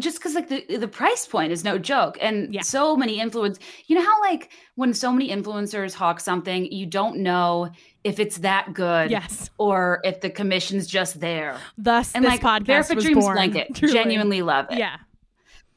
just 0.00 0.18
because 0.18 0.34
like 0.34 0.48
the 0.48 0.76
the 0.76 0.88
price 0.88 1.24
point 1.24 1.52
is 1.52 1.62
no 1.62 1.78
joke, 1.78 2.18
and 2.20 2.52
Yeah. 2.52 2.62
so 2.62 2.96
many 2.96 3.20
influence. 3.20 3.60
You 3.86 3.94
know 3.94 4.02
how 4.02 4.20
like 4.22 4.50
when 4.74 4.92
so 4.92 5.12
many 5.12 5.28
influencers 5.30 5.94
hawk 5.94 6.18
something, 6.18 6.66
you 6.72 6.84
don't 6.84 7.18
know 7.18 7.70
if 8.02 8.18
it's 8.18 8.38
that 8.38 8.74
good, 8.74 9.12
Yes. 9.12 9.50
or 9.56 10.00
if 10.02 10.20
the 10.20 10.30
commission's 10.30 10.88
just 10.88 11.20
there. 11.20 11.56
Thus, 11.78 12.12
And 12.12 12.24
this 12.24 12.30
like 12.32 12.40
podcast 12.40 12.66
Barefoot 12.66 12.96
was 12.96 13.04
Dreams 13.04 13.24
born. 13.24 13.36
blanket, 13.36 13.74
Truly. 13.76 13.94
genuinely 13.94 14.42
love 14.42 14.66
it. 14.72 14.78
Yeah. 14.78 14.96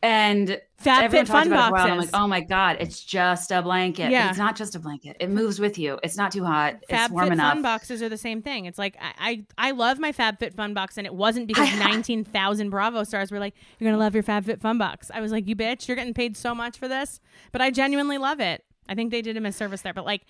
And 0.01 0.59
Fab 0.79 1.09
Fit 1.09 1.27
Fun 1.27 1.47
about 1.47 1.69
it 1.69 1.69
for 1.69 1.69
a 1.69 1.71
while, 1.71 1.81
I'm 1.81 1.97
boxes. 1.97 2.13
like, 2.13 2.21
oh 2.21 2.27
my 2.27 2.41
god, 2.41 2.77
it's 2.79 3.03
just 3.03 3.51
a 3.51 3.63
blanket. 3.63 4.11
Yeah. 4.11 4.29
it's 4.29 4.37
not 4.37 4.55
just 4.55 4.75
a 4.75 4.79
blanket. 4.79 5.17
It 5.19 5.29
moves 5.29 5.59
with 5.59 5.79
you. 5.79 5.99
It's 6.03 6.17
not 6.17 6.31
too 6.31 6.43
hot. 6.43 6.75
it's 6.81 6.91
Fab 6.91 7.11
warm 7.11 7.25
Fit 7.25 7.33
enough. 7.33 7.53
Fun 7.53 7.61
boxes 7.63 8.03
are 8.03 8.09
the 8.09 8.17
same 8.17 8.43
thing. 8.43 8.65
It's 8.65 8.77
like 8.77 8.95
I, 9.01 9.45
I 9.57 9.69
I 9.69 9.71
love 9.71 9.97
my 9.97 10.11
Fab 10.11 10.37
Fit 10.37 10.53
Fun 10.53 10.75
box, 10.75 10.97
and 10.97 11.07
it 11.07 11.15
wasn't 11.15 11.47
because 11.47 11.67
nineteen 11.79 12.23
thousand 12.23 12.69
Bravo 12.69 13.03
stars 13.03 13.31
were 13.31 13.39
like, 13.39 13.55
"You're 13.79 13.89
gonna 13.89 14.01
love 14.01 14.13
your 14.13 14.23
Fab 14.23 14.45
Fit 14.45 14.61
Fun 14.61 14.77
box." 14.77 15.09
I 15.11 15.19
was 15.19 15.31
like, 15.31 15.47
"You 15.47 15.55
bitch, 15.55 15.87
you're 15.87 15.97
getting 15.97 16.13
paid 16.13 16.37
so 16.37 16.53
much 16.53 16.77
for 16.77 16.87
this," 16.87 17.19
but 17.51 17.61
I 17.61 17.71
genuinely 17.71 18.19
love 18.19 18.39
it. 18.39 18.63
I 18.87 18.93
think 18.93 19.09
they 19.09 19.23
did 19.23 19.35
him 19.35 19.45
a 19.45 19.51
service 19.51 19.81
there, 19.81 19.93
but 19.93 20.05
like. 20.05 20.23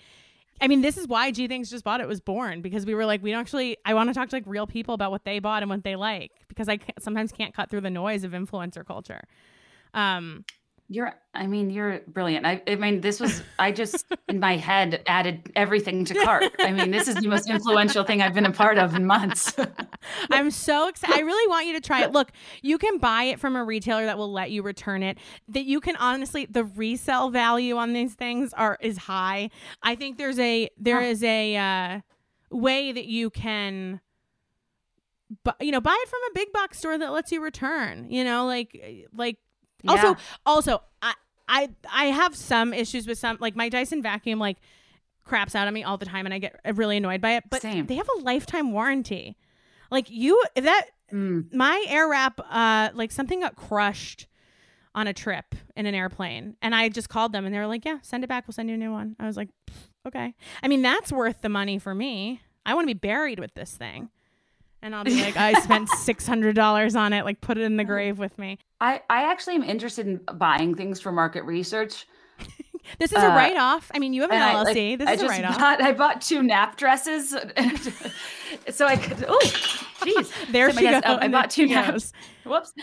I 0.59 0.67
mean, 0.67 0.81
this 0.81 0.97
is 0.97 1.07
why 1.07 1.29
Gee 1.29 1.47
Thanks 1.47 1.69
Just 1.69 1.83
Bought 1.83 2.01
It 2.01 2.07
was 2.07 2.19
born 2.19 2.63
because 2.63 2.83
we 2.83 2.95
were 2.95 3.05
like, 3.05 3.21
we 3.21 3.29
don't 3.29 3.41
actually. 3.41 3.77
I 3.85 3.93
want 3.93 4.09
to 4.09 4.15
talk 4.15 4.29
to 4.29 4.35
like 4.35 4.43
real 4.47 4.65
people 4.65 4.95
about 4.95 5.11
what 5.11 5.23
they 5.23 5.37
bought 5.37 5.61
and 5.61 5.69
what 5.69 5.83
they 5.83 5.95
like 5.95 6.31
because 6.47 6.67
I 6.67 6.77
can't, 6.77 6.99
sometimes 6.99 7.31
can't 7.31 7.53
cut 7.53 7.69
through 7.69 7.81
the 7.81 7.91
noise 7.91 8.23
of 8.23 8.31
influencer 8.31 8.83
culture. 8.83 9.21
Um, 9.93 10.45
You're, 10.89 11.13
I 11.33 11.47
mean, 11.47 11.69
you're 11.69 11.99
brilliant. 12.07 12.45
I, 12.45 12.61
I 12.65 12.75
mean, 12.75 13.01
this 13.01 13.19
was, 13.19 13.43
I 13.59 13.73
just, 13.73 14.05
in 14.29 14.39
my 14.39 14.55
head, 14.55 15.03
added 15.05 15.51
everything 15.53 16.05
to 16.05 16.13
cart. 16.23 16.45
I 16.59 16.71
mean, 16.71 16.91
this 16.91 17.09
is 17.09 17.15
the 17.15 17.27
most 17.27 17.49
influential 17.49 18.05
thing 18.05 18.21
I've 18.21 18.33
been 18.33 18.45
a 18.45 18.53
part 18.53 18.77
of 18.77 18.95
in 18.95 19.05
months. 19.05 19.53
I'm 20.31 20.49
so 20.49 20.87
excited. 20.87 21.17
I 21.17 21.19
really 21.19 21.47
want 21.49 21.67
you 21.67 21.73
to 21.73 21.81
try 21.81 22.03
it. 22.03 22.13
Look, 22.13 22.31
you 22.61 22.77
can 22.77 22.99
buy 22.99 23.23
it 23.23 23.39
from 23.39 23.57
a 23.57 23.63
retailer 23.65 24.05
that 24.05 24.17
will 24.17 24.31
let 24.31 24.49
you 24.49 24.63
return 24.63 25.03
it. 25.03 25.17
That 25.49 25.65
you 25.65 25.81
can 25.81 25.97
honestly, 25.97 26.47
the 26.49 26.63
resale 26.63 27.29
value 27.31 27.75
on 27.75 27.91
these 27.91 28.13
things 28.13 28.53
are 28.53 28.77
is 28.79 28.97
high. 28.97 29.49
I 29.83 29.95
think 29.95 30.17
there's 30.17 30.39
a 30.39 30.69
there 30.77 31.01
is 31.01 31.21
a 31.21 31.57
uh, 31.57 31.99
way 32.49 32.93
that 32.93 33.05
you 33.05 33.29
can, 33.29 33.99
bu- 35.43 35.51
you 35.59 35.71
know, 35.71 35.81
buy 35.81 35.97
it 36.01 36.07
from 36.07 36.19
a 36.31 36.33
big 36.33 36.53
box 36.53 36.77
store 36.77 36.97
that 36.97 37.11
lets 37.11 37.31
you 37.33 37.41
return. 37.41 38.09
You 38.09 38.23
know, 38.23 38.45
like 38.45 38.81
like 39.13 39.37
Yeah. 39.95 40.15
also 40.45 40.81
I 41.01 41.13
I 41.47 41.69
I 41.91 42.05
have 42.05 42.35
some 42.35 42.73
issues 42.73 43.07
with 43.07 43.17
some 43.17 43.37
like 43.39 43.55
my 43.55 43.69
Dyson 43.69 44.01
vacuum 44.01 44.39
like 44.39 44.57
craps 45.23 45.55
out 45.55 45.67
on 45.67 45.73
me 45.73 45.83
all 45.83 45.97
the 45.97 46.05
time 46.05 46.25
and 46.25 46.33
I 46.33 46.39
get 46.39 46.59
really 46.75 46.97
annoyed 46.97 47.21
by 47.21 47.35
it. 47.35 47.43
But 47.49 47.61
Same. 47.61 47.85
they 47.85 47.95
have 47.95 48.09
a 48.17 48.21
lifetime 48.21 48.71
warranty. 48.71 49.37
Like 49.91 50.09
you 50.09 50.41
if 50.55 50.63
that 50.63 50.85
Mm. 51.13 51.53
my 51.53 51.85
air 51.87 52.09
wrap 52.09 52.37
uh 52.49 52.89
like 52.93 53.11
something 53.13 53.39
got 53.39 53.55
crushed 53.55 54.27
on 54.93 55.07
a 55.07 55.13
trip 55.13 55.55
in 55.77 55.85
an 55.85 55.95
airplane 55.95 56.57
and 56.61 56.75
I 56.75 56.89
just 56.89 57.07
called 57.07 57.31
them 57.31 57.45
and 57.45 57.55
they 57.55 57.59
were 57.59 57.67
like, 57.67 57.85
"Yeah, 57.85 57.99
send 58.01 58.25
it 58.25 58.27
back. 58.27 58.45
We'll 58.45 58.53
send 58.53 58.67
you 58.67 58.75
a 58.75 58.77
new 58.77 58.91
one." 58.91 59.15
I 59.17 59.25
was 59.25 59.37
like, 59.37 59.47
"Okay." 60.05 60.33
I 60.61 60.67
mean, 60.67 60.81
that's 60.81 61.09
worth 61.13 61.41
the 61.41 61.47
money 61.49 61.79
for 61.79 61.95
me. 61.95 62.41
I 62.65 62.73
want 62.73 62.83
to 62.89 62.93
be 62.93 62.99
buried 62.99 63.39
with 63.39 63.53
this 63.53 63.71
thing. 63.77 64.09
And 64.81 64.95
I'll 64.95 65.03
be 65.03 65.21
like, 65.21 65.35
"I 65.37 65.53
spent 65.61 65.89
$600 65.97 66.95
on 66.99 67.13
it. 67.13 67.25
Like 67.25 67.41
put 67.41 67.57
it 67.57 67.63
in 67.63 67.77
the 67.77 67.83
grave 67.83 68.19
with 68.19 68.37
me." 68.37 68.59
I, 68.79 69.01
I 69.09 69.23
actually 69.31 69.55
am 69.55 69.63
interested 69.63 70.05
in 70.07 70.19
buying 70.35 70.75
things 70.75 70.99
for 71.01 71.11
market 71.11 71.43
research. 71.45 72.05
This 72.99 73.11
is 73.11 73.21
a 73.21 73.25
Uh, 73.29 73.35
write 73.35 73.57
off. 73.57 73.91
I 73.93 73.99
mean, 73.99 74.13
you 74.13 74.21
have 74.21 74.31
an 74.31 74.37
And 74.37 74.43
I, 74.45 74.53
LLC. 74.63 74.91
like, 74.91 74.99
this 74.99 75.07
I 75.09 75.13
is 75.15 75.21
a 75.23 75.27
write 75.27 75.43
off. 75.43 75.57
I 75.59 75.91
bought 75.91 76.21
two 76.21 76.41
nap 76.41 76.77
dresses, 76.77 77.31
so 78.69 78.85
I 78.85 78.95
could. 78.95 79.25
Oh, 79.27 79.39
jeez! 79.99 80.31
There 80.53 80.67
Hit 80.67 80.75
my 80.75 80.81
she 80.81 80.87
desk. 80.87 81.05
goes. 81.05 81.17
Oh, 81.17 81.19
I 81.21 81.27
bought 81.27 81.49
two 81.49 81.67
There 81.67 81.83
she 81.83 81.91
nap. 81.91 82.01
Whoops! 82.45 82.73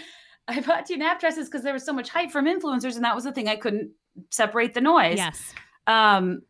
I 0.46 0.60
bought 0.60 0.84
two 0.84 0.98
nap 0.98 1.20
dresses 1.20 1.48
because 1.48 1.62
there 1.62 1.72
was 1.72 1.86
so 1.86 1.94
much 1.94 2.10
hype 2.10 2.30
from 2.30 2.44
influencers, 2.44 2.96
and 2.96 3.04
that 3.06 3.14
was 3.14 3.24
the 3.24 3.32
thing 3.32 3.48
I 3.48 3.56
couldn't 3.56 3.92
separate 4.28 4.74
the 4.74 4.82
noise. 4.82 5.16
Yes. 5.16 5.54
Um, 5.86 6.42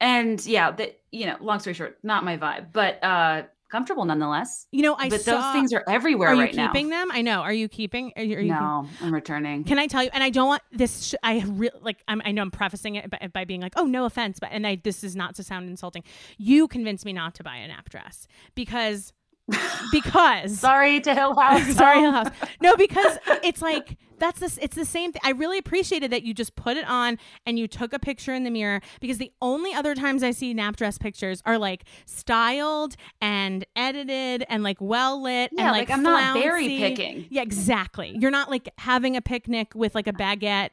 and 0.00 0.44
yeah, 0.44 0.72
that 0.72 0.98
you 1.12 1.26
know, 1.26 1.36
long 1.40 1.60
story 1.60 1.74
short, 1.74 1.98
not 2.02 2.24
my 2.24 2.36
vibe, 2.38 2.72
but 2.72 3.04
uh, 3.04 3.42
comfortable 3.70 4.04
nonetheless. 4.04 4.66
You 4.72 4.82
know, 4.82 4.94
I 4.98 5.08
but 5.08 5.20
saw, 5.22 5.40
those 5.40 5.52
things 5.52 5.72
are 5.72 5.84
everywhere 5.88 6.28
Are 6.28 6.34
you 6.34 6.40
right 6.42 6.54
now. 6.54 6.66
keeping 6.68 6.90
them? 6.90 7.08
I 7.12 7.22
know. 7.22 7.40
Are 7.40 7.52
you 7.52 7.68
keeping? 7.68 8.12
Are 8.16 8.22
you, 8.22 8.36
are 8.36 8.40
you 8.40 8.52
No, 8.52 8.86
I'm 9.00 9.14
returning. 9.14 9.64
Can 9.64 9.78
I 9.78 9.86
tell 9.86 10.02
you? 10.02 10.10
And 10.12 10.22
I 10.22 10.30
don't 10.30 10.48
want 10.48 10.62
this. 10.72 11.06
Sh- 11.06 11.14
I 11.22 11.44
really 11.46 11.78
like. 11.80 11.98
I'm, 12.08 12.20
I 12.24 12.32
know 12.32 12.42
I'm 12.42 12.50
prefacing 12.50 12.96
it 12.96 13.08
by, 13.10 13.28
by 13.32 13.44
being 13.44 13.60
like, 13.60 13.72
"Oh, 13.76 13.84
no 13.86 14.04
offense," 14.04 14.38
but 14.40 14.50
and 14.52 14.66
I 14.66 14.76
this 14.82 15.02
is 15.04 15.16
not 15.16 15.34
to 15.36 15.42
sound 15.42 15.68
insulting. 15.70 16.02
You 16.38 16.68
convinced 16.68 17.04
me 17.04 17.12
not 17.12 17.34
to 17.36 17.42
buy 17.44 17.56
a 17.56 17.68
nap 17.68 17.88
dress 17.88 18.26
because 18.54 19.12
because 19.92 20.58
Sorry 20.58 21.00
to 21.00 21.14
Hill 21.14 21.34
House. 21.40 21.74
Sorry, 21.74 22.00
Hill 22.00 22.12
House. 22.12 22.30
No, 22.60 22.76
because 22.76 23.18
it's 23.42 23.62
like 23.62 23.96
that's 24.20 24.38
this. 24.40 24.58
It's 24.62 24.76
the 24.76 24.84
same 24.84 25.12
thing. 25.12 25.20
I 25.24 25.30
really 25.30 25.58
appreciated 25.58 26.12
that 26.12 26.22
you 26.22 26.32
just 26.34 26.54
put 26.56 26.76
it 26.76 26.84
on 26.88 27.18
and 27.46 27.58
you 27.58 27.66
took 27.66 27.92
a 27.92 27.98
picture 27.98 28.32
in 28.32 28.44
the 28.44 28.50
mirror 28.50 28.80
because 29.00 29.18
the 29.18 29.32
only 29.42 29.74
other 29.74 29.94
times 29.94 30.22
I 30.22 30.30
see 30.30 30.54
nap 30.54 30.76
dress 30.76 30.98
pictures 30.98 31.42
are 31.44 31.58
like 31.58 31.84
styled 32.06 32.96
and 33.20 33.64
edited 33.74 34.44
and 34.48 34.62
like 34.62 34.76
well 34.80 35.22
lit 35.22 35.50
Yeah, 35.52 35.62
and 35.64 35.72
like, 35.72 35.88
like, 35.88 35.96
I'm 35.98 36.02
not 36.02 36.34
berry 36.34 36.66
flouncy. 36.66 36.78
picking. 36.78 37.26
Yeah, 37.30 37.42
exactly. 37.42 38.16
You're 38.18 38.30
not 38.30 38.50
like 38.50 38.68
having 38.78 39.16
a 39.16 39.20
picnic 39.22 39.72
with 39.74 39.94
like 39.94 40.06
a 40.06 40.12
baguette 40.12 40.70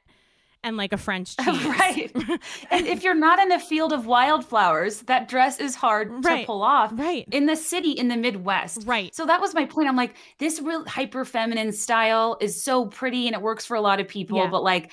and 0.64 0.78
like 0.78 0.94
a 0.94 0.98
French 0.98 1.36
cheese. 1.44 1.66
right. 1.66 2.12
and 2.72 2.88
if 2.88 3.04
you're 3.04 3.16
not 3.16 3.40
in 3.40 3.52
a 3.52 3.60
field 3.60 3.94
of 3.94 4.06
wildflowers, 4.06 5.02
that 5.04 5.28
dress 5.28 5.60
is 5.60 5.76
hard 5.76 6.26
Right. 6.26 6.42
to 6.42 6.46
pull 6.46 6.62
off. 6.64 6.92
Right. 6.94 7.28
In 7.32 7.46
the 7.46 7.56
city 7.56 7.92
in 7.92 8.08
the 8.08 8.18
Midwest. 8.18 8.84
Right. 8.86 9.14
So 9.16 9.26
that 9.26 9.40
was 9.42 9.54
my 9.54 9.66
point. 9.66 9.88
I'm 9.88 9.96
like, 9.96 10.16
this 10.40 10.60
real 10.62 10.86
hyper 10.86 11.26
feminine 11.26 11.72
style 11.72 12.38
is 12.42 12.64
so 12.64 12.86
pretty 12.88 13.28
and 13.28 13.36
it 13.36 13.42
works 13.42 13.66
for 13.66 13.76
a 13.76 13.82
lot 13.82 14.00
of 14.00 14.08
people, 14.08 14.38
Yeah. 14.38 14.48
but 14.50 14.64
like 14.64 14.92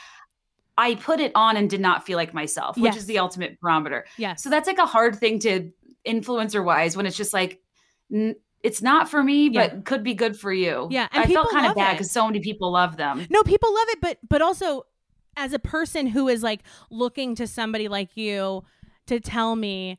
I 0.76 0.96
put 0.96 1.20
it 1.20 1.32
on 1.34 1.56
and 1.56 1.70
did 1.70 1.80
not 1.80 2.04
feel 2.04 2.16
like 2.16 2.34
myself, 2.34 2.76
which 2.76 2.84
Yes. 2.94 2.96
is 3.02 3.06
the 3.06 3.18
ultimate 3.18 3.60
barometer. 3.60 4.06
Yeah. 4.18 4.34
So 4.34 4.50
that's 4.50 4.66
like 4.66 4.78
a 4.78 4.86
hard 4.86 5.16
thing 5.16 5.38
to 5.40 5.70
influencer 6.06 6.64
wise 6.64 6.96
when 6.96 7.06
it's 7.06 7.16
just 7.16 7.32
like 7.32 7.60
n- 8.12 8.34
it's 8.62 8.80
not 8.82 9.10
for 9.10 9.22
me, 9.22 9.48
Yeah. 9.50 9.68
but 9.68 9.84
could 9.84 10.02
be 10.02 10.14
good 10.14 10.38
for 10.38 10.52
you. 10.52 10.88
Yeah, 10.90 11.06
and 11.12 11.22
I 11.24 11.26
felt 11.26 11.50
kind 11.50 11.66
of 11.66 11.74
bad 11.74 11.92
because 11.92 12.10
so 12.10 12.26
many 12.26 12.40
people 12.40 12.72
love 12.72 12.96
them. 12.96 13.26
No, 13.30 13.42
people 13.42 13.72
love 13.74 13.88
it, 13.90 14.00
but 14.00 14.18
but 14.28 14.40
also 14.42 14.84
as 15.36 15.52
a 15.52 15.58
person 15.58 16.06
who 16.06 16.28
is 16.28 16.42
like 16.42 16.60
looking 16.90 17.34
to 17.36 17.46
somebody 17.46 17.88
like 17.88 18.16
you 18.16 18.64
to 19.06 19.20
tell 19.20 19.56
me, 19.56 19.98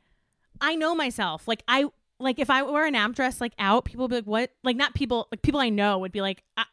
I 0.62 0.76
know 0.76 0.95
myself. 0.95 1.48
Like 1.48 1.64
I 1.68 1.86
like 2.20 2.40
if 2.40 2.49
I 2.49 2.64
wear 2.64 2.86
an 2.86 2.94
nap 2.94 3.14
dress 3.14 3.41
like 3.41 3.53
out, 3.60 3.86
people 3.86 4.03
would 4.03 4.10
be 4.10 4.16
like, 4.16 4.26
"What?" 4.26 4.52
Like 4.64 4.78
not 4.78 4.94
people 4.94 5.28
like 5.32 5.41
people 5.41 5.60
I 5.60 5.70
know 5.70 5.99
would 5.99 6.12
be 6.12 6.22
like. 6.22 6.44
I, 6.57 6.66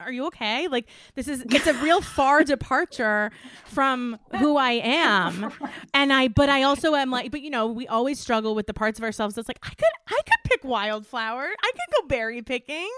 are 0.00 0.12
you 0.12 0.26
okay? 0.26 0.68
Like 0.68 0.86
this 1.16 1.26
is 1.26 1.40
it's 1.50 1.66
a 1.66 1.74
real 1.74 2.00
far 2.16 2.44
departure 2.44 3.32
from 3.64 4.16
who 4.38 4.56
I 4.56 4.80
am. 4.84 5.52
And 5.92 6.12
I 6.12 6.28
but 6.28 6.48
I 6.48 6.62
also 6.62 6.94
am 6.94 7.10
like 7.10 7.32
but 7.32 7.40
you 7.42 7.50
know, 7.50 7.66
we 7.66 7.88
always 7.88 8.20
struggle 8.20 8.54
with 8.54 8.68
the 8.68 8.74
parts 8.74 9.00
of 9.00 9.04
ourselves 9.04 9.34
that's 9.34 9.48
like 9.48 9.58
I 9.64 9.70
could 9.70 9.88
I 10.06 10.20
could 10.24 10.44
pick 10.50 10.62
wildflower. 10.62 11.42
I 11.42 11.72
could 11.72 12.02
go 12.02 12.06
berry 12.06 12.42
picking. 12.42 12.88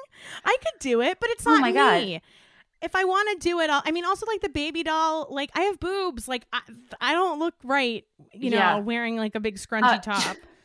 I 0.45 0.57
could 0.61 0.79
do 0.81 1.01
it, 1.01 1.17
but 1.21 1.31
it's 1.31 1.47
Oh 1.47 1.53
not 1.53 1.61
my 1.63 1.73
God. 1.73 2.21
If 2.83 2.95
I 2.97 3.05
want 3.05 3.29
to 3.31 3.49
do 3.49 3.61
it, 3.61 3.69
I'll, 3.71 3.83
I 3.85 3.91
mean, 3.91 4.05
also 4.07 4.27
like 4.27 4.41
the 4.41 4.49
baby 4.49 4.83
doll, 4.83 5.27
like 5.31 5.51
I 5.55 5.63
have 5.63 5.79
boobs, 5.81 6.27
like 6.29 6.47
I, 6.53 6.61
I 7.01 7.13
don't 7.13 7.39
look 7.39 7.55
right, 7.63 8.05
you 8.33 8.51
know, 8.51 8.57
Yeah. 8.57 8.77
wearing 8.79 9.17
like 9.17 9.35
a 9.35 9.41
big 9.41 9.57
scrunchy 9.57 9.83
Uh, 9.83 9.99
top. 10.01 10.47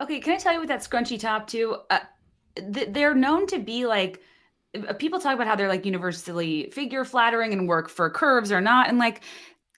Okay, 0.00 0.20
can 0.20 0.34
I 0.34 0.36
tell 0.38 0.52
you 0.52 0.60
with 0.60 0.68
that 0.68 0.80
scrunchy 0.80 1.18
top 1.18 1.46
too? 1.46 1.76
Uh, 1.90 2.00
th- 2.72 2.88
they're 2.92 3.14
known 3.14 3.46
to 3.48 3.58
be 3.58 3.86
like 3.86 4.20
uh, 4.88 4.92
people 4.94 5.18
talk 5.18 5.34
about 5.34 5.46
how 5.46 5.56
they're 5.56 5.68
like 5.68 5.84
universally 5.84 6.70
figure 6.70 7.04
flattering 7.04 7.52
and 7.52 7.68
work 7.68 7.88
for 7.88 8.08
curves 8.10 8.52
or 8.52 8.60
not, 8.60 8.88
and 8.88 8.98
like 8.98 9.22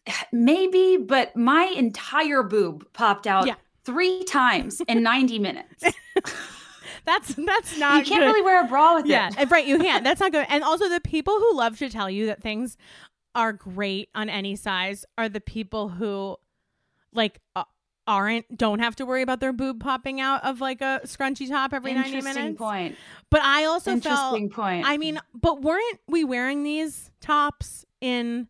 maybe, 0.32 0.96
but 0.98 1.36
my 1.36 1.64
entire 1.76 2.42
boob 2.42 2.86
popped 2.92 3.26
out 3.26 3.46
Yeah. 3.46 3.54
three 3.84 4.24
times 4.24 4.80
in 4.88 5.02
ninety 5.02 5.38
minutes. 5.38 5.84
That's 7.04 7.34
that's 7.34 7.78
not. 7.78 7.98
you 7.98 8.04
can't 8.04 8.20
good. 8.22 8.26
really 8.26 8.42
wear 8.42 8.64
a 8.64 8.68
bra 8.68 8.94
with 8.94 9.06
Yeah, 9.06 9.30
it. 9.38 9.50
right. 9.50 9.66
You 9.66 9.78
can't. 9.78 10.04
That's 10.04 10.20
not 10.20 10.32
good. 10.32 10.46
And 10.48 10.62
also, 10.62 10.88
the 10.88 11.00
people 11.00 11.34
who 11.38 11.56
love 11.56 11.78
to 11.78 11.88
tell 11.90 12.08
you 12.08 12.26
that 12.26 12.40
things 12.42 12.76
are 13.34 13.52
great 13.52 14.08
on 14.14 14.28
any 14.28 14.54
size 14.56 15.04
are 15.18 15.28
the 15.28 15.40
people 15.40 15.88
who, 15.88 16.36
like, 17.12 17.40
uh, 17.56 17.64
aren't 18.06 18.56
don't 18.58 18.80
have 18.80 18.96
to 18.96 19.06
worry 19.06 19.22
about 19.22 19.40
their 19.40 19.52
boob 19.52 19.80
popping 19.80 20.20
out 20.20 20.44
of 20.44 20.60
like 20.60 20.80
a 20.80 21.00
scrunchy 21.04 21.48
top 21.48 21.72
every 21.72 21.94
ninety 21.94 22.14
Interesting 22.14 22.42
minutes. 22.42 22.58
point. 22.58 22.96
But 23.30 23.42
I 23.42 23.64
also 23.64 23.92
felt. 23.98 24.04
Interesting 24.36 24.50
point. 24.50 24.86
I 24.86 24.96
mean, 24.98 25.18
but 25.34 25.62
weren't 25.62 26.00
we 26.08 26.24
wearing 26.24 26.62
these 26.64 27.10
tops 27.20 27.84
in 28.00 28.48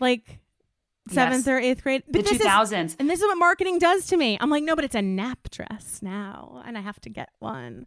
like 0.00 0.38
seventh 1.08 1.46
Yes. 1.46 1.48
or 1.48 1.58
eighth 1.58 1.82
grade? 1.82 2.02
the 2.06 2.12
But 2.18 2.24
this 2.26 2.38
two 2.38 2.44
thousands. 2.44 2.96
and 2.98 3.08
this 3.10 3.20
is 3.20 3.26
what 3.26 3.38
marketing 3.38 3.78
does 3.78 4.06
to 4.06 4.16
me. 4.16 4.38
I'm 4.40 4.50
like, 4.50 4.62
no, 4.64 4.74
but 4.76 4.84
it's 4.84 4.94
a 4.94 5.02
nap 5.02 5.50
dress 5.50 6.00
now, 6.02 6.62
and 6.66 6.76
I 6.78 6.80
have 6.80 7.00
to 7.02 7.10
get 7.10 7.30
one. 7.38 7.86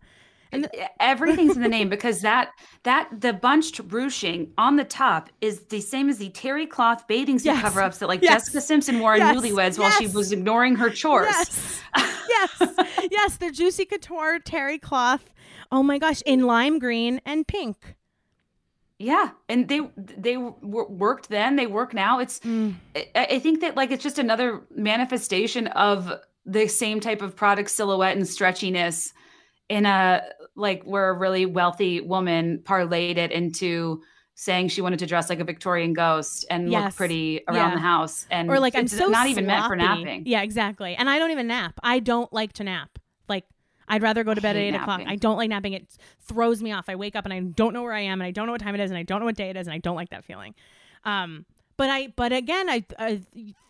And 0.52 0.70
th- 0.72 0.88
Everything's 1.02 1.56
in 1.58 1.64
the 1.64 1.68
name 1.70 1.90
because 1.90 2.22
that 2.22 2.52
that 2.84 3.10
the 3.20 3.34
bunched 3.34 3.82
ruching 3.90 4.54
on 4.58 4.76
the 4.78 4.86
top 4.86 5.30
is 5.42 5.62
the 5.66 5.82
same 5.82 6.08
as 6.08 6.18
the 6.18 6.30
terry 6.30 6.66
cloth 6.66 7.08
bathing 7.08 7.40
suit 7.40 7.48
Yes. 7.48 7.62
cover-ups 7.62 7.98
that 7.98 8.08
like 8.08 8.22
Yes. 8.22 8.44
Jessica 8.44 8.62
Simpson 8.62 9.00
wore 9.00 9.16
in 9.16 9.22
Yes. 9.22 9.36
Newlyweds 9.36 9.80
while 9.80 9.92
she 9.92 10.08
was 10.08 10.32
ignoring 10.32 10.76
her 10.76 10.90
chores. 10.90 11.28
yes, 11.30 11.82
yes, 12.30 12.74
yes, 13.12 13.38
they're 13.38 13.52
juicy 13.52 13.86
couture 13.86 14.40
terry 14.40 14.78
cloth. 14.78 15.34
Oh 15.72 15.84
my 15.84 15.98
gosh, 15.98 16.22
in 16.26 16.42
lime 16.46 16.80
green 16.80 17.20
and 17.26 17.46
pink. 17.48 17.96
Yeah, 18.98 19.32
and 19.50 19.68
they 19.68 19.82
they 19.98 20.38
worked 20.38 21.30
then. 21.30 21.58
They 21.58 21.68
work 21.68 21.94
now. 21.94 22.20
It's 22.20 22.40
Mm. 22.40 22.76
I, 22.96 23.28
I 23.32 23.40
think 23.40 23.62
that 23.62 23.76
like 23.76 23.92
it's 23.92 24.04
just 24.04 24.20
another 24.20 24.62
manifestation 24.72 25.68
of 25.68 26.12
the 26.46 26.68
same 26.68 27.00
type 27.00 27.22
of 27.22 27.36
product 27.36 27.72
silhouette 27.72 28.16
and 28.16 28.26
stretchiness 28.26 29.12
in 29.68 29.86
a 29.86 30.22
like 30.56 30.84
where 30.84 31.10
a 31.10 31.14
really 31.18 31.46
wealthy 31.46 32.00
woman 32.00 32.60
parlayed 32.64 33.18
it 33.18 33.32
into 33.32 34.02
saying 34.36 34.68
she 34.68 34.82
wanted 34.82 35.00
to 35.00 35.06
dress 35.06 35.30
like 35.30 35.40
a 35.40 35.44
Victorian 35.44 35.94
ghost 35.94 36.46
and 36.50 36.70
Yes. 36.70 36.84
look 36.86 36.96
pretty 36.96 37.42
around 37.48 37.70
Yeah. 37.72 37.76
the 37.76 37.82
house 37.82 38.26
and 38.30 38.50
Or 38.50 38.60
like 38.60 38.76
I'm 38.76 38.88
so 38.88 39.08
not 39.08 39.28
even 39.28 39.46
meant 39.46 39.66
for 39.66 39.76
napping. 39.76 40.24
Yeah, 40.26 40.42
exactly. 40.42 40.96
And 40.96 41.10
I 41.10 41.20
don't 41.20 41.32
even 41.32 41.48
nap. 41.48 41.80
I 41.84 42.00
don't 42.00 42.32
like 42.32 42.54
to 42.54 42.64
nap. 42.64 43.00
I'd 43.88 44.02
rather 44.02 44.24
go 44.24 44.34
to 44.34 44.42
bed 44.42 44.56
at 44.56 44.62
eight 44.62 44.76
o'clock. 44.76 45.00
napping. 45.00 45.08
I 45.08 45.16
don't 45.16 45.38
like 45.38 45.50
napping. 45.50 45.74
It 45.74 45.88
throws 46.22 46.62
me 46.62 46.72
off. 46.72 46.90
I 46.90 46.96
wake 46.96 47.16
up 47.16 47.26
and 47.26 47.34
I 47.34 47.40
don't 47.40 47.74
know 47.74 47.84
where 47.84 47.94
I 47.94 48.02
am 48.02 48.22
and 48.22 48.28
I 48.28 48.32
don't 48.32 48.46
know 48.46 48.52
what 48.52 48.62
time 48.62 48.76
it 48.76 48.82
is 48.82 48.92
and 48.92 48.98
I 48.98 49.04
don't 49.04 49.20
know 49.20 49.26
what 49.26 49.36
day 49.36 49.50
it 49.50 49.58
is 49.58 49.68
and 49.68 49.74
I 49.74 49.78
don't 49.78 49.96
like 49.96 50.10
that 50.10 50.26
feeling. 50.26 50.56
Um, 51.04 51.46
but 51.78 51.90
I, 51.90 52.08
but 52.16 52.34
again, 52.34 52.70
I, 52.70 52.86
I 52.98 53.22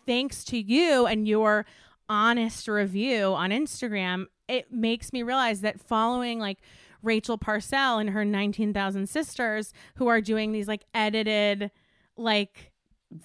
thanks 0.06 0.44
to 0.44 0.58
you 0.58 1.06
and 1.06 1.26
your 1.28 1.66
honest 2.08 2.68
review 2.68 3.34
on 3.34 3.50
Instagram, 3.50 4.26
it 4.48 4.72
makes 4.72 5.12
me 5.12 5.22
realize 5.22 5.60
that 5.62 5.80
following 5.80 6.38
like 6.38 6.58
Rachel 7.02 7.38
Parcell 7.38 7.98
and 7.98 8.10
her 8.10 8.24
19,000 8.24 9.08
sisters 9.08 9.72
who 9.96 10.06
are 10.06 10.20
doing 10.20 10.52
these 10.52 10.68
like 10.68 10.84
edited, 10.94 11.70
like 12.16 12.72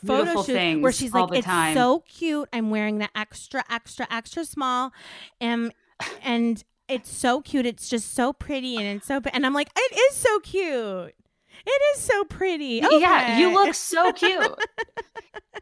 photo 0.05 0.41
things 0.41 0.81
where 0.81 0.91
she's 0.91 1.13
like, 1.13 1.31
it's 1.33 1.45
time." 1.45 1.75
so 1.75 2.03
cute. 2.07 2.49
I'm 2.51 2.69
wearing 2.69 2.97
the 2.97 3.09
extra, 3.15 3.63
extra, 3.69 4.07
extra 4.11 4.45
small. 4.45 4.91
Um, 5.39 5.71
and 6.23 6.63
it's 6.91 7.11
so 7.11 7.41
cute. 7.41 7.65
It's 7.65 7.89
just 7.89 8.13
so 8.13 8.33
pretty 8.33 8.77
and 8.77 8.85
it's 8.85 9.07
so, 9.07 9.21
and 9.33 9.45
I'm 9.45 9.53
like, 9.53 9.69
it 9.75 9.95
is 10.11 10.15
so 10.15 10.39
cute. 10.39 11.15
It 11.65 11.81
is 11.95 12.01
so 12.01 12.23
pretty. 12.25 12.81
Yeah, 12.89 13.37
you 13.37 13.53
look 13.53 13.75
so 13.75 14.11
cute. 14.13 14.55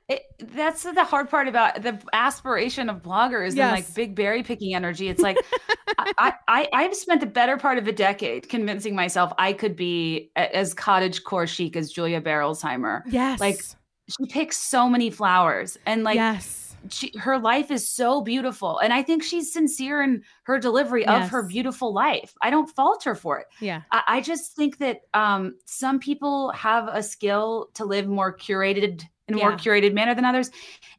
it, 0.07 0.23
that's 0.39 0.83
the 0.83 1.03
hard 1.03 1.29
part 1.29 1.47
about 1.47 1.81
the 1.81 1.99
aspiration 2.13 2.89
of 2.89 3.01
bloggers 3.01 3.49
and 3.49 3.57
like 3.71 3.93
big 3.93 4.15
berry 4.15 4.41
picking 4.43 4.73
energy. 4.75 5.09
It's 5.09 5.21
like 5.21 5.37
I, 5.97 6.33
I 6.47 6.69
I've 6.71 6.95
spent 6.95 7.19
the 7.19 7.27
better 7.27 7.57
part 7.57 7.77
of 7.77 7.87
a 7.87 7.91
decade 7.91 8.47
convincing 8.47 8.95
myself 8.95 9.33
I 9.37 9.51
could 9.53 9.75
be 9.75 10.31
a- 10.37 10.55
as 10.55 10.73
cottage 10.73 11.23
core 11.25 11.47
chic 11.47 11.75
as 11.75 11.91
Julia 11.91 12.21
Berolzheimer. 12.21 13.01
Yes. 13.07 13.39
Like 13.41 13.61
she 14.07 14.25
picks 14.29 14.57
so 14.57 14.87
many 14.87 15.09
flowers 15.09 15.77
and 15.85 16.03
like 16.03 16.15
yes. 16.15 16.68
She, 16.89 17.11
her 17.17 17.37
life 17.37 17.69
is 17.71 17.87
so 17.87 18.21
beautiful 18.21 18.79
and 18.79 18.93
i 18.93 19.03
think 19.03 19.23
she's 19.23 19.51
sincere 19.51 20.01
in 20.01 20.23
her 20.43 20.57
delivery 20.57 21.05
of 21.05 21.27
her 21.29 21.43
beautiful 21.43 21.93
life 21.93 22.33
i 22.41 22.49
don't 22.49 22.69
fault 22.75 23.03
her 23.03 23.15
for 23.15 23.39
it 23.39 23.47
Yeah. 23.59 23.81
I, 23.91 24.03
I 24.07 24.21
just 24.21 24.55
think 24.55 24.77
that 24.77 25.01
um, 25.13 25.55
some 25.65 25.99
people 25.99 26.51
have 26.51 26.87
a 26.87 27.03
skill 27.03 27.69
to 27.75 27.85
live 27.85 28.07
more 28.07 28.35
curated 28.35 29.03
in 29.27 29.35
a 29.35 29.37
more 29.37 29.51
curated 29.53 29.93
manner 29.93 30.15
than 30.15 30.25
others 30.25 30.49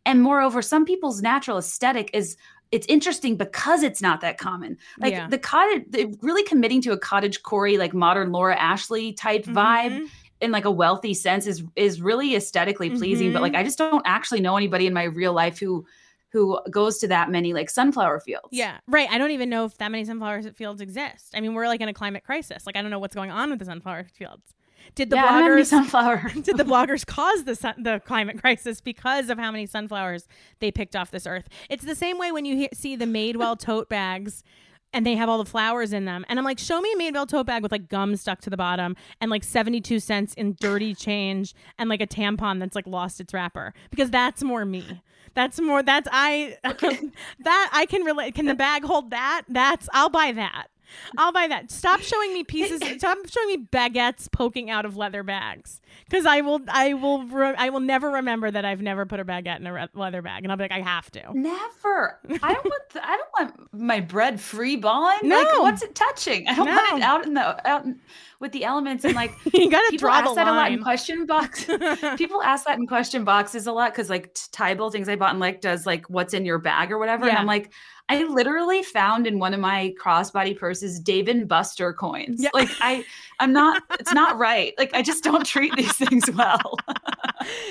and 0.07 0.23
moreover 0.23 0.63
some 0.63 0.85
people's 0.85 1.21
natural 1.23 1.59
aesthetic 1.59 2.11
is 2.13 2.37
it's 2.73 2.87
interesting 2.87 3.37
because 3.37 3.83
it's 3.83 4.01
not 4.01 4.21
that 4.21 4.39
common 4.39 4.77
like 5.01 5.13
Yeah. 5.13 5.27
the 5.29 5.39
cottage 5.39 5.85
the- 5.89 6.15
really 6.23 6.45
committing 6.45 6.81
to 6.83 6.93
a 6.93 6.99
cottage 6.99 7.43
corey 7.43 7.77
like 7.79 7.93
modern 7.95 8.31
laura 8.31 8.55
ashley 8.57 9.13
type 9.13 9.45
vibe 9.45 9.91
Mhm. 10.03 10.07
In 10.41 10.51
like 10.51 10.65
a 10.65 10.71
wealthy 10.71 11.15
sense 11.15 11.47
is 11.47 11.63
is 11.77 12.01
really 12.01 12.35
aesthetically 12.35 12.91
pleasing 12.91 13.33
but 13.33 13.39
Mhm. 13.39 13.43
like 13.43 13.55
i 13.55 13.63
just 13.63 13.79
don't 13.79 14.03
actually 14.07 14.41
know 14.41 14.57
anybody 14.57 14.87
in 14.87 14.93
my 14.95 15.05
real 15.05 15.33
life 15.33 15.59
who 15.59 15.85
who 16.33 16.59
goes 16.71 16.99
to 16.99 17.09
that 17.09 17.29
many 17.31 17.53
like 17.53 17.69
sunflower 17.69 18.21
fields 18.21 18.49
Yeah, 18.53 18.79
right. 18.87 19.09
I 19.11 19.19
don't 19.19 19.33
even 19.33 19.51
know 19.51 19.65
if 19.65 19.77
that 19.79 19.91
many 19.91 20.05
sunflower 20.05 20.43
fields 20.53 20.81
exist. 20.81 21.33
I 21.35 21.41
mean, 21.41 21.55
we're 21.55 21.67
like 21.67 21.81
in 21.81 21.89
a 21.89 21.93
climate 21.93 22.23
crisis. 22.23 22.67
Like, 22.67 22.77
I 22.77 22.83
don't 22.83 22.93
know 22.93 23.01
what's 23.01 23.17
going 23.17 23.33
on 23.33 23.51
with 23.51 23.59
the 23.59 23.65
sunflower 23.65 24.05
fields. 24.15 24.55
Did 24.95 25.11
the 25.11 25.17
yeah, 25.17 25.25
I 25.25 25.27
don't 25.33 25.43
have 25.43 25.53
any 25.55 25.63
bloggers 25.63 25.67
sunflower 25.77 26.31
did 26.43 26.57
the 26.57 26.63
bloggers 26.73 27.05
cause 27.05 27.43
the 27.47 27.57
sun, 27.57 27.75
the 27.83 28.01
climate 28.07 28.41
crisis 28.41 28.81
because 28.81 29.29
of 29.29 29.39
how 29.39 29.51
many 29.51 29.67
sunflowers 29.67 30.29
they 30.61 30.71
picked 30.71 30.95
off 30.95 31.11
this 31.11 31.27
earth? 31.27 31.49
It's 31.69 31.85
the 31.85 31.97
same 31.97 32.17
way 32.17 32.31
when 32.31 32.45
you 32.45 32.55
hear, 32.57 32.69
see 32.75 32.95
the 32.95 33.07
Madewell 33.07 33.59
tote 33.59 33.89
bags 33.89 34.45
and 34.93 35.07
they 35.07 35.15
have 35.15 35.29
all 35.29 35.39
the 35.39 35.45
flowers 35.45 35.93
in 35.93 36.05
them. 36.05 36.25
And 36.29 36.39
I'm 36.39 36.45
like, 36.45 36.59
show 36.59 36.81
me 36.81 36.93
a 36.93 36.97
Madewell 36.97 37.29
tote 37.29 37.47
bag 37.47 37.63
with 37.63 37.73
like 37.73 37.89
gum 37.89 38.17
stuck 38.17 38.41
to 38.43 38.51
the 38.51 38.57
bottom 38.57 38.97
and 39.21 39.31
like 39.31 39.45
72 39.45 40.01
cents 40.01 40.35
in 40.35 40.57
dirty 40.61 40.95
change 40.95 41.55
and 41.79 41.89
like 41.89 42.01
a 42.01 42.07
tampon 42.07 42.59
that's 42.59 42.75
like 42.75 42.87
lost 42.87 43.21
its 43.21 43.33
wrapper 43.33 43.73
because 43.91 44.11
that's 44.11 44.43
more 44.43 44.65
me. 44.65 45.03
That's 45.35 45.61
more 45.61 45.83
that's 45.83 46.09
I 46.11 46.57
that 46.65 47.71
I 47.73 47.87
can 47.87 48.03
relate. 48.03 48.35
Can 48.35 48.47
the 48.47 48.55
bag 48.55 48.85
hold 48.85 49.11
that? 49.11 49.43
That's 49.49 49.89
I'll 49.93 50.11
buy 50.11 50.33
that. 50.33 50.69
I'll 51.17 51.33
buy 51.33 51.49
that. 51.49 51.71
Stop 51.71 52.01
showing 52.01 52.33
me 52.33 52.45
pieces. 52.45 52.81
Stop 52.99 53.19
showing 53.29 53.49
me 53.49 53.59
baguettes 53.59 54.31
poking 54.31 54.71
out 54.71 54.85
of 54.85 54.97
leather 54.97 55.23
bags, 55.23 55.81
because 56.09 56.27
I 56.27 56.41
will. 56.41 56.61
I 56.69 56.95
will. 56.95 57.25
Re- 57.25 57.55
I 57.57 57.71
will 57.71 57.81
never 57.81 58.11
remember 58.11 58.51
that 58.51 58.65
I've 58.65 58.83
never 58.83 59.07
put 59.07 59.21
a 59.21 59.25
baguette 59.25 59.61
in 59.61 59.67
a 59.67 59.73
re- 59.73 59.89
leather 59.95 60.23
bag, 60.23 60.45
and 60.45 60.53
I'll 60.53 60.59
be 60.59 60.65
like, 60.65 60.73
I 60.73 60.81
have 60.81 61.11
to. 61.13 61.23
Never. 61.35 62.19
I 62.43 62.55
don't 62.55 62.65
want. 62.65 62.83
The, 62.93 63.07
I 63.07 63.17
don't 63.17 63.31
want 63.39 63.73
my 63.73 64.01
bread 64.01 64.41
free 64.41 64.77
balling. 64.77 65.19
No. 65.23 65.37
Like, 65.37 65.59
what's 65.61 65.83
it 65.83 65.95
touching? 65.95 66.47
I 66.49 66.55
don't 66.55 66.67
want 66.67 66.99
it 66.99 67.03
out 67.03 67.27
in 67.27 67.35
the 67.35 67.69
out 67.69 67.85
in, 67.85 68.01
with 68.41 68.53
the 68.53 68.65
elements 68.65 69.05
and 69.05 69.15
like. 69.15 69.33
You 69.53 69.71
gotta 69.71 69.91
people 69.91 70.09
draw 70.09 70.15
ask 70.15 70.29
the 70.29 70.35
that 70.37 70.49
a 70.49 70.53
lot 70.53 70.69
in 70.69 70.75
line. 70.75 70.83
question 70.83 71.27
box. 71.27 71.65
people 72.17 72.43
ask 72.43 72.65
that 72.67 72.79
in 72.79 72.87
question 72.87 73.25
boxes 73.25 73.67
a 73.67 73.73
lot 73.73 73.93
because 73.93 74.09
like 74.09 74.33
Tybal 74.35 74.91
things 74.91 75.09
I 75.09 75.17
bought 75.17 75.31
and 75.31 75.41
like 75.41 75.61
does 75.61 75.85
like 75.87 76.09
what's 76.09 76.33
in 76.35 76.45
your 76.45 76.59
bag 76.59 76.91
or 76.93 76.99
whatever, 76.99 77.29
and 77.29 77.37
I'm 77.37 77.47
like. 77.47 77.73
I 78.11 78.25
literally 78.25 78.83
found 78.83 79.29
in 79.29 79.39
one 79.39 79.55
of 79.55 79.61
my 79.61 79.95
crossbody 80.03 80.59
purses 80.59 80.99
Dave 80.99 81.29
and 81.29 81.47
Buster 81.47 81.93
coins. 81.93 82.43
Yeah. 82.43 82.51
Like 82.53 82.69
I, 82.81 83.05
I'm 83.39 83.53
not. 83.53 83.85
It's 84.01 84.13
not 84.13 84.37
right. 84.37 84.75
Like 84.79 84.93
I 84.95 85.03
just 85.03 85.23
don't 85.23 85.47
treat 85.47 85.75
these 85.77 85.97
things 85.97 86.29
well. 86.33 86.77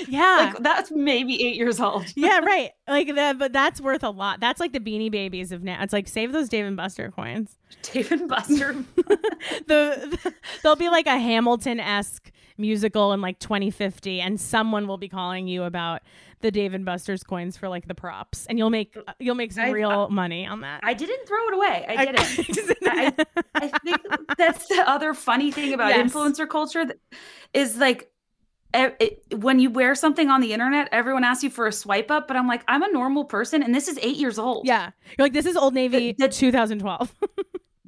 Yeah. 0.08 0.52
like 0.52 0.64
that's 0.64 0.90
maybe 0.90 1.46
eight 1.46 1.54
years 1.54 1.78
old. 1.78 2.04
yeah, 2.16 2.38
right. 2.44 2.70
Like 2.88 3.14
that 3.14 3.38
but 3.38 3.52
that's 3.52 3.80
worth 3.80 4.02
a 4.02 4.10
lot. 4.10 4.40
That's 4.40 4.58
like 4.58 4.72
the 4.72 4.80
Beanie 4.80 5.12
Babies 5.12 5.52
of 5.52 5.62
now. 5.62 5.80
It's 5.80 5.92
like 5.92 6.08
save 6.08 6.32
those 6.32 6.48
Dave 6.48 6.64
and 6.64 6.76
Buster 6.76 7.12
coins. 7.12 7.56
Dave 7.82 8.10
and 8.10 8.28
Buster. 8.28 8.72
the, 8.96 10.18
the 10.24 10.34
there'll 10.62 10.74
be 10.74 10.88
like 10.88 11.06
a 11.06 11.18
Hamilton 11.18 11.78
esque 11.78 12.32
musical 12.58 13.12
in 13.12 13.20
like 13.20 13.38
2050, 13.38 14.20
and 14.20 14.40
someone 14.40 14.88
will 14.88 14.98
be 14.98 15.08
calling 15.08 15.46
you 15.46 15.62
about 15.62 16.02
the 16.40 16.50
Dave 16.50 16.74
and 16.74 16.84
Buster's 16.84 17.22
coins 17.22 17.56
for 17.56 17.68
like 17.68 17.86
the 17.86 17.94
props, 17.94 18.46
and 18.46 18.58
you'll 18.58 18.70
make 18.70 18.96
uh, 18.96 19.12
you'll 19.18 19.34
make 19.34 19.52
some 19.52 19.64
I- 19.66 19.70
real 19.70 20.08
money 20.08 20.46
on 20.46 20.60
that. 20.62 20.80
I 20.82 20.94
didn't 20.94 21.26
throw 21.26 21.46
it 21.48 21.54
away. 21.54 21.84
I 21.88 22.04
didn't. 22.06 22.78
I, 22.86 23.26
I 23.54 23.68
think 23.84 23.98
that's 24.36 24.66
the 24.68 24.82
other 24.88 25.14
funny 25.14 25.50
thing 25.52 25.72
about 25.72 25.90
Yes. 25.90 26.12
influencer 26.12 26.48
culture 26.48 26.84
that 26.84 26.98
is 27.52 27.76
like 27.76 28.10
it, 28.72 29.24
when 29.36 29.58
you 29.58 29.68
wear 29.70 29.94
something 29.96 30.30
on 30.30 30.40
the 30.40 30.52
internet, 30.52 30.88
everyone 30.92 31.24
asks 31.24 31.42
you 31.42 31.50
for 31.50 31.66
a 31.66 31.72
swipe 31.72 32.10
up, 32.10 32.28
but 32.28 32.36
I'm 32.36 32.46
like, 32.46 32.62
I'm 32.68 32.82
a 32.84 32.92
normal 32.92 33.24
person, 33.24 33.62
and 33.64 33.74
this 33.74 33.88
is 33.88 33.98
eight 34.00 34.16
years 34.16 34.38
old. 34.38 34.66
yeah, 34.66 34.90
you're 35.18 35.24
like 35.24 35.32
this 35.32 35.46
is 35.46 35.56
Old 35.56 35.74
Navy 35.74 36.12
The- 36.12 36.26
the- 36.26 36.32
2012. 36.32 37.14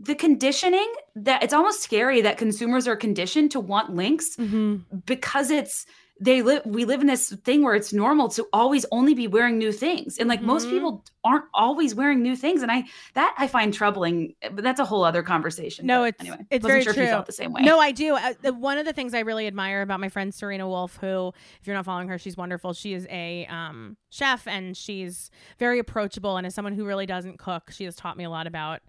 The 0.04 0.16
conditioning 0.16 0.92
that 1.14 1.44
it's 1.44 1.52
almost 1.54 1.80
scary 1.80 2.22
that 2.22 2.36
consumers 2.36 2.88
are 2.88 2.96
conditioned 2.96 3.52
to 3.52 3.60
want 3.60 3.94
links 3.94 4.34
mm-hmm. 4.36 4.78
because 5.06 5.52
it's 5.52 5.86
they 6.20 6.42
live 6.42 6.62
we 6.66 6.84
live 6.84 7.00
in 7.00 7.06
this 7.06 7.32
thing 7.44 7.62
where 7.62 7.74
it's 7.74 7.92
normal 7.92 8.28
to 8.28 8.46
always 8.52 8.84
only 8.92 9.14
be 9.14 9.26
wearing 9.26 9.58
new 9.58 9.72
things 9.72 10.18
and 10.18 10.28
like 10.28 10.42
most 10.42 10.66
Mhm. 10.66 10.70
people 10.70 11.04
aren't 11.24 11.46
always 11.54 11.94
wearing 11.94 12.22
new 12.22 12.36
things 12.36 12.62
and 12.62 12.70
i 12.70 12.84
that 13.14 13.34
i 13.38 13.46
find 13.48 13.72
troubling 13.72 14.34
but 14.52 14.62
that's 14.62 14.78
a 14.78 14.84
whole 14.84 15.04
other 15.04 15.22
conversation 15.22 15.86
No, 15.86 16.00
But 16.02 16.08
it's 16.08 16.20
anyway 16.20 16.36
it's 16.50 16.62
wasn't 16.62 16.70
very 16.72 16.84
sure 16.84 16.92
true. 16.92 17.02
if 17.04 17.08
you 17.08 17.12
felt 17.14 17.26
the 17.26 17.32
same 17.32 17.52
way 17.52 17.62
No, 17.62 17.78
I 17.80 17.92
do. 17.92 18.14
Uh, 18.14 18.52
one 18.52 18.78
of 18.78 18.84
the 18.84 18.92
things 18.92 19.14
I 19.14 19.20
really 19.20 19.46
admire 19.46 19.80
about 19.82 20.00
my 20.00 20.08
friend 20.10 20.32
Serena 20.34 20.68
Wolf, 20.68 20.96
who, 20.98 21.32
if 21.60 21.66
you're 21.66 21.74
not 21.76 21.84
following 21.86 22.08
her, 22.08 22.18
she's 22.18 22.36
wonderful. 22.36 22.72
She 22.74 22.92
is 22.92 23.06
a 23.10 23.46
um, 23.46 23.96
chef 24.10 24.46
and 24.46 24.76
she's 24.76 25.30
very 25.58 25.78
approachable. 25.78 26.36
And 26.36 26.46
as 26.46 26.54
someone 26.54 26.74
who 26.74 26.84
really 26.84 27.06
doesn't 27.06 27.38
cook, 27.38 27.70
she 27.70 27.84
has 27.84 27.96
taught 27.96 28.16
me 28.16 28.24
a 28.24 28.30
lot 28.30 28.46
about 28.46 28.80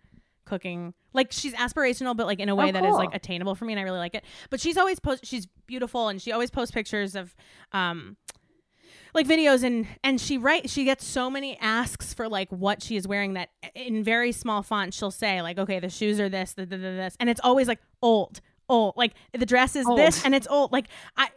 cooking. 0.46 0.94
Like 1.14 1.32
she's 1.32 1.54
aspirational, 1.54 2.16
but 2.16 2.26
like 2.26 2.40
in 2.40 2.50
a 2.50 2.56
way 2.56 2.70
Oh, 2.70 2.72
that 2.72 2.86
is 2.86 2.96
like 2.96 3.14
attainable 3.14 3.56
for 3.56 3.66
me, 3.66 3.74
and 3.74 3.80
I 3.80 3.84
really 3.84 4.00
like 4.00 4.16
it. 4.16 4.24
But 4.50 4.60
she's 4.60 4.78
always 4.78 5.00
post. 5.00 5.26
She's 5.26 5.48
beautiful, 5.68 6.08
and 6.08 6.22
she 6.22 6.32
always 6.32 6.50
posts 6.52 6.74
pictures 6.74 7.16
of. 7.16 7.36
Um, 7.72 8.18
like 9.14 9.28
videos 9.28 9.64
and 9.64 9.88
and 10.04 10.20
she 10.20 10.38
write 10.38 10.70
she 10.70 10.84
gets 10.84 11.06
so 11.06 11.30
many 11.30 11.58
asks 11.60 12.14
for 12.14 12.28
like 12.28 12.50
what 12.50 12.82
she 12.82 12.96
is 12.96 13.08
wearing 13.08 13.34
that 13.34 13.50
in 13.76 14.04
very 14.04 14.32
small 14.32 14.64
font 14.64 14.94
she'll 14.94 15.12
say 15.12 15.42
like 15.42 15.60
okay 15.60 15.80
the 15.80 15.90
shoes 15.90 16.20
are 16.20 16.30
this 16.30 16.54
the, 16.54 16.66
the, 16.66 16.78
the, 16.78 16.84
this 16.84 17.16
and 17.20 17.30
it's 17.30 17.42
always 17.44 17.68
like 17.68 17.80
old 18.02 18.42
old 18.70 18.94
like 18.96 19.14
the 19.34 19.46
dress 19.46 19.76
is 19.76 19.86
this 19.96 20.26
and 20.26 20.34
it's 20.34 20.48
old 20.48 20.72
like 20.72 20.88
i 21.18 21.30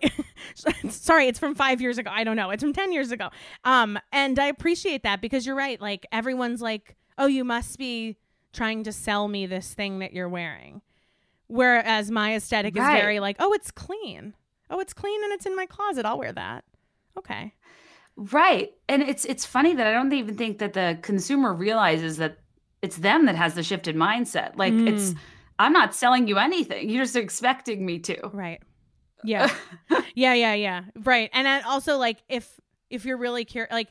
sorry 0.88 1.26
it's 1.26 1.38
from 1.38 1.54
five 1.54 1.80
years 1.80 1.98
ago 1.98 2.10
i 2.12 2.24
don't 2.24 2.36
know 2.36 2.50
it's 2.50 2.62
from 2.62 2.72
10 2.72 2.92
years 2.92 3.10
ago 3.10 3.28
um 3.64 3.98
and 4.12 4.38
i 4.38 4.46
appreciate 4.46 5.02
that 5.02 5.20
because 5.20 5.44
you're 5.44 5.56
right 5.56 5.80
like 5.80 6.06
everyone's 6.12 6.62
like 6.62 6.96
oh 7.18 7.26
you 7.26 7.44
must 7.44 7.78
be 7.78 8.16
trying 8.52 8.84
to 8.84 8.92
sell 8.92 9.28
me 9.28 9.46
this 9.46 9.74
thing 9.74 9.98
that 9.98 10.12
you're 10.12 10.28
wearing 10.28 10.80
whereas 11.48 12.10
my 12.10 12.34
aesthetic 12.34 12.76
is 12.76 12.82
very 12.82 13.20
like 13.20 13.36
oh 13.38 13.52
it's 13.52 13.70
clean 13.70 14.34
oh 14.70 14.80
it's 14.80 14.92
clean 14.92 15.22
and 15.24 15.32
it's 15.32 15.46
in 15.46 15.54
my 15.54 15.66
closet 15.66 16.04
i'll 16.04 16.18
wear 16.18 16.32
that 16.32 16.64
okay 17.16 17.54
right 18.16 18.72
and 18.88 19.02
it's 19.02 19.24
it's 19.26 19.44
funny 19.44 19.74
that 19.74 19.86
i 19.86 19.92
don't 19.92 20.12
even 20.12 20.36
think 20.36 20.58
that 20.58 20.72
the 20.72 20.98
consumer 21.02 21.52
realizes 21.52 22.16
that 22.16 22.38
it's 22.82 22.96
them 22.96 23.26
that 23.26 23.36
has 23.36 23.54
the 23.54 23.62
shifted 23.62 23.94
mindset 23.96 24.56
like 24.56 24.72
it's 24.72 25.10
Mm. 25.12 25.16
i'm 25.58 25.72
not 25.72 25.94
selling 25.94 26.26
you 26.26 26.38
anything 26.38 26.88
you're 26.90 27.04
just 27.04 27.16
expecting 27.16 27.84
me 27.84 27.98
to 28.00 28.28
Right. 28.32 28.60
Yeah. 29.24 29.50
yeah, 30.14 30.34
yeah, 30.34 30.52
yeah. 30.54 30.82
Right. 31.02 31.30
And 31.32 31.46
then 31.46 31.64
also 31.64 31.96
like 31.96 32.18
if 32.28 32.60
if 32.90 33.04
you're 33.04 33.16
really 33.16 33.44
curious 33.44 33.72
like 33.72 33.88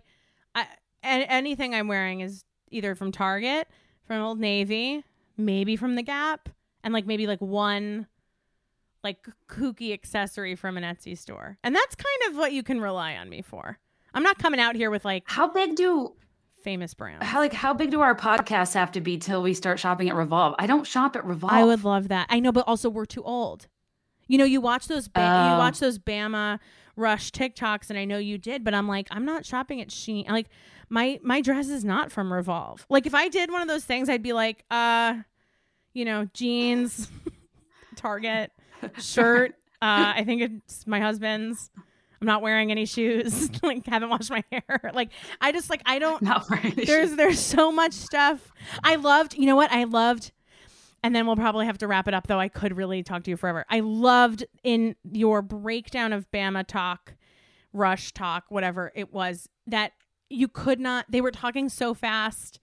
I, 0.53 0.67
anything 1.03 1.73
I'm 1.75 1.87
wearing 1.89 2.21
is 2.21 2.45
either 2.69 2.95
from 2.95 3.11
Target, 3.11 3.67
from 4.05 4.21
Old 4.21 4.39
Navy, 4.39 5.03
maybe 5.37 5.75
from 5.75 5.95
the 5.95 6.03
Gap, 6.03 6.49
and 6.83 6.93
like 6.93 7.05
maybe 7.05 7.27
like 7.27 7.41
one 7.41 8.07
like 9.03 9.27
kooky 9.47 9.93
accessory 9.93 10.55
from 10.55 10.77
an 10.77 10.83
Etsy 10.83 11.17
store. 11.17 11.57
And 11.63 11.75
that's 11.75 11.95
kind 11.95 12.31
of 12.31 12.37
what 12.37 12.53
you 12.53 12.63
can 12.63 12.81
rely 12.81 13.15
on 13.15 13.29
me 13.29 13.41
for. 13.41 13.77
I'm 14.13 14.23
not 14.23 14.39
coming 14.39 14.59
out 14.59 14.75
here 14.75 14.89
with 14.89 15.05
like 15.05 15.23
how 15.25 15.47
big 15.47 15.75
do 15.75 16.13
famous 16.63 16.93
brands. 16.95 17.23
how 17.23 17.39
like 17.39 17.53
how 17.53 17.73
big 17.73 17.91
do 17.91 18.01
our 18.01 18.15
podcasts 18.15 18.73
have 18.73 18.91
to 18.93 19.01
be 19.01 19.17
till 19.17 19.43
we 19.43 19.53
start 19.53 19.79
shopping 19.79 20.09
at 20.09 20.15
revolve 20.15 20.55
i 20.57 20.65
don't 20.65 20.87
shop 20.87 21.15
at 21.15 21.23
revolve 21.23 21.53
I 21.53 21.63
would 21.63 21.83
love 21.83 22.07
that. 22.07 22.25
I 22.31 22.39
know, 22.39 22.51
but 22.51 22.63
also 22.67 22.89
we're 22.89 23.05
too 23.05 23.21
old. 23.21 23.67
You 24.27 24.39
know, 24.39 24.45
you 24.45 24.59
watch 24.61 24.87
those 24.87 25.07
ba- 25.07 25.19
you 25.19 25.53
Oh. 25.53 25.57
watch 25.59 25.77
those 25.79 25.99
Bama 25.99 26.57
Rush 26.95 27.29
TikToks, 27.31 27.91
and 27.91 27.99
I 27.99 28.05
know 28.05 28.17
you 28.17 28.39
did, 28.39 28.63
but 28.63 28.73
I'm 28.73 28.87
like, 28.87 29.07
I'm 29.11 29.25
not 29.25 29.45
shopping 29.45 29.79
at 29.81 29.89
Shein. 29.89 30.27
Like, 30.29 30.47
my 30.89 31.19
my 31.23 31.41
dress 31.41 31.69
is 31.69 31.83
not 31.83 32.11
from 32.11 32.31
Revolve. 32.31 32.85
Like, 32.89 33.05
if 33.05 33.15
I 33.15 33.29
did 33.29 33.51
one 33.51 33.61
of 33.61 33.67
those 33.67 33.83
things, 33.83 34.09
I'd 34.09 34.23
be 34.23 34.33
like, 34.33 34.63
uh, 34.69 35.15
you 35.93 36.05
know, 36.05 36.27
jeans, 36.33 37.09
Target, 37.95 38.51
shirt. 38.99 39.51
Uh, 39.81 40.13
I 40.15 40.23
think 40.23 40.41
it's 40.41 40.85
my 40.87 40.99
husband's. 40.99 41.69
I'm 42.21 42.27
not 42.27 42.41
wearing 42.41 42.71
any 42.71 42.85
shoes. 42.85 43.49
like, 43.63 43.85
haven't 43.85 44.09
washed 44.09 44.31
my 44.31 44.43
hair. 44.51 44.91
Like, 44.93 45.09
I 45.41 45.51
just 45.51 45.69
like 45.69 45.81
I 45.85 45.99
don't 45.99 46.21
not 46.21 46.49
wearing 46.49 46.73
there's 46.75 47.09
shoes. 47.09 47.15
there's 47.17 47.39
so 47.39 47.71
much 47.71 47.93
stuff. 47.93 48.51
I 48.83 48.95
loved, 48.95 49.35
you 49.35 49.45
know 49.45 49.55
what? 49.55 49.71
I 49.71 49.83
loved 49.83 50.31
and 51.05 51.15
then 51.15 51.27
we'll 51.27 51.35
probably 51.35 51.67
have 51.67 51.77
to 51.77 51.87
wrap 51.87 52.07
it 52.07 52.15
up. 52.15 52.25
Though 52.25 52.39
I 52.39 52.47
could 52.49 52.75
really 52.75 53.03
talk 53.03 53.23
to 53.25 53.29
you 53.29 53.37
forever. 53.37 53.63
I 53.69 53.81
loved 53.81 54.43
in 54.63 54.95
your 55.11 55.43
breakdown 55.43 56.13
of 56.13 56.29
BamaTok, 56.31 56.97
Rush 57.73 58.11
talk, 58.13 58.45
whatever 58.49 58.91
it 58.95 59.13
was 59.13 59.47
that 59.67 59.91
you 60.29 60.47
could 60.47 60.79
not. 60.79 61.05
They 61.09 61.21
were 61.21 61.31
talking 61.31 61.69
so 61.69 61.93
fast. 61.93 62.59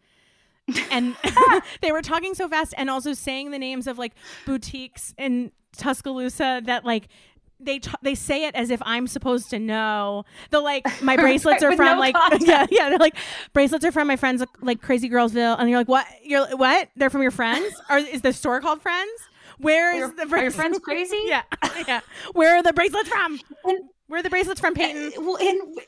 and 0.90 1.16
they 1.82 1.92
were 1.92 2.02
talking 2.02 2.34
so 2.34 2.48
fast 2.48 2.74
and 2.76 2.88
also 2.90 3.12
saying 3.14 3.50
the 3.50 3.58
names 3.58 3.86
of 3.86 3.98
like 3.98 4.12
boutiques 4.46 5.14
in 5.18 5.52
Tuscaloosa 5.76 6.62
that 6.64 6.84
like 6.84 7.08
they 7.58 7.78
t- 7.78 7.90
they 8.02 8.14
say 8.16 8.44
it 8.46 8.54
as 8.56 8.70
if 8.70 8.82
I'm 8.84 9.06
supposed 9.06 9.50
to 9.50 9.58
know. 9.58 10.24
The 10.50 10.60
like 10.60 10.84
my 11.02 11.16
bracelets 11.24 11.62
are 11.62 11.74
from 11.76 11.86
no 11.94 11.98
like 12.00 12.14
context. 12.14 12.46
yeah 12.46 12.66
yeah 12.70 12.88
they're 12.88 12.98
like 12.98 13.16
bracelets 13.52 13.84
are 13.84 13.92
from 13.92 14.08
my 14.08 14.16
friends 14.16 14.42
like 14.60 14.82
Crazy 14.82 15.08
Girlsville 15.08 15.56
and 15.58 15.70
you're 15.70 15.78
like 15.78 15.88
what 15.88 16.06
you're 16.24 16.56
what 16.56 16.88
they're 16.96 17.10
from 17.10 17.22
your 17.22 17.30
friends 17.30 17.72
or 17.88 17.98
is 17.98 18.22
the 18.22 18.32
store 18.32 18.60
called 18.60 18.82
Friends? 18.82 19.10
Where 19.58 19.94
is 20.04 20.12
the 20.14 20.28
are 20.34 20.42
your 20.42 20.50
friends 20.50 20.78
crazy? 20.80 21.20
Yeah 21.26 21.42
yeah. 21.86 22.00
Where 22.32 22.56
are 22.56 22.62
the 22.62 22.72
bracelets 22.72 23.08
from? 23.08 23.38
And- 23.64 23.88
Where 24.08 24.18
are 24.20 24.22
the 24.22 24.30
bracelets 24.30 24.60
from, 24.60 24.74
Peyton? 24.74 25.12
Uh, 25.16 25.22
well, 25.22 25.36
and 25.38 25.78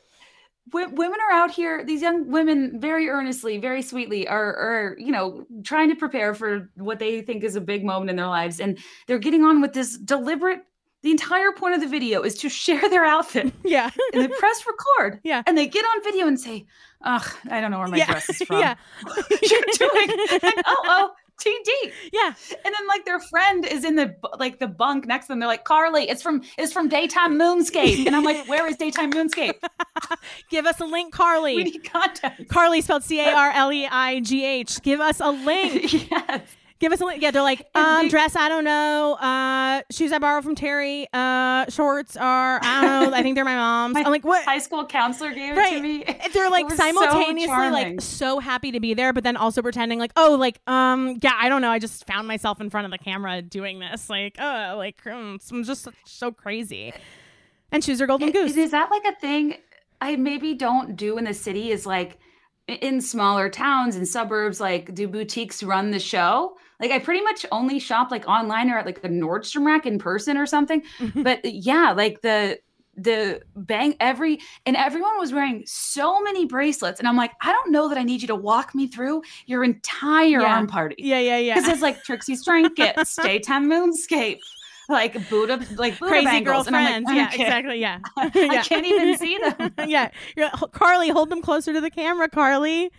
women 0.71 1.19
are 1.29 1.31
out 1.31 1.51
here. 1.51 1.83
These 1.83 2.01
young 2.01 2.27
women, 2.29 2.79
very 2.79 3.07
earnestly, 3.09 3.57
very 3.57 3.81
sweetly, 3.81 4.27
are, 4.27 4.55
are 4.55 4.95
you 4.99 5.11
know 5.11 5.45
trying 5.63 5.89
to 5.89 5.95
prepare 5.95 6.33
for 6.33 6.69
what 6.75 6.99
they 6.99 7.21
think 7.21 7.43
is 7.43 7.55
a 7.55 7.61
big 7.61 7.83
moment 7.83 8.09
in 8.09 8.15
their 8.15 8.27
lives, 8.27 8.59
and 8.59 8.77
they're 9.07 9.19
getting 9.19 9.43
on 9.43 9.61
with 9.61 9.73
this 9.73 9.97
deliberate. 9.97 10.61
The 11.03 11.11
entire 11.11 11.51
point 11.51 11.75
of 11.75 11.81
the 11.81 11.87
video 11.87 12.23
is 12.23 12.33
to 12.39 12.49
share 12.63 12.89
their 12.89 13.05
outfit, 13.05 13.53
Yeah 13.63 13.91
and 14.13 14.23
they 14.23 14.27
press 14.27 14.65
record, 14.65 15.19
Yeah. 15.23 15.43
and 15.45 15.55
they 15.57 15.67
get 15.67 15.85
on 15.85 16.03
video 16.03 16.25
and 16.27 16.39
say, 16.39 16.65
"Ugh, 17.03 17.31
I 17.51 17.61
don't 17.61 17.69
know 17.69 17.77
where 17.79 17.87
my 17.87 17.97
yeah 17.97 18.05
dress 18.11 18.29
is 18.29 18.41
from." 18.41 18.59
yeah 18.59 18.75
you're 19.05 19.61
doing. 19.77 20.17
Like, 20.41 20.55
oh, 20.65 20.75
oh, 20.87 21.11
TD. 21.41 21.91
yeah 22.13 22.33
And 22.63 22.73
then 22.75 22.87
like 22.87 23.05
their 23.05 23.19
friend 23.19 23.65
is 23.65 23.83
in 23.83 23.95
the 23.95 24.15
like 24.39 24.59
the 24.59 24.67
bunk 24.67 25.05
next 25.07 25.25
to 25.27 25.33
them. 25.33 25.39
They're 25.39 25.47
like, 25.49 25.63
Carly, 25.65 26.09
it's 26.09 26.21
from 26.21 26.41
it's 26.57 26.71
from 26.73 26.87
Daytime 26.89 27.37
Moonscape. 27.39 28.05
And 28.07 28.15
I'm 28.15 28.23
like, 28.23 28.47
where 28.49 28.65
is 28.67 28.77
Daytime 28.77 29.11
Moonscape? 29.11 29.55
give 30.49 30.65
us 30.65 30.79
a 30.79 30.85
link, 30.85 31.13
Carly. 31.13 31.55
We 31.55 31.63
Carly. 31.63 31.71
need 31.71 31.91
context. 31.91 32.47
Carly 32.49 32.81
spelled 32.81 33.03
C 33.03 33.19
A 33.19 33.33
R 33.33 33.51
L 33.51 33.71
E 33.71 33.85
I 33.85 34.19
G 34.21 34.45
H. 34.45 34.81
Give 34.81 34.99
us 34.99 35.19
a 35.19 35.29
link. 35.45 36.09
yes. 36.11 36.41
Give 36.79 36.91
us 36.91 36.99
a 36.99 37.05
link. 37.05 37.21
Yeah, 37.21 37.31
they're 37.31 37.41
like, 37.41 37.65
um, 37.73 38.03
they- 38.03 38.09
dress, 38.09 38.35
I 38.35 38.49
don't 38.49 38.65
know. 38.65 39.13
Uh, 39.13 39.81
shoes 39.91 40.11
I 40.11 40.19
borrowed 40.19 40.43
from 40.43 40.55
Terry. 40.55 41.07
Uh, 41.13 41.69
shorts 41.69 42.17
are, 42.17 42.59
I 42.61 42.81
don't 42.81 43.11
know. 43.11 43.17
I 43.17 43.23
think 43.23 43.35
they're 43.35 43.45
my 43.45 43.55
mom's. 43.55 43.93
My 43.93 44.01
I'm 44.01 44.11
like, 44.11 44.25
what? 44.25 44.43
High 44.43 44.59
school 44.59 44.85
counselor 44.85 45.33
gave 45.33 45.57
it 45.57 45.69
to 45.69 45.81
me. 45.81 46.03
They're 46.33 46.49
like 46.51 46.63
It 46.63 46.71
was 46.71 46.77
so 46.77 46.83
simultaneously 46.91 47.69
like 47.69 48.01
so 48.01 48.39
happy 48.39 48.71
to 48.73 48.81
be 48.81 48.93
there, 48.93 49.13
but 49.13 49.23
then 49.23 49.37
also 49.37 49.61
pretending 49.61 49.99
like, 49.99 50.11
oh, 50.17 50.35
like, 50.37 50.59
um, 50.67 51.17
yeah, 51.21 51.37
I 51.39 51.47
don't 51.47 51.61
know. 51.61 51.69
I 51.71 51.79
just 51.79 52.05
found 52.07 52.27
myself 52.27 52.59
in 52.59 52.69
front 52.69 52.85
of 52.85 52.91
the 52.91 52.97
camera 52.97 53.41
doing 53.41 53.79
this. 53.79 54.09
Like, 54.09 54.35
oh, 54.37 54.75
like, 54.77 55.05
um, 55.07 55.39
I'm 55.51 55.63
just 55.63 55.87
so 56.05 56.31
crazy. 56.33 56.93
And 57.71 57.83
shoes 57.83 58.01
are 58.01 58.07
golden 58.07 58.31
goose. 58.31 58.57
Is 58.57 58.71
that 58.71 58.91
like 58.91 59.05
a 59.05 59.15
thing 59.15 59.55
I 60.01 60.17
maybe 60.17 60.53
don't 60.53 60.97
do 60.97 61.17
in 61.17 61.23
the 61.23 61.33
city? 61.33 61.71
Is 61.71 61.85
like 61.85 62.19
in 62.67 62.99
smaller 62.99 63.49
towns 63.49 63.95
and 63.95 64.05
suburbs, 64.07 64.59
like 64.59 64.93
do 64.93 65.07
boutiques 65.07 65.63
run 65.63 65.91
the 65.91 65.99
show? 65.99 66.57
Like 66.79 66.91
I 66.91 66.99
pretty 66.99 67.21
much 67.23 67.45
only 67.51 67.79
shop 67.79 68.11
like 68.11 68.27
online 68.27 68.69
or 68.69 68.77
at 68.77 68.85
like 68.85 69.03
a 69.03 69.09
Nordstrom 69.09 69.65
rack 69.65 69.85
in 69.85 69.97
person 69.99 70.37
or 70.37 70.45
something. 70.45 70.81
Mm-hmm. 70.99 71.23
but 71.23 71.43
yeah, 71.45 71.93
like 71.95 72.21
the 72.21 72.59
the 72.97 73.41
bang 73.57 73.93
every 73.99 74.39
and 74.65 74.77
everyone 74.77 75.19
was 75.19 75.33
wearing 75.33 75.61
so 75.65 76.21
many 76.21 76.45
bracelets 76.45 76.97
and 76.97 77.09
i'm 77.09 77.17
like 77.17 77.33
i 77.41 77.51
don't 77.51 77.69
know 77.69 77.89
that 77.89 77.97
i 77.97 78.03
need 78.03 78.21
you 78.21 78.27
to 78.29 78.35
walk 78.35 78.73
me 78.73 78.87
through 78.87 79.21
your 79.47 79.65
entire 79.65 80.39
Yeah. 80.39 80.55
arm 80.55 80.65
party 80.67 80.95
yeah, 80.99 81.19
yeah, 81.19 81.37
yeah. 81.39 81.55
because 81.55 81.69
it's 81.73 81.81
like 81.81 82.01
trixie's 82.03 82.45
trinkets 82.45 83.17
daytime 83.21 83.69
moonscape 83.69 84.39
like 84.87 85.11
buddha 85.29 85.59
like 85.75 85.99
buddha 85.99 86.09
Crazy 86.11 86.25
bangles. 86.25 86.67
Girlfriends. 86.69 87.05
like, 87.07 87.15
yeah, 87.17 87.31
exactly. 87.33 87.79
Yeah. 87.81 87.99
I 88.17 88.31
Yeah. 88.33 88.61
can't 88.61 88.85
even 88.85 89.17
see 89.17 89.39
them. 89.39 89.73
yeah. 89.89 90.11
You're 90.37 90.49
Carly, 90.71 91.09
hold 91.09 91.31
them 91.31 91.41
closer 91.41 91.73
to 91.73 91.81
the 91.81 91.89
camera, 91.89 92.29
Carly. 92.29 92.91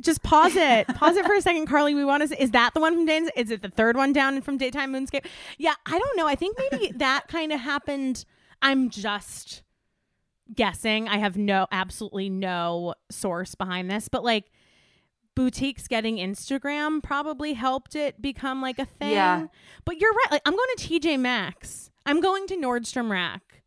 Just 0.00 0.22
pause 0.22 0.56
it. 0.56 0.86
Pause 0.88 1.16
it 1.16 1.26
for 1.26 1.34
a 1.34 1.40
second, 1.40 1.66
Carly. 1.66 1.94
We 1.94 2.04
want 2.04 2.22
to. 2.22 2.28
Say, 2.28 2.36
is 2.38 2.50
that 2.52 2.74
the 2.74 2.80
one 2.80 2.94
from 2.94 3.06
Days? 3.06 3.30
Is 3.36 3.50
it 3.50 3.62
the 3.62 3.68
third 3.68 3.96
one 3.96 4.12
down 4.12 4.40
from 4.42 4.58
Daytime 4.58 4.92
Moonscape? 4.92 5.24
Yeah, 5.58 5.74
I 5.84 5.98
don't 5.98 6.16
know. 6.16 6.26
I 6.26 6.34
think 6.34 6.56
maybe 6.70 6.92
that 6.96 7.28
kind 7.28 7.52
of 7.52 7.60
happened. 7.60 8.24
I'm 8.62 8.90
just 8.90 9.62
guessing. 10.54 11.08
I 11.08 11.18
have 11.18 11.36
no, 11.36 11.66
absolutely 11.72 12.30
no 12.30 12.94
source 13.10 13.54
behind 13.54 13.90
this, 13.90 14.08
but 14.08 14.24
like 14.24 14.50
boutiques 15.34 15.86
getting 15.86 16.16
Instagram 16.16 17.02
probably 17.02 17.52
helped 17.52 17.94
it 17.94 18.20
become 18.20 18.62
like 18.62 18.78
a 18.78 18.86
thing. 18.86 19.12
Yeah. 19.12 19.46
But 19.84 20.00
you're 20.00 20.12
right. 20.12 20.32
Like 20.32 20.42
I'm 20.46 20.54
going 20.54 20.68
to 20.76 20.88
TJ 20.88 21.20
Maxx. 21.20 21.90
I'm 22.04 22.20
going 22.20 22.46
to 22.48 22.56
Nordstrom 22.56 23.10
Rack. 23.10 23.62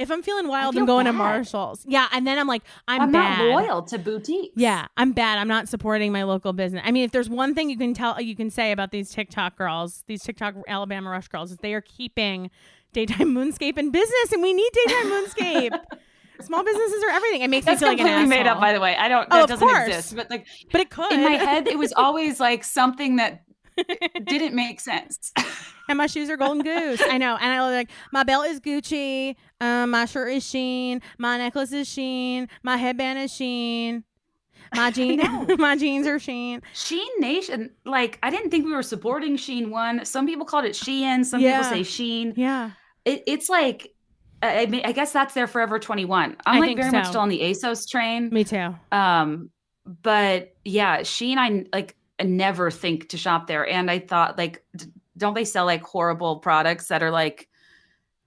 If 0.00 0.10
I'm 0.10 0.22
feeling 0.22 0.48
wild, 0.48 0.74
feel 0.74 0.82
I'm 0.82 0.86
going 0.86 1.04
to. 1.04 1.12
Marshalls. 1.12 1.84
Yeah, 1.86 2.08
and 2.10 2.26
then 2.26 2.38
I'm 2.38 2.46
like, 2.48 2.62
I'm, 2.88 3.02
I'm, 3.02 3.12
bad. 3.12 3.38
not 3.38 3.62
loyal 3.62 3.82
to 3.82 3.98
boutiques. 3.98 4.54
Yeah, 4.56 4.86
I'm 4.96 5.12
bad. 5.12 5.38
I'm 5.38 5.46
not 5.48 5.68
supporting 5.68 6.10
my 6.10 6.22
local 6.22 6.54
business. 6.54 6.82
I 6.86 6.90
mean, 6.90 7.04
if 7.04 7.10
there's 7.10 7.28
one 7.28 7.54
thing 7.54 7.68
you 7.68 7.76
can 7.76 7.92
tell, 7.92 8.18
you 8.20 8.34
can 8.34 8.48
say 8.50 8.72
about 8.72 8.92
these 8.92 9.10
TikTok 9.10 9.58
girls, 9.58 10.02
these 10.06 10.22
TikTok 10.22 10.54
Alabama 10.66 11.10
Rush 11.10 11.28
girls, 11.28 11.52
is 11.52 11.58
they 11.58 11.74
are 11.74 11.82
keeping 11.82 12.50
daytime 12.94 13.34
moonscape 13.34 13.76
in 13.76 13.90
business, 13.90 14.32
and 14.32 14.42
we 14.42 14.54
need 14.54 14.70
daytime 14.72 15.06
moonscape. 15.10 15.80
Small 16.40 16.64
businesses 16.64 17.02
are 17.04 17.10
everything. 17.10 17.42
It 17.42 17.50
makes 17.50 17.66
That's 17.66 17.82
me 17.82 17.86
feel 17.86 17.92
like 17.92 18.00
an 18.00 18.06
completely 18.06 18.38
made 18.38 18.46
up, 18.46 18.58
by 18.58 18.72
the 18.72 18.80
way. 18.80 18.96
I 18.96 19.08
don't. 19.08 19.28
Oh, 19.30 19.36
That 19.36 19.42
of 19.42 19.48
doesn't 19.50 19.68
course. 19.68 19.88
exist. 19.88 20.16
But 20.16 20.30
like 20.30 20.46
but 20.72 20.80
it 20.80 20.88
could. 20.88 21.12
in 21.12 21.22
my 21.22 21.32
head, 21.32 21.68
it 21.68 21.76
was 21.76 21.92
always 21.96 22.40
like 22.40 22.64
something 22.64 23.16
that 23.16 23.42
didn't 24.24 24.54
make 24.54 24.80
sense. 24.80 25.32
and 25.88 25.98
my 25.98 26.06
shoes 26.06 26.30
are 26.30 26.38
golden 26.38 26.62
goose. 26.62 27.02
I 27.04 27.18
know. 27.18 27.36
And 27.38 27.52
I 27.52 27.60
was 27.60 27.74
like, 27.74 27.90
my 28.12 28.22
belt 28.24 28.46
is 28.46 28.60
Gucci. 28.60 29.36
Um, 29.60 29.90
my 29.90 30.04
shirt 30.06 30.32
is 30.32 30.46
Sheen. 30.48 31.02
My 31.18 31.36
necklace 31.38 31.72
is 31.72 31.88
Sheen. 31.88 32.48
My 32.62 32.76
headband 32.76 33.18
is 33.18 33.32
Sheen. 33.32 34.04
My 34.74 34.90
jean, 34.92 35.20
my 35.58 35.76
jeans 35.76 36.06
are 36.06 36.18
Sheen. 36.18 36.62
Sheen 36.74 37.08
Nation, 37.18 37.70
like 37.84 38.18
I 38.22 38.30
didn't 38.30 38.50
think 38.50 38.64
we 38.64 38.72
were 38.72 38.82
supporting 38.82 39.36
Sheen 39.36 39.70
One. 39.70 40.04
Some 40.04 40.26
people 40.26 40.46
called 40.46 40.64
it 40.64 40.72
Shein. 40.72 41.24
Some 41.24 41.40
Yeah. 41.40 41.58
people 41.58 41.70
say 41.70 41.82
Sheen. 41.82 42.34
Yeah. 42.36 42.70
It, 43.04 43.24
it's 43.26 43.48
like, 43.48 43.92
I, 44.42 44.62
I 44.62 44.66
mean, 44.66 44.82
I 44.84 44.92
guess 44.92 45.12
that's 45.12 45.34
their 45.34 45.46
Forever 45.46 45.78
Twenty 45.78 46.04
One. 46.04 46.36
I'm 46.46 46.62
I 46.62 46.66
like 46.66 46.76
very 46.76 46.90
much 46.92 47.08
still 47.08 47.20
on 47.20 47.28
the 47.28 47.40
ASOS 47.40 47.88
train. 47.88 48.30
Me 48.30 48.44
too. 48.44 48.74
Um, 48.92 49.50
but 50.02 50.54
yeah, 50.64 51.02
Sheen, 51.02 51.38
I 51.38 51.64
like 51.72 51.96
I 52.20 52.24
never 52.24 52.70
think 52.70 53.08
to 53.10 53.16
shop 53.18 53.46
there, 53.48 53.66
and 53.68 53.90
I 53.90 53.98
thought 53.98 54.38
like, 54.38 54.62
d- 54.76 54.86
don't 55.16 55.34
they 55.34 55.44
sell 55.44 55.64
like 55.66 55.82
horrible 55.82 56.36
products 56.38 56.88
that 56.88 57.02
are 57.02 57.10
like, 57.10 57.48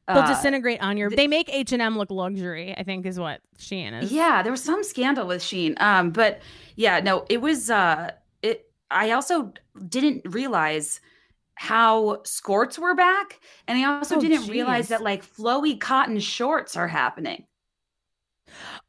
They'll 0.08 0.18
uh, 0.18 0.28
disintegrate 0.28 0.82
on 0.82 0.98
your. 0.98 1.10
th- 1.10 1.18
They 1.18 1.28
make 1.28 1.48
H 1.54 1.72
and 1.72 1.82
M 1.82 1.98
look 1.98 2.12
luxury. 2.12 2.76
I 2.78 2.84
think 2.84 3.06
is 3.06 3.20
what 3.20 3.40
Shein 3.58 4.02
is. 4.04 4.12
Yeah, 4.12 4.42
there 4.44 4.52
was 4.52 4.64
some 4.64 4.84
scandal 4.84 5.28
with 5.28 5.42
Sheen. 5.42 5.76
Um, 5.80 6.10
but 6.12 6.42
yeah, 6.76 7.00
no, 7.00 7.26
it 7.30 7.42
was 7.42 7.70
uh 7.70 8.12
it 8.42 8.70
I 8.92 9.12
also 9.12 9.54
didn't 9.88 10.22
realize 10.26 11.00
how 11.56 12.22
skirts 12.24 12.78
were 12.80 12.96
back. 12.96 13.40
And 13.68 13.78
I 13.78 13.84
also 13.98 14.18
Oh, 14.18 14.22
didn't 14.22 14.48
realize 14.50 14.90
that 14.90 15.02
like 15.04 15.24
flowy 15.26 15.80
cotton 15.80 16.20
shorts 16.20 16.76
are 16.76 16.88
happening. 16.88 17.46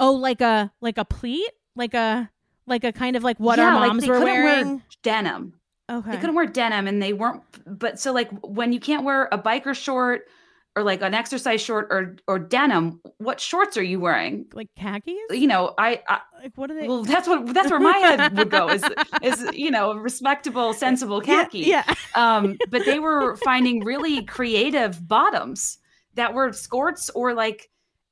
Oh, 0.00 0.12
like 0.12 0.40
a 0.40 0.72
like 0.80 0.98
a 0.98 1.04
pleat, 1.04 1.50
like 1.76 1.94
a 1.94 2.30
like 2.66 2.84
a 2.84 2.92
kind 2.92 3.16
of 3.16 3.22
like 3.22 3.38
what 3.38 3.58
Yeah, 3.58 3.68
our 3.74 3.80
like, 3.80 3.88
moms 3.88 4.02
they 4.02 4.08
were 4.10 4.18
couldn't 4.18 4.34
wear 4.34 4.44
wearing. 4.44 4.82
denim. 5.02 5.54
okay. 5.90 6.10
They 6.12 6.16
couldn't 6.16 6.34
wear 6.34 6.46
denim 6.46 6.86
and 6.88 7.00
they 7.02 7.12
weren't 7.12 7.42
but 7.66 8.00
so 8.00 8.12
like 8.12 8.30
when 8.42 8.72
you 8.72 8.80
can't 8.80 9.04
wear 9.04 9.28
a 9.30 9.38
biker 9.38 9.74
short 9.74 10.26
or 10.76 10.82
like 10.82 11.02
an 11.02 11.14
exercise 11.14 11.60
short 11.60 11.86
or 11.90 12.16
or 12.26 12.38
denim, 12.38 13.00
what 13.18 13.40
shorts 13.40 13.76
are 13.76 13.82
you 13.82 14.00
wearing? 14.00 14.46
like 14.54 14.68
khakis. 14.76 15.14
You 15.30 15.46
know, 15.46 15.72
I, 15.78 16.02
I 16.08 16.20
Like 16.42 16.52
what 16.56 16.70
are 16.70 16.74
they? 16.80 16.88
well 16.88 17.04
that's 17.04 17.28
what 17.28 17.52
that's 17.54 17.70
where 17.70 17.80
my 17.80 17.96
head 17.96 18.36
would 18.36 18.50
go 18.50 18.68
is 18.70 18.84
is 19.22 19.46
you 19.54 19.70
know 19.70 19.92
a 19.92 19.98
respectable 19.98 20.72
sensible 20.84 21.22
Yeah, 21.24 21.44
khaki 21.44 21.60
Yeah. 21.60 21.94
um 22.14 22.56
but 22.70 22.84
they 22.84 22.98
were 22.98 23.36
finding 23.36 23.84
really 23.84 24.24
creative 24.24 25.06
bottoms 25.06 25.78
that 26.14 26.34
were 26.34 26.52
skirts 26.52 27.10
or 27.10 27.34
like 27.34 27.70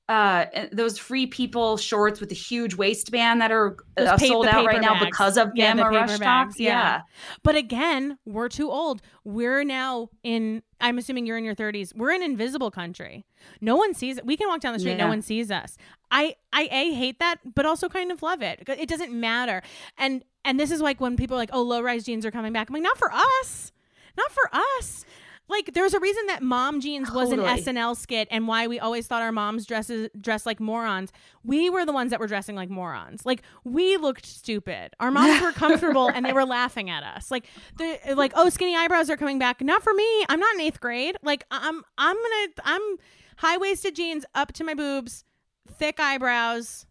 uh 0.09 0.47
those 0.73 0.99
free 0.99 1.27
people 1.27 1.77
shorts 1.77 2.19
with 2.19 2.29
the 2.29 2.35
huge 2.35 2.74
waistband 2.74 3.41
that 3.41 3.53
are 3.53 3.77
uh, 3.97 4.16
sold 4.19 4.47
out 4.47 4.66
right 4.66 4.77
paper 4.77 4.81
now 4.81 5.05
because 5.05 5.39
of 5.39 5.51
Yeah, 5.55 5.74
Bama 5.74 5.91
Rush 5.93 6.19
bags, 6.19 6.59
yeah. 6.59 6.70
Yeah. 6.70 7.01
But 7.43 7.55
again, 7.55 8.19
we're 8.27 8.49
too 8.49 8.70
old. 8.70 9.01
We're 9.24 9.65
now 9.65 10.11
in. 10.23 10.62
I'm 10.81 10.99
assuming 10.99 11.27
you're 11.27 11.39
in 11.39 11.45
your 11.45 11.55
30s. 11.55 11.95
We're 11.95 12.11
in 12.11 12.23
invisible 12.23 12.73
country. 12.73 13.24
No 13.61 13.77
one 13.77 13.95
sees 13.95 14.19
it. 14.19 14.27
We 14.27 14.37
can 14.37 14.49
walk 14.49 14.61
down 14.61 14.73
the 14.73 14.81
street. 14.81 14.97
No 14.97 15.07
one 15.07 15.23
sees 15.23 15.51
us. 15.51 15.77
I 16.11 16.35
I 16.53 16.69
a 16.73 16.93
hate 16.93 17.20
that, 17.20 17.37
but 17.55 17.65
also 17.65 17.89
kind 17.89 18.11
of 18.11 18.23
love 18.23 18.43
it. 18.43 18.65
It 18.69 18.89
doesn't 18.89 19.12
matter. 19.12 19.62
And 19.97 20.24
and 20.45 20.59
this 20.59 20.70
is 20.73 20.81
like 20.81 21.01
when 21.01 21.16
people 21.16 21.37
are 21.37 21.41
like, 21.41 21.51
oh, 21.53 21.62
low 21.62 21.81
rise 21.81 22.05
jeans 22.05 22.27
are 22.27 22.31
coming 22.33 22.53
back. 22.53 22.69
I'm 22.69 22.74
like, 22.74 22.83
not 22.83 22.99
for 22.99 23.12
us. 23.12 23.70
Not 24.16 24.31
for 24.31 24.51
us. 24.79 25.05
Like 25.53 25.74
there's 25.74 25.95
a 25.95 26.01
reason 26.01 26.27
that 26.27 26.43
mom 26.43 26.81
jeans 26.81 27.11
was 27.12 27.31
an 27.31 27.39
SNL 27.39 27.97
skit 27.97 28.27
and 28.31 28.49
why 28.49 28.66
we 28.66 28.81
always 28.81 29.07
thought 29.07 29.23
our 29.23 29.31
moms 29.31 29.66
dresses 29.66 30.09
dressed 30.20 30.47
like 30.47 30.59
morons. 30.59 31.12
We 31.45 31.70
were 31.70 31.87
the 31.87 31.93
ones 31.93 32.11
that 32.11 32.19
were 32.19 32.27
dressing 32.27 32.57
like 32.57 32.70
morons. 32.70 33.24
Like 33.24 33.43
we 33.62 33.97
looked 33.97 34.27
stupid. 34.27 34.95
Our 34.99 35.11
moms 35.11 35.41
were 35.41 35.53
comfortable 35.65 36.09
and 36.09 36.27
they 36.27 36.33
were 36.33 36.45
laughing 36.45 36.91
at 36.91 37.05
us. 37.05 37.31
Like 37.31 37.47
the 37.79 37.99
like 38.16 38.33
oh 38.35 38.49
skinny 38.49 38.74
eyebrows 38.74 39.11
are 39.11 39.16
coming 39.16 39.39
back. 39.39 39.61
Not 39.61 39.83
for 39.83 39.95
me. 39.95 40.24
I'm 40.29 40.41
not 40.41 40.55
in 40.57 40.61
8th 40.62 40.81
grade. 40.81 41.16
Like 41.23 41.45
I'm 41.51 41.83
I'm 41.99 42.16
going 42.16 42.49
to 42.57 42.62
I'm 42.65 42.97
high-waisted 43.37 43.95
jeans 43.95 44.24
up 44.35 44.53
to 44.53 44.65
my 44.65 44.74
boobs, 44.74 45.24
thick 45.69 46.01
eyebrows. 46.01 46.87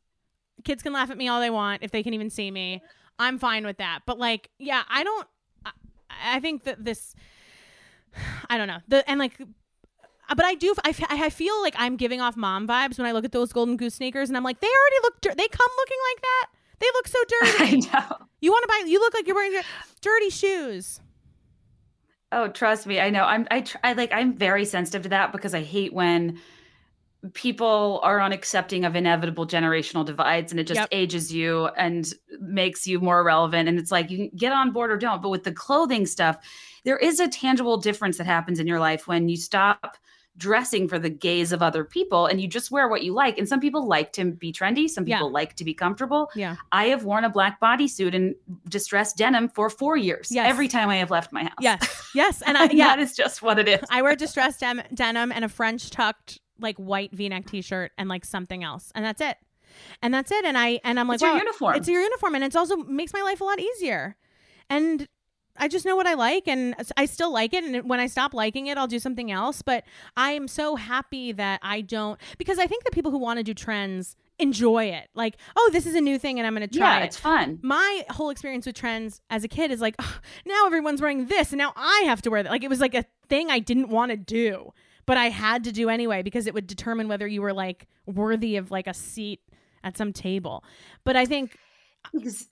Kids 0.64 0.84
can 0.84 0.94
laugh 0.94 1.10
at 1.10 1.18
me 1.18 1.28
all 1.28 1.42
they 1.42 1.50
want 1.50 1.84
if 1.84 1.92
they 1.92 2.04
can 2.04 2.14
even 2.14 2.30
see 2.30 2.52
me. 2.52 2.82
I'm 3.18 3.40
fine 3.40 3.66
with 3.66 3.78
that. 3.78 4.02
But 4.06 4.20
like 4.20 4.52
yeah, 4.60 4.84
I 4.88 5.04
don't 5.04 5.28
I, 5.66 5.72
I 6.36 6.40
think 6.40 6.64
that 6.66 6.86
this 6.86 7.16
I 8.50 8.58
don't 8.58 8.68
know. 8.68 8.80
The 8.88 9.10
and 9.10 9.20
like 9.20 9.34
uh, 9.40 10.36
but 10.36 10.46
I 10.46 10.56
do 10.56 10.74
I, 10.84 10.94
I 11.10 11.30
feel 11.30 11.60
like 11.62 11.76
I'm 11.78 11.96
giving 11.98 12.22
off 12.22 12.36
mom 12.38 12.68
vibes 12.68 12.98
when 12.98 13.08
I 13.08 13.12
look 13.12 13.26
at 13.26 13.32
those 13.32 13.52
golden 13.54 13.78
goose 13.78 13.96
sneakers 13.96 14.30
and 14.30 14.38
I'm 14.38 14.44
like 14.44 14.60
they 14.60 14.68
already 14.68 14.96
look 15.04 15.22
dir- 15.22 15.36
they 15.36 15.48
come 15.48 15.70
looking 15.78 15.98
like 16.14 16.22
that. 16.22 16.48
They 16.80 16.88
look 16.94 17.08
so 17.08 17.20
dirty. 17.28 17.90
I 17.94 18.00
know. 18.10 18.18
you 18.42 18.52
want 18.52 18.64
to 18.64 18.68
buy 18.68 18.84
you 18.88 19.00
look 19.00 19.14
like 19.14 19.28
you're 19.28 19.36
wearing 19.36 19.62
dirty 20.02 20.30
shoes. 20.30 21.00
Oh, 22.34 22.48
trust 22.48 22.88
me, 22.88 23.00
I 23.00 23.10
know. 23.10 23.24
I'm 23.26 23.46
I, 23.52 23.62
tr- 23.62 23.78
I 23.84 23.94
like 23.94 24.12
I'm 24.14 24.34
very 24.38 24.64
sensitive 24.66 25.04
to 25.04 25.10
that 25.10 25.32
because 25.34 25.54
I 25.54 25.62
hate 25.62 25.94
when 25.94 26.40
people 27.34 28.00
are 28.02 28.18
unaccepting 28.18 28.88
of 28.88 28.96
inevitable 28.96 29.46
generational 29.46 30.04
divides 30.04 30.52
and 30.52 30.60
it 30.60 30.66
just 30.66 30.80
Yep. 30.80 30.90
ages 30.92 31.32
you 31.32 31.68
and 31.78 32.12
makes 32.40 32.88
you 32.88 33.00
more 33.00 33.24
relevant 33.24 33.70
and 33.70 33.78
it's 33.78 33.92
like 33.92 34.10
you 34.10 34.18
can 34.18 34.32
get 34.36 34.52
on 34.52 34.72
board 34.72 34.90
or 34.92 34.98
don't 34.98 35.22
but 35.22 35.30
with 35.30 35.44
the 35.44 35.52
clothing 35.52 36.08
stuff 36.08 36.38
there 36.84 36.98
is 36.98 37.20
a 37.20 37.28
tangible 37.28 37.78
difference 37.78 38.18
that 38.18 38.26
happens 38.26 38.60
in 38.60 38.68
your 38.68 38.80
life 38.80 39.08
when 39.08 39.30
you 39.30 39.38
stop 39.38 39.98
dressing 40.38 40.88
for 40.88 40.98
the 40.98 41.10
gaze 41.10 41.52
of 41.52 41.62
other 41.62 41.84
people 41.84 42.26
and 42.26 42.40
you 42.40 42.48
just 42.48 42.72
wear 42.72 42.88
what 42.88 43.04
you 43.04 43.14
like 43.14 43.38
and 43.38 43.50
some 43.50 43.60
people 43.60 43.86
like 43.86 44.14
to 44.14 44.32
be 44.32 44.52
trendy 44.54 44.90
some 44.90 45.06
Yeah. 45.06 45.18
people 45.18 45.30
like 45.30 45.56
to 45.58 45.66
be 45.66 45.74
comfortable 45.74 46.32
Yeah. 46.36 46.56
i 46.72 46.86
have 46.86 47.04
worn 47.04 47.26
a 47.26 47.30
black 47.30 47.60
bodysuit 47.60 48.16
and 48.16 48.34
distressed 48.70 49.18
denim 49.18 49.50
for 49.50 49.70
4 49.70 49.98
years 49.98 50.30
Yes. 50.32 50.50
every 50.50 50.70
time 50.70 50.88
i 50.88 50.96
have 50.96 51.12
left 51.12 51.34
my 51.34 51.44
house 51.44 51.54
Yes. 51.60 52.12
Yes. 52.16 52.42
And 52.48 52.58
I 52.58 52.70
yeah, 52.72 52.88
that 52.96 53.00
is 53.00 53.14
just 53.16 53.42
what 53.42 53.60
it 53.60 53.68
is. 53.68 53.82
I 53.90 54.02
wear 54.02 54.16
distressed 54.16 54.62
dem- 54.62 54.82
denim 54.94 55.32
and 55.34 55.44
a 55.46 55.50
French 55.50 55.90
tucked 55.90 56.40
like 56.60 56.78
white 56.78 57.12
V-neck 57.14 57.46
t-shirt 57.48 57.92
and 57.98 58.08
like 58.08 58.24
something 58.26 58.64
else. 58.64 58.92
And 58.96 59.04
that's 59.04 59.20
it. 59.22 59.36
And 60.02 60.14
that's 60.14 60.32
it. 60.32 60.44
And 60.46 60.58
I 60.58 60.80
and 60.84 61.00
I'm 61.00 61.08
like, 61.08 61.16
It's 61.16 61.24
your 61.24 61.32
wow, 61.34 61.38
uniform. 61.40 61.76
It's 61.76 61.88
your 61.90 62.02
uniform 62.02 62.36
and 62.36 62.44
it's 62.44 62.56
also 62.56 62.78
makes 62.78 63.14
my 63.14 63.22
life 63.22 63.42
a 63.42 63.44
lot 63.44 63.60
easier. 63.60 64.16
And 64.70 65.08
I 65.62 65.68
just 65.70 65.86
know 65.86 65.96
what 65.96 66.08
I 66.08 66.16
like 66.16 66.48
and 66.48 66.76
I 66.98 67.06
still 67.06 67.32
like 67.32 67.54
it 67.54 67.64
and 67.64 67.88
when 67.88 68.00
I 68.02 68.08
stop 68.08 68.34
liking 68.34 68.68
it 68.68 68.78
I'll 68.78 68.88
do 68.88 69.00
something 69.00 69.32
else 69.32 69.62
but 69.62 69.86
I 70.18 70.32
am 70.32 70.48
so 70.48 70.76
happy 70.76 71.32
that 71.34 71.60
I 71.64 71.82
don't 71.82 72.20
because 72.38 72.60
I 72.60 72.68
think 72.68 72.84
the 72.84 72.92
people 72.92 73.12
who 73.12 73.18
want 73.20 73.38
to 73.38 73.44
do 73.44 73.54
trends 73.54 74.16
enjoy 74.40 74.86
it 74.86 75.08
like 75.14 75.38
oh 75.56 75.70
this 75.72 75.86
is 75.86 75.94
a 75.94 76.02
new 76.02 76.18
thing 76.18 76.40
and 76.40 76.48
I'm 76.48 76.56
going 76.56 76.68
to 76.68 76.78
try 76.78 76.98
Yeah, 76.98 77.04
it 77.04 77.06
it's 77.08 77.18
fun. 77.18 77.60
my 77.62 78.04
whole 78.10 78.32
experience 78.32 78.66
with 78.66 78.76
trends 78.76 79.22
as 79.30 79.44
a 79.44 79.48
kid 79.48 79.70
is 79.72 79.80
like 79.82 79.96
"Ugh, 80.00 80.16
now 80.46 80.66
everyone's 80.66 81.00
wearing 81.00 81.28
this 81.28 81.52
and 81.52 81.60
now 81.60 81.74
I 81.76 82.04
have 82.08 82.22
to 82.24 82.32
wear 82.32 82.42
that. 82.44 82.52
Like 82.52 82.64
it 82.64 82.70
was 82.70 82.80
like 82.80 82.96
a 82.96 83.06
thing 83.30 83.52
I 83.52 83.60
didn't 83.60 83.90
want 83.90 84.10
to 84.12 84.18
do, 84.18 84.74
but 85.06 85.16
I 85.18 85.30
had 85.30 85.64
to 85.66 85.72
do 85.72 85.90
anyway 85.90 86.24
because 86.24 86.48
it 86.48 86.56
would 86.56 86.66
determine 86.66 87.08
whether 87.08 87.28
you 87.28 87.42
were 87.44 87.54
like 87.54 87.88
worthy 88.08 88.56
of 88.56 88.72
like 88.72 88.88
a 88.88 88.94
seat 88.96 89.42
at 89.84 89.96
some 89.96 90.12
table. 90.12 90.64
But 91.04 91.16
I 91.16 91.26
think 91.26 91.58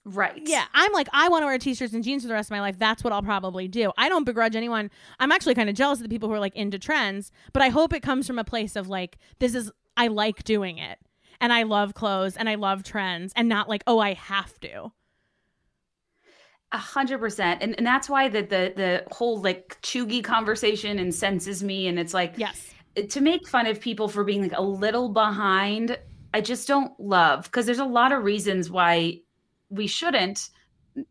Right. 0.04 0.40
yeah, 0.46 0.64
I'm 0.72 0.92
like 0.92 1.08
I 1.12 1.28
want 1.28 1.42
to 1.42 1.46
wear 1.46 1.58
t-shirts 1.58 1.92
and 1.92 2.02
jeans 2.02 2.22
for 2.22 2.28
the 2.28 2.34
rest 2.34 2.48
of 2.48 2.52
my 2.52 2.60
life. 2.60 2.78
That's 2.78 3.04
what 3.04 3.12
I'll 3.12 3.22
probably 3.22 3.68
do. 3.68 3.92
I 3.98 4.08
don't 4.08 4.24
begrudge 4.24 4.56
anyone. 4.56 4.90
I'm 5.18 5.32
actually 5.32 5.54
kind 5.54 5.68
of 5.68 5.74
jealous 5.74 5.98
of 5.98 6.04
the 6.04 6.08
people 6.08 6.28
who 6.28 6.34
are 6.34 6.40
like 6.40 6.56
into 6.56 6.78
trends, 6.78 7.30
but 7.52 7.62
I 7.62 7.68
hope 7.68 7.92
it 7.92 8.00
comes 8.02 8.26
from 8.26 8.38
a 8.38 8.44
place 8.44 8.74
of 8.76 8.88
like 8.88 9.18
this 9.38 9.54
is 9.54 9.70
I 9.96 10.06
like 10.06 10.44
doing 10.44 10.78
it. 10.78 10.98
And 11.42 11.52
I 11.52 11.64
love 11.64 11.94
clothes 11.94 12.36
and 12.36 12.48
I 12.48 12.54
love 12.54 12.82
trends 12.84 13.32
and 13.34 13.48
not 13.48 13.68
like, 13.68 13.82
oh, 13.86 13.98
I 13.98 14.12
have 14.14 14.58
to. 14.60 14.92
A 16.72 16.78
hundred 16.78 17.18
percent. 17.18 17.62
And 17.62 17.74
and 17.76 17.86
that's 17.86 18.08
why 18.08 18.28
the 18.28 18.42
the 18.42 18.72
the 18.76 19.04
whole 19.10 19.40
like 19.42 19.78
cheugy 19.82 20.22
conversation 20.22 20.98
and 20.98 21.14
senses 21.14 21.62
me 21.62 21.88
and 21.88 21.98
it's 21.98 22.14
like 22.14 22.34
Yes. 22.36 22.70
to 23.08 23.20
make 23.20 23.48
fun 23.48 23.66
of 23.66 23.80
people 23.80 24.06
for 24.08 24.22
being 24.22 24.42
like 24.42 24.56
a 24.56 24.62
little 24.62 25.08
behind, 25.08 25.98
I 26.32 26.40
just 26.40 26.68
don't 26.68 26.92
love 27.00 27.44
because 27.44 27.66
there's 27.66 27.78
a 27.80 27.84
lot 27.84 28.12
of 28.12 28.22
reasons 28.22 28.70
why 28.70 29.18
we 29.70 29.86
shouldn't, 29.86 30.50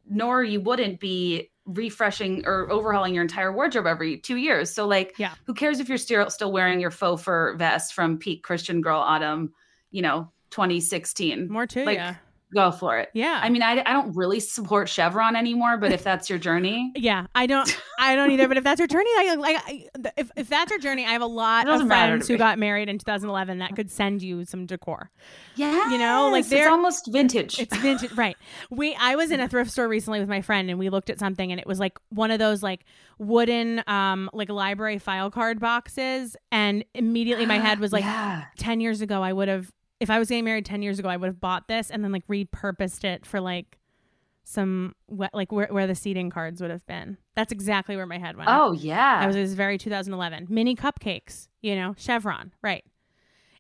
nor 0.07 0.44
you 0.44 0.61
wouldn't 0.61 0.99
be 0.99 1.49
refreshing 1.65 2.45
or 2.45 2.69
overhauling 2.72 3.14
your 3.14 3.22
entire 3.23 3.52
wardrobe 3.53 3.86
every 3.88 4.18
two 4.18 4.36
years. 4.38 4.72
So 4.72 4.88
like, 4.88 5.15
Yeah. 5.18 5.34
who 5.45 5.53
cares 5.53 5.80
if 5.80 5.88
you're 5.88 5.98
still 5.98 6.30
still 6.30 6.52
wearing 6.52 6.80
your 6.80 6.91
faux 6.91 7.23
fur 7.23 7.56
vest 7.56 7.94
from 7.94 8.18
peak 8.18 8.44
Christian 8.44 8.81
Girl 8.81 8.99
Autumn, 8.99 9.53
you 9.91 10.02
know, 10.02 10.31
2016? 10.52 11.48
More 11.52 11.68
to 11.68 11.86
like, 11.86 11.98
ya. 11.98 12.14
Go 12.54 12.72
for 12.72 12.98
it. 12.98 13.10
Yeah. 13.14 13.40
I 13.44 13.50
mean, 13.50 13.62
I, 13.62 13.82
I 13.86 13.94
don't 13.94 14.16
really 14.16 14.40
support 14.40 14.90
Chevron 14.90 15.36
anymore, 15.36 15.78
but 15.78 15.92
if 15.92 16.04
that's 16.04 16.30
your 16.30 16.40
journey, 16.40 16.92
Yeah, 16.96 17.28
I 17.36 17.46
don't, 17.46 17.80
I 18.00 18.16
don't 18.16 18.32
either. 18.32 18.48
But 18.48 18.58
if 18.58 18.64
that's 18.64 18.80
your 18.80 18.88
journey, 18.88 19.10
I 19.18 19.36
like, 19.36 19.90
if 20.18 20.32
if 20.36 20.50
that's 20.50 20.70
your 20.72 20.80
journey, 20.80 21.06
I 21.06 21.12
have 21.12 21.22
a 21.22 21.26
lot 21.28 21.68
of 21.68 21.86
friends 21.88 22.28
who 22.28 22.34
me. 22.34 22.38
got 22.40 22.58
married 22.60 22.90
in 22.90 22.98
2011 22.98 23.60
that 23.60 23.76
could 23.76 23.92
send 23.92 24.22
you 24.24 24.46
some 24.46 24.66
decor. 24.66 25.12
yeah, 25.56 25.92
You 25.92 25.98
know, 25.98 26.30
like 26.32 26.48
they're- 26.48 26.70
almost 26.70 27.12
vintage. 27.12 27.60
It's 27.60 27.76
vintage, 27.78 28.12
right? 28.14 28.36
We, 28.70 28.96
I 29.00 29.16
was 29.16 29.32
in 29.32 29.40
a 29.40 29.48
thrift 29.48 29.72
store 29.72 29.88
recently 29.88 30.20
with 30.20 30.30
my 30.30 30.42
friend, 30.42 30.70
and 30.70 30.80
we 30.80 30.90
looked 30.90 31.10
at 31.10 31.20
something, 31.20 31.52
and 31.52 31.60
it 31.60 31.68
was 31.68 31.80
like 31.80 32.00
one 32.10 32.32
of 32.32 32.40
those 32.40 32.64
like 32.64 32.86
wooden, 33.18 33.84
um, 33.88 34.30
like 34.34 34.50
library 34.50 34.98
file 34.98 35.30
card 35.30 35.60
boxes, 35.60 36.36
and 36.52 36.84
immediately 36.94 37.46
my 37.46 37.60
head 37.66 37.80
was 37.80 37.92
like, 37.92 38.04
Yeah. 38.04 38.46
10 38.58 38.80
years 38.82 39.02
ago, 39.02 39.22
I 39.22 39.34
would 39.34 39.48
have, 39.48 39.72
if 40.00 40.10
I 40.10 40.20
was 40.20 40.30
getting 40.30 40.46
married 40.46 40.66
10 40.66 40.82
years 40.82 41.00
ago, 41.00 41.10
I 41.10 41.18
would 41.18 41.28
have 41.28 41.42
bought 41.42 41.68
this 41.68 41.90
and 41.92 42.04
then 42.04 42.12
like 42.12 42.26
repurposed 42.28 43.04
it 43.04 43.26
for 43.26 43.40
like 43.42 43.78
some 44.44 44.96
wet, 45.08 45.32
like 45.34 45.52
where, 45.52 45.68
where 45.68 45.86
the 45.88 45.96
seating 45.96 46.30
cards 46.30 46.62
would 46.62 46.72
have 46.72 46.86
been. 46.88 47.18
That's 47.36 47.52
exactly 47.52 47.96
where 47.96 48.06
my 48.06 48.18
head 48.18 48.36
went. 48.36 48.50
oh 48.50 48.72
yeah, 48.72 49.20
I 49.22 49.28
was, 49.28 49.36
it 49.36 49.42
was 49.42 49.54
very 49.54 49.78
2011. 49.78 50.48
Mini 50.50 50.76
cupcakes, 50.76 51.48
you 51.62 51.76
know, 51.76 51.96
Chevron, 51.98 52.54
right? 52.62 52.84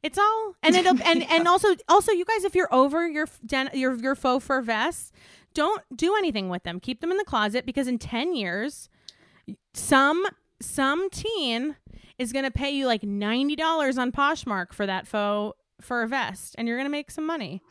It's 0.01 0.17
all 0.17 0.55
and 0.63 0.75
it'll 0.75 1.01
and 1.05 1.23
and 1.29 1.47
also 1.47 1.75
also 1.87 2.11
you 2.11 2.25
guys, 2.25 2.43
if 2.43 2.55
you're 2.55 2.73
over 2.73 3.07
your 3.07 3.27
den, 3.45 3.69
your 3.73 3.95
your 3.95 4.15
faux 4.15 4.43
fur 4.45 4.61
vests, 4.61 5.11
don't 5.53 5.81
do 5.95 6.15
anything 6.15 6.49
with 6.49 6.63
them. 6.63 6.79
Keep 6.79 7.01
them 7.01 7.11
in 7.11 7.17
the 7.17 7.25
closet 7.25 7.65
because 7.65 7.87
in 7.87 7.99
10 7.99 8.33
years, 8.33 8.89
some 9.73 10.25
some 10.61 11.09
teen 11.09 11.75
is 12.17 12.31
gonna 12.33 12.51
pay 12.51 12.69
you 12.71 12.87
like 12.87 13.03
ninety 13.03 13.55
dollars 13.55 13.97
on 13.97 14.11
Poshmark 14.11 14.73
for 14.73 14.85
that 14.85 15.05
faux 15.05 15.57
fur 15.81 16.05
vest, 16.07 16.55
and 16.57 16.67
you're 16.67 16.77
gonna 16.77 16.89
make 16.89 17.11
some 17.11 17.25
money. 17.25 17.61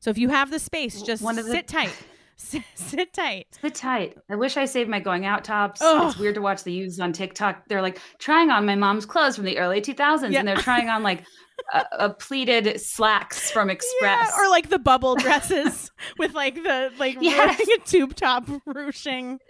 So 0.00 0.10
if 0.10 0.18
you 0.18 0.28
have 0.28 0.50
the 0.50 0.58
space, 0.58 1.02
just 1.02 1.22
One 1.22 1.38
of 1.38 1.44
the- 1.46 1.50
sit 1.52 1.66
tight. 1.68 1.92
sit, 2.36 2.62
sit 2.76 3.12
tight. 3.12 3.46
Sit 3.60 3.74
tight. 3.74 4.16
I 4.30 4.36
wish 4.36 4.56
I 4.56 4.64
saved 4.64 4.88
my 4.88 5.00
going 5.00 5.26
out 5.26 5.42
tops. 5.44 5.82
Ugh. 5.82 6.08
It's 6.08 6.18
weird 6.18 6.36
to 6.36 6.40
watch 6.40 6.62
the 6.62 6.72
youths 6.72 7.00
on 7.00 7.12
TikTok. 7.12 7.66
They're 7.68 7.82
like 7.82 8.00
trying 8.18 8.50
on 8.50 8.64
my 8.64 8.76
mom's 8.76 9.06
clothes 9.06 9.34
from 9.36 9.44
the 9.44 9.58
early 9.58 9.80
2000s, 9.80 10.30
Yeah. 10.32 10.38
and 10.38 10.46
they're 10.48 10.56
trying 10.56 10.88
on 10.88 11.02
like 11.02 11.24
a, 11.74 11.84
a 11.98 12.10
pleated 12.10 12.80
slacks 12.80 13.50
from 13.50 13.70
Express. 13.70 14.30
Yeah, 14.30 14.38
or 14.38 14.48
like 14.50 14.68
the 14.68 14.78
bubble 14.78 15.16
dresses 15.16 15.90
with 16.18 16.32
like 16.34 16.54
the 16.54 16.92
like 16.98 17.16
Yes. 17.20 17.60
a 17.60 17.80
tube 17.80 18.14
top 18.14 18.48
ruching. 18.66 19.40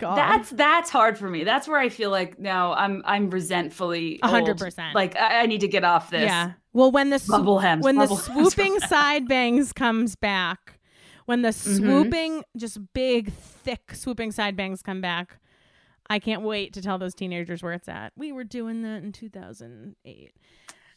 God. 0.00 0.16
that's 0.16 0.50
that's 0.50 0.90
hard 0.90 1.18
for 1.18 1.28
me. 1.28 1.44
That's 1.44 1.66
where 1.68 1.78
I 1.78 1.88
feel 1.88 2.10
like 2.10 2.38
no, 2.38 2.72
I'm 2.72 3.02
I'm 3.04 3.30
resentfully 3.30 4.18
hundred 4.22 4.58
percent. 4.58 4.94
Like 4.94 5.16
I, 5.16 5.42
I 5.42 5.46
need 5.46 5.60
to 5.60 5.68
get 5.68 5.84
off 5.84 6.10
this. 6.10 6.22
Yeah. 6.22 6.52
Well, 6.72 6.90
when 6.90 7.10
the 7.10 7.22
Bubble 7.28 7.58
hems, 7.58 7.84
when 7.84 7.96
bubble 7.96 8.16
the 8.16 8.22
swooping 8.50 8.72
hems. 8.72 8.88
side 8.88 9.28
bangs 9.28 9.72
comes 9.72 10.14
back, 10.16 10.78
when 11.24 11.42
the 11.42 11.48
Mm-hmm. 11.48 11.76
swooping, 11.78 12.44
just 12.56 12.78
big, 12.92 13.32
thick 13.32 13.94
swooping 13.94 14.32
side 14.32 14.56
bangs 14.56 14.82
come 14.82 15.00
back, 15.00 15.38
I 16.10 16.18
can't 16.18 16.42
wait 16.42 16.72
to 16.74 16.82
tell 16.82 16.98
those 16.98 17.14
teenagers 17.14 17.62
where 17.62 17.72
it's 17.72 17.88
at. 17.88 18.12
We 18.16 18.30
were 18.30 18.44
doing 18.44 18.82
that 18.82 19.02
in 19.02 19.12
2008. 19.12 20.32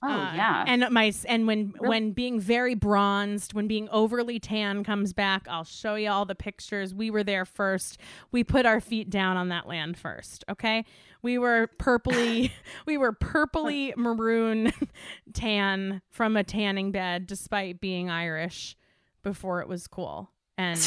Oh 0.01 0.07
Uh, 0.07 0.33
yeah. 0.33 0.63
And 0.65 0.85
my 0.91 1.11
and 1.27 1.45
when 1.45 1.73
Really? 1.79 1.87
when 1.89 2.11
being 2.11 2.39
very 2.39 2.73
bronzed, 2.73 3.53
when 3.53 3.67
being 3.67 3.89
overly 3.89 4.39
tan 4.39 4.83
comes 4.83 5.11
back, 5.13 5.45
I'll 5.49 5.65
show 5.65 5.95
you 5.95 6.09
all 6.09 6.25
the 6.25 6.35
pictures. 6.35 6.93
We 6.93 7.11
were 7.11 7.23
there 7.23 7.43
first. 7.45 7.99
We 8.31 8.43
put 8.43 8.65
our 8.65 8.79
feet 8.79 9.09
down 9.09 9.35
on 9.35 9.49
that 9.49 9.67
land 9.67 9.97
first. 9.97 10.45
Okay, 10.49 10.85
we 11.21 11.37
were 11.37 11.69
purpley, 11.79 12.51
we 12.85 12.97
were 12.97 13.11
purpley 13.11 13.93
maroon 13.97 14.71
tan 15.33 16.01
from 16.09 16.37
a 16.37 16.43
tanning 16.45 16.91
bed, 16.91 17.27
despite 17.27 17.81
being 17.81 18.09
Irish 18.09 18.77
before 19.21 19.61
it 19.61 19.67
was 19.67 19.85
cool. 19.87 20.29
And 20.57 20.79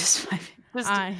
I 0.75 1.17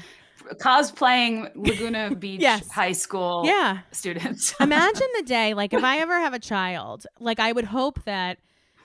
cosplaying 0.61 1.51
Laguna 1.55 2.15
Beach 2.19 2.41
Yes. 2.41 2.71
high 2.71 2.93
school 2.93 3.43
yeah. 3.45 3.81
students. 3.93 4.55
Imagine 4.61 5.09
the 5.17 5.23
day, 5.25 5.55
like 5.55 5.73
if 5.73 5.83
I 5.85 5.99
ever 5.99 6.19
have 6.19 6.35
a 6.35 6.39
child, 6.39 7.07
like 7.21 7.41
I 7.41 7.53
would 7.53 7.65
hope 7.65 8.03
that 8.05 8.39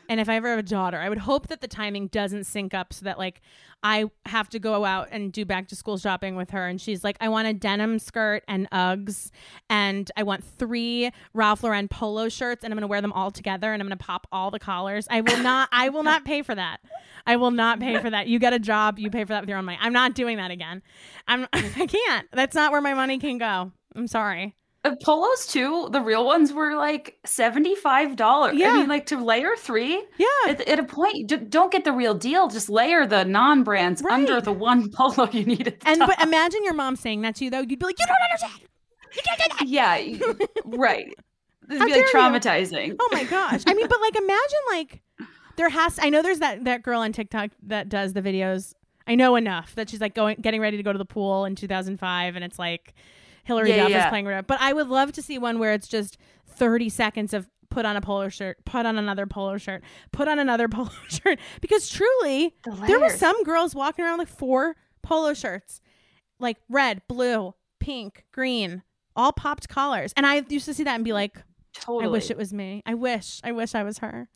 And 0.09 0.19
if 0.19 0.29
I 0.29 0.35
ever 0.35 0.49
have 0.49 0.59
a 0.59 0.63
daughter, 0.63 0.97
I 0.97 1.09
would 1.09 1.17
hope 1.17 1.47
that 1.47 1.61
the 1.61 1.67
timing 1.67 2.07
doesn't 2.07 2.45
sync 2.45 2.73
up 2.73 2.93
so 2.93 3.05
that 3.05 3.17
like 3.17 3.41
I 3.83 4.05
have 4.25 4.49
to 4.49 4.59
go 4.59 4.85
out 4.85 5.09
and 5.11 5.31
do 5.31 5.45
back 5.45 5.67
to 5.69 5.75
school 5.75 5.97
shopping 5.97 6.35
with 6.35 6.51
her 6.51 6.67
and 6.67 6.79
she's 6.79 7.03
like, 7.03 7.17
I 7.21 7.29
want 7.29 7.47
a 7.47 7.53
denim 7.53 7.99
skirt 7.99 8.43
and 8.47 8.69
Uggs 8.71 9.31
and 9.69 10.09
I 10.17 10.23
want 10.23 10.43
three 10.43 11.11
Ralph 11.33 11.63
Lauren 11.63 11.87
polo 11.87 12.29
shirts 12.29 12.63
and 12.63 12.73
I'm 12.73 12.77
gonna 12.77 12.87
wear 12.87 13.01
them 13.01 13.13
all 13.13 13.31
together 13.31 13.71
and 13.71 13.81
I'm 13.81 13.87
gonna 13.87 13.97
pop 13.97 14.27
all 14.31 14.49
the 14.49 14.59
collars. 14.59 15.07
I 15.09 15.21
will 15.21 15.43
not 15.43 15.69
I 15.71 15.89
will 15.89 16.03
not 16.03 16.25
pay 16.25 16.41
for 16.41 16.55
that. 16.55 16.77
I 17.25 17.35
will 17.35 17.51
not 17.51 17.79
pay 17.79 17.99
for 17.99 18.09
that. 18.09 18.27
You 18.27 18.39
get 18.39 18.53
a 18.53 18.59
job, 18.59 18.99
you 18.99 19.09
pay 19.09 19.23
for 19.23 19.29
that 19.29 19.41
with 19.41 19.49
your 19.49 19.57
own 19.57 19.65
money. 19.65 19.77
I'm 19.81 19.93
not 19.93 20.15
doing 20.15 20.37
that 20.37 20.51
again. 20.51 20.81
I'm 21.27 21.47
I 21.53 21.87
can't. 21.87 22.27
That's 22.31 22.55
not 22.55 22.71
where 22.71 22.81
my 22.81 22.93
money 22.93 23.19
can 23.19 23.37
go. 23.37 23.71
I'm 23.95 24.07
sorry. 24.07 24.55
Uh, 24.85 24.95
polos 25.03 25.47
too, 25.47 25.89
the 25.91 25.99
real 26.01 26.25
ones 26.25 26.53
were 26.53 26.75
like 26.75 27.17
$75. 27.25 28.53
Yeah. 28.53 28.69
I 28.69 28.73
mean, 28.73 28.87
like 28.87 29.05
to 29.07 29.17
layer 29.23 29.55
three. 29.57 30.03
Yeah. 30.17 30.27
At, 30.47 30.61
at 30.67 30.79
a 30.79 30.83
point, 30.83 31.27
d- 31.27 31.37
don't 31.37 31.71
get 31.71 31.83
the 31.83 31.91
real 31.91 32.13
deal. 32.13 32.47
Just 32.47 32.69
layer 32.69 33.05
the 33.05 33.25
non 33.25 33.63
brands 33.63 34.01
Right. 34.01 34.13
under 34.13 34.39
the 34.39 34.51
one 34.53 34.89
polo 34.93 35.29
you 35.31 35.45
need 35.45 35.77
And 35.85 35.99
top. 35.99 36.09
but 36.09 36.21
imagine 36.25 36.63
your 36.63 36.73
mom 36.73 36.95
saying 36.95 37.21
that 37.21 37.35
to 37.37 37.45
you 37.45 37.49
though. 37.51 37.59
You'd 37.61 37.79
be 37.79 37.85
like, 37.85 37.99
You 37.99 38.05
don't 38.05 38.17
understand. 38.31 38.69
You 39.15 39.21
can't 39.25 39.39
do 39.39 39.57
that. 39.57 39.67
yeah, 39.67 40.35
right. 40.77 41.07
It'd 41.69 41.69
be 41.69 41.77
like 41.79 41.89
dare 41.93 41.97
you. 42.07 42.13
traumatizing. 42.13 42.95
Oh 42.99 43.09
my 43.11 43.23
gosh. 43.25 43.63
I 43.67 43.73
mean, 43.73 43.87
but 43.87 43.99
like 43.99 44.15
imagine 44.15 44.59
like 44.69 45.01
there 45.57 45.69
has 45.69 45.99
I 46.01 46.09
know 46.09 46.21
there's 46.21 46.39
that 46.39 46.63
that 46.65 46.83
girl 46.83 47.01
on 47.01 47.11
TikTok 47.13 47.49
that 47.63 47.89
does 47.89 48.13
the 48.13 48.21
videos. 48.21 48.73
I 49.07 49.15
know 49.15 49.35
enough 49.35 49.73
that 49.75 49.89
she's 49.89 50.01
like 50.01 50.13
going 50.13 50.37
getting 50.41 50.61
ready 50.61 50.77
to 50.77 50.83
go 50.83 50.91
to 50.93 50.97
the 50.99 51.05
pool 51.05 51.45
in 51.45 51.55
2005 51.55 52.35
and 52.35 52.45
it's 52.45 52.59
like 52.59 52.93
Hillary 53.47 53.69
Yeah, 53.69 53.77
Duff 53.77 53.87
is 53.87 53.91
yeah. 53.93 54.09
playing 54.09 54.25
whatever. 54.25 54.43
But 54.45 54.59
I 54.61 54.73
would 54.73 54.89
love 54.89 55.13
to 55.13 55.21
see 55.21 55.37
one 55.37 55.57
where 55.57 55.73
it's 55.73 55.87
just 55.87 56.17
30 56.49 56.89
seconds 56.89 57.33
of 57.33 57.47
put 57.69 57.85
on 57.85 57.95
a 57.95 58.01
polo 58.01 58.29
shirt, 58.29 58.57
put 58.65 58.85
on 58.85 58.97
another 58.97 59.25
polo 59.25 59.57
shirt, 59.57 59.83
put 60.11 60.27
on 60.27 60.37
another 60.37 60.67
polo 60.69 60.89
shirt 61.07 61.39
because 61.61 61.89
truly 61.89 62.53
The 62.63 62.71
there 62.87 62.99
were 62.99 63.09
some 63.09 63.41
girls 63.43 63.73
walking 63.73 64.03
around 64.05 64.19
with 64.19 64.29
four 64.29 64.75
polo 65.01 65.33
shirts. 65.33 65.81
Like 66.39 66.57
red, 66.69 67.01
blue, 67.07 67.55
pink, 67.79 68.25
green, 68.31 68.83
all 69.15 69.31
popped 69.31 69.67
collars. 69.69 70.13
And 70.15 70.25
I 70.25 70.43
used 70.49 70.65
to 70.65 70.73
see 70.73 70.83
that 70.83 70.95
and 70.95 71.03
be 71.05 71.13
like, 71.13 71.37
Totally. 71.73 72.05
I 72.05 72.07
wish 72.09 72.29
it 72.29 72.37
was 72.37 72.53
me. 72.53 72.81
I 72.85 72.93
wish. 72.95 73.39
I 73.43 73.51
wish 73.51 73.73
I 73.75 73.83
was 73.83 73.99
her. 73.99 74.29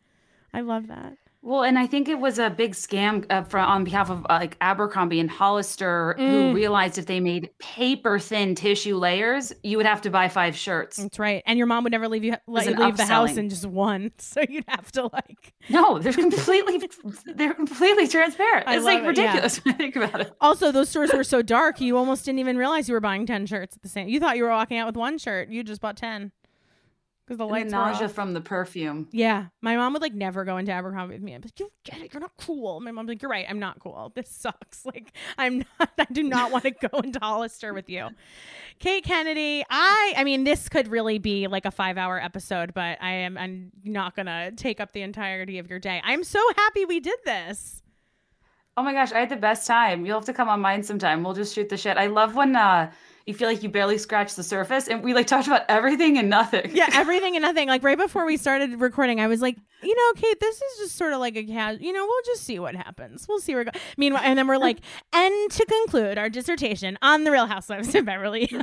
I 0.54 0.60
love 0.62 0.86
that. 0.88 1.16
Well, 1.44 1.64
and 1.64 1.76
I 1.76 1.88
think 1.88 2.08
it 2.08 2.20
was 2.20 2.38
a 2.38 2.50
big 2.50 2.72
scam 2.74 3.26
uh, 3.28 3.42
for, 3.42 3.58
on 3.58 3.82
behalf 3.82 4.10
of 4.10 4.24
uh, 4.30 4.38
like 4.40 4.56
Abercrombie 4.60 5.18
and 5.18 5.28
Hollister, 5.28 6.14
Mm. 6.18 6.30
who 6.30 6.54
realized 6.54 6.98
if 6.98 7.06
they 7.06 7.18
made 7.18 7.50
paper 7.58 8.18
thin 8.20 8.54
tissue 8.54 8.96
layers, 8.96 9.52
you 9.64 9.76
would 9.76 9.86
have 9.86 10.00
to 10.02 10.10
buy 10.10 10.28
five 10.28 10.56
shirts. 10.56 10.98
That's 10.98 11.18
right. 11.18 11.42
And 11.44 11.58
your 11.58 11.66
mom 11.66 11.82
would 11.82 11.90
never 11.90 12.06
leave 12.08 12.22
you 12.22 12.36
let 12.46 12.66
you 12.66 12.76
leave 12.76 12.96
the 12.96 13.04
house 13.06 13.36
in 13.36 13.48
just 13.48 13.66
one. 13.66 14.12
So 14.20 14.40
you'd 14.48 14.64
have 14.68 14.92
to 14.92 15.10
like 15.12 15.52
No, 15.68 15.98
they're 15.98 16.12
completely 16.12 16.88
they're 17.34 17.54
completely 17.54 18.06
transparent. 18.06 18.68
I 18.68 18.76
It's 18.76 18.84
like 18.84 18.98
it, 18.98 19.02
yeah. 19.02 19.08
ridiculous 19.08 19.56
when 19.64 19.74
I 19.74 19.78
think 19.78 19.96
about 19.96 20.20
it. 20.20 20.32
Also, 20.40 20.70
those 20.70 20.88
stores 20.90 21.12
were 21.12 21.24
so 21.24 21.42
dark, 21.42 21.80
you 21.80 21.96
almost 21.96 22.24
didn't 22.24 22.38
even 22.38 22.56
realize 22.56 22.88
you 22.88 22.94
were 22.94 23.00
buying 23.00 23.26
10 23.26 23.46
shirts 23.46 23.74
at 23.76 23.82
the 23.82 23.88
same. 23.88 24.06
You 24.08 24.20
thought 24.20 24.36
you 24.36 24.44
were 24.44 24.50
walking 24.50 24.78
out 24.78 24.86
with 24.86 24.96
one 24.96 25.18
shirt. 25.18 25.48
You 25.48 25.64
just 25.64 25.80
bought 25.80 25.96
10. 25.96 26.30
Cuz 27.28 27.38
the 27.38 27.46
lights 27.46 27.70
the 27.70 27.76
nausea 27.76 28.08
from 28.08 28.32
the 28.32 28.40
perfume. 28.40 29.08
Yeah, 29.12 29.46
my 29.60 29.76
mom 29.76 29.92
would 29.92 30.02
like 30.02 30.14
never 30.14 30.44
go 30.44 30.56
into 30.56 30.72
Abercrombie 30.72 31.14
with 31.14 31.22
me. 31.22 31.34
I'm 31.34 31.40
like, 31.40 31.58
you 31.60 31.70
get 31.84 32.00
it, 32.00 32.12
you're 32.12 32.20
not 32.20 32.32
cool. 32.36 32.80
My 32.80 32.90
mom's 32.90 33.08
like, 33.08 33.22
you're 33.22 33.30
right, 33.30 33.46
I'm 33.48 33.60
not 33.60 33.78
cool. 33.78 34.12
This 34.14 34.28
sucks. 34.28 34.84
Like, 34.92 35.12
I'm 35.38 35.58
not. 35.58 35.90
I 35.98 36.06
do 36.12 36.22
not 36.22 36.50
want 36.50 36.64
to 36.64 36.72
go 36.72 36.98
into 37.04 37.20
Hollister 37.20 37.72
with 37.72 37.88
you, 37.88 38.08
Kate 38.80 39.04
Kennedy. 39.04 39.64
I, 39.70 40.14
I 40.16 40.24
mean, 40.24 40.44
this 40.44 40.68
could 40.68 40.88
really 40.88 41.18
be 41.18 41.46
like 41.46 41.64
a 41.64 41.70
five 41.70 41.96
hour 41.96 42.20
episode, 42.20 42.74
but 42.74 42.98
I 43.00 43.12
am. 43.12 43.38
I'm 43.38 43.70
not 43.84 44.16
gonna 44.16 44.50
take 44.52 44.80
up 44.80 44.92
the 44.92 45.02
entirety 45.02 45.58
of 45.58 45.70
your 45.70 45.78
day. 45.78 46.02
I'm 46.04 46.24
so 46.24 46.40
happy 46.56 46.84
we 46.84 46.98
did 47.00 47.18
this. 47.24 47.82
Oh 48.76 48.82
my 48.82 48.92
gosh, 48.92 49.12
I 49.12 49.20
had 49.20 49.28
the 49.28 49.36
best 49.36 49.66
time. 49.66 50.04
You'll 50.04 50.18
have 50.18 50.24
to 50.26 50.32
come 50.32 50.48
on 50.48 50.60
mine 50.60 50.82
sometime. 50.82 51.22
We'll 51.22 51.34
just 51.34 51.54
shoot 51.54 51.68
the 51.68 51.76
shit. 51.76 51.96
I 51.96 52.06
love 52.06 52.34
when 52.34 52.56
uh 52.56 52.90
you 53.26 53.34
feel 53.34 53.48
like 53.48 53.62
you 53.62 53.68
barely 53.68 53.98
scratched 53.98 54.36
the 54.36 54.42
surface 54.42 54.88
and 54.88 55.02
we 55.02 55.14
like 55.14 55.26
talked 55.26 55.46
about 55.46 55.62
everything 55.68 56.18
and 56.18 56.28
nothing. 56.28 56.70
Yeah, 56.74 56.88
everything 56.92 57.36
and 57.36 57.42
nothing. 57.42 57.68
Like 57.68 57.82
right 57.82 57.98
before 57.98 58.24
we 58.26 58.36
started 58.36 58.80
recording, 58.80 59.20
I 59.20 59.26
was 59.28 59.40
like, 59.40 59.56
you 59.82 59.94
know, 59.94 60.20
Kate, 60.20 60.38
this 60.40 60.56
is 60.56 60.78
just 60.78 60.96
sort 60.96 61.12
of 61.12 61.20
like 61.20 61.36
a 61.36 61.44
cat. 61.44 61.80
You 61.80 61.92
know, 61.92 62.04
we'll 62.04 62.22
just 62.26 62.44
see 62.44 62.58
what 62.58 62.74
happens. 62.74 63.26
We'll 63.28 63.40
see 63.40 63.54
where. 63.54 63.64
Go- 63.64 63.70
Meanwhile, 63.96 64.22
and 64.24 64.38
then 64.38 64.46
we're 64.46 64.56
like, 64.58 64.78
and 65.12 65.50
to 65.50 65.64
conclude 65.66 66.18
our 66.18 66.28
dissertation 66.28 66.98
on 67.02 67.24
the 67.24 67.30
Real 67.30 67.46
Housewives 67.46 67.94
of 67.94 68.04
Beverly. 68.04 68.50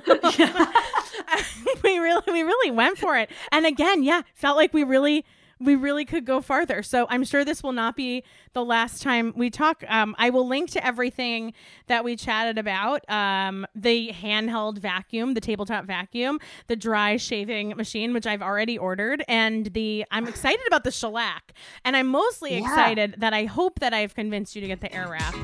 We 1.84 1.98
really, 1.98 2.22
we 2.28 2.42
really 2.44 2.72
went 2.72 2.98
for 2.98 3.18
it. 3.18 3.30
And 3.52 3.66
again, 3.66 4.04
yeah, 4.04 4.22
felt 4.36 4.58
like 4.58 4.74
we 4.74 4.84
really. 4.84 5.26
We 5.62 5.76
really 5.76 6.06
could 6.06 6.26
go 6.26 6.40
farther. 6.40 6.82
So 6.84 7.06
I'm 7.10 7.24
sure 7.26 7.44
this 7.44 7.62
will 7.62 7.74
not 7.74 7.96
be 7.98 8.24
the 8.54 8.64
last 8.64 9.02
time 9.02 9.34
we 9.36 9.50
talk. 9.50 9.84
Um, 9.90 10.16
I 10.18 10.30
will 10.30 10.48
link 10.48 10.70
to 10.72 10.86
everything 10.86 11.54
that 11.88 12.04
we 12.06 12.16
chatted 12.16 12.58
about 12.58 13.08
um, 13.10 13.66
the 13.76 14.12
handheld 14.14 14.78
vacuum, 14.78 15.34
the 15.34 15.42
tabletop 15.42 15.86
vacuum, 15.86 16.40
the 16.68 16.76
dry 16.78 17.18
shaving 17.18 17.70
machine, 17.76 18.14
which 18.14 18.26
I've 18.26 18.42
already 18.42 18.78
ordered, 18.78 19.24
and 19.28 19.66
the 19.74 20.06
I'm 20.12 20.28
excited 20.28 20.66
about 20.68 20.86
the 20.86 20.92
shellac. 20.92 21.54
And 21.84 21.98
I'm 21.98 22.08
mostly 22.08 22.54
Yeah. 22.54 22.60
excited 22.62 23.16
that 23.18 23.34
I 23.34 23.44
hope 23.46 23.80
that 23.80 23.94
I've 23.94 24.16
convinced 24.16 24.56
you 24.56 24.62
to 24.62 24.68
get 24.68 24.80
the 24.80 24.94
air 24.94 25.08
wrap. 25.10 25.36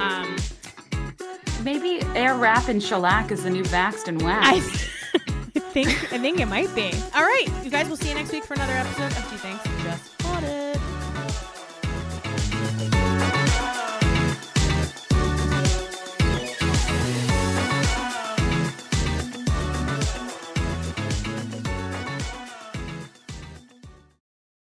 Um, 0.00 0.36
Maybe 1.62 2.00
air 2.14 2.34
wrap 2.36 2.68
and 2.68 2.80
shellac 2.82 3.32
is 3.32 3.42
the 3.42 3.50
new 3.50 3.64
Vaxed 3.64 4.06
and 4.06 4.22
Wax. 4.22 4.46
I, 4.46 4.54
I 4.54 5.07
think 5.72 5.88
I 6.12 6.18
think 6.18 6.40
it 6.40 6.46
might 6.46 6.74
be. 6.74 6.92
All 7.14 7.22
right, 7.22 7.46
you 7.62 7.70
guys. 7.70 7.86
We'll 7.86 7.96
see 7.96 8.08
you 8.08 8.14
next 8.14 8.32
week 8.32 8.44
for 8.44 8.54
another 8.54 8.72
episode 8.72 9.12
of 9.12 9.30
Gee 9.30 9.36
Thanks 9.36 9.64
Just 9.84 10.18
Bought 10.18 10.42
It. 10.44 10.87